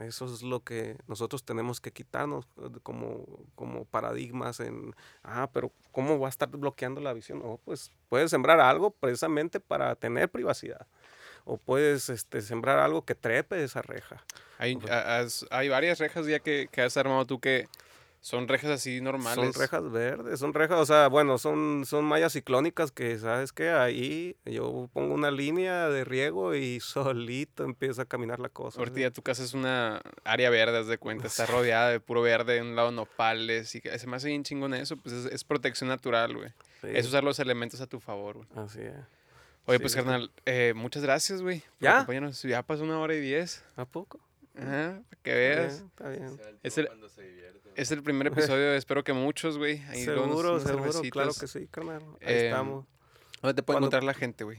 Eso 0.00 0.24
es 0.26 0.42
lo 0.42 0.64
que 0.64 0.96
nosotros 1.06 1.44
tenemos 1.44 1.80
que 1.80 1.92
quitarnos 1.92 2.46
eh, 2.58 2.70
como, 2.82 3.26
como 3.54 3.84
paradigmas 3.84 4.60
en, 4.60 4.94
ah, 5.22 5.48
pero 5.52 5.72
¿cómo 5.92 6.18
va 6.18 6.28
a 6.28 6.30
estar 6.30 6.48
bloqueando 6.48 7.00
la 7.00 7.12
visión? 7.12 7.40
No, 7.40 7.60
pues 7.64 7.92
puedes 8.08 8.30
sembrar 8.30 8.60
algo 8.60 8.90
precisamente 8.90 9.60
para 9.60 9.94
tener 9.96 10.30
privacidad 10.30 10.86
o 11.44 11.56
puedes 11.56 12.08
este, 12.08 12.42
sembrar 12.42 12.78
algo 12.78 13.04
que 13.04 13.14
trepe 13.14 13.62
esa 13.62 13.82
reja. 13.82 14.24
Hay, 14.58 14.78
hay 15.50 15.68
varias 15.68 15.98
rejas 15.98 16.26
ya 16.26 16.40
que, 16.40 16.68
que, 16.70 16.82
has 16.82 16.96
armado 16.96 17.26
tú 17.26 17.40
que 17.40 17.68
son 18.20 18.48
rejas 18.48 18.70
así 18.70 19.00
normales. 19.00 19.34
Son 19.34 19.52
rejas 19.54 19.90
verdes, 19.90 20.38
son 20.38 20.52
rejas, 20.52 20.78
o 20.78 20.86
sea, 20.86 21.08
bueno, 21.08 21.38
son, 21.38 21.84
son 21.86 22.04
mallas 22.04 22.34
ciclónicas 22.34 22.92
que, 22.92 23.18
¿sabes 23.18 23.52
qué? 23.52 23.70
Ahí 23.70 24.36
yo 24.44 24.90
pongo 24.92 25.14
una 25.14 25.30
línea 25.30 25.88
de 25.88 26.04
riego 26.04 26.54
y 26.54 26.80
solito 26.80 27.64
empieza 27.64 28.02
a 28.02 28.04
caminar 28.04 28.38
la 28.38 28.50
cosa. 28.50 28.78
Ahorita 28.78 29.10
tu 29.10 29.22
casa 29.22 29.42
es 29.42 29.54
una 29.54 30.02
área 30.24 30.50
verde, 30.50 30.78
haz 30.78 30.86
de 30.86 30.98
cuenta, 30.98 31.28
está 31.28 31.46
rodeada 31.46 31.88
de 31.88 32.00
puro 32.00 32.20
verde, 32.20 32.54
de 32.54 32.62
un 32.62 32.76
lado 32.76 32.92
nopales, 32.92 33.74
y 33.74 33.80
se 33.80 34.06
me 34.06 34.16
hace 34.16 34.28
bien 34.28 34.44
chingón 34.44 34.74
eso, 34.74 34.96
pues 34.98 35.14
es, 35.14 35.44
protección 35.44 35.88
natural, 35.88 36.36
güey. 36.36 36.52
Es 36.82 37.06
usar 37.06 37.24
los 37.24 37.38
elementos 37.38 37.80
a 37.80 37.86
tu 37.86 38.00
favor, 38.00 38.36
güey. 38.36 38.48
Así 38.54 38.80
es. 38.80 38.94
Oye, 39.66 39.80
pues, 39.80 39.94
carnal, 39.94 40.30
eh, 40.46 40.72
muchas 40.74 41.02
gracias, 41.02 41.42
güey. 41.42 41.62
¿Ya? 41.80 42.06
Ya 42.42 42.62
pasó 42.62 42.84
una 42.84 42.98
hora 42.98 43.14
y 43.14 43.20
diez. 43.20 43.64
¿A 43.76 43.84
poco? 43.84 44.20
Ajá, 44.56 45.02
para 45.08 45.22
que 45.22 45.34
veas. 45.34 45.74
Está 45.80 46.08
bien. 46.08 46.38
Es 46.62 46.76
el, 46.78 46.88
es 47.74 47.90
el 47.90 48.02
primer 48.02 48.26
episodio, 48.28 48.72
espero 48.72 49.04
que 49.04 49.12
muchos, 49.12 49.58
güey. 49.58 49.78
Seguro, 49.94 50.60
seguro, 50.60 51.02
claro 51.10 51.32
que 51.38 51.46
sí, 51.46 51.66
carnal. 51.68 52.02
Ahí 52.20 52.34
em, 52.34 52.44
estamos. 52.46 52.86
¿Dónde 53.42 53.54
te 53.54 53.62
puede 53.62 53.78
encontrar 53.78 54.04
la 54.04 54.14
gente, 54.14 54.44
güey? 54.44 54.58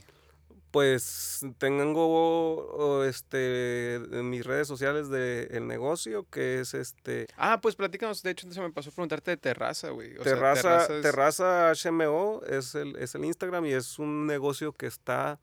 Pues 0.72 1.46
tengo 1.58 3.04
este 3.04 3.96
en 3.96 4.30
mis 4.30 4.46
redes 4.46 4.70
sociales 4.70 5.10
de 5.10 5.50
el 5.52 5.68
negocio 5.68 6.26
que 6.32 6.62
es 6.62 6.74
este 6.74 7.28
Ah, 7.36 7.60
pues 7.62 7.76
platícanos, 7.76 8.24
de 8.24 8.32
hecho 8.32 8.50
se 8.50 8.62
me 8.62 8.72
pasó 8.72 8.90
a 8.90 8.94
preguntarte 8.94 9.32
de 9.32 9.38
Terraza, 9.38 9.90
güey. 9.90 10.16
terraza, 10.16 10.88
Terraza 11.02 11.74
HMO 11.74 12.42
es 12.48 12.76
el, 12.76 12.96
es 12.96 13.16
el 13.16 13.26
Instagram 13.26 13.66
y 13.66 13.74
es 13.74 14.00
un 14.00 14.26
negocio 14.26 14.72
que 14.72 14.86
está 14.86 15.42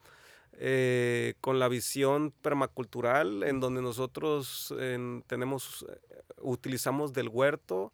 eh, 0.61 1.35
con 1.41 1.61
la 1.61 1.69
visión 1.69 2.33
permacultural 2.43 3.45
en 3.45 3.61
donde 3.61 3.81
nosotros 3.81 4.75
tenemos 5.29 5.87
eh, 5.89 6.01
utilizamos 6.41 7.13
del 7.13 7.29
huerto 7.29 7.93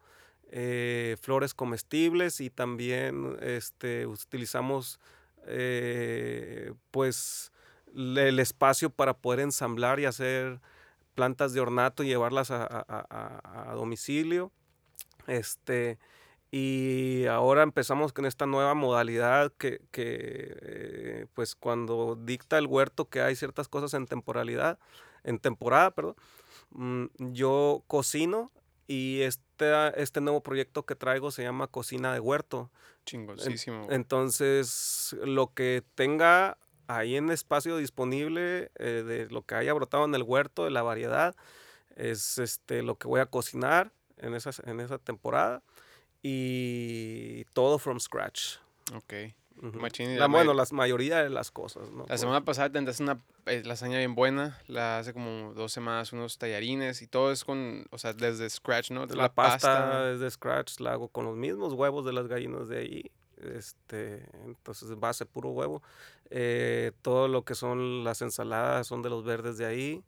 eh, 0.51 1.19
flores 1.21 1.53
comestibles 1.53 2.41
y 2.41 2.49
también 2.49 3.37
este 3.43 4.07
utilizamos 4.07 4.99
pues 6.91 7.53
el 7.95 8.39
espacio 8.39 8.89
para 8.89 9.13
poder 9.13 9.41
ensamblar 9.41 10.01
y 10.01 10.07
hacer 10.07 10.59
plantas 11.15 11.53
de 11.53 11.61
ornato 11.61 12.03
y 12.03 12.07
llevarlas 12.07 12.51
a, 12.51 13.73
domicilio. 13.75 14.51
Este, 15.27 15.99
y 16.57 17.27
ahora 17.27 17.65
empezamos 17.65 18.13
con 18.13 18.27
esta 18.27 18.47
nueva 18.47 18.75
modalidad 18.75 19.53
que, 19.59 19.81
eh, 19.93 21.27
pues 21.35 21.57
cuando 21.57 22.15
dicta 22.15 22.59
el 22.59 22.69
huerto 22.69 23.09
que 23.09 23.23
hay 23.23 23.35
ciertas 23.35 23.67
cosas 23.67 23.93
en 23.95 24.07
temporalidad, 24.07 24.79
en 25.25 25.41
temporada, 25.41 25.91
perdón, 25.91 26.15
mm, 26.71 27.07
yo 27.33 27.83
cocino 27.89 28.53
y 28.87 29.23
este, 29.23 30.01
este 30.01 30.21
nuevo 30.21 30.45
proyecto 30.45 30.87
que 30.87 30.95
traigo 30.95 31.33
se 31.33 31.43
llama 31.43 31.67
Cocina 31.67 32.15
de 32.15 32.21
Huerto. 32.21 32.71
Chingosísimo. 33.05 33.89
Entonces, 33.91 35.17
lo 35.25 35.53
que 35.55 35.83
tenga 35.97 36.57
ahí 36.87 37.17
en 37.17 37.31
espacio 37.31 37.79
disponible 37.79 38.71
eh, 38.77 39.03
de 39.05 39.27
lo 39.29 39.43
que 39.43 39.57
haya 39.57 39.73
brotado 39.73 40.05
en 40.05 40.15
el 40.15 40.23
huerto, 40.23 40.63
de 40.63 40.71
la 40.71 40.85
variedad, 40.85 41.35
es 41.97 42.39
este, 42.39 42.85
lo 42.85 42.95
que 42.95 43.09
voy 43.09 43.21
a 43.21 43.27
cocinar 43.27 43.91
en 44.19 44.35
esa, 44.35 44.51
en 44.71 44.79
esa 44.79 44.99
temporada. 44.99 45.61
Y 46.25 47.45
todo 47.53 47.79
from 47.79 48.01
scratch. 48.01 48.57
Ok 48.95 49.15
la, 50.17 50.27
bueno, 50.27 50.53
la 50.53 50.65
mayoría 50.73 51.23
de 51.23 51.31
las 51.31 51.51
cosas. 51.51 51.91
¿no? 51.91 52.05
La 52.09 52.19
semana 52.19 52.45
pasada 52.45 52.71
tentaste 52.71 53.03
una 53.03 53.21
eh, 53.47 53.63
lasaña 53.65 53.99
bien 53.99 54.15
buena. 54.15 54.59
La 54.67 54.99
hace 54.99 55.13
como 55.13 55.55
dos 55.55 55.73
semanas, 55.73 56.13
unos 56.13 56.39
tallarines 56.39 57.03
y 57.03 57.07
todo 57.07 57.33
es 57.33 57.45
con, 57.45 57.87
o 57.91 57.99
sea, 57.99 58.13
desde 58.13 58.49
scratch, 58.51 58.91
¿no? 58.91 59.07
De 59.07 59.17
la, 59.17 59.33
pasta, 59.33 60.07
desde 60.07 60.31
scratch 60.31 60.81
la 60.81 60.93
hago 60.93 61.09
con 61.09 61.25
los 61.25 61.37
mismos 61.37 61.73
huevos 61.73 62.05
de 62.05 62.13
las 62.13 62.27
gallinas 62.27 62.69
de 62.69 62.79
ahí. 62.79 63.11
Este, 63.37 64.27
entonces, 64.45 64.99
base 64.99 65.25
puro 65.25 65.51
huevo. 65.51 65.83
Eh, 66.31 66.93
todo 67.03 67.29
lo 67.29 67.45
que 67.45 67.55
son 67.55 68.05
las 68.05 68.23
ensaladas 68.23 68.87
son 68.87 69.03
de 69.03 69.11
los 69.11 69.25
verdes 69.25 69.59
de 69.59 69.67
ahí 69.67 70.03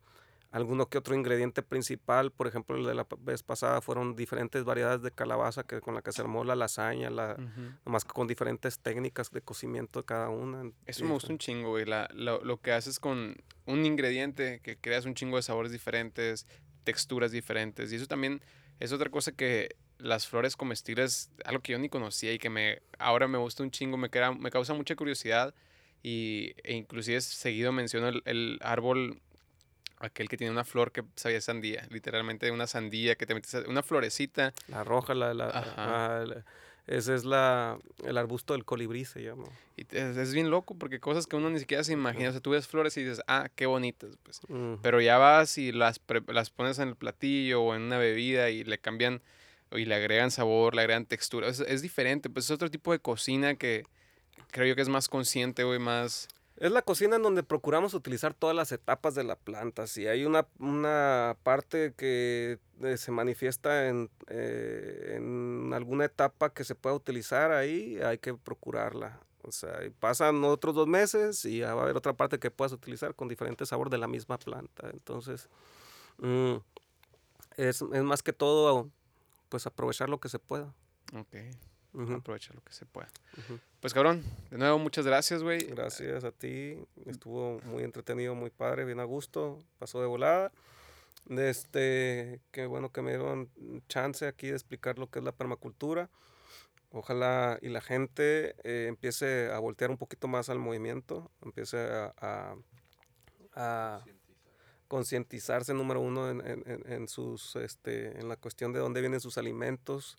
alguno 0.50 0.88
que 0.88 0.98
otro 0.98 1.14
ingrediente 1.14 1.62
principal, 1.62 2.30
por 2.30 2.46
ejemplo, 2.46 2.76
el 2.76 2.84
de 2.84 2.94
la 2.94 3.06
vez 3.18 3.42
pasada 3.42 3.80
fueron 3.80 4.16
diferentes 4.16 4.64
variedades 4.64 5.02
de 5.02 5.10
calabaza 5.10 5.64
que, 5.64 5.80
con 5.80 5.94
la 5.94 6.02
que 6.02 6.12
se 6.12 6.22
armó 6.22 6.44
la 6.44 6.56
lasaña, 6.56 7.10
la, 7.10 7.36
nomás 7.84 8.04
que 8.04 8.12
con 8.12 8.26
diferentes 8.26 8.78
técnicas 8.78 9.30
de 9.30 9.42
cocimiento 9.42 10.00
de 10.00 10.06
cada 10.06 10.28
una. 10.28 10.70
Eso 10.86 11.04
me 11.04 11.12
gusta 11.12 11.32
un 11.32 11.38
chingo, 11.38 11.70
güey, 11.70 11.84
la, 11.84 12.08
lo, 12.14 12.42
lo, 12.42 12.60
que 12.60 12.72
haces 12.72 12.98
con 13.00 13.36
un 13.66 13.84
ingrediente, 13.84 14.60
que 14.62 14.76
creas 14.76 15.04
un 15.04 15.14
chingo 15.14 15.36
de 15.36 15.42
sabores 15.42 15.72
diferentes, 15.72 16.46
texturas 16.84 17.32
diferentes, 17.32 17.92
y 17.92 17.96
eso 17.96 18.06
también 18.06 18.40
es 18.80 18.92
otra 18.92 19.10
cosa 19.10 19.32
que 19.32 19.76
las 19.98 20.26
flores 20.26 20.56
comestibles, 20.56 21.30
algo 21.44 21.62
que 21.62 21.72
yo 21.72 21.78
ni 21.78 21.88
conocía 21.88 22.32
y 22.32 22.38
que 22.38 22.50
me 22.50 22.82
ahora 22.98 23.28
me 23.28 23.38
gusta 23.38 23.62
un 23.62 23.70
chingo, 23.70 23.96
me, 23.96 24.10
queda, 24.10 24.32
me 24.32 24.50
causa 24.50 24.74
mucha 24.74 24.94
curiosidad 24.94 25.54
y, 26.02 26.54
e 26.62 26.74
inclusive 26.74 27.20
seguido 27.20 27.72
menciono 27.72 28.08
el, 28.08 28.22
el 28.26 28.58
árbol 28.62 29.20
Aquel 29.98 30.28
que 30.28 30.36
tiene 30.36 30.50
una 30.50 30.64
flor 30.64 30.92
que 30.92 31.04
sabía 31.14 31.40
sandía, 31.40 31.86
literalmente 31.90 32.50
una 32.50 32.66
sandía 32.66 33.14
que 33.14 33.24
te 33.26 33.34
metes, 33.34 33.54
una 33.66 33.82
florecita. 33.82 34.52
La 34.68 34.84
roja, 34.84 35.14
la, 35.14 35.32
la, 35.32 36.44
ese 36.86 37.14
es 37.14 37.24
la, 37.24 37.78
el 38.04 38.16
arbusto 38.16 38.52
del 38.52 38.64
colibrí, 38.64 39.04
se 39.04 39.22
llama. 39.22 39.44
Y 39.76 39.86
es, 39.90 40.32
bien 40.32 40.50
loco 40.50 40.76
porque 40.76 41.00
cosas 41.00 41.26
que 41.26 41.36
uno 41.36 41.50
ni 41.50 41.58
siquiera 41.58 41.82
se 41.82 41.92
imagina. 41.92 42.28
O 42.28 42.32
sea, 42.32 42.40
tú 42.40 42.50
ves 42.50 42.68
flores 42.68 42.96
y 42.96 43.02
dices, 43.02 43.22
ah, 43.26 43.48
qué 43.54 43.66
bonitas. 43.66 44.16
Pues. 44.22 44.40
Pero 44.82 45.00
ya 45.00 45.18
vas 45.18 45.58
y 45.58 45.72
las, 45.72 46.00
las 46.28 46.50
pones 46.50 46.78
en 46.78 46.88
el 46.88 46.96
platillo 46.96 47.62
o 47.62 47.74
en 47.74 47.82
una 47.82 47.98
bebida 47.98 48.50
y 48.50 48.64
le 48.64 48.78
cambian 48.78 49.20
y 49.72 49.84
le 49.84 49.94
agregan 49.96 50.30
sabor, 50.30 50.74
le 50.74 50.82
agregan 50.82 51.06
textura. 51.06 51.48
Es, 51.48 51.60
es 51.60 51.82
diferente, 51.82 52.30
pues 52.30 52.44
es 52.44 52.50
otro 52.52 52.70
tipo 52.70 52.92
de 52.92 53.00
cocina 53.00 53.56
que 53.56 53.84
creo 54.52 54.68
yo 54.68 54.76
que 54.76 54.82
es 54.82 54.88
más 54.88 55.08
consciente, 55.08 55.62
y 55.62 55.78
más 55.78 56.28
es 56.58 56.72
la 56.72 56.82
cocina 56.82 57.16
en 57.16 57.22
donde 57.22 57.42
procuramos 57.42 57.92
utilizar 57.94 58.32
todas 58.32 58.56
las 58.56 58.72
etapas 58.72 59.14
de 59.14 59.24
la 59.24 59.36
planta. 59.36 59.86
Si 59.86 60.06
hay 60.06 60.24
una, 60.24 60.46
una 60.58 61.36
parte 61.42 61.92
que 61.94 62.58
eh, 62.82 62.96
se 62.96 63.10
manifiesta 63.12 63.88
en, 63.88 64.10
eh, 64.28 65.14
en, 65.16 65.72
alguna 65.74 66.06
etapa 66.06 66.52
que 66.54 66.64
se 66.64 66.74
pueda 66.74 66.96
utilizar 66.96 67.52
ahí, 67.52 67.98
hay 68.00 68.18
que 68.18 68.34
procurarla. 68.34 69.20
O 69.42 69.52
sea, 69.52 69.78
pasan 70.00 70.42
otros 70.44 70.74
dos 70.74 70.88
meses 70.88 71.44
y 71.44 71.60
va 71.60 71.68
a 71.68 71.82
haber 71.82 71.96
otra 71.96 72.14
parte 72.14 72.38
que 72.38 72.50
puedas 72.50 72.72
utilizar 72.72 73.14
con 73.14 73.28
diferente 73.28 73.66
sabor 73.66 73.90
de 73.90 73.98
la 73.98 74.08
misma 74.08 74.38
planta. 74.38 74.88
Entonces, 74.90 75.48
mm, 76.18 76.56
es, 77.56 77.82
es, 77.82 78.02
más 78.02 78.22
que 78.22 78.32
todo, 78.32 78.90
pues 79.50 79.66
aprovechar 79.66 80.08
lo 80.08 80.18
que 80.20 80.28
se 80.28 80.38
pueda. 80.38 80.74
Ok. 81.94 82.10
Aprovecha 82.10 82.52
lo 82.54 82.60
que 82.62 82.72
se 82.72 82.84
pueda. 82.86 83.08
Pues 83.80 83.94
cabrón, 83.94 84.22
de 84.50 84.58
nuevo 84.58 84.78
muchas 84.78 85.06
gracias, 85.06 85.42
güey. 85.42 85.60
Gracias 85.66 86.24
a 86.24 86.32
ti. 86.32 86.76
Estuvo 87.06 87.60
muy 87.64 87.82
entretenido, 87.84 88.34
muy 88.34 88.50
padre, 88.50 88.84
bien 88.84 89.00
a 89.00 89.04
gusto. 89.04 89.58
Pasó 89.78 90.00
de 90.00 90.06
volada. 90.06 90.52
Este, 91.30 92.40
qué 92.52 92.66
bueno 92.66 92.90
que 92.92 93.02
me 93.02 93.10
dieron 93.10 93.50
chance 93.88 94.26
aquí 94.26 94.46
de 94.48 94.54
explicar 94.54 94.98
lo 94.98 95.08
que 95.10 95.18
es 95.18 95.24
la 95.24 95.32
permacultura. 95.32 96.08
Ojalá 96.90 97.58
y 97.62 97.68
la 97.68 97.80
gente 97.80 98.54
eh, 98.62 98.86
empiece 98.88 99.50
a 99.50 99.58
voltear 99.58 99.90
un 99.90 99.96
poquito 99.98 100.28
más 100.28 100.48
al 100.48 100.58
movimiento, 100.60 101.30
empiece 101.42 101.78
a, 101.78 102.54
a, 103.54 104.04
concientizarse 104.88 105.74
número 105.74 106.00
uno 106.00 106.30
en, 106.30 106.40
en- 106.46 106.84
en 106.92 107.08
sus 107.08 107.56
este 107.56 108.18
en 108.20 108.28
la 108.28 108.36
cuestión 108.36 108.72
de 108.72 108.78
dónde 108.78 109.00
vienen 109.00 109.20
sus 109.20 109.36
alimentos 109.36 110.16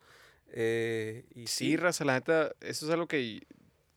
eh, 0.52 1.26
y 1.36 1.48
Sí, 1.48 1.76
raza, 1.78 2.06
la 2.06 2.14
neta, 2.14 2.54
eso 2.62 2.86
es 2.86 2.92
algo 2.92 3.08
que 3.08 3.42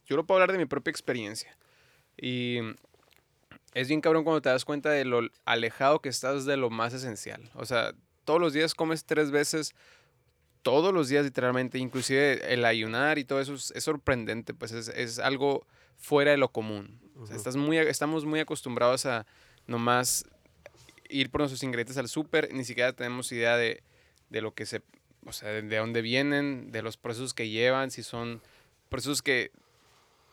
yo 0.06 0.16
lo 0.16 0.27
puedo 0.27 0.40
hablar 0.40 0.52
de 0.52 0.59
mi 0.59 0.66
propia 0.66 0.90
experiencia. 0.90 1.56
Y 2.16 2.59
es 3.74 3.89
bien 3.89 4.01
cabrón 4.01 4.24
cuando 4.24 4.43
te 4.43 4.48
das 4.48 4.64
cuenta 4.64 4.90
de 4.90 5.05
lo 5.05 5.28
alejado 5.44 6.01
que 6.01 6.09
estás 6.09 6.44
de 6.44 6.56
lo 6.56 6.70
más 6.70 6.93
esencial. 6.93 7.51
O 7.55 7.64
sea, 7.64 7.94
todos 8.24 8.40
los 8.40 8.52
días 8.52 8.74
comes 8.74 9.05
tres 9.05 9.31
veces, 9.31 9.74
todos 10.62 10.93
los 10.93 11.09
días 11.09 11.24
literalmente, 11.24 11.78
inclusive 11.78 12.52
el 12.52 12.64
ayunar 12.64 13.18
y 13.18 13.24
todo 13.24 13.40
eso 13.40 13.55
es, 13.55 13.72
es 13.74 13.85
sorprendente, 13.85 14.52
pues 14.55 14.72
es, 14.72 14.89
es 14.89 15.18
algo 15.18 15.66
fuera 15.97 16.32
de 16.32 16.36
lo 16.36 16.51
común. 16.51 17.01
O 17.16 17.27
sea, 17.27 17.36
estás 17.36 17.56
muy, 17.56 17.78
estamos 17.78 18.24
muy 18.24 18.40
acostumbrados 18.40 19.06
a 19.06 19.27
nomás 19.66 20.24
ir 21.09 21.31
por 21.31 21.40
nuestros 21.40 21.62
ingredientes 21.62 21.97
al 21.98 22.09
súper, 22.09 22.52
ni 22.52 22.64
siquiera 22.64 22.93
tenemos 22.93 23.31
idea 23.32 23.56
de, 23.56 23.82
de 24.31 24.40
lo 24.40 24.55
que 24.55 24.64
se, 24.64 24.82
o 25.26 25.32
sea, 25.32 25.48
de, 25.51 25.62
de 25.62 25.76
dónde 25.76 26.02
vienen, 26.02 26.70
de 26.72 26.82
los 26.82 26.97
procesos 26.97 27.34
que 27.34 27.48
llevan, 27.48 27.90
si 27.90 28.02
son 28.02 28.40
procesos 28.88 29.22
que 29.22 29.51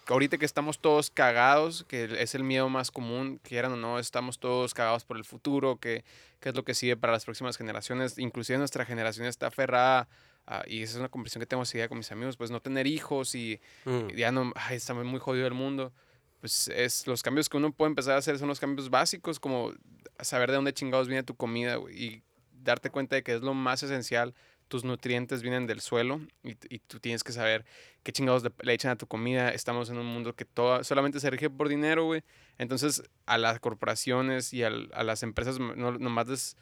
ahorita 0.07 0.38
que 0.38 0.45
estamos 0.45 0.80
todos 0.80 1.09
cagados, 1.11 1.84
que 1.84 2.05
es 2.22 2.34
el 2.34 2.43
miedo 2.43 2.69
más 2.69 2.91
común, 2.91 3.39
quieran 3.43 3.73
o 3.73 3.76
no, 3.76 3.99
estamos 3.99 4.39
todos 4.39 4.73
cagados 4.73 5.03
por 5.03 5.18
el 5.18 5.26
futuro, 5.26 5.77
que, 5.77 6.05
que 6.39 6.49
es 6.49 6.55
lo 6.55 6.64
que 6.64 6.73
sigue 6.73 6.95
para 6.95 7.11
las 7.14 7.26
próximas 7.26 7.57
generaciones, 7.57 8.18
inclusive 8.18 8.57
nuestra 8.57 8.85
generación 8.85 9.27
está 9.27 9.47
aferrada, 9.47 10.07
a- 10.45 10.64
y 10.65 10.81
esa 10.81 10.93
es 10.93 10.99
una 10.99 11.09
conversación 11.09 11.41
que 11.41 11.45
tengo 11.47 11.65
seguida 11.65 11.89
con 11.89 11.97
mis 11.97 12.09
amigos, 12.11 12.38
pues 12.38 12.51
no 12.51 12.61
tener 12.61 12.88
hijos 12.88 13.35
y 13.35 13.59
Mm. 13.84 14.07
ya 14.15 14.31
no, 14.31 14.53
ay, 14.55 14.77
está 14.77 14.93
muy 14.93 15.19
jodido 15.19 15.45
el 15.45 15.53
mundo. 15.53 15.91
Pues 16.39 16.69
es 16.69 17.05
los 17.07 17.22
cambios 17.22 17.49
que 17.49 17.57
uno 17.57 17.73
puede 17.73 17.89
empezar 17.89 18.14
a 18.14 18.19
hacer 18.19 18.38
son 18.39 18.47
los 18.47 18.59
cambios 18.61 18.89
básicos, 18.89 19.39
como 19.41 19.73
saber 20.22 20.49
de 20.51 20.55
dónde 20.55 20.72
chingados 20.72 21.07
viene 21.09 21.23
tu 21.23 21.35
comida, 21.35 21.76
güey, 21.76 22.01
y 22.01 22.23
darte 22.64 22.89
cuenta 22.91 23.15
de 23.18 23.23
que 23.23 23.34
es 23.34 23.41
lo 23.41 23.53
más 23.53 23.84
esencial. 23.84 24.34
Tus 24.68 24.84
nutrientes 24.84 25.41
vienen 25.41 25.65
del 25.68 25.81
suelo 25.81 26.19
y, 26.44 26.52
y 26.69 26.80
tú 26.80 26.99
tienes 26.99 27.23
que 27.23 27.31
saber 27.31 27.65
qué 28.03 28.11
chingados 28.11 28.44
le, 28.44 28.73
echan 28.73 28.91
a 28.91 28.95
tu 28.98 29.07
comida. 29.07 29.49
Estamos 29.49 29.89
en 29.89 29.98
un 29.98 30.06
mundo 30.06 30.35
que 30.35 30.45
todo, 30.45 30.84
solamente 30.84 31.19
se 31.19 31.30
rige 31.30 31.49
por 31.49 31.69
dinero, 31.69 32.06
güey. 32.06 32.23
Entonces, 32.57 33.03
a 33.26 33.38
las 33.38 33.60
corporaciones 33.60 34.53
y 34.53 34.64
al- 34.64 34.89
a 34.94 35.03
las 35.03 35.23
empresas 35.23 35.60
no, 35.60 35.91
nomás 35.98 36.27
les 36.27 36.57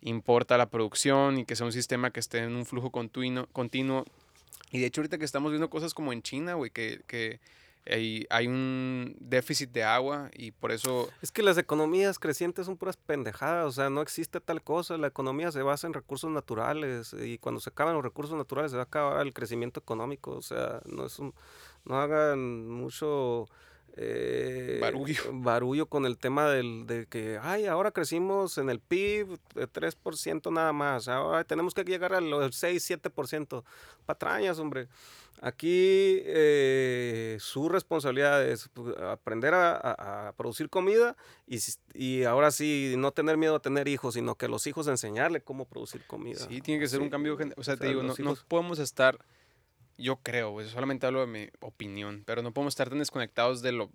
importa 0.00 0.56
la 0.56 0.70
producción 0.70 1.38
y 1.38 1.44
que 1.44 1.56
sea 1.56 1.66
un 1.66 1.72
sistema 1.72 2.10
que 2.10 2.20
esté 2.20 2.38
en 2.38 2.54
un 2.56 2.64
flujo 2.64 2.90
continuo, 2.90 3.46
continuo 3.52 4.04
y 4.72 4.78
de 4.78 4.86
hecho, 4.86 5.00
ahorita 5.00 5.18
que 5.18 5.24
estamos 5.24 5.50
viendo 5.50 5.68
cosas 5.68 5.94
como 5.94 6.12
en 6.12 6.22
China, 6.22 6.54
güey, 6.54 6.70
que, 6.70 7.02
que 7.08 7.40
hay, 7.86 8.26
hay 8.30 8.46
un 8.46 9.16
déficit 9.20 9.70
de 9.70 9.82
agua 9.84 10.30
y 10.34 10.52
por 10.52 10.72
eso... 10.72 11.08
Es 11.22 11.32
que 11.32 11.42
las 11.42 11.58
economías 11.58 12.18
crecientes 12.18 12.66
son 12.66 12.76
puras 12.76 12.96
pendejadas, 12.96 13.66
o 13.66 13.72
sea, 13.72 13.90
no 13.90 14.02
existe 14.02 14.40
tal 14.40 14.62
cosa, 14.62 14.96
la 14.96 15.08
economía 15.08 15.50
se 15.52 15.62
basa 15.62 15.86
en 15.86 15.94
recursos 15.94 16.30
naturales 16.30 17.14
y 17.14 17.38
cuando 17.38 17.60
se 17.60 17.70
acaban 17.70 17.94
los 17.94 18.02
recursos 18.02 18.36
naturales 18.36 18.70
se 18.70 18.76
va 18.76 18.84
a 18.84 18.86
acabar 18.86 19.26
el 19.26 19.32
crecimiento 19.32 19.80
económico, 19.80 20.32
o 20.32 20.42
sea, 20.42 20.80
no 20.86 21.06
es 21.06 21.18
un, 21.18 21.34
no 21.84 22.00
hagan 22.00 22.68
mucho 22.68 23.48
eh, 23.96 24.78
Barullo. 24.80 25.22
barullo 25.32 25.86
con 25.86 26.06
el 26.06 26.16
tema 26.16 26.48
del, 26.48 26.86
de 26.86 27.06
que, 27.06 27.38
ay, 27.42 27.66
ahora 27.66 27.90
crecimos 27.90 28.56
en 28.58 28.70
el 28.70 28.80
PIB 28.80 29.38
de 29.54 29.68
3% 29.68 30.52
nada 30.52 30.72
más, 30.72 31.08
ahora 31.08 31.44
tenemos 31.44 31.74
que 31.74 31.84
llegar 31.84 32.14
al 32.14 32.52
6, 32.52 32.90
7%, 32.90 33.64
patrañas, 34.06 34.58
hombre. 34.58 34.88
Aquí 35.42 36.20
eh, 36.26 37.38
su 37.40 37.70
responsabilidad 37.70 38.46
es 38.46 38.68
pues, 38.74 38.94
aprender 38.98 39.54
a, 39.54 39.72
a- 39.72 40.28
a 40.28 40.32
producir 40.32 40.68
comida 40.68 41.16
y, 41.46 41.58
y 41.94 42.24
ahora 42.24 42.50
sí 42.50 42.94
no 42.98 43.12
tener 43.12 43.38
miedo 43.38 43.54
a 43.56 43.62
tener 43.62 43.88
hijos, 43.88 44.14
sino 44.14 44.34
que 44.34 44.48
los 44.48 44.66
hijos 44.66 44.86
enseñarle 44.86 45.40
cómo 45.40 45.64
producir 45.64 46.02
comida. 46.06 46.46
Sí, 46.46 46.60
tiene 46.60 46.78
que 46.78 46.88
ser 46.88 47.00
un 47.00 47.08
cambio... 47.08 47.38
O 47.56 47.64
sea, 47.64 47.74
o 47.74 47.76
te 47.78 47.84
sea, 47.84 47.88
digo, 47.88 48.02
no, 48.02 48.36
podemos 48.48 48.78
estar... 48.78 49.18
Yo 49.96 50.16
creo, 50.16 50.50
güey, 50.50 50.68
solamente 50.68 51.06
hablo 51.06 51.20
de 51.20 51.26
mi 51.26 51.48
opinión, 51.60 52.22
pero 52.26 52.42
no 52.42 52.52
podemos 52.52 52.72
estar 52.72 52.88
tan 52.90 52.98
desconectados 52.98 53.60
de 53.62 53.72
lo, 53.72 53.90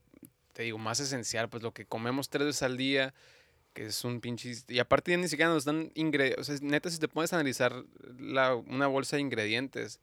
te 0.54 0.64
digo, 0.64 0.78
más 0.78 1.00
esencial, 1.00 1.50
pues 1.50 1.62
lo 1.64 1.74
que 1.74 1.86
comemos 1.86 2.30
tres 2.30 2.46
veces 2.46 2.64
al 2.64 2.78
día, 2.78 3.14
que 3.74 3.86
es 3.88 4.04
un 4.04 4.20
pinche... 4.20 4.52
Y 4.68 4.80
aparte 4.80 5.12
ya 5.12 5.18
ni 5.18 5.28
siquiera 5.28 5.52
nos 5.52 5.66
dan 5.66 5.92
ingredientes, 5.96 6.42
o 6.42 6.44
sea, 6.44 6.58
neta, 6.62 6.90
si 6.90 6.98
te 7.00 7.08
pones 7.08 7.34
a 7.34 7.38
analizar 7.38 7.84
la, 8.20 8.56
una 8.56 8.86
bolsa 8.88 9.16
de 9.16 9.22
ingredientes, 9.24 10.00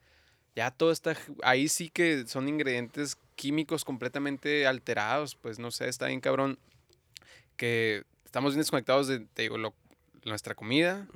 ya 0.54 0.70
todo 0.70 0.92
está, 0.92 1.16
ahí 1.42 1.68
sí 1.68 1.88
que 1.90 2.26
son 2.26 2.48
ingredientes 2.48 3.16
químicos 3.36 3.84
completamente 3.84 4.66
alterados, 4.66 5.34
pues 5.36 5.58
no 5.58 5.70
sé, 5.70 5.88
está 5.88 6.06
bien 6.06 6.20
cabrón 6.20 6.58
que 7.56 8.04
estamos 8.24 8.52
bien 8.54 8.60
desconectados 8.60 9.06
de, 9.08 9.20
te 9.20 9.42
digo, 9.42 9.58
lo- 9.58 9.74
nuestra 10.24 10.54
comida, 10.54 11.08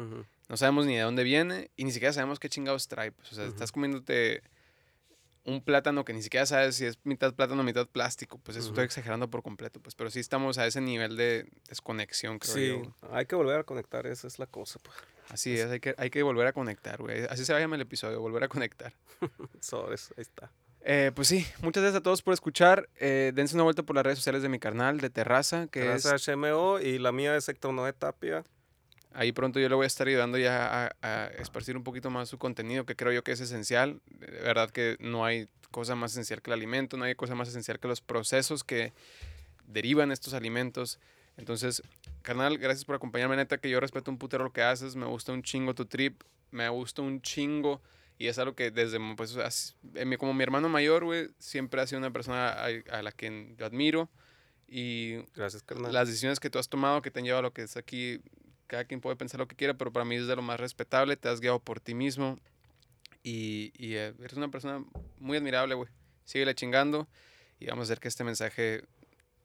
no 0.49 0.57
sabemos 0.57 0.87
ni 0.87 0.95
de 0.97 1.03
dónde 1.03 1.23
viene 1.23 1.71
y 1.77 1.85
ni 1.85 1.93
siquiera 1.93 2.13
sabemos 2.13 2.39
qué 2.41 2.49
chingados 2.49 2.89
trae. 2.89 3.13
pues, 3.13 3.33
o 3.33 3.35
sea, 3.37 3.45
estás 3.47 3.71
comiéndote 3.73 4.43
un 5.47 5.63
plátano 5.63 6.05
que 6.05 6.13
ni 6.13 6.23
siquiera 6.23 6.45
sabes 6.45 6.75
si 6.77 6.85
es 6.85 6.99
mitad 7.05 7.33
plátano 7.33 7.61
o 7.63 7.65
mitad 7.65 7.87
plástico. 7.87 8.39
Pues 8.39 8.57
eso 8.59 8.69
estoy 8.69 8.85
exagerando 8.85 9.31
por 9.31 9.43
completo. 9.43 9.81
Pues, 9.81 9.95
pero 9.95 10.11
sí 10.11 10.21
estamos 10.21 10.59
a 10.59 10.67
ese 10.67 10.81
nivel 10.81 11.17
de 11.17 11.49
desconexión, 11.69 12.39
creo 12.39 12.55
Sí, 12.55 12.69
yo. 12.69 13.09
hay 13.13 13.27
que 13.27 13.37
volver 13.37 13.61
a 13.61 13.65
conectar, 13.65 14.07
esa 14.07 14.27
es 14.27 14.39
la 14.39 14.47
cosa. 14.47 14.79
Pues. 14.83 14.97
Así 15.31 15.57
es, 15.59 15.71
hay 15.71 15.81
que, 15.81 15.95
hay 15.99 16.11
que 16.11 16.23
volver 16.23 16.47
a 16.47 16.53
conectar, 16.53 17.01
güey. 17.01 17.25
Así 17.31 17.45
se 17.45 17.53
va 17.53 17.59
a 17.59 17.63
llamar 17.63 17.77
el 17.79 17.83
episodio, 17.83 18.21
volver 18.21 18.45
a 18.45 18.49
conectar. 18.49 18.93
Sobres, 19.61 20.13
ahí 20.17 20.23
está. 20.23 20.53
Eh, 20.89 21.11
pues 21.15 21.27
sí, 21.27 21.45
muchas 21.63 21.83
gracias 21.83 22.01
a 22.01 22.03
todos 22.03 22.23
por 22.23 22.33
escuchar. 22.35 22.89
Eh, 22.97 23.33
dense 23.35 23.55
una 23.57 23.65
vuelta 23.65 23.83
por 23.83 23.97
las 23.97 24.05
redes 24.05 24.19
sociales 24.19 24.43
de 24.43 24.49
mi 24.49 24.59
carnal, 24.61 24.99
de 25.01 25.11
Terraza, 25.11 25.67
que 25.67 25.95
es 25.95 26.05
Terraza 26.05 26.33
HMO 26.35 26.79
y 26.81 26.99
la 26.99 27.11
mía 27.11 27.37
es 27.37 27.49
Héctor 27.49 27.73
Noé 27.73 27.93
Tapia. 27.93 28.45
Ahí 29.19 29.33
pronto 29.33 29.59
yo 29.59 29.69
le 29.71 29.75
voy 29.75 29.85
a 29.85 29.87
estar 29.87 30.07
ayudando 30.07 30.37
ya 30.37 30.85
a, 30.85 30.97
a 31.01 31.27
esparcir 31.39 31.75
un 31.75 31.83
poquito 31.83 32.11
más 32.11 32.29
su 32.29 32.37
contenido, 32.37 32.85
que 32.85 32.97
creo 32.97 33.13
yo 33.13 33.25
que 33.25 33.33
es 33.33 33.41
esencial. 33.41 34.03
De 34.11 34.27
verdad 34.43 34.71
que 34.71 34.97
no 35.01 35.25
hay 35.25 35.49
cosa 35.71 35.95
más 35.95 36.13
esencial 36.13 36.43
que 36.43 36.51
el 36.51 36.55
alimento, 36.55 36.99
no 36.99 37.05
hay 37.05 37.15
cosa 37.15 37.35
más 37.35 37.49
esencial 37.49 37.81
que 37.81 37.89
los 37.89 38.03
procesos 38.03 38.63
que 38.63 38.93
derivan 39.67 40.13
estos 40.13 40.35
alimentos. 40.35 41.01
Entonces, 41.39 41.83
carnal, 42.21 42.59
gracias 42.59 42.85
por 42.85 42.95
acompañarme, 42.97 43.37
neta, 43.37 43.57
que 43.57 43.71
yo 43.71 43.81
respeto 43.81 44.11
un 44.11 44.19
putero 44.19 44.45
lo 44.45 44.53
que 44.53 44.63
haces, 44.63 44.97
me 44.97 45.07
gusta 45.07 45.33
un 45.33 45.43
chingo 45.43 45.75
tu 45.75 45.87
trip, 45.87 46.23
me 46.51 46.69
gusta 46.69 47.01
un 47.01 47.23
chingo 47.23 47.81
y 48.19 48.27
es 48.29 48.39
algo 48.39 48.55
que 48.55 48.71
desde, 48.71 48.99
pues, 49.17 49.75
como 50.19 50.35
mi 50.35 50.43
hermano 50.43 50.69
mayor, 50.69 51.05
güey, 51.05 51.29
siempre 51.39 51.81
ha 51.81 51.87
sido 51.87 51.99
una 52.01 52.13
persona 52.13 52.51
a, 52.51 52.67
a 52.91 53.03
la 53.03 53.13
que 53.13 53.55
yo 53.59 53.67
admiro 53.67 54.11
y 54.69 55.17
Gracias, 55.35 55.63
carnal. 55.63 55.93
las 55.93 56.09
decisiones 56.09 56.41
que 56.41 56.51
tú 56.51 56.59
has 56.59 56.69
tomado 56.69 57.03
que 57.03 57.11
te 57.11 57.21
han 57.21 57.25
llevado 57.25 57.41
a 57.41 57.43
lo 57.43 57.53
que 57.53 57.63
es 57.63 57.77
aquí, 57.77 58.21
cada 58.67 58.85
quien 58.85 59.01
puede 59.01 59.17
pensar 59.17 59.41
lo 59.41 59.49
que 59.49 59.57
quiera, 59.57 59.75
pero 59.75 59.93
para 59.93 60.05
mí 60.05 60.17
es 60.17 60.27
de 60.27 60.37
lo 60.37 60.43
más 60.43 60.59
respetable, 60.61 61.17
te 61.17 61.29
has 61.29 61.41
guiado 61.41 61.61
por 61.61 61.81
ti 61.81 61.95
mismo 61.95 62.39
y, 63.23 63.73
y, 63.77 63.95
eh, 63.95 64.15
eres 64.21 64.35
una 64.35 64.49
persona 64.49 64.85
muy 65.19 65.37
admirable, 65.37 65.75
güey. 65.75 65.89
Síguele 66.25 66.55
chingando 66.55 67.09
y 67.59 67.67
vamos 67.67 67.83
a 67.83 67.85
hacer 67.85 68.01
que 68.01 68.09
este 68.09 68.25
mensaje 68.25 68.85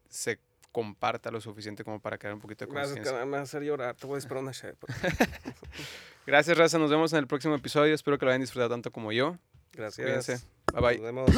se 0.10 0.40
comparta 0.72 1.32
lo 1.32 1.42
suficiente 1.42 1.84
como 1.84 2.00
para 2.00 2.18
crear 2.18 2.34
un 2.34 2.42
poquito 2.42 2.66
de 2.66 2.72
Gracias, 2.72 2.90
conciencia. 2.90 3.12
carnal. 3.12 3.28
Me 3.28 3.32
va 3.34 3.40
a 3.40 3.44
hacer 3.44 3.64
llorar. 3.64 3.96
Te 3.96 4.08
voy 4.08 4.16
a 4.16 4.20
esperar 4.20 4.44
una 4.44 4.52
cheve. 4.52 4.76
Gracias, 6.26 6.58
Raza. 6.58 6.78
Nos 6.78 6.90
vemos 6.90 7.12
en 7.14 7.20
el 7.20 7.28
próximo 7.28 7.56
episodio. 7.56 7.94
Espero 7.94 8.18
que 8.18 8.26
lo 8.26 8.32
hayan 8.32 8.42
disfrutado 8.42 8.70
tanto 8.70 8.92
como 8.92 9.12
yo. 9.12 9.38
Gracias. 9.74 10.06
Cuídense. 10.06 10.48
Bye 10.74 10.82
bye. 10.82 10.98
Nos 10.98 11.06
vemos. 11.06 11.32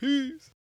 Peace. 0.00 0.57